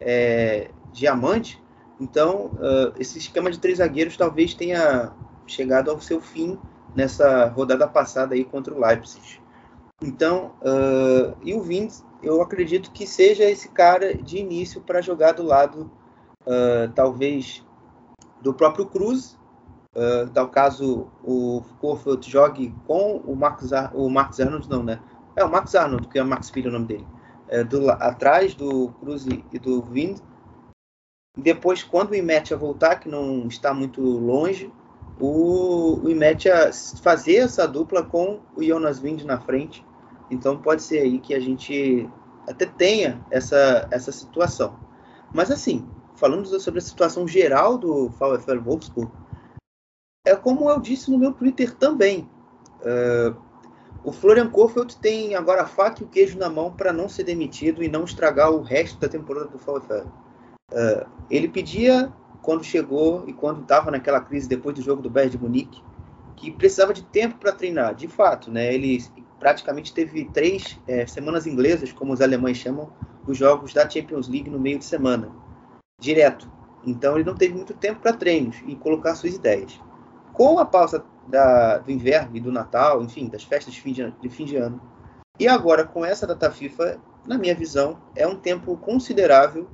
é, 0.00 0.70
diamante. 0.92 1.62
Então, 2.00 2.46
uh, 2.54 2.92
esse 2.98 3.18
esquema 3.18 3.50
de 3.50 3.58
três 3.58 3.78
zagueiros 3.78 4.16
talvez 4.16 4.54
tenha 4.54 5.12
chegado 5.46 5.90
ao 5.90 6.00
seu 6.00 6.20
fim 6.20 6.58
nessa 6.94 7.46
rodada 7.48 7.86
passada 7.86 8.34
aí 8.34 8.44
contra 8.44 8.74
o 8.74 8.80
Leipzig. 8.80 9.40
Então, 10.02 10.52
uh, 10.60 11.36
e 11.42 11.54
o 11.54 11.62
Vindes, 11.62 12.04
eu 12.22 12.42
acredito 12.42 12.90
que 12.90 13.06
seja 13.06 13.44
esse 13.44 13.68
cara 13.68 14.14
de 14.14 14.38
início 14.38 14.80
para 14.80 15.00
jogar 15.00 15.32
do 15.32 15.42
lado, 15.42 15.90
uh, 16.42 16.90
talvez, 16.94 17.64
do 18.40 18.52
próprio 18.52 18.86
Cruz. 18.86 19.38
Uh, 19.94 20.28
tal 20.30 20.48
caso 20.48 21.08
o 21.22 21.62
Corfeld 21.80 22.28
jogue 22.28 22.74
com 22.86 23.18
o 23.18 23.36
Max, 23.36 23.72
Ar 23.72 23.92
o 23.94 24.10
Max 24.10 24.40
Arnold, 24.40 24.68
não, 24.68 24.82
né? 24.82 25.00
É 25.36 25.44
o 25.44 25.50
Max 25.50 25.74
Arnold, 25.74 26.08
que 26.08 26.18
é 26.18 26.22
o 26.22 26.26
Max 26.26 26.50
Filho 26.50 26.68
o 26.68 26.72
nome 26.72 26.86
dele. 26.86 27.06
É, 27.48 27.62
do, 27.62 27.90
atrás 27.90 28.54
do 28.54 28.88
Cruz 29.00 29.26
e 29.26 29.58
do 29.58 29.82
Vind. 29.82 30.18
Depois, 31.36 31.82
quando 31.82 32.10
o 32.10 32.14
Imetia 32.14 32.56
voltar, 32.56 32.96
que 32.96 33.08
não 33.08 33.46
está 33.46 33.74
muito 33.74 34.00
longe, 34.00 34.72
o, 35.20 36.00
o 36.02 36.10
Imetia 36.10 36.70
fazer 37.02 37.36
essa 37.36 37.66
dupla 37.66 38.02
com 38.02 38.40
o 38.56 38.62
Jonas 38.62 38.98
Vind 38.98 39.22
na 39.22 39.40
frente. 39.40 39.84
Então 40.30 40.56
pode 40.56 40.82
ser 40.82 41.00
aí 41.00 41.18
que 41.18 41.34
a 41.34 41.40
gente 41.40 42.08
até 42.48 42.66
tenha 42.66 43.24
essa, 43.30 43.88
essa 43.90 44.10
situação. 44.10 44.78
Mas 45.32 45.50
assim, 45.50 45.86
falando 46.16 46.46
sobre 46.60 46.78
a 46.78 46.82
situação 46.82 47.26
geral 47.26 47.78
do 47.78 48.08
VfL 48.08 48.60
Wolfsburg, 48.60 49.10
é 50.24 50.34
como 50.34 50.70
eu 50.70 50.80
disse 50.80 51.10
no 51.10 51.18
meu 51.18 51.32
Twitter 51.32 51.74
também. 51.74 52.28
Uh, 52.80 53.36
o 54.02 54.12
Florian 54.12 54.48
Kohfeldt 54.48 54.98
tem 54.98 55.34
agora 55.34 55.62
a 55.62 55.66
faca 55.66 56.02
e 56.02 56.04
o 56.04 56.08
queijo 56.08 56.38
na 56.38 56.48
mão 56.48 56.72
para 56.72 56.92
não 56.92 57.08
ser 57.08 57.24
demitido 57.24 57.82
e 57.82 57.88
não 57.88 58.04
estragar 58.04 58.50
o 58.50 58.62
resto 58.62 58.98
da 58.98 59.08
temporada 59.08 59.46
do 59.46 59.58
VfL. 59.58 60.08
Uh, 60.72 61.06
ele 61.30 61.48
pedia, 61.48 62.12
quando 62.42 62.64
chegou 62.64 63.24
e 63.26 63.32
quando 63.32 63.62
estava 63.62 63.90
naquela 63.90 64.20
crise 64.20 64.48
depois 64.48 64.74
do 64.74 64.82
jogo 64.82 65.02
do 65.02 65.10
Bayern 65.10 65.36
de 65.36 65.42
Munique, 65.42 65.82
que 66.36 66.50
precisava 66.50 66.92
de 66.92 67.02
tempo 67.02 67.36
para 67.38 67.52
treinar. 67.52 67.94
De 67.94 68.08
fato, 68.08 68.50
né, 68.50 68.74
ele 68.74 69.04
praticamente 69.38 69.92
teve 69.92 70.24
três 70.26 70.78
é, 70.86 71.06
semanas 71.06 71.46
inglesas, 71.46 71.92
como 71.92 72.12
os 72.12 72.20
alemães 72.20 72.56
chamam, 72.56 72.90
os 73.26 73.36
jogos 73.36 73.72
da 73.72 73.88
Champions 73.88 74.28
League 74.28 74.50
no 74.50 74.58
meio 74.58 74.78
de 74.78 74.84
semana, 74.84 75.30
direto. 75.98 76.50
Então 76.86 77.14
ele 77.14 77.24
não 77.24 77.34
teve 77.34 77.54
muito 77.54 77.72
tempo 77.74 78.00
para 78.00 78.12
treinos 78.12 78.56
e 78.66 78.74
colocar 78.74 79.14
suas 79.14 79.34
ideias. 79.34 79.78
Com 80.34 80.58
a 80.58 80.66
pausa 80.66 81.04
da, 81.26 81.78
do 81.78 81.90
inverno 81.90 82.36
e 82.36 82.40
do 82.40 82.52
Natal, 82.52 83.02
enfim, 83.02 83.28
das 83.28 83.44
festas 83.44 83.72
de 83.72 83.80
fim 83.80 83.92
de, 83.92 84.10
de 84.10 84.28
fim 84.28 84.44
de 84.44 84.56
ano, 84.56 84.80
e 85.38 85.48
agora 85.48 85.86
com 85.86 86.04
essa 86.04 86.26
data 86.26 86.50
FIFA, 86.50 87.00
na 87.26 87.38
minha 87.38 87.54
visão, 87.54 88.02
é 88.14 88.26
um 88.26 88.38
tempo 88.38 88.76
considerável 88.76 89.68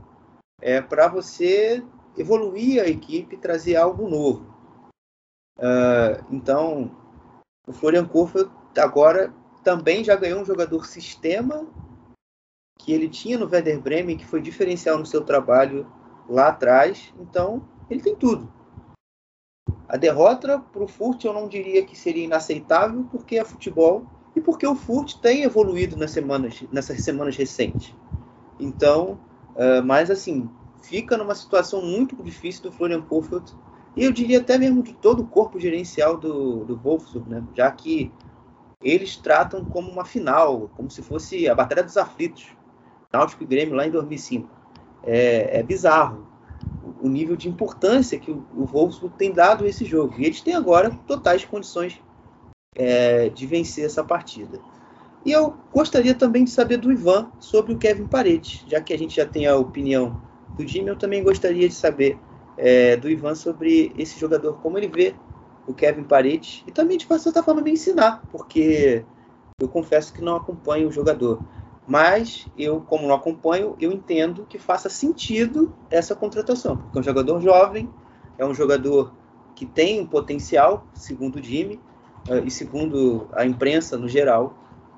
é, 0.60 0.80
para 0.80 1.08
você 1.08 1.82
evoluir 2.16 2.82
a 2.82 2.86
equipe, 2.86 3.36
trazer 3.36 3.76
algo 3.76 4.08
novo. 4.08 4.54
Uh, 5.58 6.24
então, 6.30 6.96
o 7.66 7.72
Florian 7.72 8.06
Kohfeldt 8.06 8.50
agora 8.78 9.34
também 9.62 10.02
já 10.02 10.16
ganhou 10.16 10.40
um 10.40 10.44
jogador 10.44 10.86
sistema 10.86 11.66
que 12.78 12.92
ele 12.92 13.08
tinha 13.08 13.36
no 13.36 13.46
Werder 13.46 13.80
Bremen, 13.80 14.16
que 14.16 14.26
foi 14.26 14.40
diferencial 14.40 14.96
no 14.98 15.04
seu 15.04 15.22
trabalho 15.22 15.86
lá 16.28 16.48
atrás. 16.48 17.12
Então, 17.18 17.68
ele 17.90 18.00
tem 18.00 18.16
tudo. 18.16 18.50
A 19.90 19.96
derrota 19.96 20.62
para 20.72 20.84
o 20.84 20.86
Furt 20.86 21.24
eu 21.24 21.32
não 21.32 21.48
diria 21.48 21.84
que 21.84 21.98
seria 21.98 22.24
inaceitável, 22.24 23.04
porque 23.10 23.36
é 23.36 23.44
futebol 23.44 24.04
e 24.36 24.40
porque 24.40 24.64
o 24.64 24.76
Furt 24.76 25.16
tem 25.16 25.42
evoluído 25.42 25.96
nas 25.96 26.12
semanas, 26.12 26.62
nessas 26.70 27.02
semanas 27.02 27.36
recentes. 27.36 27.92
Então, 28.60 29.18
uh, 29.56 29.84
mas 29.84 30.08
assim, 30.08 30.48
fica 30.80 31.16
numa 31.16 31.34
situação 31.34 31.82
muito 31.82 32.14
difícil 32.22 32.62
do 32.62 32.72
Florian 32.72 33.02
Kohfeldt 33.02 33.52
e 33.96 34.04
eu 34.04 34.12
diria 34.12 34.38
até 34.38 34.56
mesmo 34.56 34.80
de 34.80 34.92
todo 34.92 35.24
o 35.24 35.26
corpo 35.26 35.58
gerencial 35.58 36.16
do, 36.16 36.64
do 36.64 36.76
Wolfsburg, 36.76 37.28
né? 37.28 37.42
já 37.56 37.68
que 37.72 38.12
eles 38.80 39.16
tratam 39.16 39.64
como 39.64 39.90
uma 39.90 40.04
final, 40.04 40.70
como 40.76 40.88
se 40.88 41.02
fosse 41.02 41.48
a 41.48 41.54
Batalha 41.54 41.82
dos 41.82 41.96
Aflitos, 41.96 42.46
Náutico 43.12 43.42
e 43.42 43.46
Grêmio 43.46 43.74
lá 43.74 43.88
em 43.88 43.90
2005. 43.90 44.48
É, 45.02 45.58
é 45.58 45.62
bizarro 45.64 46.29
o 47.00 47.08
nível 47.08 47.36
de 47.36 47.48
importância 47.48 48.18
que 48.18 48.30
o, 48.30 48.44
o 48.56 48.64
Wolfsburg 48.64 49.16
tem 49.16 49.32
dado 49.32 49.64
a 49.64 49.68
esse 49.68 49.84
jogo. 49.84 50.14
E 50.18 50.24
eles 50.24 50.40
têm 50.40 50.54
agora 50.54 50.90
totais 51.06 51.44
condições 51.44 52.00
é, 52.74 53.28
de 53.28 53.46
vencer 53.46 53.84
essa 53.84 54.02
partida. 54.02 54.60
E 55.24 55.32
eu 55.32 55.54
gostaria 55.72 56.14
também 56.14 56.44
de 56.44 56.50
saber 56.50 56.78
do 56.78 56.90
Ivan 56.90 57.30
sobre 57.38 57.74
o 57.74 57.78
Kevin 57.78 58.06
Paredes, 58.06 58.64
já 58.66 58.80
que 58.80 58.92
a 58.92 58.98
gente 58.98 59.16
já 59.16 59.26
tem 59.26 59.46
a 59.46 59.56
opinião 59.56 60.20
do 60.56 60.66
Jimmy, 60.66 60.88
eu 60.88 60.96
também 60.96 61.22
gostaria 61.22 61.68
de 61.68 61.74
saber 61.74 62.18
é, 62.56 62.96
do 62.96 63.08
Ivan 63.08 63.34
sobre 63.34 63.92
esse 63.98 64.18
jogador, 64.18 64.54
como 64.62 64.78
ele 64.78 64.88
vê 64.88 65.14
o 65.66 65.74
Kevin 65.74 66.04
Paredes, 66.04 66.64
e 66.66 66.72
também 66.72 66.96
de 66.96 67.06
certa 67.18 67.42
forma 67.42 67.60
me 67.60 67.70
ensinar, 67.70 68.22
porque 68.32 69.04
eu 69.60 69.68
confesso 69.68 70.12
que 70.12 70.22
não 70.22 70.36
acompanho 70.36 70.88
o 70.88 70.92
jogador. 70.92 71.42
Mas 71.86 72.46
eu, 72.56 72.80
como 72.80 73.08
não 73.08 73.14
acompanho, 73.14 73.76
eu 73.80 73.90
entendo 73.90 74.46
que 74.46 74.58
faça 74.58 74.88
sentido 74.88 75.74
essa 75.90 76.14
contratação, 76.14 76.76
porque 76.76 76.98
é 76.98 77.00
um 77.00 77.04
jogador 77.04 77.40
jovem, 77.40 77.90
é 78.38 78.44
um 78.44 78.54
jogador 78.54 79.12
que 79.54 79.66
tem 79.66 80.00
um 80.00 80.06
potencial, 80.06 80.86
segundo 80.94 81.36
o 81.36 81.42
Jimmy, 81.42 81.80
uh, 82.28 82.44
e 82.44 82.50
segundo 82.50 83.28
a 83.32 83.44
imprensa 83.44 83.98
no 83.98 84.08
geral. 84.08 84.54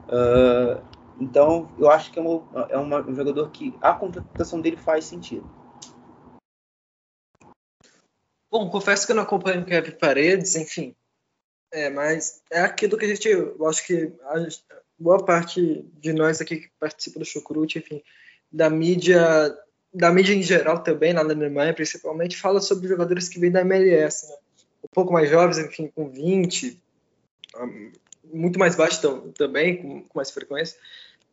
Uh, 0.07 0.83
então, 1.21 1.71
eu 1.79 1.91
acho 1.91 2.11
que 2.13 2.19
é, 2.19 2.23
uma, 2.23 2.67
é 2.69 2.77
uma, 2.77 3.01
um 3.01 3.15
jogador 3.15 3.51
que 3.51 3.75
a 3.81 3.93
contratação 3.95 4.61
dele 4.61 4.77
faz 4.77 5.05
sentido. 5.05 5.49
Bom, 8.51 8.69
confesso 8.69 9.07
que 9.07 9.13
eu 9.13 9.17
não 9.17 9.23
acompanho 9.23 9.63
o 9.63 9.65
Kevin 9.65 9.93
Paredes, 9.93 10.57
enfim. 10.57 10.95
É, 11.73 11.89
mas 11.89 12.43
é 12.51 12.61
aquilo 12.61 12.99
que 12.99 13.07
a 13.07 13.09
gente, 13.09 13.27
eu 13.27 13.67
acho 13.67 13.87
que 13.87 14.13
a, 14.25 14.35
boa 15.03 15.25
parte 15.25 15.85
de 16.01 16.13
nós 16.13 16.41
aqui 16.41 16.57
que 16.57 16.71
participa 16.79 17.19
do 17.19 17.25
Chucrute, 17.25 17.79
enfim, 17.79 18.03
da 18.51 18.71
mídia, 18.71 19.57
da 19.93 20.13
mídia 20.13 20.35
em 20.35 20.43
geral 20.43 20.83
também, 20.83 21.13
na 21.13 21.21
Alemanha 21.21 21.75
principalmente, 21.75 22.37
fala 22.37 22.61
sobre 22.61 22.89
jogadores 22.89 23.29
que 23.29 23.39
vêm 23.39 23.51
da 23.51 23.61
MLS, 23.63 24.29
né? 24.29 24.37
Um 24.85 24.89
pouco 24.93 25.13
mais 25.13 25.31
jovens, 25.31 25.59
enfim, 25.59 25.91
com 25.95 26.09
20, 26.09 26.81
muito 28.33 28.59
mais 28.59 28.75
baixo 28.75 29.01
também, 29.35 29.77
com, 29.77 30.03
com 30.03 30.19
mais 30.19 30.31
frequência, 30.31 30.77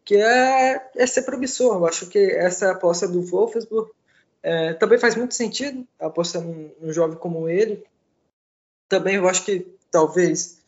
que 0.03 0.15
é, 0.15 0.89
é 0.95 1.07
ser 1.07 1.23
promissor. 1.23 1.75
Eu 1.75 1.85
acho 1.85 2.07
que 2.09 2.19
essa 2.19 2.65
é 2.65 2.69
a 2.69 2.73
aposta 2.73 3.07
do 3.07 3.21
Wolfsburg 3.21 3.89
é, 4.41 4.73
também 4.73 4.97
faz 4.97 5.15
muito 5.15 5.35
sentido 5.35 5.85
apostar 5.99 6.41
num, 6.41 6.71
num, 6.79 6.93
jovem 6.93 7.17
como 7.17 7.49
ele. 7.49 7.83
Também 8.87 9.15
eu 9.15 9.27
acho 9.27 9.45
que 9.45 9.67
talvez 9.91 10.58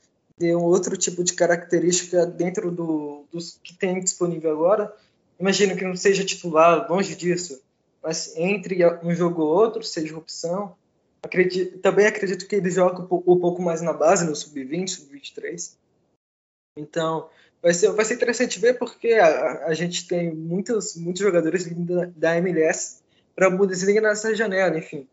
dê 0.41 0.55
um 0.55 0.63
outro 0.63 0.97
tipo 0.97 1.23
de 1.23 1.33
característica 1.33 2.25
dentro 2.25 2.71
do, 2.71 3.25
dos 3.31 3.59
que 3.63 3.75
tem 3.75 3.99
disponível 3.99 4.51
agora. 4.51 4.91
Imagino 5.39 5.75
que 5.75 5.85
não 5.85 5.95
seja 5.95 6.25
titular, 6.25 6.89
longe 6.89 7.15
disso, 7.15 7.61
mas 8.01 8.35
entre 8.35 8.83
um 9.03 9.13
jogo 9.13 9.43
ou 9.43 9.55
outro, 9.55 9.83
seja 9.83 10.17
opção. 10.17 10.75
Acredito, 11.23 11.77
também 11.77 12.07
acredito 12.07 12.47
que 12.47 12.55
ele 12.55 12.71
joga 12.71 13.03
um 13.03 13.39
pouco 13.39 13.61
mais 13.61 13.81
na 13.81 13.93
base, 13.93 14.25
no 14.25 14.35
sub-20, 14.35 14.87
sub-23. 14.87 15.75
Então, 16.75 17.29
vai 17.61 17.73
ser, 17.73 17.91
vai 17.91 18.03
ser 18.03 18.15
interessante 18.15 18.59
ver 18.59 18.79
porque 18.79 19.13
a, 19.13 19.65
a 19.67 19.73
gente 19.75 20.07
tem 20.07 20.33
muitos, 20.33 20.95
muitos 20.95 21.21
jogadores 21.21 21.65
da, 21.67 22.05
da 22.15 22.37
MLS 22.37 23.01
para 23.35 23.45
a 23.45 23.49
Bundesliga 23.51 24.01
nessa 24.01 24.33
janela, 24.35 24.75
enfim. 24.75 25.07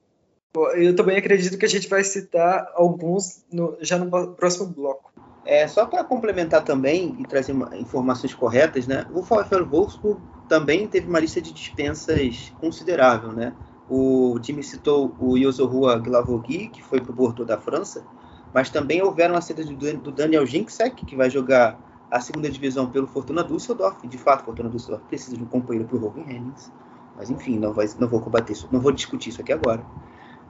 Eu 0.77 0.97
também 0.97 1.19
acredito 1.19 1.59
que 1.59 1.67
a 1.67 1.69
gente 1.69 1.89
vai 1.89 2.03
citar 2.03 2.73
alguns 2.75 3.45
no, 3.53 3.77
já 3.83 3.99
no 3.99 4.35
próximo 4.35 4.67
bloco. 4.67 5.13
É, 5.45 5.67
só 5.67 5.87
para 5.87 6.05
complementar 6.05 6.63
também 6.63 7.17
e 7.19 7.25
trazer 7.25 7.55
informações 7.75 8.35
corretas, 8.35 8.87
né? 8.87 9.07
O 9.13 9.23
VfL 9.23 9.65
Wolfsburg 9.65 10.21
também 10.49 10.87
teve 10.87 11.09
uma 11.09 11.21
lista 11.21 11.41
de 11.41 11.53
dispensas 11.53 12.53
considerável, 12.61 13.33
né? 13.33 13.53
O 13.89 14.39
time 14.41 14.63
citou 14.63 15.15
o 15.19 15.37
Yosohua 15.39 15.99
Glavogui, 15.99 16.69
que 16.69 16.83
foi 16.83 17.01
para 17.01 17.11
o 17.11 17.15
Bordeaux 17.15 17.49
da 17.49 17.59
França, 17.59 18.05
mas 18.53 18.69
também 18.69 19.03
houveram 19.03 19.35
a 19.35 19.41
saída 19.41 19.65
do 19.65 20.13
Daniel 20.13 20.45
Jinksek, 20.45 21.07
que 21.07 21.17
vai 21.17 21.31
jogar 21.31 21.79
a 22.11 22.21
segunda 22.21 22.51
divisão 22.51 22.91
pelo 22.91 23.07
Fortuna 23.07 23.43
Düsseldorf. 23.43 24.07
De 24.07 24.19
fato, 24.19 24.45
Fortuna 24.45 24.69
Düsseldorf 24.69 25.05
precisa 25.07 25.37
de 25.37 25.43
um 25.43 25.47
companheiro 25.47 25.89
para 25.89 25.97
o 25.97 26.01
Robin 26.01 26.23
Hennings. 26.23 26.71
Mas 27.17 27.31
enfim, 27.31 27.59
não, 27.59 27.73
vai, 27.73 27.89
não 27.99 28.09
vou 28.09 28.21
combater 28.21 28.53
isso, 28.53 28.69
não 28.71 28.81
vou 28.81 28.93
discutir 28.93 29.31
isso 29.31 29.41
aqui 29.41 29.53
agora. 29.53 29.83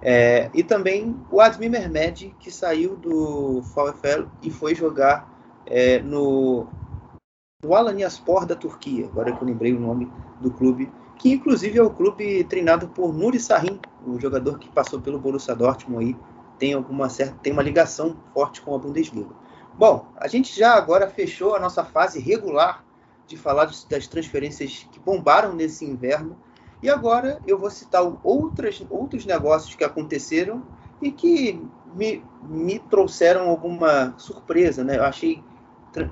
É, 0.00 0.50
e 0.54 0.62
também 0.62 1.16
o 1.30 1.40
Admir 1.40 1.70
Mehmed, 1.70 2.34
que 2.38 2.50
saiu 2.50 2.96
do 2.96 3.60
VfL 3.62 4.26
e 4.42 4.50
foi 4.50 4.74
jogar 4.74 5.28
é, 5.66 5.98
no, 6.00 6.66
no 7.62 7.74
Alanyaspor 7.74 8.46
da 8.46 8.54
Turquia, 8.54 9.06
agora 9.06 9.32
que 9.32 9.42
eu 9.42 9.46
lembrei 9.46 9.72
o 9.72 9.80
nome 9.80 10.10
do 10.40 10.50
clube, 10.52 10.90
que 11.18 11.32
inclusive 11.32 11.78
é 11.78 11.82
o 11.82 11.90
clube 11.90 12.44
treinado 12.44 12.88
por 12.88 13.12
Nuri 13.12 13.40
Sahin, 13.40 13.80
o 14.06 14.20
jogador 14.20 14.58
que 14.58 14.70
passou 14.70 15.00
pelo 15.00 15.18
Borussia 15.18 15.54
Dortmund 15.54 16.04
aí, 16.04 16.16
tem 16.58 16.74
alguma 16.74 17.08
certa, 17.08 17.36
tem 17.42 17.52
uma 17.52 17.62
ligação 17.62 18.16
forte 18.32 18.60
com 18.60 18.74
a 18.74 18.78
Bundesliga. 18.78 19.34
Bom, 19.74 20.06
a 20.16 20.26
gente 20.26 20.56
já 20.56 20.74
agora 20.74 21.08
fechou 21.08 21.54
a 21.54 21.60
nossa 21.60 21.84
fase 21.84 22.20
regular 22.20 22.84
de 23.26 23.36
falar 23.36 23.70
das 23.88 24.06
transferências 24.06 24.88
que 24.90 24.98
bombaram 24.98 25.52
nesse 25.52 25.84
inverno 25.84 26.36
e 26.82 26.88
agora 26.88 27.40
eu 27.46 27.58
vou 27.58 27.70
citar 27.70 28.02
outras, 28.22 28.82
outros 28.88 29.26
negócios 29.26 29.74
que 29.74 29.84
aconteceram 29.84 30.62
e 31.02 31.10
que 31.10 31.60
me, 31.94 32.22
me 32.42 32.78
trouxeram 32.78 33.48
alguma 33.48 34.14
surpresa, 34.16 34.84
né? 34.84 34.96
Eu 34.96 35.04
achei 35.04 35.42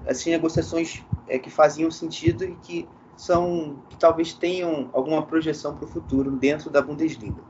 assim, 0.07 0.31
negociações 0.31 1.05
é, 1.29 1.39
que 1.39 1.51
faziam 1.51 1.91
sentido 1.91 2.45
e 2.45 2.55
que 2.57 2.89
são 3.17 3.77
que 3.89 3.97
talvez 3.97 4.33
tenham 4.33 4.91
alguma 4.93 5.23
projeção 5.23 5.75
para 5.75 5.85
o 5.85 5.89
futuro 5.89 6.31
dentro 6.33 6.71
da 6.71 6.83
Bundesliga. 6.83 7.41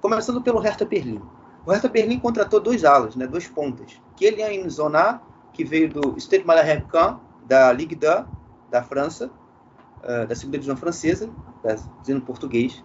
Começando 0.00 0.42
pelo 0.42 0.58
Hertha 0.58 0.84
Berlim. 0.84 1.20
O 1.64 1.70
Hertha 1.70 1.88
Berlim 1.88 2.18
contratou 2.18 2.58
dois 2.58 2.84
alas, 2.84 3.14
né, 3.14 3.26
dois 3.26 3.46
pontas. 3.46 4.00
Kylian 4.16 4.68
Zona, 4.68 5.22
que 5.52 5.64
veio 5.64 5.88
do 5.88 6.18
Stade 6.18 6.44
Malherbe 6.44 6.86
da 7.46 7.72
Ligue 7.72 7.94
2 7.94 8.24
da 8.70 8.82
França, 8.82 9.30
uh, 10.02 10.26
da 10.26 10.34
segunda 10.34 10.58
divisão 10.58 10.76
francesa, 10.76 11.30
dizendo 12.00 12.22
português, 12.22 12.84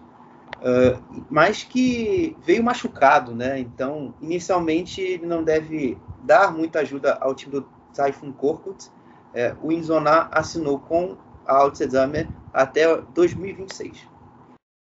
uh, 0.58 1.24
mas 1.28 1.64
que 1.64 2.36
veio 2.42 2.62
machucado, 2.62 3.34
né? 3.34 3.58
Então, 3.58 4.14
inicialmente 4.20 5.00
ele 5.00 5.26
não 5.26 5.42
deve 5.42 5.98
dar 6.22 6.52
muita 6.52 6.80
ajuda 6.80 7.18
ao 7.20 7.34
time 7.34 7.52
do 7.52 7.68
Typhoon 7.92 8.32
Korkut. 8.32 8.88
Uh, 8.88 9.66
o 9.66 9.72
Inzona 9.72 10.28
assinou 10.30 10.78
com 10.78 11.16
a 11.46 11.56
Altsezame 11.56 12.28
até 12.52 12.96
2026. 12.96 14.06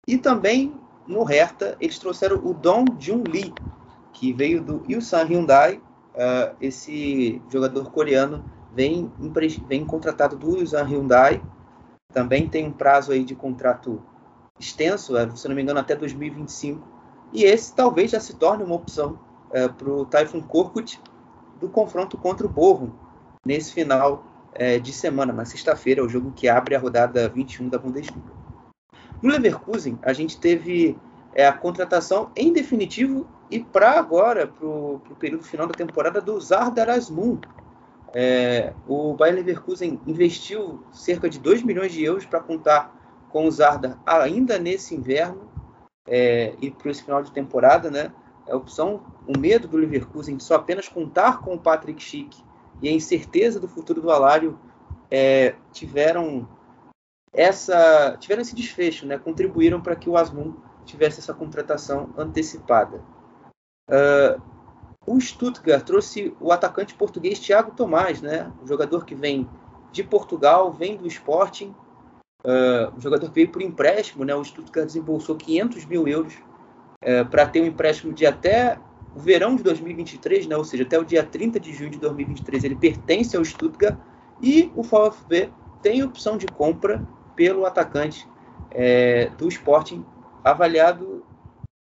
E 0.08 0.18
também 0.18 0.74
no 1.08 1.24
Hertha 1.24 1.78
eles 1.80 2.00
trouxeram 2.00 2.38
o 2.44 2.54
Dong 2.54 2.96
Jun 3.00 3.24
Lee, 3.28 3.54
que 4.14 4.34
veio 4.34 4.62
do 4.62 4.84
Ilsan 4.88 5.24
Hyundai. 5.24 5.82
Uh, 6.16 6.56
esse 6.62 7.42
jogador 7.50 7.92
coreano 7.92 8.46
vem, 8.74 9.12
vem 9.68 9.86
contratado 9.86 10.38
do 10.38 10.58
Ilsan 10.58 10.84
Hyundai 10.84 11.42
também 12.16 12.48
tem 12.48 12.66
um 12.66 12.72
prazo 12.72 13.12
aí 13.12 13.26
de 13.26 13.36
contrato 13.36 14.02
extenso, 14.58 15.18
é, 15.18 15.30
se 15.36 15.50
não 15.50 15.54
me 15.54 15.62
engano, 15.62 15.82
até 15.82 15.94
2025. 15.98 16.82
E 17.34 17.44
esse 17.44 17.76
talvez 17.76 18.12
já 18.12 18.22
se 18.22 18.36
torne 18.36 18.64
uma 18.64 18.74
opção 18.74 19.20
é, 19.52 19.68
para 19.68 19.90
o 19.90 20.06
Typhoon 20.06 20.42
Korkut 20.42 20.98
do 21.60 21.68
confronto 21.68 22.18
contra 22.18 22.48
o 22.48 22.50
Borrom 22.50 22.92
nesse 23.46 23.74
final 23.74 24.24
é, 24.54 24.80
de 24.80 24.94
semana, 24.94 25.34
na 25.34 25.44
sexta-feira, 25.44 26.02
o 26.02 26.08
jogo 26.08 26.32
que 26.32 26.48
abre 26.48 26.74
a 26.74 26.80
rodada 26.80 27.28
21 27.28 27.68
da 27.68 27.78
Bundesliga. 27.78 28.32
No 29.22 29.30
Leverkusen, 29.30 30.00
a 30.02 30.14
gente 30.14 30.40
teve 30.40 30.98
é, 31.34 31.46
a 31.46 31.52
contratação 31.52 32.32
em 32.34 32.54
definitivo 32.54 33.28
e 33.52 33.60
para 33.60 34.00
agora, 34.00 34.48
para 34.48 34.66
o 34.66 35.02
período 35.20 35.44
final 35.44 35.68
da 35.68 35.74
temporada, 35.74 36.22
do 36.22 36.40
Zardar 36.40 36.90
Asmun, 36.90 37.40
é, 38.18 38.74
o 38.88 39.14
Bayern 39.14 39.42
Leverkusen 39.42 40.00
investiu 40.08 40.82
cerca 40.94 41.30
de 41.30 41.38
2 41.38 41.64
milhões 41.64 41.92
de 41.92 42.02
euros 42.02 42.26
para 42.26 42.40
contar 42.40 42.96
com 43.30 43.46
o 43.46 43.52
Zarda 43.52 44.00
ainda 44.06 44.58
nesse 44.58 44.96
inverno 44.96 45.52
é, 46.08 46.56
e 46.62 46.72
para 46.72 46.92
esse 46.92 47.04
final 47.04 47.22
de 47.22 47.34
temporada, 47.34 47.92
né? 47.92 48.14
É 48.48 48.54
a 48.54 48.56
opção, 48.56 49.04
o 49.28 49.38
medo 49.38 49.68
do 49.68 49.76
Leverkusen 49.76 50.38
de 50.38 50.44
só 50.44 50.56
apenas 50.56 50.88
contar 50.88 51.42
com 51.42 51.56
o 51.56 51.60
Patrick 51.60 52.02
Schick 52.02 52.42
e 52.82 52.88
a 52.88 52.92
incerteza 52.92 53.60
do 53.60 53.68
futuro 53.68 54.02
do 54.02 54.10
Alário 54.10 54.58
é, 55.12 55.56
tiveram 55.74 56.48
essa 57.34 58.16
tiveram 58.18 58.44
esse 58.44 58.56
desfecho, 58.56 59.06
né? 59.06 59.18
Contribuíram 59.18 59.82
para 59.82 59.96
que 59.96 60.10
o 60.10 60.16
Asmun 60.16 60.54
tivesse 60.86 61.20
essa 61.20 61.34
contratação 61.34 62.14
antecipada. 62.18 63.02
Uh, 63.90 64.42
o 65.06 65.20
Stuttgart 65.20 65.84
trouxe 65.84 66.36
o 66.40 66.52
atacante 66.52 66.96
português 66.96 67.40
Thiago 67.40 67.72
Tomás, 67.72 68.22
né? 68.22 68.52
O 68.64 68.68
jogador 68.68 69.06
que 69.06 69.14
vem 69.14 69.48
de 69.92 70.04
Portugal, 70.04 70.72
vem 70.72 70.98
do 70.98 71.08
Sporting. 71.08 71.74
Uh, 72.44 72.96
o 72.96 73.02
jogador 73.02 73.28
que 73.30 73.36
veio 73.36 73.50
por 73.50 73.62
empréstimo, 73.62 74.26
né? 74.26 74.36
O 74.36 74.44
Stuttgart 74.44 74.88
desembolsou 74.88 75.36
500 75.36 75.86
mil 75.86 76.08
euros 76.08 76.34
uh, 76.34 77.26
para 77.30 77.46
ter 77.46 77.62
um 77.62 77.66
empréstimo 77.66 78.14
de 78.14 78.26
até 78.26 78.80
o 79.16 79.20
verão 79.20 79.56
de 79.56 79.64
2023, 79.64 80.48
né? 80.48 80.58
Ou 80.58 80.64
seja, 80.64 80.84
até 80.84 81.00
o 81.00 81.06
dia 81.06 81.24
30 81.24 81.60
de 81.60 81.72
junho 81.72 81.92
de 81.92 82.00
2023 82.00 82.64
ele 82.64 82.76
pertence 82.76 83.38
ao 83.38 83.46
Stuttgart 83.46 83.98
e 84.42 84.72
o 84.76 84.82
VfB 84.82 85.52
tem 85.82 86.04
opção 86.04 86.36
de 86.36 86.48
compra 86.48 87.08
pelo 87.36 87.66
atacante 87.66 88.28
é, 88.72 89.30
do 89.38 89.48
Sporting, 89.48 90.04
avaliado 90.44 91.15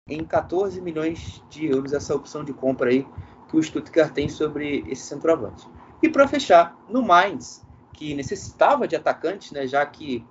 em 0.09 0.25
14 0.25 0.81
milhões 0.81 1.43
de 1.49 1.67
euros 1.67 1.93
essa 1.93 2.15
opção 2.15 2.45
de 2.45 2.53
compra 2.53 2.91
aí 2.91 3.07
que 3.49 3.57
o 3.57 3.63
Stuttgart 3.63 4.13
tem 4.13 4.29
sobre 4.29 4.85
esse 4.89 5.03
centroavante. 5.03 5.69
E 6.03 6.09
para 6.09 6.27
fechar, 6.27 6.77
no 6.89 7.03
Mainz, 7.03 7.65
que 7.93 8.15
necessitava 8.15 8.89
de 8.89 8.97
atacantes, 8.97 9.53
né, 9.53 9.67
já 9.67 9.85
que 9.87 10.27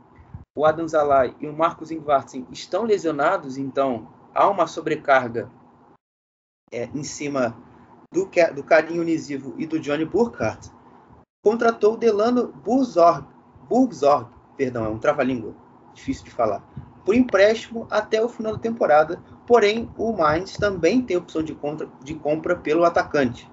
o 0.55 0.65
Adam 0.65 0.87
Zalai 0.87 1.35
e 1.39 1.47
o 1.47 1.53
Marcos 1.53 1.91
Ingvartsen 1.91 2.45
estão 2.51 2.83
lesionados, 2.83 3.57
então 3.57 4.09
há 4.33 4.49
uma 4.49 4.67
sobrecarga 4.67 5.49
é, 6.71 6.85
em 6.93 7.03
cima 7.03 7.55
do, 8.11 8.29
do 8.53 8.63
Carinho 8.63 9.01
Unisivo 9.01 9.53
e 9.57 9.65
do 9.65 9.79
Johnny 9.79 10.03
Burkhardt, 10.03 10.69
contratou 11.43 11.93
o 11.93 11.97
Delano 11.97 12.47
Burzorg, 12.47 13.25
Burzorg, 13.69 14.29
perdão, 14.57 14.85
é 14.85 14.89
um 14.89 14.99
trava-língua, 14.99 15.55
difícil 15.93 16.25
de 16.25 16.31
falar, 16.31 16.61
por 17.05 17.15
empréstimo 17.15 17.87
até 17.89 18.21
o 18.21 18.27
final 18.27 18.53
da 18.53 18.59
temporada, 18.59 19.21
porém 19.47 19.89
o 19.97 20.11
Mainz 20.13 20.53
também 20.53 21.01
tem 21.01 21.17
opção 21.17 21.43
de, 21.43 21.53
contra, 21.53 21.87
de 22.03 22.15
compra 22.15 22.55
pelo 22.55 22.83
atacante. 22.83 23.49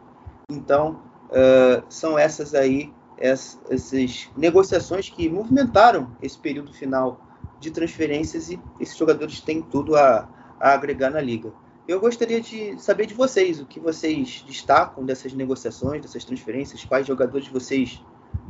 Então, 0.51 1.03
uh, 1.29 1.83
são 1.89 2.19
essas 2.19 2.55
aí, 2.55 2.93
essas, 3.17 3.59
essas 3.71 4.31
negociações 4.37 5.09
que 5.09 5.29
movimentaram 5.29 6.11
esse 6.23 6.39
período 6.39 6.73
final 6.73 7.21
de 7.61 7.71
transferências 7.71 8.51
e 8.51 8.61
esses 8.81 8.97
jogadores 8.97 9.41
têm 9.41 9.61
tudo 9.61 9.97
a, 9.97 10.29
a 10.61 10.73
agregar 10.73 11.11
na 11.11 11.21
liga. 11.21 11.53
Eu 11.87 12.01
gostaria 12.01 12.41
de 12.41 12.79
saber 12.79 13.07
de 13.07 13.15
vocês 13.15 13.61
o 13.61 13.67
que 13.67 13.81
vocês 13.81 14.45
destacam 14.47 15.05
dessas 15.05 15.33
negociações, 15.33 16.03
dessas 16.03 16.25
transferências, 16.25 16.85
quais 16.85 17.07
jogadores 17.07 17.49
vocês 17.49 18.05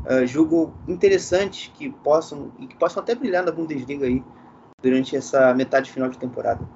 uh, 0.04 0.26
julgam 0.26 0.74
interessantes 0.88 1.70
que 1.74 1.88
possam 1.88 2.52
e 2.58 2.66
que 2.66 2.76
possam 2.76 3.02
até 3.02 3.14
brilhar 3.14 3.44
na 3.44 3.52
Bundesliga 3.52 4.06
aí 4.06 4.24
durante 4.82 5.16
essa 5.16 5.54
metade 5.54 5.90
final 5.90 6.08
de 6.08 6.18
temporada. 6.18 6.68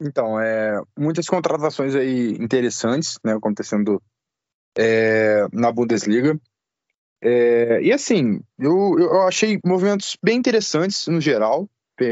Então, 0.00 0.38
é, 0.40 0.80
muitas 0.98 1.26
contratações 1.26 1.94
aí 1.94 2.32
interessantes 2.40 3.18
né, 3.24 3.34
acontecendo 3.34 4.02
é, 4.76 5.46
na 5.52 5.70
Bundesliga. 5.70 6.38
É, 7.22 7.80
e 7.82 7.92
assim, 7.92 8.40
eu, 8.58 8.98
eu 8.98 9.22
achei 9.22 9.60
movimentos 9.64 10.16
bem 10.22 10.38
interessantes 10.38 11.06
no 11.06 11.20
geral, 11.20 11.68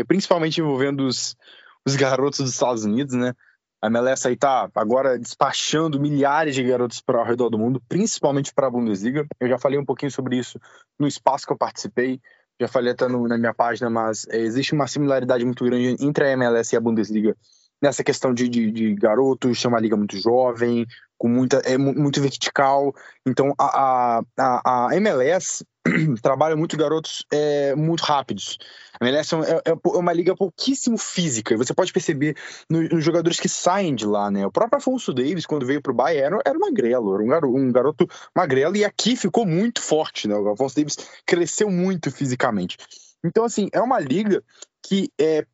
principalmente 0.07 0.61
envolvendo 0.61 1.07
os, 1.07 1.37
os 1.85 1.97
garotos 1.97 2.41
dos 2.41 2.53
Estados 2.53 2.85
Unidos, 2.85 3.15
né? 3.15 3.35
A 3.83 3.87
MLS 3.87 4.29
aí 4.29 4.37
tá 4.37 4.71
agora 4.75 5.19
despachando 5.19 5.99
milhares 5.99 6.55
de 6.55 6.63
garotos 6.63 7.01
para 7.01 7.19
ao 7.19 7.25
redor 7.25 7.49
do 7.49 7.59
mundo, 7.59 7.83
principalmente 7.89 8.53
para 8.53 8.67
a 8.67 8.71
Bundesliga. 8.71 9.27
Eu 9.41 9.49
já 9.49 9.59
falei 9.59 9.79
um 9.79 9.85
pouquinho 9.85 10.13
sobre 10.13 10.37
isso 10.37 10.61
no 10.99 11.09
espaço 11.09 11.47
que 11.47 11.53
eu 11.53 11.59
participei 11.59 12.21
já 12.61 12.69
falei 12.69 12.93
até 12.93 13.09
no, 13.09 13.27
na 13.27 13.39
minha 13.39 13.55
página, 13.55 13.89
mas 13.89 14.27
é, 14.29 14.39
existe 14.39 14.75
uma 14.75 14.87
similaridade 14.87 15.45
muito 15.45 15.65
grande 15.65 15.97
entre 16.05 16.25
a 16.27 16.31
MLS 16.33 16.75
e 16.75 16.77
a 16.77 16.81
Bundesliga 16.81 17.35
nessa 17.81 18.05
questão 18.05 18.33
de, 18.35 18.49
de, 18.49 18.71
de 18.71 18.95
garotos, 18.95 19.61
ser 19.61 19.69
uma 19.69 19.81
liga 19.81 19.97
muito 19.97 20.17
jovem, 20.19 20.87
com 21.21 21.29
muita 21.29 21.59
é 21.59 21.77
muito 21.77 22.21
vertical. 22.21 22.95
Então 23.27 23.55
a, 23.59 24.23
a, 24.39 24.89
a 24.89 24.97
MLS 24.97 25.65
trabalha 26.23 26.57
muito 26.57 26.77
garotos 26.77 27.27
é, 27.31 27.75
muito 27.75 28.01
rápidos. 28.01 28.59
A 28.99 29.07
MLS 29.07 29.35
é, 29.35 29.39
é, 29.39 29.71
é, 29.71 29.75
uma 29.85 30.13
liga 30.13 30.35
pouquíssimo 30.35 30.97
física. 30.97 31.57
Você 31.57 31.75
pode 31.75 31.93
perceber 31.93 32.37
nos, 32.69 32.89
nos, 32.89 33.05
jogadores 33.05 33.39
que 33.39 33.49
saem 33.49 33.95
de 33.95 34.07
lá, 34.07 34.31
né? 34.31 34.47
O 34.47 34.53
próprio 34.53 34.79
Afonso 34.79 35.13
Davis, 35.13 35.47
quando 35.47 35.67
veio 35.67 35.83
para 35.83 35.93
o 35.93 35.95
Bayern, 35.95 36.27
era, 36.27 36.43
era 36.45 36.59
magrelo, 36.59 37.15
era 37.15 37.23
um 37.23 37.29
garoto, 37.29 37.57
um 37.57 37.73
garoto 37.73 38.09
magrelo, 38.35 38.77
e 38.77 38.85
aqui 38.85 39.17
ficou 39.17 39.47
muito 39.47 39.81
forte, 39.83 40.29
né? 40.29 40.35
O 40.35 40.49
Afonso 40.49 40.77
Davis 40.77 40.97
cresceu 41.27 41.71
muito 41.71 42.11
fisicamente. 42.11 42.77
Então, 43.25 43.45
assim, 43.45 43.69
é 43.73 43.81
uma 43.81 44.01
liga 44.01 44.43
que 44.83 45.11
é, 45.21 45.45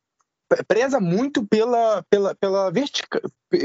preza 0.67 1.01
muito 1.01 1.47
pela, 1.47 2.05
pela, 2.09 2.35
pela 2.35 2.71
vertica, 2.71 3.21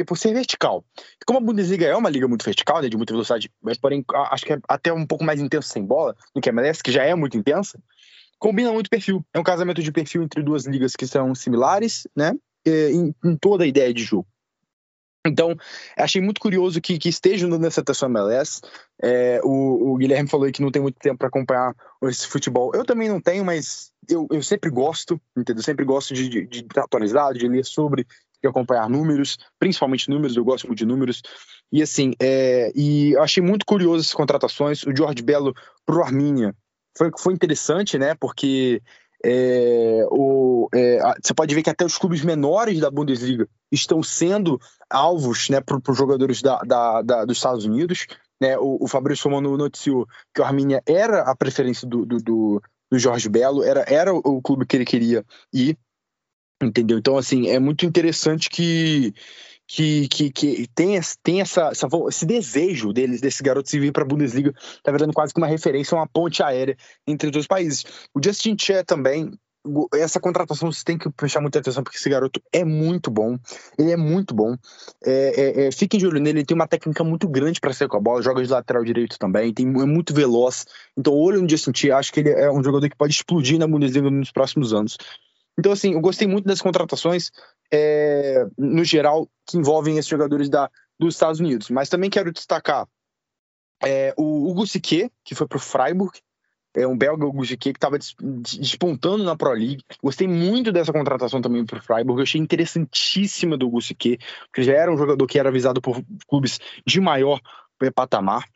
por 0.05 0.17
ser 0.17 0.33
vertical. 0.33 0.83
Como 1.25 1.39
a 1.39 1.41
Bundesliga 1.41 1.85
é 1.85 1.95
uma 1.95 2.09
liga 2.09 2.27
muito 2.27 2.43
vertical, 2.43 2.81
né, 2.81 2.89
de 2.89 2.97
muita 2.97 3.13
velocidade, 3.13 3.51
mas 3.61 3.77
porém 3.77 4.03
acho 4.31 4.45
que 4.45 4.53
é 4.53 4.59
até 4.67 4.91
um 4.91 5.05
pouco 5.05 5.23
mais 5.23 5.39
intenso 5.39 5.69
sem 5.69 5.85
bola 5.85 6.15
do 6.33 6.41
que 6.41 6.49
a 6.49 6.53
MLS, 6.53 6.81
que 6.81 6.91
já 6.91 7.03
é 7.03 7.13
muito 7.15 7.37
intensa, 7.37 7.79
combina 8.39 8.71
muito 8.71 8.89
perfil. 8.89 9.23
É 9.33 9.39
um 9.39 9.43
casamento 9.43 9.81
de 9.81 9.91
perfil 9.91 10.23
entre 10.23 10.41
duas 10.41 10.65
ligas 10.65 10.95
que 10.95 11.05
são 11.05 11.33
similares, 11.35 12.07
né, 12.15 12.33
em, 12.65 13.13
em 13.23 13.35
toda 13.35 13.63
a 13.63 13.67
ideia 13.67 13.93
de 13.93 14.03
jogo. 14.03 14.27
Então, 15.25 15.55
achei 15.95 16.19
muito 16.19 16.41
curioso 16.41 16.81
que, 16.81 16.97
que 16.97 17.09
estejam 17.09 17.49
dando 17.49 17.67
essa 17.67 18.05
MLS. 18.07 18.61
É, 19.01 19.39
o, 19.43 19.91
o, 19.91 19.97
Guilherme 19.97 20.27
falou 20.27 20.51
que 20.51 20.61
não 20.61 20.71
tem 20.71 20.81
muito 20.81 20.97
tempo 20.99 21.19
para 21.19 21.27
acompanhar 21.27 21.75
esse 22.03 22.27
futebol. 22.27 22.71
Eu 22.73 22.83
também 22.83 23.07
não 23.07 23.21
tenho, 23.21 23.45
mas 23.45 23.91
eu, 24.09 24.27
eu 24.31 24.41
sempre 24.41 24.69
gosto, 24.71 25.21
entendeu? 25.37 25.59
Eu 25.59 25.65
sempre 25.65 25.85
gosto 25.85 26.13
de, 26.13 26.27
de, 26.27 26.45
de 26.47 26.65
atualizar, 26.75 27.33
de 27.33 27.47
ler 27.47 27.63
sobre, 27.63 28.05
de 28.41 28.49
acompanhar 28.49 28.89
números, 28.89 29.37
principalmente 29.59 30.09
números, 30.09 30.35
eu 30.35 30.43
gosto 30.43 30.65
muito 30.65 30.79
de 30.79 30.85
números. 30.85 31.21
E 31.71 31.83
assim, 31.83 32.13
é, 32.19 32.71
e 32.75 33.11
eu 33.11 33.21
achei 33.21 33.43
muito 33.43 33.65
curioso 33.65 34.01
essas 34.01 34.13
contratações. 34.13 34.83
O 34.83 34.95
George 34.95 35.21
Belo 35.21 35.53
pro 35.85 36.03
Arminia 36.03 36.55
foi, 36.97 37.11
foi 37.17 37.33
interessante, 37.33 37.97
né? 37.97 38.15
Porque 38.15 38.81
é, 39.23 40.05
o, 40.09 40.67
é, 40.73 40.99
você 41.21 41.33
pode 41.33 41.53
ver 41.53 41.61
que 41.61 41.69
até 41.69 41.85
os 41.85 41.97
clubes 41.97 42.23
menores 42.23 42.79
da 42.79 42.89
Bundesliga 42.89 43.47
estão 43.71 44.01
sendo 44.01 44.59
alvos 44.89 45.49
né, 45.49 45.61
para 45.61 45.79
os 45.87 45.97
jogadores 45.97 46.41
da, 46.41 46.59
da, 46.59 47.01
da, 47.01 47.25
dos 47.25 47.37
Estados 47.37 47.65
Unidos. 47.65 48.07
Né? 48.41 48.57
O, 48.57 48.77
o 48.81 48.87
Fabrício 48.87 49.29
Romano 49.29 49.55
noticiou 49.55 50.07
que 50.33 50.41
o 50.41 50.43
Arminia 50.43 50.81
era 50.85 51.21
a 51.21 51.35
preferência 51.35 51.87
do, 51.87 52.05
do, 52.05 52.17
do, 52.17 52.61
do 52.91 52.99
Jorge 52.99 53.29
Belo, 53.29 53.63
era, 53.63 53.85
era 53.87 54.13
o 54.13 54.41
clube 54.41 54.65
que 54.65 54.75
ele 54.75 54.85
queria 54.85 55.23
ir. 55.53 55.77
Entendeu? 56.61 56.97
Então, 56.97 57.17
assim, 57.17 57.47
é 57.47 57.59
muito 57.59 57.85
interessante 57.85 58.49
que, 58.49 59.13
que, 59.73 60.07
que, 60.09 60.29
que 60.29 60.67
tem, 60.75 60.99
tem 61.23 61.39
essa, 61.39 61.69
essa, 61.69 61.87
esse 62.09 62.25
desejo 62.25 62.91
deles, 62.91 63.21
desses 63.21 63.39
garotos 63.39 63.71
de 63.71 63.79
vir 63.79 63.93
para 63.93 64.03
a 64.03 64.05
Bundesliga, 64.05 64.53
tá 64.83 64.91
virando 64.91 65.13
quase 65.13 65.33
que 65.33 65.39
uma 65.39 65.47
referência, 65.47 65.95
uma 65.95 66.05
ponte 66.05 66.43
aérea 66.43 66.75
entre 67.07 67.27
os 67.27 67.31
dois 67.31 67.47
países. 67.47 67.85
O 68.13 68.19
Justin 68.21 68.57
Che 68.59 68.83
também, 68.83 69.31
essa 69.93 70.19
contratação 70.19 70.69
você 70.69 70.83
tem 70.83 70.97
que 70.97 71.09
prestar 71.11 71.39
muita 71.39 71.59
atenção, 71.59 71.83
porque 71.83 71.97
esse 71.97 72.09
garoto 72.09 72.41
é 72.51 72.65
muito 72.65 73.09
bom. 73.09 73.37
Ele 73.79 73.91
é 73.91 73.97
muito 73.97 74.35
bom. 74.35 74.57
É, 75.05 75.61
é, 75.63 75.67
é, 75.67 75.71
fiquem 75.71 75.97
de 75.97 76.05
olho 76.05 76.19
nele, 76.19 76.39
ele 76.39 76.45
tem 76.45 76.55
uma 76.55 76.67
técnica 76.67 77.01
muito 77.01 77.29
grande 77.29 77.61
para 77.61 77.71
sair 77.71 77.87
com 77.87 77.95
a 77.95 78.01
bola, 78.01 78.21
joga 78.21 78.43
de 78.43 78.51
lateral 78.51 78.83
direito 78.83 79.17
também, 79.17 79.53
tem, 79.53 79.65
é 79.67 79.85
muito 79.85 80.13
veloz. 80.13 80.65
Então, 80.97 81.13
olho 81.13 81.41
no 81.41 81.49
Justin 81.49 81.71
Che, 81.73 81.91
acho 81.91 82.11
que 82.11 82.19
ele 82.19 82.31
é 82.31 82.51
um 82.51 82.61
jogador 82.61 82.89
que 82.89 82.97
pode 82.97 83.13
explodir 83.13 83.57
na 83.57 83.67
Bundesliga 83.67 84.11
nos 84.11 84.31
próximos 84.31 84.73
anos. 84.73 84.97
Então, 85.61 85.71
assim, 85.71 85.93
eu 85.93 86.01
gostei 86.01 86.27
muito 86.27 86.47
das 86.47 86.59
contratações, 86.59 87.31
é, 87.71 88.47
no 88.57 88.83
geral, 88.83 89.29
que 89.47 89.59
envolvem 89.59 89.99
esses 89.99 90.09
jogadores 90.09 90.49
da, 90.49 90.67
dos 90.99 91.13
Estados 91.13 91.39
Unidos. 91.39 91.69
Mas 91.69 91.87
também 91.87 92.09
quero 92.09 92.31
destacar 92.31 92.87
é, 93.83 94.11
o 94.17 94.49
Hugo 94.49 94.65
Sique, 94.65 95.11
que 95.23 95.35
foi 95.35 95.47
para 95.47 95.57
o 95.57 95.61
Freiburg, 95.61 96.19
é 96.73 96.87
um 96.87 96.97
belga 96.97 97.27
Sique, 97.45 97.73
que 97.73 97.77
estava 97.77 97.99
despontando 98.59 99.23
na 99.23 99.35
Pro 99.35 99.51
League. 99.51 99.83
Gostei 100.01 100.27
muito 100.27 100.71
dessa 100.71 100.91
contratação 100.91 101.39
também 101.43 101.63
para 101.63 101.77
o 101.77 101.83
Freiburg. 101.83 102.19
Eu 102.19 102.23
achei 102.23 102.41
interessantíssima 102.41 103.55
do 103.55 103.67
Hugo 103.67 103.81
Sique, 103.81 104.17
porque 104.45 104.63
já 104.63 104.73
era 104.73 104.91
um 104.91 104.97
jogador 104.97 105.27
que 105.27 105.37
era 105.37 105.49
avisado 105.49 105.79
por 105.79 106.01
clubes 106.27 106.59
de 106.87 106.99
maior 106.99 107.39
patamar. 107.93 108.47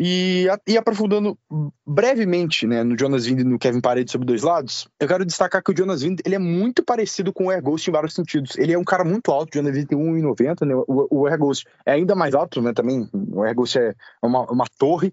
E, 0.00 0.46
e, 0.64 0.78
aprofundando 0.78 1.36
brevemente 1.84 2.68
né, 2.68 2.84
no 2.84 2.96
Jonas 2.96 3.26
Wind 3.26 3.40
e 3.40 3.44
no 3.44 3.58
Kevin 3.58 3.80
Paredes 3.80 4.12
sobre 4.12 4.28
dois 4.28 4.42
lados, 4.42 4.88
eu 5.00 5.08
quero 5.08 5.26
destacar 5.26 5.60
que 5.60 5.72
o 5.72 5.76
Jonas 5.76 6.02
Wind 6.02 6.20
ele 6.24 6.36
é 6.36 6.38
muito 6.38 6.84
parecido 6.84 7.32
com 7.32 7.46
o 7.46 7.50
Air 7.50 7.60
Ghost 7.60 7.90
em 7.90 7.92
vários 7.92 8.14
sentidos. 8.14 8.56
Ele 8.56 8.72
é 8.72 8.78
um 8.78 8.84
cara 8.84 9.02
muito 9.02 9.32
alto, 9.32 9.50
o 9.50 9.58
Jonas 9.58 9.74
Wind 9.74 9.88
tem 9.88 9.98
1,90, 9.98 10.64
né, 10.64 10.74
o, 10.86 11.08
o 11.10 11.26
Air 11.26 11.38
Ghost 11.38 11.66
é 11.84 11.92
ainda 11.92 12.14
mais 12.14 12.32
alto 12.32 12.62
né, 12.62 12.72
também, 12.72 13.08
o 13.12 13.42
Air 13.42 13.56
Ghost 13.56 13.76
é 13.76 13.92
uma, 14.22 14.48
uma 14.48 14.66
torre, 14.78 15.12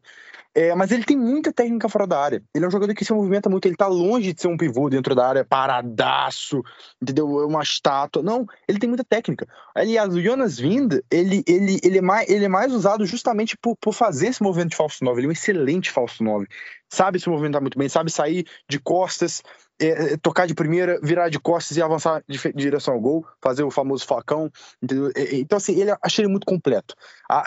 é, 0.55 0.73
mas 0.73 0.89
ele 0.89 1.03
tem 1.03 1.17
muita 1.17 1.51
técnica 1.51 1.89
fora 1.89 2.07
da 2.07 2.17
área. 2.17 2.41
Ele 2.53 2.63
é 2.63 2.67
um 2.67 2.71
jogador 2.71 2.95
que 2.95 3.03
se 3.03 3.11
movimenta 3.11 3.49
muito, 3.49 3.65
ele 3.65 3.75
tá 3.75 3.87
longe 3.87 4.31
de 4.31 4.41
ser 4.41 4.47
um 4.47 4.55
pivô 4.55 4.89
dentro 4.89 5.13
da 5.13 5.27
área, 5.27 5.43
paradaço, 5.43 6.63
entendeu? 7.01 7.41
É 7.41 7.45
uma 7.45 7.61
estátua. 7.61 8.23
Não, 8.23 8.45
ele 8.65 8.79
tem 8.79 8.87
muita 8.87 9.03
técnica. 9.03 9.45
Aliás, 9.75 10.15
o 10.15 10.21
Jonas 10.21 10.57
Wind, 10.57 10.93
ele, 11.11 11.43
ele, 11.45 11.77
ele, 11.83 11.97
é, 11.97 12.01
mais, 12.01 12.29
ele 12.29 12.45
é 12.45 12.47
mais 12.47 12.71
usado 12.71 13.05
justamente 13.05 13.57
por, 13.57 13.75
por 13.75 13.93
fazer 13.93 14.27
esse 14.27 14.41
movimento 14.41 14.69
de 14.69 14.77
falso 14.77 15.03
9. 15.03 15.19
Ele 15.19 15.27
é 15.27 15.29
um 15.29 15.33
excelente 15.33 15.91
falso 15.91 16.23
9. 16.23 16.47
Sabe 16.89 17.19
se 17.19 17.29
movimentar 17.29 17.61
muito 17.61 17.77
bem, 17.77 17.89
sabe 17.89 18.11
sair 18.11 18.45
de 18.69 18.79
costas, 18.79 19.41
é, 19.79 20.13
é, 20.13 20.17
tocar 20.17 20.47
de 20.47 20.53
primeira, 20.53 20.99
virar 21.03 21.27
de 21.27 21.37
costas 21.37 21.75
e 21.75 21.81
avançar 21.81 22.23
de, 22.27 22.37
de, 22.37 22.53
direção 22.53 22.93
ao 22.93 22.99
gol, 22.99 23.25
fazer 23.41 23.63
o 23.63 23.71
famoso 23.71 24.05
facão, 24.05 24.49
entendeu? 24.81 25.11
Então, 25.33 25.57
assim, 25.57 25.77
ele 25.79 25.93
achei 26.01 26.23
ele 26.23 26.31
muito 26.31 26.45
completo. 26.45 26.95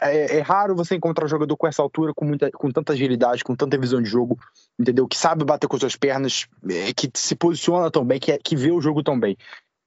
É, 0.02 0.36
é, 0.36 0.40
raro 0.40 0.76
você 0.76 0.94
encontrar 0.94 1.24
um 1.24 1.28
jogador 1.28 1.56
com 1.56 1.66
essa 1.66 1.80
altura, 1.80 2.12
com, 2.14 2.26
muita, 2.26 2.50
com 2.50 2.70
tanta 2.70 2.92
agilidade, 2.92 3.42
com 3.42 3.56
tanta 3.56 3.78
visão 3.78 4.02
de 4.02 4.10
jogo, 4.10 4.38
entendeu? 4.78 5.08
Que 5.08 5.16
sabe 5.16 5.44
bater 5.44 5.68
com 5.68 5.78
suas 5.78 5.96
pernas, 5.96 6.46
é, 6.68 6.92
que 6.92 7.10
se 7.14 7.34
posiciona 7.34 7.90
tão 7.90 8.04
bem, 8.04 8.20
que, 8.20 8.32
é, 8.32 8.38
que 8.38 8.54
vê 8.54 8.70
o 8.70 8.80
jogo 8.80 9.02
tão 9.02 9.18
bem. 9.18 9.36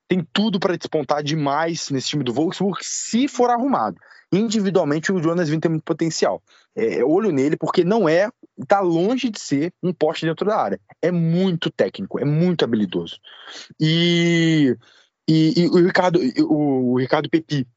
Tem 0.08 0.28
tudo 0.34 0.60
para 0.60 0.76
despontar 0.76 1.22
demais 1.22 1.90
nesse 1.90 2.10
time 2.10 2.24
do 2.24 2.34
Wolfsburg, 2.34 2.80
se 2.82 3.28
for 3.28 3.50
arrumado 3.52 3.98
individualmente 4.32 5.12
o 5.12 5.22
Jonas 5.22 5.50
Vinho 5.50 5.62
tem 5.62 5.72
muito 5.72 5.84
potencial. 5.84 6.42
É, 6.76 7.04
olho 7.04 7.32
nele 7.32 7.58
porque 7.58 7.84
não 7.84 8.08
é, 8.08 8.30
tá 8.68 8.80
longe 8.80 9.30
de 9.30 9.40
ser 9.40 9.74
um 9.84 9.94
poste 9.94 10.26
dentro 10.26 10.46
da 10.46 10.58
área. 10.58 10.80
É 11.02 11.12
muito 11.12 11.70
técnico, 11.70 12.20
é 12.20 12.26
muito 12.26 12.64
habilidoso. 12.64 13.20
E, 13.80 14.76
e, 15.28 15.64
e 15.64 15.68
o 15.68 15.86
Ricardo, 15.86 16.20
o, 16.40 16.94
o 16.94 16.98
Ricardo 16.98 17.30
Pepi, 17.30 17.68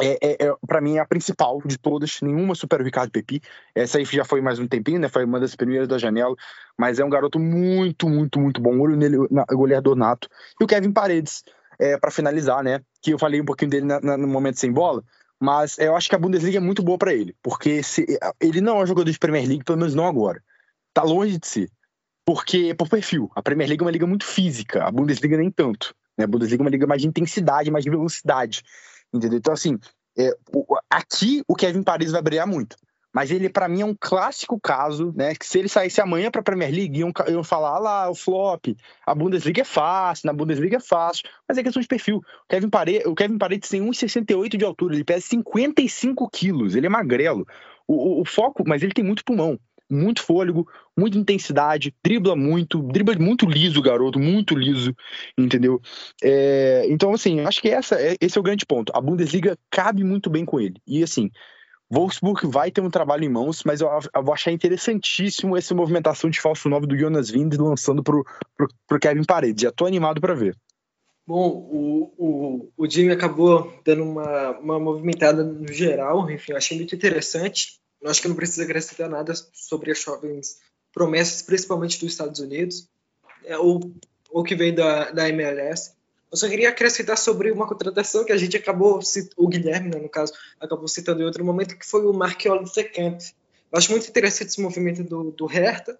é, 0.00 0.18
é, 0.20 0.46
é 0.46 0.54
para 0.66 0.80
mim 0.80 0.96
é 0.96 1.00
a 1.00 1.06
principal 1.06 1.60
de 1.64 1.78
todas, 1.78 2.20
nenhuma 2.20 2.54
supera 2.54 2.82
o 2.82 2.84
Ricardo 2.84 3.10
Pepi. 3.10 3.40
Essa 3.74 3.98
aí 3.98 4.04
já 4.04 4.24
foi 4.24 4.40
mais 4.40 4.58
um 4.58 4.66
tempinho, 4.66 4.98
né? 4.98 5.08
Foi 5.08 5.24
uma 5.24 5.38
das 5.38 5.54
primeiras 5.54 5.88
da 5.88 5.98
janela, 5.98 6.34
mas 6.78 6.98
é 6.98 7.04
um 7.04 7.10
garoto 7.10 7.38
muito, 7.38 8.08
muito, 8.08 8.40
muito 8.40 8.60
bom. 8.60 8.78
Olho 8.78 8.96
nele, 8.96 9.16
na, 9.30 9.44
goleador 9.44 9.94
nato. 9.94 10.28
E 10.60 10.64
o 10.64 10.66
Kevin 10.66 10.92
Paredes, 10.92 11.44
é, 11.78 11.96
para 11.96 12.10
finalizar, 12.10 12.62
né? 12.62 12.80
Que 13.00 13.12
eu 13.12 13.18
falei 13.18 13.40
um 13.40 13.44
pouquinho 13.44 13.70
dele 13.70 13.86
na, 13.86 14.00
na, 14.00 14.16
no 14.16 14.26
momento 14.26 14.58
sem 14.58 14.72
bola. 14.72 15.02
Mas 15.44 15.78
eu 15.78 15.94
acho 15.94 16.08
que 16.08 16.14
a 16.14 16.18
Bundesliga 16.18 16.56
é 16.56 16.60
muito 16.60 16.82
boa 16.82 16.96
para 16.96 17.12
ele, 17.12 17.36
porque 17.42 17.82
se, 17.82 18.06
ele 18.40 18.62
não 18.62 18.78
é 18.78 18.82
um 18.82 18.86
jogador 18.86 19.10
de 19.10 19.18
Premier 19.18 19.46
League, 19.46 19.62
pelo 19.62 19.76
menos 19.76 19.94
não 19.94 20.06
agora. 20.06 20.42
Tá 20.94 21.02
longe 21.02 21.38
de 21.38 21.46
ser. 21.46 21.70
Porque 22.24 22.74
por 22.74 22.88
perfil. 22.88 23.30
A 23.36 23.42
Premier 23.42 23.68
League 23.68 23.82
é 23.82 23.84
uma 23.84 23.90
liga 23.90 24.06
muito 24.06 24.24
física, 24.24 24.82
a 24.82 24.90
Bundesliga 24.90 25.36
nem 25.36 25.50
tanto. 25.50 25.94
Né? 26.16 26.24
A 26.24 26.26
Bundesliga 26.26 26.62
é 26.62 26.64
uma 26.64 26.70
liga 26.70 26.86
mais 26.86 27.02
de 27.02 27.08
intensidade, 27.08 27.70
mais 27.70 27.84
de 27.84 27.90
velocidade. 27.90 28.62
Entendeu? 29.12 29.38
Então, 29.38 29.52
assim, 29.52 29.78
é, 30.16 30.30
aqui 30.88 31.42
o 31.46 31.54
Kevin 31.54 31.82
Paris 31.82 32.10
vai 32.10 32.22
brilhar 32.22 32.46
muito. 32.46 32.78
Mas 33.14 33.30
ele, 33.30 33.48
para 33.48 33.68
mim, 33.68 33.82
é 33.82 33.84
um 33.84 33.94
clássico 33.98 34.58
caso, 34.60 35.14
né? 35.16 35.36
Que 35.36 35.46
se 35.46 35.60
ele 35.60 35.68
saísse 35.68 36.00
amanhã 36.00 36.32
para 36.32 36.40
a 36.40 36.44
Premier 36.44 36.72
League, 36.72 36.98
iam, 36.98 37.12
iam 37.28 37.44
falar 37.44 37.76
ah 37.76 37.78
lá, 37.78 38.10
o 38.10 38.14
flop, 38.14 38.66
a 39.06 39.14
Bundesliga 39.14 39.62
é 39.62 39.64
fácil, 39.64 40.26
na 40.26 40.32
Bundesliga 40.32 40.78
é 40.78 40.80
fácil, 40.80 41.22
mas 41.48 41.56
é 41.56 41.62
questão 41.62 41.80
de 41.80 41.86
perfil. 41.86 42.16
O 42.16 42.48
Kevin, 42.48 42.68
Paredes, 42.68 43.06
o 43.06 43.14
Kevin 43.14 43.38
Paredes 43.38 43.68
tem 43.68 43.80
1,68 43.80 44.56
de 44.56 44.64
altura, 44.64 44.94
ele 44.94 45.04
pesa 45.04 45.26
55 45.26 46.28
quilos, 46.28 46.74
ele 46.74 46.86
é 46.86 46.88
magrelo. 46.88 47.46
O, 47.86 47.94
o, 47.94 48.22
o, 48.22 48.24
foco, 48.24 48.64
mas 48.66 48.82
ele 48.82 48.92
tem 48.92 49.04
muito 49.04 49.24
pulmão, 49.24 49.58
muito 49.88 50.22
fôlego, 50.22 50.66
muita 50.96 51.16
intensidade, 51.16 51.94
dribla 52.02 52.34
muito, 52.34 52.82
dribla 52.82 53.14
muito 53.16 53.46
liso, 53.46 53.80
garoto, 53.80 54.18
muito 54.18 54.56
liso, 54.56 54.92
entendeu? 55.38 55.80
É, 56.22 56.86
então, 56.88 57.12
assim, 57.12 57.40
acho 57.40 57.60
que 57.60 57.68
essa, 57.68 57.94
é, 58.00 58.16
esse 58.20 58.36
é 58.36 58.40
o 58.40 58.44
grande 58.44 58.66
ponto. 58.66 58.92
A 58.94 59.00
Bundesliga 59.00 59.56
cabe 59.70 60.02
muito 60.02 60.30
bem 60.30 60.44
com 60.44 60.58
ele. 60.58 60.80
E, 60.86 61.02
assim, 61.02 61.30
Wolfsburg 61.94 62.46
vai 62.48 62.72
ter 62.72 62.80
um 62.80 62.90
trabalho 62.90 63.24
em 63.24 63.28
mãos, 63.28 63.62
mas 63.64 63.80
eu, 63.80 63.88
eu 63.88 64.22
vou 64.24 64.34
achar 64.34 64.50
interessantíssimo 64.50 65.56
essa 65.56 65.74
movimentação 65.74 66.28
de 66.28 66.40
falso 66.40 66.68
9 66.68 66.88
do 66.88 66.98
Jonas 66.98 67.30
Wind 67.30 67.54
lançando 67.54 68.02
pro, 68.02 68.26
pro, 68.56 68.68
pro 68.86 68.98
Kevin 68.98 69.22
Paredes. 69.22 69.62
Já 69.62 69.70
tô 69.70 69.86
animado 69.86 70.20
para 70.20 70.34
ver. 70.34 70.56
Bom, 71.26 71.48
o, 71.48 72.12
o, 72.18 72.72
o 72.76 72.90
Jimmy 72.90 73.12
acabou 73.12 73.72
dando 73.84 74.02
uma, 74.02 74.50
uma 74.58 74.78
movimentada 74.80 75.44
no 75.44 75.72
geral, 75.72 76.28
enfim, 76.30 76.52
eu 76.52 76.58
achei 76.58 76.76
muito 76.76 76.94
interessante. 76.94 77.78
Eu 78.02 78.10
acho 78.10 78.20
que 78.20 78.28
não 78.28 78.36
precisa 78.36 78.64
acrescentar 78.64 79.08
nada 79.08 79.32
sobre 79.52 79.92
as 79.92 80.02
jovens 80.02 80.58
promessas, 80.92 81.42
principalmente 81.42 81.98
dos 81.98 82.12
Estados 82.12 82.40
Unidos, 82.40 82.88
é, 83.44 83.56
ou, 83.56 83.80
ou 84.30 84.42
que 84.42 84.54
veio 84.54 84.74
da, 84.74 85.12
da 85.12 85.28
MLS. 85.28 85.94
Eu 86.34 86.36
só 86.36 86.48
queria 86.48 86.70
acrescentar 86.70 87.16
sobre 87.16 87.52
uma 87.52 87.64
contratação 87.64 88.24
que 88.24 88.32
a 88.32 88.36
gente 88.36 88.56
acabou, 88.56 88.98
o 89.36 89.46
Guilherme, 89.46 89.90
né, 89.90 90.00
no 90.00 90.08
caso, 90.08 90.32
acabou 90.58 90.88
citando 90.88 91.22
em 91.22 91.24
outro 91.24 91.44
momento, 91.44 91.78
que 91.78 91.86
foi 91.86 92.04
o 92.04 92.12
Marquioli 92.12 92.68
Secamp. 92.68 93.20
Eu 93.70 93.78
acho 93.78 93.92
muito 93.92 94.08
interessante 94.08 94.48
esse 94.48 94.60
movimento 94.60 95.04
do, 95.04 95.30
do 95.30 95.46
Hertha. 95.46 95.96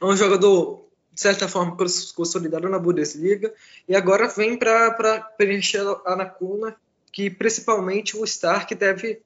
É 0.00 0.04
um 0.04 0.16
jogador, 0.16 0.86
de 1.12 1.20
certa 1.20 1.48
forma, 1.48 1.76
consolidado 2.14 2.68
na 2.68 2.78
Bundesliga, 2.78 3.52
e 3.88 3.96
agora 3.96 4.28
vem 4.28 4.56
para 4.56 5.20
preencher 5.36 5.80
a 5.80 6.14
lacuna 6.14 6.76
que 7.12 7.28
principalmente 7.28 8.16
o 8.16 8.22
Stark 8.22 8.72
deve 8.76 9.20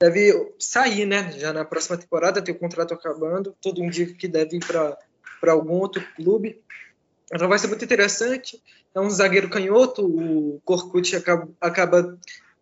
deve 0.00 0.54
sair, 0.60 1.06
né? 1.06 1.32
Já 1.36 1.52
na 1.52 1.64
próxima 1.64 1.98
temporada, 1.98 2.40
tem 2.40 2.54
o 2.54 2.58
contrato 2.58 2.94
acabando, 2.94 3.52
todo 3.60 3.82
indica 3.82 4.14
que 4.14 4.28
deve 4.28 4.58
ir 4.58 4.64
para 4.64 5.52
algum 5.52 5.72
outro 5.72 6.06
clube. 6.14 6.62
Então 7.32 7.48
vai 7.48 7.58
ser 7.58 7.68
muito 7.68 7.84
interessante. 7.84 8.60
É 8.94 9.00
um 9.00 9.08
zagueiro 9.08 9.48
canhoto, 9.48 10.04
o 10.04 10.60
Korkut 10.64 11.14
acaba, 11.14 11.48
acaba, 11.60 12.18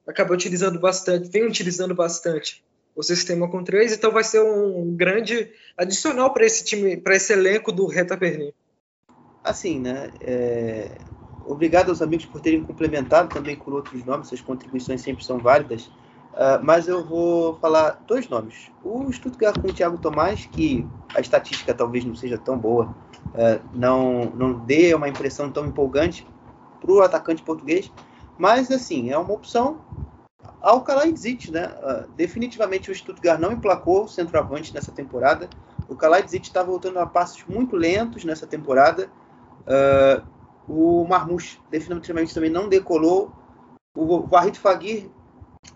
acaba 0.07 0.35
utilizando 0.35 0.78
bastante, 0.78 1.31
vem 1.31 1.47
utilizando 1.47 1.95
bastante 1.95 2.62
o 2.95 3.03
sistema 3.03 3.49
com 3.49 3.62
três, 3.62 3.93
então 3.93 4.11
vai 4.11 4.24
ser 4.24 4.40
um 4.43 4.93
grande 4.97 5.53
adicional 5.77 6.32
para 6.32 6.45
esse 6.45 6.65
time, 6.65 6.97
para 6.97 7.15
esse 7.15 7.32
elenco 7.32 7.70
do 7.70 7.86
Reta 7.86 8.16
Berlim. 8.16 8.53
Assim, 9.43 9.78
né? 9.78 10.11
É... 10.20 10.90
Obrigado 11.47 11.90
aos 11.90 12.03
amigos 12.03 12.27
por 12.27 12.40
terem 12.40 12.62
complementado 12.62 13.32
também 13.32 13.57
com 13.57 13.70
outros 13.70 14.05
nomes, 14.05 14.28
suas 14.28 14.40
contribuições 14.40 15.01
sempre 15.01 15.24
são 15.24 15.39
válidas. 15.39 15.89
Uh, 16.33 16.63
mas 16.63 16.87
eu 16.87 17.05
vou 17.05 17.57
falar 17.57 18.01
dois 18.07 18.29
nomes. 18.29 18.71
O 18.85 19.11
Stuttgart 19.13 19.61
com 19.61 19.69
o 19.69 19.73
Thiago 19.73 19.99
Tomás, 19.99 20.47
que 20.47 20.87
a 21.15 21.21
estatística 21.21 21.75
talvez 21.75 22.05
não 22.05 22.15
seja 22.15 22.39
tão 22.39 22.57
boa, 22.57 22.95
uh, 23.35 23.61
não, 23.75 24.27
não 24.27 24.53
dê 24.53 24.95
uma 24.95 25.09
impressão 25.09 25.51
tão 25.51 25.67
empolgante 25.67 26.27
para 26.81 26.93
o 26.93 27.01
atacante 27.01 27.43
português, 27.43 27.91
mas 28.39 28.71
assim, 28.71 29.11
é 29.11 29.19
uma 29.19 29.33
opção 29.33 29.81
ao 30.61 30.83
Kalaidzic, 30.83 31.51
né? 31.51 31.75
Uh, 31.83 32.09
definitivamente 32.13 32.91
o 32.91 32.95
Stuttgart 32.95 33.41
não 33.41 33.51
emplacou 33.51 34.05
o 34.05 34.09
centroavante 34.09 34.73
nessa 34.73 34.93
temporada. 34.93 35.49
O 35.89 35.97
Kalaidzic 35.97 36.47
está 36.47 36.63
voltando 36.63 37.01
a 37.01 37.07
passos 37.07 37.45
muito 37.49 37.75
lentos 37.75 38.25
nessa 38.25 38.47
temporada. 38.47 39.11
o 40.69 41.05
Marmouche 41.09 41.59
definitivamente 41.71 42.33
também 42.33 42.51
não 42.51 42.69
decolou. 42.69 43.33
O 43.97 44.21
Vahid 44.21 44.59
Fagir 44.59 45.11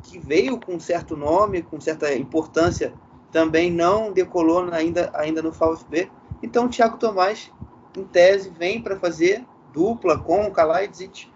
que 0.02 0.18
veio 0.18 0.58
com 0.58 0.78
certo 0.78 1.16
nome, 1.16 1.62
com 1.62 1.80
certa 1.80 2.14
importância, 2.14 2.92
também 3.30 3.70
não 3.70 4.12
decolou 4.12 4.72
ainda, 4.72 5.10
ainda 5.14 5.42
no 5.42 5.50
VfB. 5.50 6.10
Então, 6.42 6.66
o 6.66 6.68
Thiago 6.68 6.98
Tomás, 6.98 7.50
em 7.96 8.04
tese, 8.04 8.50
vem 8.50 8.80
para 8.80 8.98
fazer 8.98 9.44
dupla 9.72 10.18
com 10.18 10.46
o 10.46 10.50
Kalaidzic, 10.50 11.30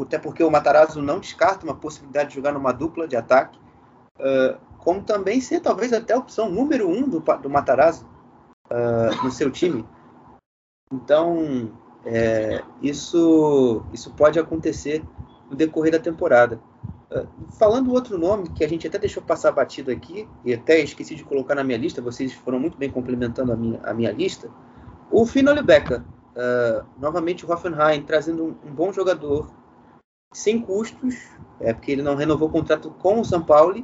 até 0.00 0.18
porque 0.18 0.42
o 0.42 0.50
Matarazzo 0.50 1.02
não 1.02 1.18
descarta 1.18 1.64
uma 1.64 1.74
possibilidade 1.74 2.30
de 2.30 2.36
jogar 2.36 2.52
numa 2.52 2.72
dupla 2.72 3.06
de 3.06 3.16
ataque, 3.16 3.58
uh, 4.18 4.58
como 4.78 5.02
também 5.02 5.40
ser 5.40 5.60
talvez 5.60 5.92
até 5.92 6.14
a 6.14 6.18
opção 6.18 6.48
número 6.48 6.88
um 6.88 7.08
do, 7.08 7.20
do 7.20 7.50
Matarazzo 7.50 8.06
uh, 8.70 9.24
no 9.24 9.30
seu 9.30 9.50
time. 9.50 9.84
Então, 10.92 11.70
é, 12.04 12.62
isso, 12.80 13.82
isso 13.92 14.10
pode 14.12 14.38
acontecer 14.38 15.04
no 15.50 15.56
decorrer 15.56 15.92
da 15.92 15.98
temporada. 15.98 16.58
Falando 17.58 17.92
outro 17.92 18.18
nome 18.18 18.50
que 18.50 18.62
a 18.62 18.68
gente 18.68 18.86
até 18.86 18.98
deixou 18.98 19.22
passar 19.22 19.50
batido 19.52 19.90
aqui, 19.90 20.28
e 20.44 20.52
até 20.52 20.78
esqueci 20.80 21.14
de 21.14 21.24
colocar 21.24 21.54
na 21.54 21.64
minha 21.64 21.78
lista, 21.78 22.02
vocês 22.02 22.32
foram 22.32 22.60
muito 22.60 22.76
bem 22.76 22.90
complementando 22.90 23.52
a 23.52 23.56
minha, 23.56 23.80
a 23.82 23.94
minha 23.94 24.12
lista, 24.12 24.50
o 25.10 25.24
Fino 25.24 25.50
Lebeca, 25.52 26.04
uh, 26.36 26.86
novamente 27.00 27.46
o 27.46 27.50
Hoffenheim, 27.50 28.02
trazendo 28.02 28.44
um, 28.44 28.68
um, 28.68 28.74
bom 28.74 28.92
jogador, 28.92 29.50
sem 30.34 30.60
custos, 30.60 31.16
é 31.60 31.72
porque 31.72 31.92
ele 31.92 32.02
não 32.02 32.14
renovou 32.14 32.48
o 32.48 32.52
contrato 32.52 32.90
com 32.90 33.20
o 33.20 33.24
São 33.24 33.42
Paulo, 33.42 33.80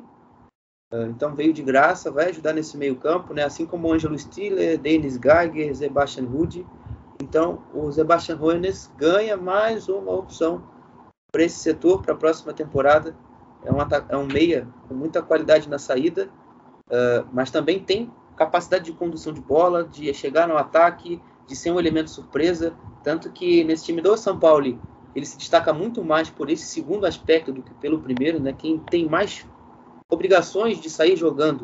uh, 0.92 1.06
então 1.08 1.34
veio 1.34 1.54
de 1.54 1.62
graça, 1.62 2.10
vai 2.10 2.28
ajudar 2.28 2.52
nesse 2.52 2.76
meio 2.76 2.96
campo, 2.96 3.32
né? 3.32 3.42
assim 3.42 3.64
como 3.64 3.88
o 3.88 3.92
Angelo 3.94 4.18
Stiller, 4.18 4.78
Denis 4.78 5.16
Geiger, 5.16 5.74
Sebastian 5.74 6.26
Rude, 6.26 6.66
então 7.22 7.64
o 7.72 7.90
Sebastian 7.90 8.38
Hoeneß 8.38 8.92
ganha 8.98 9.34
mais 9.34 9.88
uma 9.88 10.12
opção 10.12 10.73
para 11.34 11.42
esse 11.42 11.58
setor 11.58 12.00
para 12.00 12.14
a 12.14 12.16
próxima 12.16 12.52
temporada. 12.52 13.12
É 13.64 13.72
um, 13.72 13.78
é 14.08 14.16
um 14.16 14.24
meia 14.24 14.68
com 14.86 14.94
muita 14.94 15.20
qualidade 15.20 15.68
na 15.68 15.80
saída, 15.80 16.28
uh, 16.86 17.26
mas 17.32 17.50
também 17.50 17.80
tem 17.80 18.08
capacidade 18.36 18.84
de 18.84 18.92
condução 18.92 19.32
de 19.32 19.40
bola, 19.40 19.82
de 19.82 20.14
chegar 20.14 20.46
no 20.46 20.56
ataque, 20.56 21.20
de 21.44 21.56
ser 21.56 21.72
um 21.72 21.80
elemento 21.80 22.08
surpresa. 22.08 22.72
Tanto 23.02 23.32
que 23.32 23.64
nesse 23.64 23.86
time 23.86 24.00
do 24.00 24.16
São 24.16 24.38
Paulo 24.38 24.78
ele 25.12 25.26
se 25.26 25.36
destaca 25.36 25.72
muito 25.72 26.04
mais 26.04 26.30
por 26.30 26.48
esse 26.48 26.66
segundo 26.66 27.04
aspecto 27.04 27.52
do 27.52 27.62
que 27.62 27.74
pelo 27.74 28.00
primeiro. 28.00 28.38
Né? 28.38 28.52
Quem 28.52 28.78
tem 28.78 29.08
mais 29.08 29.44
obrigações 30.08 30.80
de 30.80 30.88
sair 30.88 31.16
jogando 31.16 31.62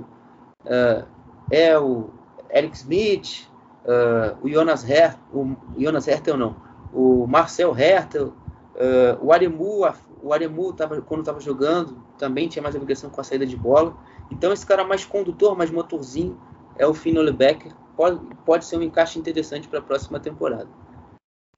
uh, 0.65 1.07
é 1.49 1.79
o 1.79 2.11
Eric 2.53 2.77
Smith, 2.77 3.49
uh, 3.85 4.37
o 4.43 4.49
Jonas 4.49 4.89
Hertel, 4.89 5.21
o 5.33 5.57
Jonas 5.79 6.09
Hertel 6.09 6.37
não, 6.37 6.57
o 6.93 7.25
Marcel 7.29 7.77
Hertel, 7.79 8.35
Uh, 8.81 9.23
o 9.23 9.31
Aremu, 9.31 9.87
o 10.23 10.33
Aremu 10.33 10.73
tava, 10.73 11.03
quando 11.03 11.21
estava 11.21 11.39
jogando, 11.39 12.03
também 12.17 12.49
tinha 12.49 12.63
mais 12.63 12.75
obrigação 12.75 13.11
com 13.11 13.21
a 13.21 13.25
saída 13.25 13.45
de 13.45 13.55
bola. 13.55 13.95
Então 14.31 14.51
esse 14.55 14.65
cara 14.65 14.83
mais 14.85 15.05
condutor, 15.05 15.55
mais 15.55 15.71
motorzinho, 15.71 16.41
é 16.79 16.87
o 16.87 16.95
Finn 16.95 17.15
Becker. 17.31 17.77
Pode, 17.95 18.35
pode 18.47 18.65
ser 18.65 18.79
um 18.79 18.83
encaixe 18.83 19.19
interessante 19.19 19.69
para 19.69 19.81
a 19.81 19.83
próxima 19.83 20.19
temporada. 20.19 20.69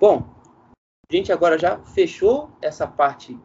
Bom, 0.01 0.25
a 1.09 1.15
gente 1.15 1.33
agora 1.33 1.57
já 1.57 1.79
fechou 1.79 2.51
essa 2.61 2.89
parte 2.89 3.39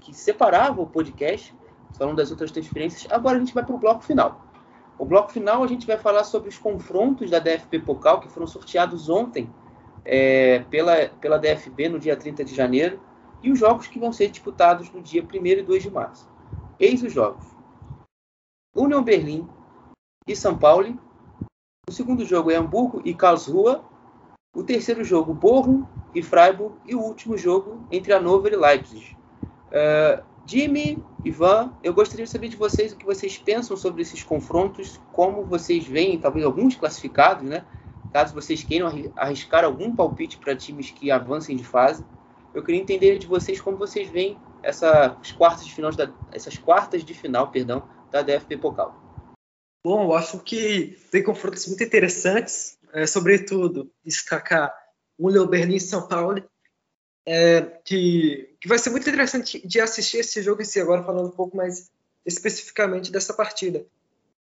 que 0.00 0.14
separava 0.14 0.80
o 0.80 0.86
podcast, 0.86 1.52
falando 1.98 2.18
das 2.18 2.30
outras 2.30 2.52
transferências. 2.52 3.10
Agora 3.10 3.38
a 3.38 3.40
gente 3.40 3.52
vai 3.52 3.64
para 3.64 3.74
o 3.74 3.78
bloco 3.78 4.04
final. 4.04 4.46
O 4.96 5.04
bloco 5.04 5.32
final 5.32 5.64
a 5.64 5.66
gente 5.66 5.84
vai 5.84 5.98
falar 5.98 6.22
sobre 6.22 6.48
os 6.48 6.58
confrontos 6.58 7.28
da 7.28 7.40
DFP 7.40 7.80
Pokal 7.80 8.20
que 8.20 8.28
foram 8.28 8.46
sorteados 8.46 9.08
ontem 9.08 9.52
é, 10.04 10.60
pela, 10.70 11.08
pela 11.20 11.38
DFB 11.38 11.88
no 11.88 11.98
dia 11.98 12.16
30 12.16 12.44
de 12.44 12.54
janeiro 12.54 13.00
e 13.42 13.50
os 13.50 13.58
jogos 13.58 13.86
que 13.86 13.98
vão 13.98 14.12
ser 14.12 14.28
disputados 14.28 14.90
no 14.90 15.00
dia 15.00 15.22
1 15.22 15.46
e 15.46 15.62
2 15.62 15.82
de 15.82 15.90
março. 15.90 16.28
Eis 16.78 17.02
os 17.02 17.12
jogos: 17.12 17.44
Union 18.74 19.02
Berlim 19.02 19.48
e 20.26 20.34
São 20.34 20.56
Paulo. 20.56 20.98
O 21.88 21.92
segundo 21.92 22.24
jogo 22.24 22.50
é 22.50 22.56
Hamburgo 22.56 23.02
e 23.04 23.14
Karlsruhe. 23.14 23.80
O 24.56 24.62
terceiro 24.62 25.04
jogo, 25.04 25.34
Bochum 25.34 25.84
e 26.14 26.22
Freiburg. 26.22 26.76
E 26.86 26.94
o 26.94 27.00
último 27.00 27.36
jogo 27.36 27.86
entre 27.90 28.12
Hannover 28.12 28.52
e 28.52 28.56
Leipzig. 28.56 29.16
Uh, 29.68 30.22
Jimmy, 30.46 31.02
Ivan, 31.24 31.72
eu 31.82 31.94
gostaria 31.94 32.24
de 32.24 32.30
saber 32.30 32.48
de 32.48 32.56
vocês 32.56 32.92
o 32.92 32.96
que 32.96 33.04
vocês 33.04 33.38
pensam 33.38 33.76
sobre 33.76 34.02
esses 34.02 34.22
confrontos, 34.22 35.00
como 35.12 35.44
vocês 35.44 35.86
veem, 35.86 36.18
talvez 36.18 36.44
alguns 36.44 36.76
classificados, 36.76 37.44
né? 37.44 37.64
Caso 38.14 38.32
vocês 38.32 38.62
queiram 38.62 38.86
arriscar 39.16 39.64
algum 39.64 39.94
palpite 39.94 40.38
para 40.38 40.54
times 40.54 40.88
que 40.88 41.10
avancem 41.10 41.56
de 41.56 41.64
fase, 41.64 42.04
eu 42.54 42.62
queria 42.62 42.80
entender 42.80 43.18
de 43.18 43.26
vocês 43.26 43.60
como 43.60 43.76
vocês 43.76 44.08
veem 44.08 44.38
essas 44.62 45.32
quartas 45.32 45.66
de 45.66 45.74
final 45.74 45.90
da, 45.90 46.14
essas 46.30 46.56
quartas 46.56 47.04
de 47.04 47.12
final, 47.12 47.50
perdão, 47.50 47.82
da 48.12 48.22
DFB 48.22 48.58
Pokal. 48.58 48.94
Bom, 49.84 50.04
eu 50.04 50.14
acho 50.14 50.38
que 50.38 50.96
tem 51.10 51.24
confrontos 51.24 51.66
muito 51.66 51.82
interessantes, 51.82 52.78
é, 52.92 53.04
sobretudo 53.04 53.90
destacar 54.04 54.72
o 55.18 55.28
Leo 55.28 55.48
Berlim 55.48 55.80
São 55.80 56.06
Paulo, 56.06 56.40
é, 57.26 57.62
que, 57.84 58.54
que 58.60 58.68
vai 58.68 58.78
ser 58.78 58.90
muito 58.90 59.10
interessante 59.10 59.60
de 59.66 59.80
assistir 59.80 60.18
esse 60.18 60.40
jogo 60.40 60.62
em 60.62 60.64
si, 60.64 60.80
agora 60.80 61.02
falando 61.02 61.26
um 61.26 61.36
pouco 61.36 61.56
mais 61.56 61.90
especificamente 62.24 63.10
dessa 63.10 63.34
partida. 63.34 63.84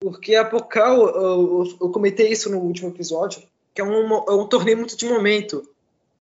Porque 0.00 0.34
a 0.34 0.44
Pokal, 0.44 1.08
eu, 1.10 1.64
eu, 1.64 1.78
eu 1.82 1.90
comentei 1.90 2.32
isso 2.32 2.50
no 2.50 2.58
último 2.58 2.88
episódio, 2.88 3.42
que 3.74 3.80
é 3.80 3.84
um, 3.84 4.14
é 4.14 4.34
um 4.34 4.46
torneio 4.46 4.78
muito 4.78 4.96
de 4.96 5.06
momento. 5.06 5.68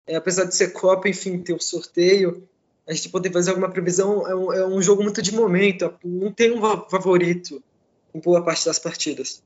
É, 0.06 0.16
apesar 0.16 0.44
de 0.44 0.54
ser 0.54 0.72
Copa, 0.72 1.08
enfim, 1.08 1.38
ter 1.38 1.52
o 1.52 1.56
um 1.56 1.60
sorteio, 1.60 2.48
a 2.86 2.92
gente 2.92 3.08
poder 3.08 3.32
fazer 3.32 3.50
alguma 3.50 3.70
previsão, 3.70 4.26
é 4.26 4.34
um, 4.34 4.52
é 4.52 4.66
um 4.66 4.82
jogo 4.82 5.02
muito 5.02 5.22
de 5.22 5.32
momento, 5.32 5.94
não 6.04 6.32
tem 6.32 6.52
um 6.52 6.60
favorito 6.88 7.62
em 8.12 8.20
boa 8.20 8.42
parte 8.42 8.64
das 8.64 8.78
partidas. 8.78 9.42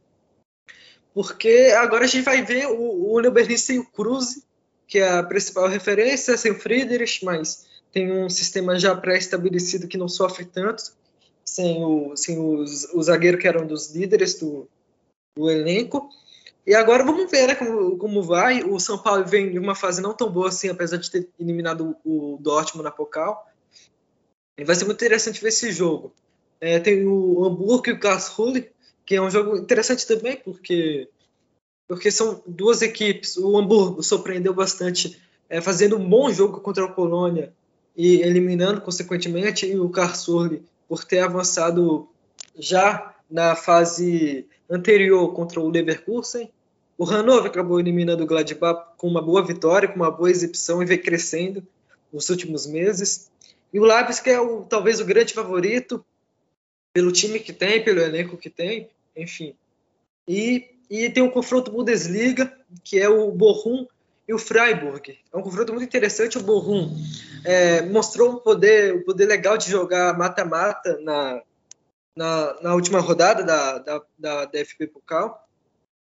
Porque 1.12 1.72
agora 1.76 2.04
a 2.04 2.08
gente 2.08 2.24
vai 2.24 2.42
ver 2.42 2.66
o, 2.66 3.16
o 3.16 3.30
Berlin 3.30 3.56
sem 3.56 3.78
o 3.78 3.86
Cruz, 3.86 4.42
que 4.86 4.98
é 4.98 5.08
a 5.08 5.22
principal 5.22 5.68
referência, 5.68 6.36
sem 6.36 6.52
o 6.52 6.58
Friedrich, 6.58 7.24
mas 7.24 7.66
tem 7.92 8.10
um 8.10 8.28
sistema 8.28 8.78
já 8.78 8.94
pré-estabelecido 8.96 9.86
que 9.86 9.96
não 9.96 10.08
sofre 10.08 10.44
tanto, 10.44 10.92
sem 11.44 11.84
o, 11.84 12.16
sem 12.16 12.38
os, 12.38 12.92
o 12.92 13.02
zagueiro 13.02 13.38
que 13.38 13.46
era 13.46 13.62
um 13.62 13.66
dos 13.66 13.94
líderes 13.94 14.34
do, 14.34 14.66
do 15.36 15.50
elenco. 15.50 16.08
E 16.66 16.74
agora 16.74 17.04
vamos 17.04 17.30
ver 17.30 17.46
né, 17.46 17.54
como, 17.54 17.98
como 17.98 18.22
vai. 18.22 18.62
O 18.62 18.80
São 18.80 18.96
Paulo 18.96 19.24
vem 19.26 19.50
de 19.50 19.58
uma 19.58 19.74
fase 19.74 20.00
não 20.00 20.14
tão 20.14 20.30
boa 20.30 20.48
assim, 20.48 20.68
apesar 20.68 20.96
de 20.96 21.10
ter 21.10 21.28
eliminado 21.38 21.96
o 22.04 22.38
Dortmund 22.40 22.84
na 22.84 22.90
Pokal. 22.90 23.46
E 24.56 24.64
vai 24.64 24.74
ser 24.74 24.84
muito 24.84 25.04
interessante 25.04 25.42
ver 25.42 25.48
esse 25.48 25.70
jogo. 25.72 26.12
É, 26.60 26.78
tem 26.78 27.06
o 27.06 27.44
Hamburgo 27.44 27.88
e 27.88 27.92
o 27.92 28.00
Karlsruhe, 28.00 28.70
que 29.04 29.16
é 29.16 29.20
um 29.20 29.30
jogo 29.30 29.56
interessante 29.56 30.06
também, 30.06 30.36
porque, 30.36 31.08
porque 31.86 32.10
são 32.10 32.42
duas 32.46 32.80
equipes. 32.80 33.36
O 33.36 33.58
Hamburgo 33.58 34.02
surpreendeu 34.02 34.54
bastante 34.54 35.20
é, 35.50 35.60
fazendo 35.60 35.98
um 35.98 36.08
bom 36.08 36.32
jogo 36.32 36.60
contra 36.60 36.84
a 36.84 36.92
Colônia 36.92 37.52
e 37.94 38.22
eliminando, 38.22 38.80
consequentemente, 38.80 39.78
o 39.78 39.90
Karlsruhe 39.90 40.62
por 40.88 41.04
ter 41.04 41.20
avançado 41.20 42.08
já 42.56 43.14
na 43.30 43.54
fase 43.54 44.46
anterior 44.70 45.32
contra 45.32 45.60
o 45.60 45.68
Leverkusen. 45.68 46.50
O 46.96 47.04
Hannover 47.04 47.50
acabou 47.50 47.80
eliminando 47.80 48.22
o 48.22 48.26
Gladbach 48.26 48.96
com 48.96 49.08
uma 49.08 49.20
boa 49.20 49.44
vitória, 49.44 49.88
com 49.88 49.96
uma 49.96 50.10
boa 50.10 50.30
exibição 50.30 50.82
e 50.82 50.86
vem 50.86 50.98
crescendo 50.98 51.62
nos 52.12 52.28
últimos 52.30 52.66
meses. 52.66 53.30
E 53.72 53.80
o 53.80 53.84
Leipzig 53.84 54.30
é 54.30 54.40
o, 54.40 54.62
talvez 54.62 55.00
o 55.00 55.04
grande 55.04 55.34
favorito 55.34 56.04
pelo 56.92 57.10
time 57.10 57.40
que 57.40 57.52
tem, 57.52 57.82
pelo 57.82 58.00
elenco 58.00 58.36
que 58.36 58.48
tem, 58.48 58.88
enfim. 59.16 59.54
E, 60.28 60.70
e 60.88 61.10
tem 61.10 61.22
um 61.22 61.30
confronto 61.30 61.72
Bundesliga, 61.72 62.56
que 62.84 63.00
é 63.00 63.08
o 63.08 63.32
Bochum 63.32 63.84
e 64.28 64.32
o 64.32 64.38
Freiburg. 64.38 65.18
É 65.32 65.36
um 65.36 65.42
confronto 65.42 65.72
muito 65.72 65.88
interessante. 65.88 66.38
O 66.38 66.42
Bochum 66.42 66.96
é, 67.44 67.82
mostrou 67.82 68.30
um 68.30 68.36
poder, 68.36 68.94
um 68.94 69.02
poder 69.02 69.26
legal 69.26 69.58
de 69.58 69.68
jogar 69.68 70.16
mata-mata 70.16 70.98
na, 71.00 71.42
na, 72.16 72.60
na, 72.62 72.74
última 72.74 73.00
rodada 73.00 73.42
da, 73.42 73.78
da, 73.78 74.02
da 74.18 74.44
DFB 74.46 74.88
Pokal. 74.88 75.48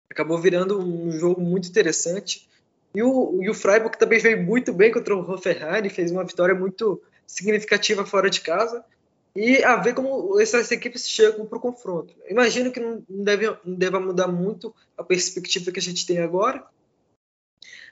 Acabou 0.09 0.37
virando 0.39 0.79
um 0.79 1.11
jogo 1.11 1.41
muito 1.41 1.69
interessante. 1.69 2.49
E 2.93 3.03
o, 3.03 3.41
e 3.43 3.49
o 3.49 3.53
Freiburg 3.53 3.97
também 3.97 4.19
veio 4.19 4.41
muito 4.41 4.73
bem 4.73 4.91
contra 4.91 5.15
o 5.15 5.31
Hoffenheim, 5.31 5.89
fez 5.89 6.11
uma 6.11 6.25
vitória 6.25 6.55
muito 6.55 7.01
significativa 7.27 8.05
fora 8.05 8.29
de 8.29 8.41
casa. 8.41 8.83
E 9.35 9.63
a 9.63 9.75
ver 9.75 9.93
como 9.93 10.39
essas 10.39 10.71
equipes 10.71 11.07
chegam 11.07 11.45
para 11.45 11.57
o 11.57 11.61
confronto. 11.61 12.15
Imagino 12.27 12.71
que 12.71 12.79
não 12.79 13.03
deve, 13.07 13.45
não 13.63 13.75
deva 13.75 13.99
mudar 13.99 14.27
muito 14.27 14.73
a 14.97 15.03
perspectiva 15.03 15.71
que 15.71 15.79
a 15.79 15.81
gente 15.81 16.05
tem 16.05 16.17
agora, 16.17 16.65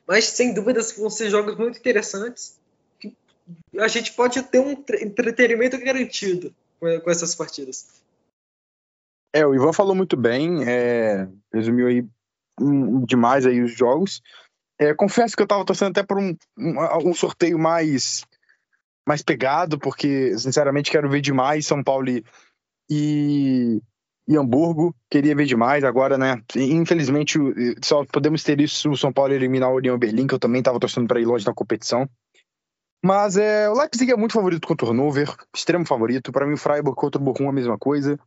mas 0.07 0.25
sem 0.25 0.53
dúvidas 0.53 0.91
vão 0.93 1.09
ser 1.09 1.29
jogos 1.29 1.55
muito 1.55 1.77
interessantes. 1.77 2.59
Que 2.99 3.15
a 3.77 3.87
gente 3.87 4.13
pode 4.13 4.41
ter 4.41 4.59
um 4.59 4.71
entretenimento 4.71 5.77
garantido 5.77 6.55
com 6.79 7.09
essas 7.09 7.35
partidas. 7.35 8.01
É, 9.33 9.45
o 9.45 9.53
Ivan 9.53 9.73
falou 9.73 9.95
muito 9.95 10.15
bem, 10.15 10.67
é, 10.67 11.27
resumiu 11.53 11.87
aí 11.87 12.05
um, 12.59 13.05
demais 13.05 13.45
aí 13.45 13.61
os 13.61 13.71
jogos. 13.71 14.21
É, 14.79 14.93
confesso 14.93 15.35
que 15.35 15.41
eu 15.41 15.45
estava 15.45 15.65
torcendo 15.65 15.91
até 15.91 16.03
por 16.03 16.17
um, 16.17 16.35
um, 16.57 17.09
um, 17.09 17.13
sorteio 17.13 17.57
mais 17.57 18.25
mais 19.07 19.21
pegado, 19.23 19.79
porque 19.79 20.37
sinceramente 20.37 20.91
quero 20.91 21.09
ver 21.09 21.21
demais 21.21 21.65
São 21.65 21.83
Paulo 21.83 22.09
e, 22.89 23.81
e 24.27 24.37
Hamburgo. 24.37 24.93
Queria 25.09 25.35
ver 25.35 25.45
demais 25.45 25.83
agora, 25.83 26.17
né? 26.17 26.41
Infelizmente 26.55 27.39
só 27.81 28.03
podemos 28.05 28.43
ter 28.43 28.59
isso 28.59 28.81
se 28.81 28.87
o 28.89 28.97
São 28.97 29.13
Paulo 29.13 29.33
eliminar 29.33 29.71
o 29.71 29.77
União 29.77 29.97
Berlim, 29.97 30.27
que 30.27 30.33
eu 30.33 30.39
também 30.39 30.59
estava 30.59 30.79
torcendo 30.79 31.07
para 31.07 31.21
ir 31.21 31.25
longe 31.25 31.45
na 31.45 31.53
competição. 31.53 32.07
Mas 33.03 33.37
é, 33.37 33.69
o 33.69 33.73
Leipzig 33.73 34.11
é 34.11 34.15
muito 34.15 34.33
favorito 34.33 34.67
contra 34.67 34.87
o 34.87 34.89
Hannover, 34.89 35.33
extremo 35.55 35.85
favorito. 35.85 36.31
Para 36.31 36.45
mim, 36.45 36.53
o 36.53 36.57
Freiburg 36.57 36.95
contra 36.95 37.21
o 37.21 37.23
Bochum 37.23 37.49
a 37.49 37.53
mesma 37.53 37.77
coisa. 37.77 38.19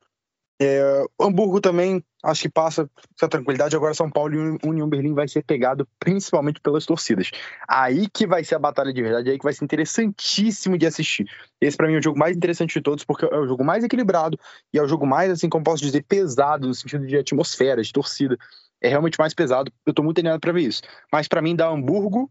É, 0.62 1.06
Hamburgo 1.18 1.58
também, 1.58 2.04
acho 2.22 2.42
que 2.42 2.48
passa 2.50 2.88
essa 3.16 3.26
tranquilidade. 3.26 3.74
Agora, 3.74 3.94
São 3.94 4.10
Paulo 4.10 4.34
e 4.34 4.68
União 4.68 4.86
Berlim 4.86 5.14
vai 5.14 5.26
ser 5.26 5.42
pegado 5.42 5.88
principalmente 5.98 6.60
pelas 6.60 6.84
torcidas. 6.84 7.30
Aí 7.66 8.06
que 8.10 8.26
vai 8.26 8.44
ser 8.44 8.56
a 8.56 8.58
batalha 8.58 8.92
de 8.92 9.00
verdade, 9.00 9.30
aí 9.30 9.38
que 9.38 9.44
vai 9.44 9.54
ser 9.54 9.64
interessantíssimo 9.64 10.76
de 10.76 10.84
assistir. 10.84 11.26
Esse, 11.58 11.78
para 11.78 11.88
mim, 11.88 11.94
é 11.94 11.98
o 11.98 12.02
jogo 12.02 12.18
mais 12.18 12.36
interessante 12.36 12.74
de 12.74 12.82
todos, 12.82 13.04
porque 13.04 13.24
é 13.24 13.38
o 13.38 13.46
jogo 13.46 13.64
mais 13.64 13.82
equilibrado 13.82 14.38
e 14.70 14.78
é 14.78 14.82
o 14.82 14.88
jogo 14.88 15.06
mais, 15.06 15.30
assim, 15.30 15.48
como 15.48 15.64
posso 15.64 15.82
dizer, 15.82 16.04
pesado, 16.04 16.68
no 16.68 16.74
sentido 16.74 17.06
de 17.06 17.16
atmosfera, 17.16 17.82
de 17.82 17.90
torcida. 17.90 18.36
É 18.82 18.88
realmente 18.88 19.18
mais 19.18 19.32
pesado. 19.32 19.72
Eu 19.86 19.94
tô 19.94 20.02
muito 20.02 20.18
animado 20.18 20.40
para 20.40 20.52
ver 20.52 20.62
isso. 20.62 20.82
Mas, 21.10 21.26
para 21.26 21.40
mim, 21.40 21.56
dá 21.56 21.68
Hamburgo 21.68 22.30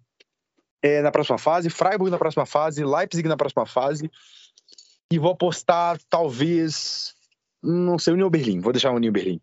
é, 0.81 1.01
na 1.01 1.11
próxima 1.11 1.37
fase, 1.37 1.69
Freiburg 1.69 2.09
na 2.09 2.17
próxima 2.17 2.45
fase, 2.45 2.83
Leipzig 2.83 3.27
na 3.27 3.37
próxima 3.37 3.65
fase. 3.65 4.09
E 5.11 5.17
vou 5.17 5.31
apostar, 5.31 5.99
talvez. 6.09 7.13
Não 7.61 7.97
sei, 7.97 8.13
União 8.13 8.29
Berlim. 8.29 8.59
Vou 8.59 8.71
deixar 8.71 8.91
o 8.91 8.95
União 8.95 9.11
Berlim. 9.11 9.41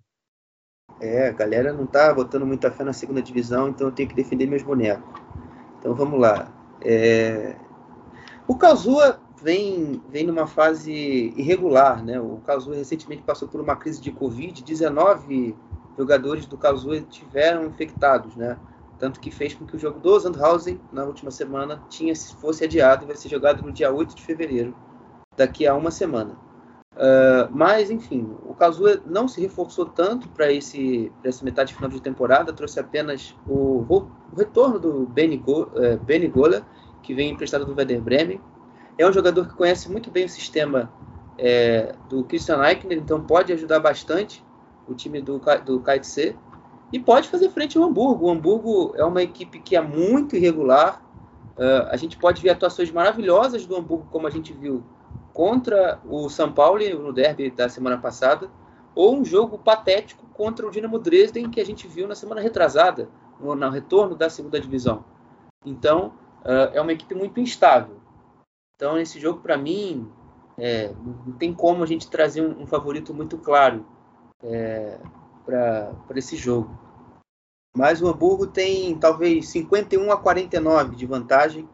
É, 1.01 1.29
a 1.29 1.33
galera 1.33 1.73
não 1.73 1.87
tá 1.87 2.13
botando 2.15 2.47
muita 2.47 2.71
fé 2.71 2.83
na 2.83 2.93
segunda 2.93 3.21
divisão, 3.21 3.69
então 3.69 3.89
eu 3.89 3.93
tenho 3.93 4.09
que 4.09 4.15
defender 4.15 4.47
meus 4.47 4.63
bonecos. 4.63 5.21
Então 5.79 5.95
vamos 5.95 6.19
lá. 6.19 6.53
É... 6.81 7.57
O 8.49 8.57
Kazua 8.57 9.21
vem, 9.43 10.01
vem 10.09 10.25
numa 10.25 10.47
fase 10.47 10.93
irregular, 11.37 12.03
né? 12.03 12.19
O 12.21 12.39
Kazua 12.47 12.77
recentemente 12.77 13.23
passou 13.23 13.49
por 13.49 13.61
uma 13.61 13.77
crise 13.77 14.01
de 14.01 14.11
Covid, 14.11 14.63
19 14.63 15.55
jogadores 15.99 16.47
do 16.47 16.57
Kazua 16.57 17.01
tiveram 17.03 17.67
infectados, 17.67 18.37
né? 18.37 18.57
Tanto 18.99 19.21
que 19.21 19.31
fez 19.31 19.55
com 19.55 19.67
que 19.67 19.77
o 19.77 19.79
jogo 19.79 20.01
do 20.01 20.19
Sandhausen, 20.19 20.81
na 20.93 21.05
última 21.05 21.31
semana, 21.31 21.83
tinha, 21.89 22.15
fosse 22.15 22.65
adiado 22.65 23.05
e 23.05 23.07
vai 23.07 23.17
ser 23.17 23.29
jogado 23.29 23.63
no 23.63 23.73
dia 23.73 23.93
8 23.93 24.15
de 24.15 24.23
fevereiro, 24.23 24.75
daqui 25.37 25.67
a 25.67 25.75
uma 25.75 25.91
semana. 25.91 26.37
Uh, 26.97 27.47
mas, 27.51 27.91
enfim, 27.91 28.35
o 28.43 28.55
Kazuya 28.55 29.03
não 29.05 29.29
se 29.29 29.39
reforçou 29.41 29.85
tanto 29.85 30.29
para 30.31 30.51
essa 30.51 31.45
metade 31.45 31.75
final 31.75 31.91
de 31.91 32.01
temporada, 32.01 32.55
trouxe 32.55 32.81
apenas 32.81 33.37
o, 33.47 33.85
o 33.89 34.11
retorno 34.35 34.79
do 34.79 35.07
Benny, 35.07 35.37
Go, 35.37 35.65
uh, 35.65 35.99
Benny 36.03 36.27
Gola, 36.27 36.67
que 37.03 37.15
vem 37.15 37.31
emprestado 37.31 37.67
do 37.67 37.75
Werder 37.75 38.01
Bremen. 38.01 38.41
É 38.97 39.07
um 39.07 39.13
jogador 39.13 39.47
que 39.47 39.55
conhece 39.55 39.91
muito 39.91 40.11
bem 40.11 40.25
o 40.25 40.29
sistema 40.29 40.91
é, 41.39 41.95
do 42.09 42.25
Christian 42.25 42.65
Eichner, 42.65 42.97
então 42.97 43.21
pode 43.23 43.53
ajudar 43.53 43.79
bastante 43.79 44.43
o 44.89 44.95
time 44.95 45.21
do, 45.21 45.39
do 45.65 45.81
KTC 45.81 46.35
e 46.93 46.99
pode 46.99 47.29
fazer 47.29 47.49
frente 47.51 47.77
ao 47.77 47.85
Hamburgo. 47.85 48.27
O 48.27 48.31
Hamburgo 48.31 48.95
é 48.97 49.05
uma 49.05 49.23
equipe 49.23 49.59
que 49.61 49.77
é 49.77 49.81
muito 49.81 50.37
irregular. 50.37 51.03
Uh, 51.57 51.89
a 51.91 51.97
gente 51.97 52.17
pode 52.17 52.43
ver 52.43 52.51
atuações 52.51 52.91
maravilhosas 52.91 53.67
do 53.67 53.77
Hamburgo, 53.77 54.09
como 54.11 54.27
a 54.27 54.31
gente 54.31 54.53
viu 54.53 54.85
contra 55.33 56.01
o 56.05 56.29
São 56.29 56.53
Paulo 56.53 56.81
no 56.99 57.13
derby 57.13 57.51
da 57.51 57.69
semana 57.69 57.99
passada, 57.99 58.51
ou 58.95 59.17
um 59.17 59.25
jogo 59.25 59.59
patético 59.59 60.25
contra 60.33 60.67
o 60.67 60.71
Dinamo 60.71 60.99
Dresden, 60.99 61.51
que 61.51 61.61
a 61.61 61.67
gente 61.67 61.87
viu 61.87 62.07
na 62.07 62.15
semana 62.15 62.41
retrasada, 62.41 63.09
no, 63.41 63.55
no 63.55 63.71
retorno 63.71 64.15
da 64.15 64.31
segunda 64.31 64.61
divisão. 64.61 65.05
Então, 65.65 66.13
uh, 66.43 66.73
é 66.73 66.81
uma 66.81 66.93
equipe 66.93 67.15
muito 67.15 67.41
instável. 67.41 67.97
Então, 68.77 68.99
esse 68.99 69.19
jogo, 69.19 69.41
para 69.41 69.57
mim, 69.57 70.11
é, 70.59 70.93
não 71.27 71.33
tem 71.33 71.53
como 71.53 71.83
a 71.83 71.87
gente 71.87 72.09
trazer 72.11 72.43
um, 72.43 72.63
um 72.63 72.67
favorito 72.67 73.13
muito 73.13 73.39
claro. 73.39 73.87
É, 74.43 74.99
para 75.47 75.95
esse 76.17 76.37
jogo. 76.37 76.77
Mas 77.77 78.03
o 78.03 78.09
Hamburgo 78.09 78.47
tem 78.47 78.99
talvez 78.99 79.49
51 79.51 80.11
a 80.11 80.17
49 80.17 80.97
de 80.97 81.07
vantagem, 81.07 81.69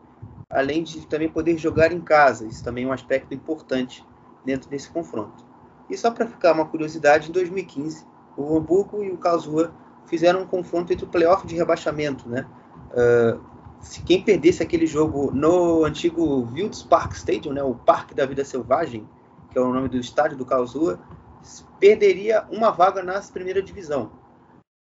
além 0.50 0.82
de 0.82 1.06
também 1.06 1.28
poder 1.28 1.56
jogar 1.56 1.92
em 1.92 2.00
casa. 2.00 2.46
Isso 2.46 2.62
também 2.62 2.84
é 2.84 2.86
um 2.86 2.92
aspecto 2.92 3.32
importante 3.32 4.04
dentro 4.44 4.68
desse 4.68 4.90
confronto. 4.90 5.44
E 5.88 5.96
só 5.96 6.10
para 6.10 6.26
ficar 6.26 6.52
uma 6.52 6.66
curiosidade, 6.66 7.28
em 7.28 7.32
2015, 7.32 8.04
o 8.36 8.56
Hamburgo 8.56 9.02
e 9.02 9.10
o 9.10 9.16
Karlsruhe 9.16 9.70
fizeram 10.06 10.42
um 10.42 10.46
confronto 10.46 10.92
entre 10.92 11.04
o 11.04 11.08
playoff 11.08 11.46
de 11.46 11.54
rebaixamento, 11.54 12.28
né? 12.28 12.46
Uh, 12.90 13.40
se 13.80 14.02
quem 14.02 14.22
perdesse 14.22 14.62
aquele 14.62 14.86
jogo 14.86 15.30
no 15.32 15.84
antigo 15.84 16.48
Wilds 16.52 16.82
Park 16.82 17.12
Stadium, 17.14 17.52
né, 17.52 17.62
o 17.62 17.74
Parque 17.74 18.14
da 18.14 18.24
Vida 18.24 18.44
Selvagem, 18.44 19.08
que 19.50 19.58
é 19.58 19.60
o 19.60 19.72
nome 19.72 19.88
do 19.88 19.96
estádio 19.96 20.36
do 20.36 20.46
Karlsruhe, 20.46 20.96
perderia 21.78 22.44
uma 22.50 22.70
vaga 22.70 23.02
na 23.02 23.20
primeira 23.20 23.62
divisão. 23.62 24.12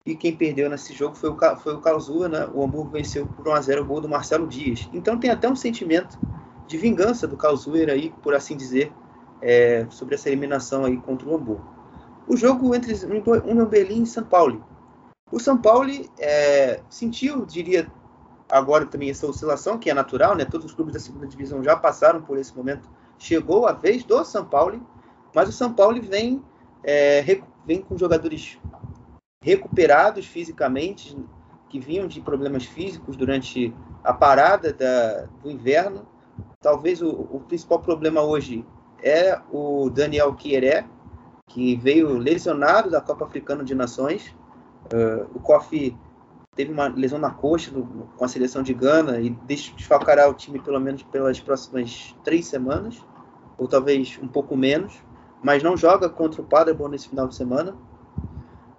E 0.06 0.16
quem 0.16 0.36
perdeu 0.36 0.70
nesse 0.70 0.94
jogo 0.94 1.16
foi 1.16 1.30
o, 1.30 1.38
foi 1.58 1.74
o 1.74 1.82
Karlsruhe, 1.82 2.30
né? 2.30 2.48
O 2.54 2.64
Hamburgo 2.64 2.92
venceu 2.92 3.28
por 3.28 3.48
1 3.48 3.52
a 3.54 3.62
0 3.62 3.82
o 3.82 3.86
gol 3.86 4.00
do 4.00 4.08
Marcelo 4.08 4.48
Dias. 4.48 4.90
Então 4.94 5.20
tem 5.20 5.30
até 5.30 5.50
um 5.50 5.56
sentimento 5.56 6.18
de 6.66 6.78
vingança 6.78 7.28
do 7.28 7.36
Karlsruhe 7.36 7.90
aí, 7.90 8.14
por 8.24 8.34
assim 8.34 8.56
dizer, 8.56 8.92
é, 9.42 9.86
sobre 9.90 10.16
essa 10.16 10.30
eliminação 10.30 10.86
aí 10.86 10.98
contra 10.98 11.28
o 11.28 11.36
Hamburgo. 11.36 11.76
O 12.28 12.38
jogo 12.38 12.74
entre 12.74 12.94
União 13.46 13.66
Berlim 13.66 14.04
e 14.04 14.08
São 14.08 14.24
Paulo. 14.24 14.66
O 15.32 15.40
São 15.40 15.58
Paulo 15.58 15.90
é, 16.18 16.82
sentiu, 16.90 17.46
diria, 17.46 17.92
agora 18.50 18.86
também 18.86 19.10
essa 19.10 19.28
oscilação, 19.28 19.78
que 19.78 19.90
é 19.90 19.94
natural, 19.94 20.36
né? 20.36 20.46
Todos 20.46 20.68
os 20.68 20.74
clubes 20.74 20.94
da 20.94 21.00
segunda 21.00 21.28
divisão 21.28 21.62
já 21.62 21.76
passaram 21.76 22.22
por 22.22 22.38
esse 22.38 22.56
momento. 22.56 22.90
Chegou 23.18 23.68
a 23.68 23.74
vez 23.74 24.04
do 24.06 24.24
São 24.24 24.46
Paulo 24.46 24.82
mas 25.34 25.50
o 25.50 25.52
São 25.52 25.74
Paulo 25.74 26.02
vem, 26.02 26.42
é, 26.84 27.24
vem 27.66 27.82
com 27.82 27.98
jogadores 27.98 28.60
recuperados 29.42 30.26
fisicamente, 30.26 31.18
que 31.70 31.80
vinham 31.80 32.08
de 32.08 32.22
problemas 32.22 32.66
físicos 32.66 33.16
durante 33.16 33.74
a 34.04 34.14
parada 34.14 34.74
da, 34.74 35.28
do 35.42 35.52
inverno. 35.52 36.08
Talvez 36.62 37.02
o, 37.02 37.10
o, 37.10 37.42
principal 37.48 37.80
problema 37.80 38.22
hoje 38.22 38.66
é 39.04 39.40
o 39.52 39.90
Daniel 39.90 40.34
Quieré, 40.34 40.86
que 41.48 41.76
veio 41.76 42.18
lesionado 42.18 42.90
da 42.90 43.02
Copa 43.02 43.26
Africana 43.26 43.64
de 43.64 43.76
Nações. 43.76 44.36
Uh, 44.94 45.28
o 45.36 45.40
Kofi 45.40 45.96
teve 46.56 46.72
uma 46.72 46.88
lesão 46.88 47.20
na 47.20 47.32
coxa 47.32 47.70
do, 47.70 47.84
com 48.18 48.26
a 48.26 48.28
seleção 48.28 48.64
de 48.64 48.74
Gana 48.74 49.20
e 49.20 49.30
desfalcará 49.46 50.28
o 50.28 50.34
time 50.34 50.60
pelo 50.60 50.80
menos 50.80 51.04
pelas 51.04 51.40
próximas 51.40 52.16
três 52.24 52.48
semanas, 52.48 53.02
ou 53.58 53.68
talvez 53.68 54.18
um 54.22 54.28
pouco 54.28 54.56
menos 54.56 55.02
mas 55.42 55.64
não 55.64 55.78
joga 55.78 56.10
contra 56.10 56.42
o 56.42 56.46
Paderborn 56.46 56.92
nesse 56.92 57.10
final 57.10 57.28
de 57.28 57.36
semana. 57.36 57.76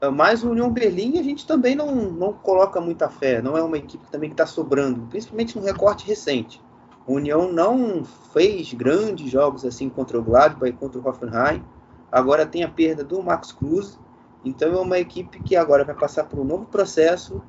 Ah, 0.00 0.10
mas 0.10 0.44
o 0.44 0.50
União 0.50 0.70
Berlim 0.70 1.18
a 1.18 1.22
gente 1.22 1.46
também 1.46 1.74
não, 1.74 1.94
não 1.94 2.32
coloca 2.32 2.80
muita 2.80 3.08
fé. 3.08 3.42
Não 3.42 3.56
é 3.56 3.62
uma 3.62 3.78
equipe 3.78 4.06
também 4.10 4.30
que 4.30 4.34
está 4.34 4.46
sobrando, 4.46 5.06
principalmente 5.08 5.58
no 5.58 5.64
recorte 5.64 6.06
recente. 6.06 6.62
O 7.06 7.14
União 7.14 7.50
não 7.50 8.04
fez 8.32 8.72
grandes 8.74 9.30
jogos 9.30 9.64
assim 9.64 9.88
contra 9.88 10.18
o 10.18 10.22
Gladbach 10.22 10.70
e 10.70 10.76
contra 10.76 11.00
o 11.00 11.08
Hoffenheim. 11.08 11.64
Agora 12.12 12.46
tem 12.46 12.62
a 12.62 12.68
perda 12.68 13.02
do 13.02 13.22
Max 13.22 13.52
Cruz. 13.52 13.98
Então 14.44 14.72
é 14.72 14.80
uma 14.80 14.98
equipe 14.98 15.40
que 15.42 15.56
agora 15.56 15.84
vai 15.84 15.94
passar 15.94 16.24
por 16.24 16.38
um 16.38 16.44
novo 16.44 16.66
processo 16.66 17.42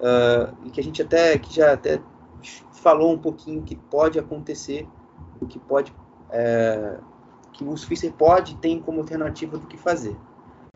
uh, 0.00 0.52
e 0.64 0.70
que 0.70 0.80
a 0.80 0.82
gente 0.82 1.00
até 1.00 1.38
que 1.38 1.54
já 1.54 1.72
até 1.72 2.00
falou 2.72 3.12
um 3.12 3.18
pouquinho 3.18 3.62
que 3.62 3.76
pode 3.76 4.18
acontecer, 4.18 4.88
o 5.40 5.46
que 5.46 5.58
pode 5.58 5.94
é, 6.30 6.98
que 7.52 7.64
o 7.64 7.76
Fischer 7.76 8.12
pode 8.12 8.56
tem 8.56 8.80
como 8.80 9.00
alternativa 9.00 9.58
do 9.58 9.66
que 9.66 9.76
fazer. 9.76 10.16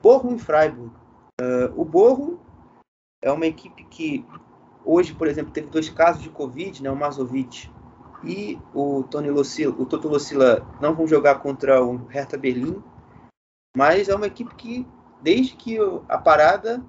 Bochum 0.01 0.35
e 0.35 0.39
Freiburg. 0.39 0.93
Uh, 1.40 1.81
o 1.81 1.85
Bochum 1.85 2.39
é 3.23 3.31
uma 3.31 3.47
equipe 3.47 3.85
que 3.85 4.24
hoje, 4.85 5.15
por 5.15 5.27
exemplo, 5.27 5.53
teve 5.53 5.69
dois 5.69 5.89
casos 5.89 6.23
de 6.23 6.31
Covid, 6.31 6.82
né, 6.82 6.90
o 6.90 6.97
Mazovic 6.97 7.70
e 8.24 8.59
o 8.74 9.03
Tony 9.05 9.31
Lucila, 9.31 9.74
o 9.78 9.85
Toto 9.85 10.09
Lucila 10.09 10.66
não 10.81 10.94
vão 10.94 11.07
jogar 11.07 11.36
contra 11.36 11.82
o 11.82 12.07
Hertha 12.07 12.39
Berlim, 12.39 12.82
mas 13.77 14.09
é 14.09 14.15
uma 14.15 14.27
equipe 14.27 14.55
que 14.55 14.86
desde 15.20 15.57
que 15.57 15.78
a 16.09 16.19
parada 16.19 16.82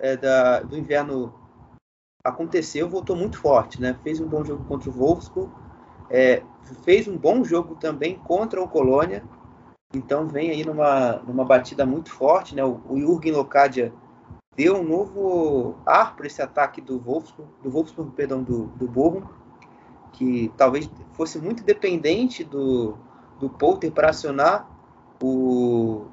é, 0.00 0.16
da, 0.16 0.60
do 0.60 0.76
inverno 0.76 1.34
aconteceu, 2.24 2.88
voltou 2.88 3.16
muito 3.16 3.38
forte, 3.38 3.80
né? 3.80 3.98
Fez 4.02 4.20
um 4.20 4.28
bom 4.28 4.44
jogo 4.44 4.64
contra 4.64 4.90
o 4.90 4.92
Wolfsburg, 4.92 5.52
é, 6.10 6.42
fez 6.84 7.06
um 7.08 7.16
bom 7.16 7.44
jogo 7.44 7.74
também 7.76 8.16
contra 8.18 8.62
o 8.62 8.68
Colônia, 8.68 9.22
então 9.94 10.28
vem 10.28 10.50
aí 10.50 10.64
numa, 10.64 11.16
numa 11.26 11.44
batida 11.44 11.86
muito 11.86 12.10
forte, 12.10 12.54
né? 12.54 12.64
O, 12.64 12.80
o 12.88 12.98
Jürgen 12.98 13.32
Locadia 13.32 13.92
deu 14.54 14.76
um 14.76 14.82
novo 14.82 15.76
ar 15.86 16.16
para 16.16 16.26
esse 16.26 16.42
ataque 16.42 16.80
do 16.80 16.98
Wolfsburg, 16.98 17.50
do 17.62 17.70
Wolfsburg, 17.70 18.10
perdão, 18.12 18.42
do, 18.42 18.66
do 18.76 18.88
Bochum, 18.88 19.22
que 20.12 20.52
talvez 20.56 20.90
fosse 21.12 21.38
muito 21.38 21.62
dependente 21.62 22.42
do, 22.42 22.98
do 23.38 23.48
Polter 23.48 23.92
para 23.92 24.10
acionar 24.10 24.68
o, 25.22 26.06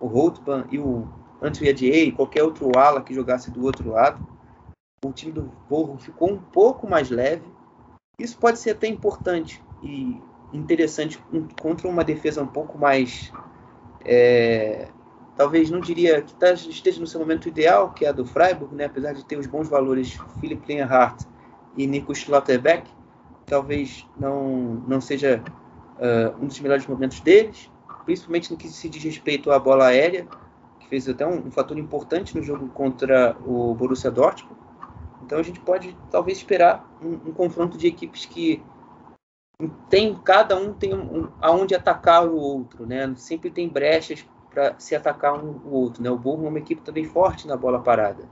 o 0.00 0.06
Holtman 0.06 0.64
e 0.70 0.78
o 0.78 1.06
Antwi 1.42 1.68
e 1.68 2.12
qualquer 2.12 2.42
outro 2.42 2.76
ala 2.76 3.02
que 3.02 3.14
jogasse 3.14 3.50
do 3.50 3.64
outro 3.64 3.90
lado. 3.90 4.26
O 5.04 5.12
time 5.12 5.32
do 5.32 5.50
Bochum 5.68 5.98
ficou 5.98 6.30
um 6.32 6.38
pouco 6.38 6.88
mais 6.88 7.10
leve. 7.10 7.44
Isso 8.20 8.36
pode 8.36 8.58
ser 8.58 8.70
até 8.70 8.86
importante 8.86 9.64
e 9.82 10.20
interessante 10.52 11.18
contra 11.60 11.88
uma 11.88 12.04
defesa 12.04 12.42
um 12.42 12.46
pouco 12.46 12.76
mais. 12.76 13.32
É, 14.04 14.88
talvez 15.36 15.70
não 15.70 15.80
diria 15.80 16.20
que 16.20 16.34
tá, 16.34 16.52
esteja 16.52 17.00
no 17.00 17.06
seu 17.06 17.18
momento 17.18 17.48
ideal, 17.48 17.92
que 17.92 18.04
é 18.04 18.08
a 18.08 18.12
do 18.12 18.26
Freiburg, 18.26 18.74
né? 18.74 18.84
apesar 18.84 19.14
de 19.14 19.24
ter 19.24 19.38
os 19.38 19.46
bons 19.46 19.68
valores 19.68 20.18
Philipp 20.38 20.66
Lienhardt 20.70 21.26
e 21.76 21.86
Nico 21.86 22.14
Schlotterbeck, 22.14 22.90
talvez 23.46 24.06
não, 24.18 24.82
não 24.86 25.00
seja 25.00 25.42
uh, 25.98 26.42
um 26.42 26.46
dos 26.46 26.60
melhores 26.60 26.86
momentos 26.86 27.20
deles, 27.20 27.70
principalmente 28.04 28.50
no 28.50 28.56
que 28.56 28.68
se 28.68 28.88
diz 28.88 29.02
respeito 29.02 29.50
à 29.50 29.58
bola 29.58 29.86
aérea, 29.86 30.26
que 30.78 30.88
fez 30.88 31.08
até 31.08 31.26
um, 31.26 31.46
um 31.46 31.50
fator 31.50 31.78
importante 31.78 32.36
no 32.36 32.42
jogo 32.42 32.68
contra 32.68 33.36
o 33.46 33.74
Borussia 33.74 34.10
Dortmund. 34.10 34.69
Então 35.22 35.38
a 35.38 35.42
gente 35.42 35.60
pode 35.60 35.96
talvez 36.10 36.38
esperar 36.38 36.88
um, 37.02 37.30
um 37.30 37.32
confronto 37.32 37.76
de 37.76 37.86
equipes 37.86 38.24
que 38.26 38.62
tem 39.88 40.14
cada 40.14 40.56
um 40.56 40.72
tem 40.72 40.94
um, 40.94 41.28
aonde 41.40 41.74
atacar 41.74 42.26
o 42.26 42.36
outro, 42.36 42.86
né? 42.86 43.12
Sempre 43.16 43.50
tem 43.50 43.68
brechas 43.68 44.24
para 44.48 44.74
se 44.78 44.94
atacar 44.94 45.34
um 45.34 45.60
o 45.64 45.72
outro, 45.72 46.02
né? 46.02 46.10
O 46.10 46.16
Bochum 46.16 46.46
é 46.46 46.48
uma 46.48 46.58
equipe 46.58 46.80
também 46.82 47.04
forte 47.04 47.46
na 47.46 47.56
bola 47.56 47.80
parada. 47.80 48.24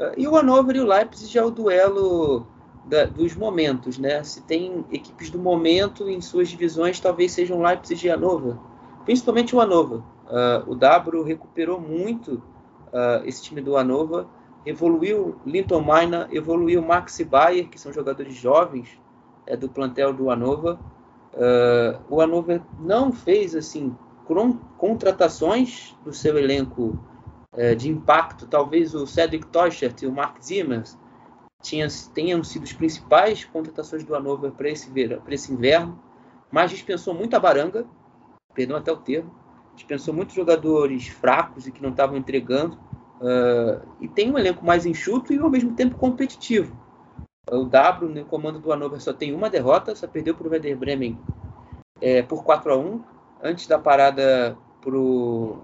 Uh, 0.00 0.12
e 0.16 0.26
o 0.26 0.36
Hannover 0.36 0.76
e 0.76 0.80
o 0.80 0.86
Leipzig 0.86 1.32
já 1.32 1.40
é 1.40 1.44
o 1.44 1.50
duelo 1.50 2.46
da, 2.84 3.04
dos 3.04 3.34
momentos, 3.34 3.98
né? 3.98 4.22
Se 4.22 4.42
tem 4.42 4.84
equipes 4.90 5.30
do 5.30 5.38
momento 5.38 6.08
em 6.08 6.20
suas 6.20 6.48
divisões, 6.48 7.00
talvez 7.00 7.32
sejam 7.32 7.60
Leipzig 7.60 8.06
e 8.06 8.10
Hannover, 8.10 8.56
principalmente 9.04 9.54
o 9.54 9.60
Hannover. 9.60 9.98
Uh, 9.98 10.70
o 10.70 10.74
Dabro 10.74 11.22
recuperou 11.22 11.80
muito 11.80 12.42
uh, 12.88 13.24
esse 13.24 13.42
time 13.42 13.60
do 13.60 13.76
Hannover, 13.76 14.24
evoluiu 14.64 15.36
Linton 15.44 15.80
Maina, 15.80 16.28
evoluiu 16.30 16.82
Maxi 16.82 17.24
Bayer, 17.24 17.68
que 17.68 17.80
são 17.80 17.92
jogadores 17.92 18.34
jovens 18.34 18.98
é, 19.46 19.56
do 19.56 19.68
plantel 19.68 20.12
do 20.12 20.30
Hannover. 20.30 20.74
Uh, 21.34 21.98
o 22.10 22.20
Hannover 22.20 22.60
não 22.78 23.10
fez 23.10 23.54
assim 23.54 23.96
contratações 24.78 25.96
do 26.04 26.12
seu 26.12 26.38
elenco 26.38 26.98
uh, 27.54 27.74
de 27.76 27.88
impacto. 27.88 28.46
Talvez 28.46 28.94
o 28.94 29.06
Cedric 29.06 29.46
Teuchert 29.46 30.02
e 30.02 30.06
o 30.06 30.12
Mark 30.12 30.42
Zimmers 30.42 30.96
tinha, 31.62 31.86
tenham 32.12 32.42
sido 32.44 32.64
as 32.64 32.72
principais 32.72 33.44
contratações 33.44 34.04
do 34.04 34.14
Hannover 34.14 34.52
para 34.52 34.68
esse, 34.68 34.90
esse 35.28 35.52
inverno, 35.52 35.98
mas 36.50 36.70
dispensou 36.70 37.14
muita 37.14 37.40
baranga, 37.40 37.86
perdão 38.52 38.76
até 38.76 38.92
o 38.92 38.96
termo, 38.96 39.34
dispensou 39.74 40.12
muitos 40.12 40.34
jogadores 40.34 41.08
fracos 41.08 41.66
e 41.66 41.72
que 41.72 41.82
não 41.82 41.90
estavam 41.90 42.16
entregando, 42.16 42.78
uh, 43.22 43.80
e 44.00 44.08
tem 44.08 44.30
um 44.30 44.38
elenco 44.38 44.64
mais 44.66 44.84
enxuto 44.84 45.32
e 45.32 45.38
ao 45.38 45.48
mesmo 45.48 45.74
tempo 45.74 45.96
competitivo. 45.96 46.76
O 47.50 47.64
W 47.64 48.08
no 48.08 48.24
comando 48.24 48.58
do 48.58 48.70
Hannover 48.70 49.00
só 49.00 49.12
tem 49.12 49.34
uma 49.34 49.50
derrota, 49.50 49.94
só 49.94 50.06
perdeu 50.06 50.34
para 50.34 50.46
o 50.46 50.50
Werder 50.50 50.76
Bremen 50.76 51.18
é, 52.00 52.22
por 52.22 52.44
4 52.44 52.72
a 52.72 52.76
1 52.76 53.02
antes 53.42 53.66
da 53.66 53.78
parada 53.78 54.56
para 54.80 54.96
o 54.96 55.58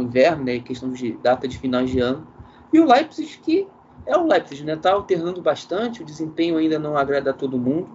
inverno, 0.00 0.44
né, 0.44 0.60
questão 0.60 0.90
de 0.90 1.12
data 1.14 1.46
de 1.46 1.58
finais 1.58 1.90
de 1.90 2.00
ano. 2.00 2.26
E 2.72 2.80
o 2.80 2.86
Leipzig, 2.86 3.38
que 3.38 3.68
é 4.06 4.16
o 4.16 4.26
Leipzig, 4.26 4.64
né, 4.64 4.76
tá 4.76 4.92
alternando 4.92 5.40
bastante, 5.42 6.02
o 6.02 6.04
desempenho 6.04 6.56
ainda 6.56 6.78
não 6.78 6.96
agrada 6.96 7.30
a 7.30 7.34
todo 7.34 7.58
mundo. 7.58 7.88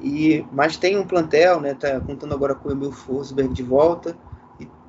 E, 0.00 0.44
mas 0.52 0.76
tem 0.76 0.98
um 0.98 1.06
plantel, 1.06 1.60
né, 1.60 1.74
tá 1.74 2.00
contando 2.00 2.34
agora 2.34 2.54
com 2.54 2.68
o 2.68 2.72
Emil 2.72 2.92
Forsberg 2.92 3.52
de 3.52 3.62
volta, 3.62 4.16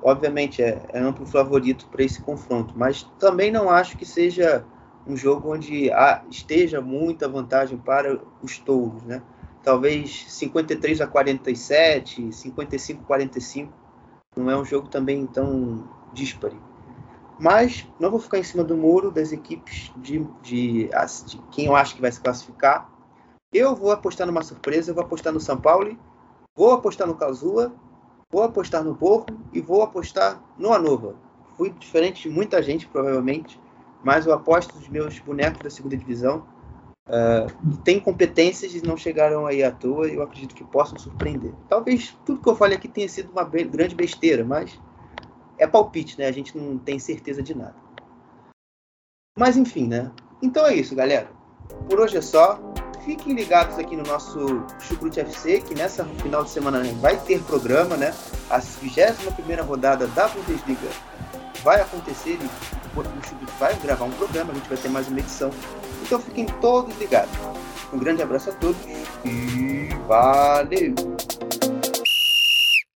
obviamente 0.04 0.62
é, 0.62 0.82
é 0.92 1.00
amplo 1.00 1.24
favorito 1.24 1.88
para 1.90 2.04
esse 2.04 2.20
confronto, 2.20 2.74
mas 2.76 3.02
também 3.18 3.50
não 3.50 3.70
acho 3.70 3.96
que 3.96 4.04
seja 4.04 4.62
um 5.06 5.16
jogo 5.16 5.52
onde 5.52 5.90
há, 5.90 6.22
esteja 6.30 6.80
muita 6.80 7.26
vantagem 7.26 7.78
para 7.78 8.20
os 8.42 8.58
touros, 8.58 9.02
né? 9.04 9.22
Talvez 9.62 10.26
53 10.28 11.00
a 11.00 11.06
47, 11.06 12.32
55 12.32 13.02
a 13.02 13.06
45. 13.06 13.72
Não 14.36 14.50
é 14.50 14.56
um 14.56 14.64
jogo 14.64 14.88
também 14.88 15.26
tão 15.26 15.88
dispare. 16.12 16.60
Mas 17.38 17.88
não 17.98 18.10
vou 18.10 18.20
ficar 18.20 18.38
em 18.38 18.42
cima 18.42 18.62
do 18.62 18.76
muro 18.76 19.10
das 19.10 19.32
equipes 19.32 19.90
de, 19.96 20.26
de, 20.42 20.90
de 21.26 21.38
quem 21.50 21.66
eu 21.66 21.74
acho 21.74 21.94
que 21.94 22.02
vai 22.02 22.12
se 22.12 22.20
classificar. 22.20 22.90
Eu 23.52 23.74
vou 23.74 23.90
apostar 23.90 24.26
numa 24.26 24.42
surpresa, 24.42 24.90
eu 24.90 24.94
vou 24.94 25.04
apostar 25.04 25.32
no 25.32 25.40
São 25.40 25.56
Paulo, 25.56 25.96
vou 26.54 26.72
apostar 26.72 27.06
no 27.06 27.14
Kazua, 27.14 27.72
vou 28.34 28.42
apostar 28.42 28.82
no 28.82 28.92
Borro 28.92 29.26
e 29.52 29.60
vou 29.60 29.80
apostar 29.82 30.42
no 30.58 30.72
Anova. 30.72 31.14
Fui 31.56 31.70
diferente 31.70 32.28
de 32.28 32.34
muita 32.34 32.60
gente, 32.60 32.84
provavelmente, 32.84 33.60
mas 34.02 34.26
eu 34.26 34.32
aposto 34.32 34.76
os 34.76 34.88
meus 34.88 35.20
bonecos 35.20 35.62
da 35.62 35.70
segunda 35.70 35.96
divisão. 35.96 36.44
Uh, 37.06 37.76
têm 37.84 38.00
competências 38.00 38.74
e 38.74 38.84
não 38.84 38.96
chegaram 38.96 39.46
aí 39.46 39.62
à 39.62 39.70
toa 39.70 40.08
e 40.08 40.16
eu 40.16 40.22
acredito 40.22 40.52
que 40.52 40.64
possam 40.64 40.98
surpreender. 40.98 41.52
Talvez 41.68 42.18
tudo 42.26 42.40
que 42.40 42.48
eu 42.48 42.56
falei 42.56 42.76
aqui 42.76 42.88
tenha 42.88 43.08
sido 43.08 43.30
uma 43.30 43.44
grande 43.44 43.94
besteira, 43.94 44.44
mas 44.44 44.80
é 45.56 45.64
palpite, 45.64 46.18
né? 46.18 46.26
A 46.26 46.32
gente 46.32 46.58
não 46.58 46.76
tem 46.76 46.98
certeza 46.98 47.40
de 47.40 47.56
nada. 47.56 47.76
Mas 49.38 49.56
enfim, 49.56 49.86
né? 49.86 50.10
Então 50.42 50.66
é 50.66 50.74
isso, 50.74 50.96
galera. 50.96 51.30
Por 51.88 52.00
hoje 52.00 52.16
é 52.16 52.20
só. 52.20 52.58
Fiquem 53.04 53.34
ligados 53.34 53.78
aqui 53.78 53.96
no 53.96 54.02
nosso 54.02 54.64
Chucrute 54.80 55.20
FC, 55.20 55.60
que 55.60 55.74
nessa 55.74 56.04
final 56.22 56.42
de 56.42 56.50
semana 56.50 56.82
vai 57.00 57.18
ter 57.18 57.42
programa, 57.42 57.96
né? 57.96 58.14
A 58.48 58.58
21 58.58 59.62
rodada 59.62 60.06
da 60.08 60.26
Bundesliga 60.28 60.88
vai 61.62 61.82
acontecer 61.82 62.38
e 62.40 62.98
o 62.98 63.04
Chucrute 63.22 63.52
vai 63.58 63.74
gravar 63.76 64.06
um 64.06 64.12
programa, 64.12 64.52
a 64.52 64.54
gente 64.54 64.68
vai 64.68 64.78
ter 64.78 64.88
mais 64.88 65.06
uma 65.08 65.18
edição. 65.18 65.50
Então 66.02 66.18
fiquem 66.18 66.46
todos 66.62 66.96
ligados. 66.98 67.30
Um 67.92 67.98
grande 67.98 68.22
abraço 68.22 68.48
a 68.48 68.52
todos 68.54 68.80
e 69.24 69.88
valeu! 70.08 70.94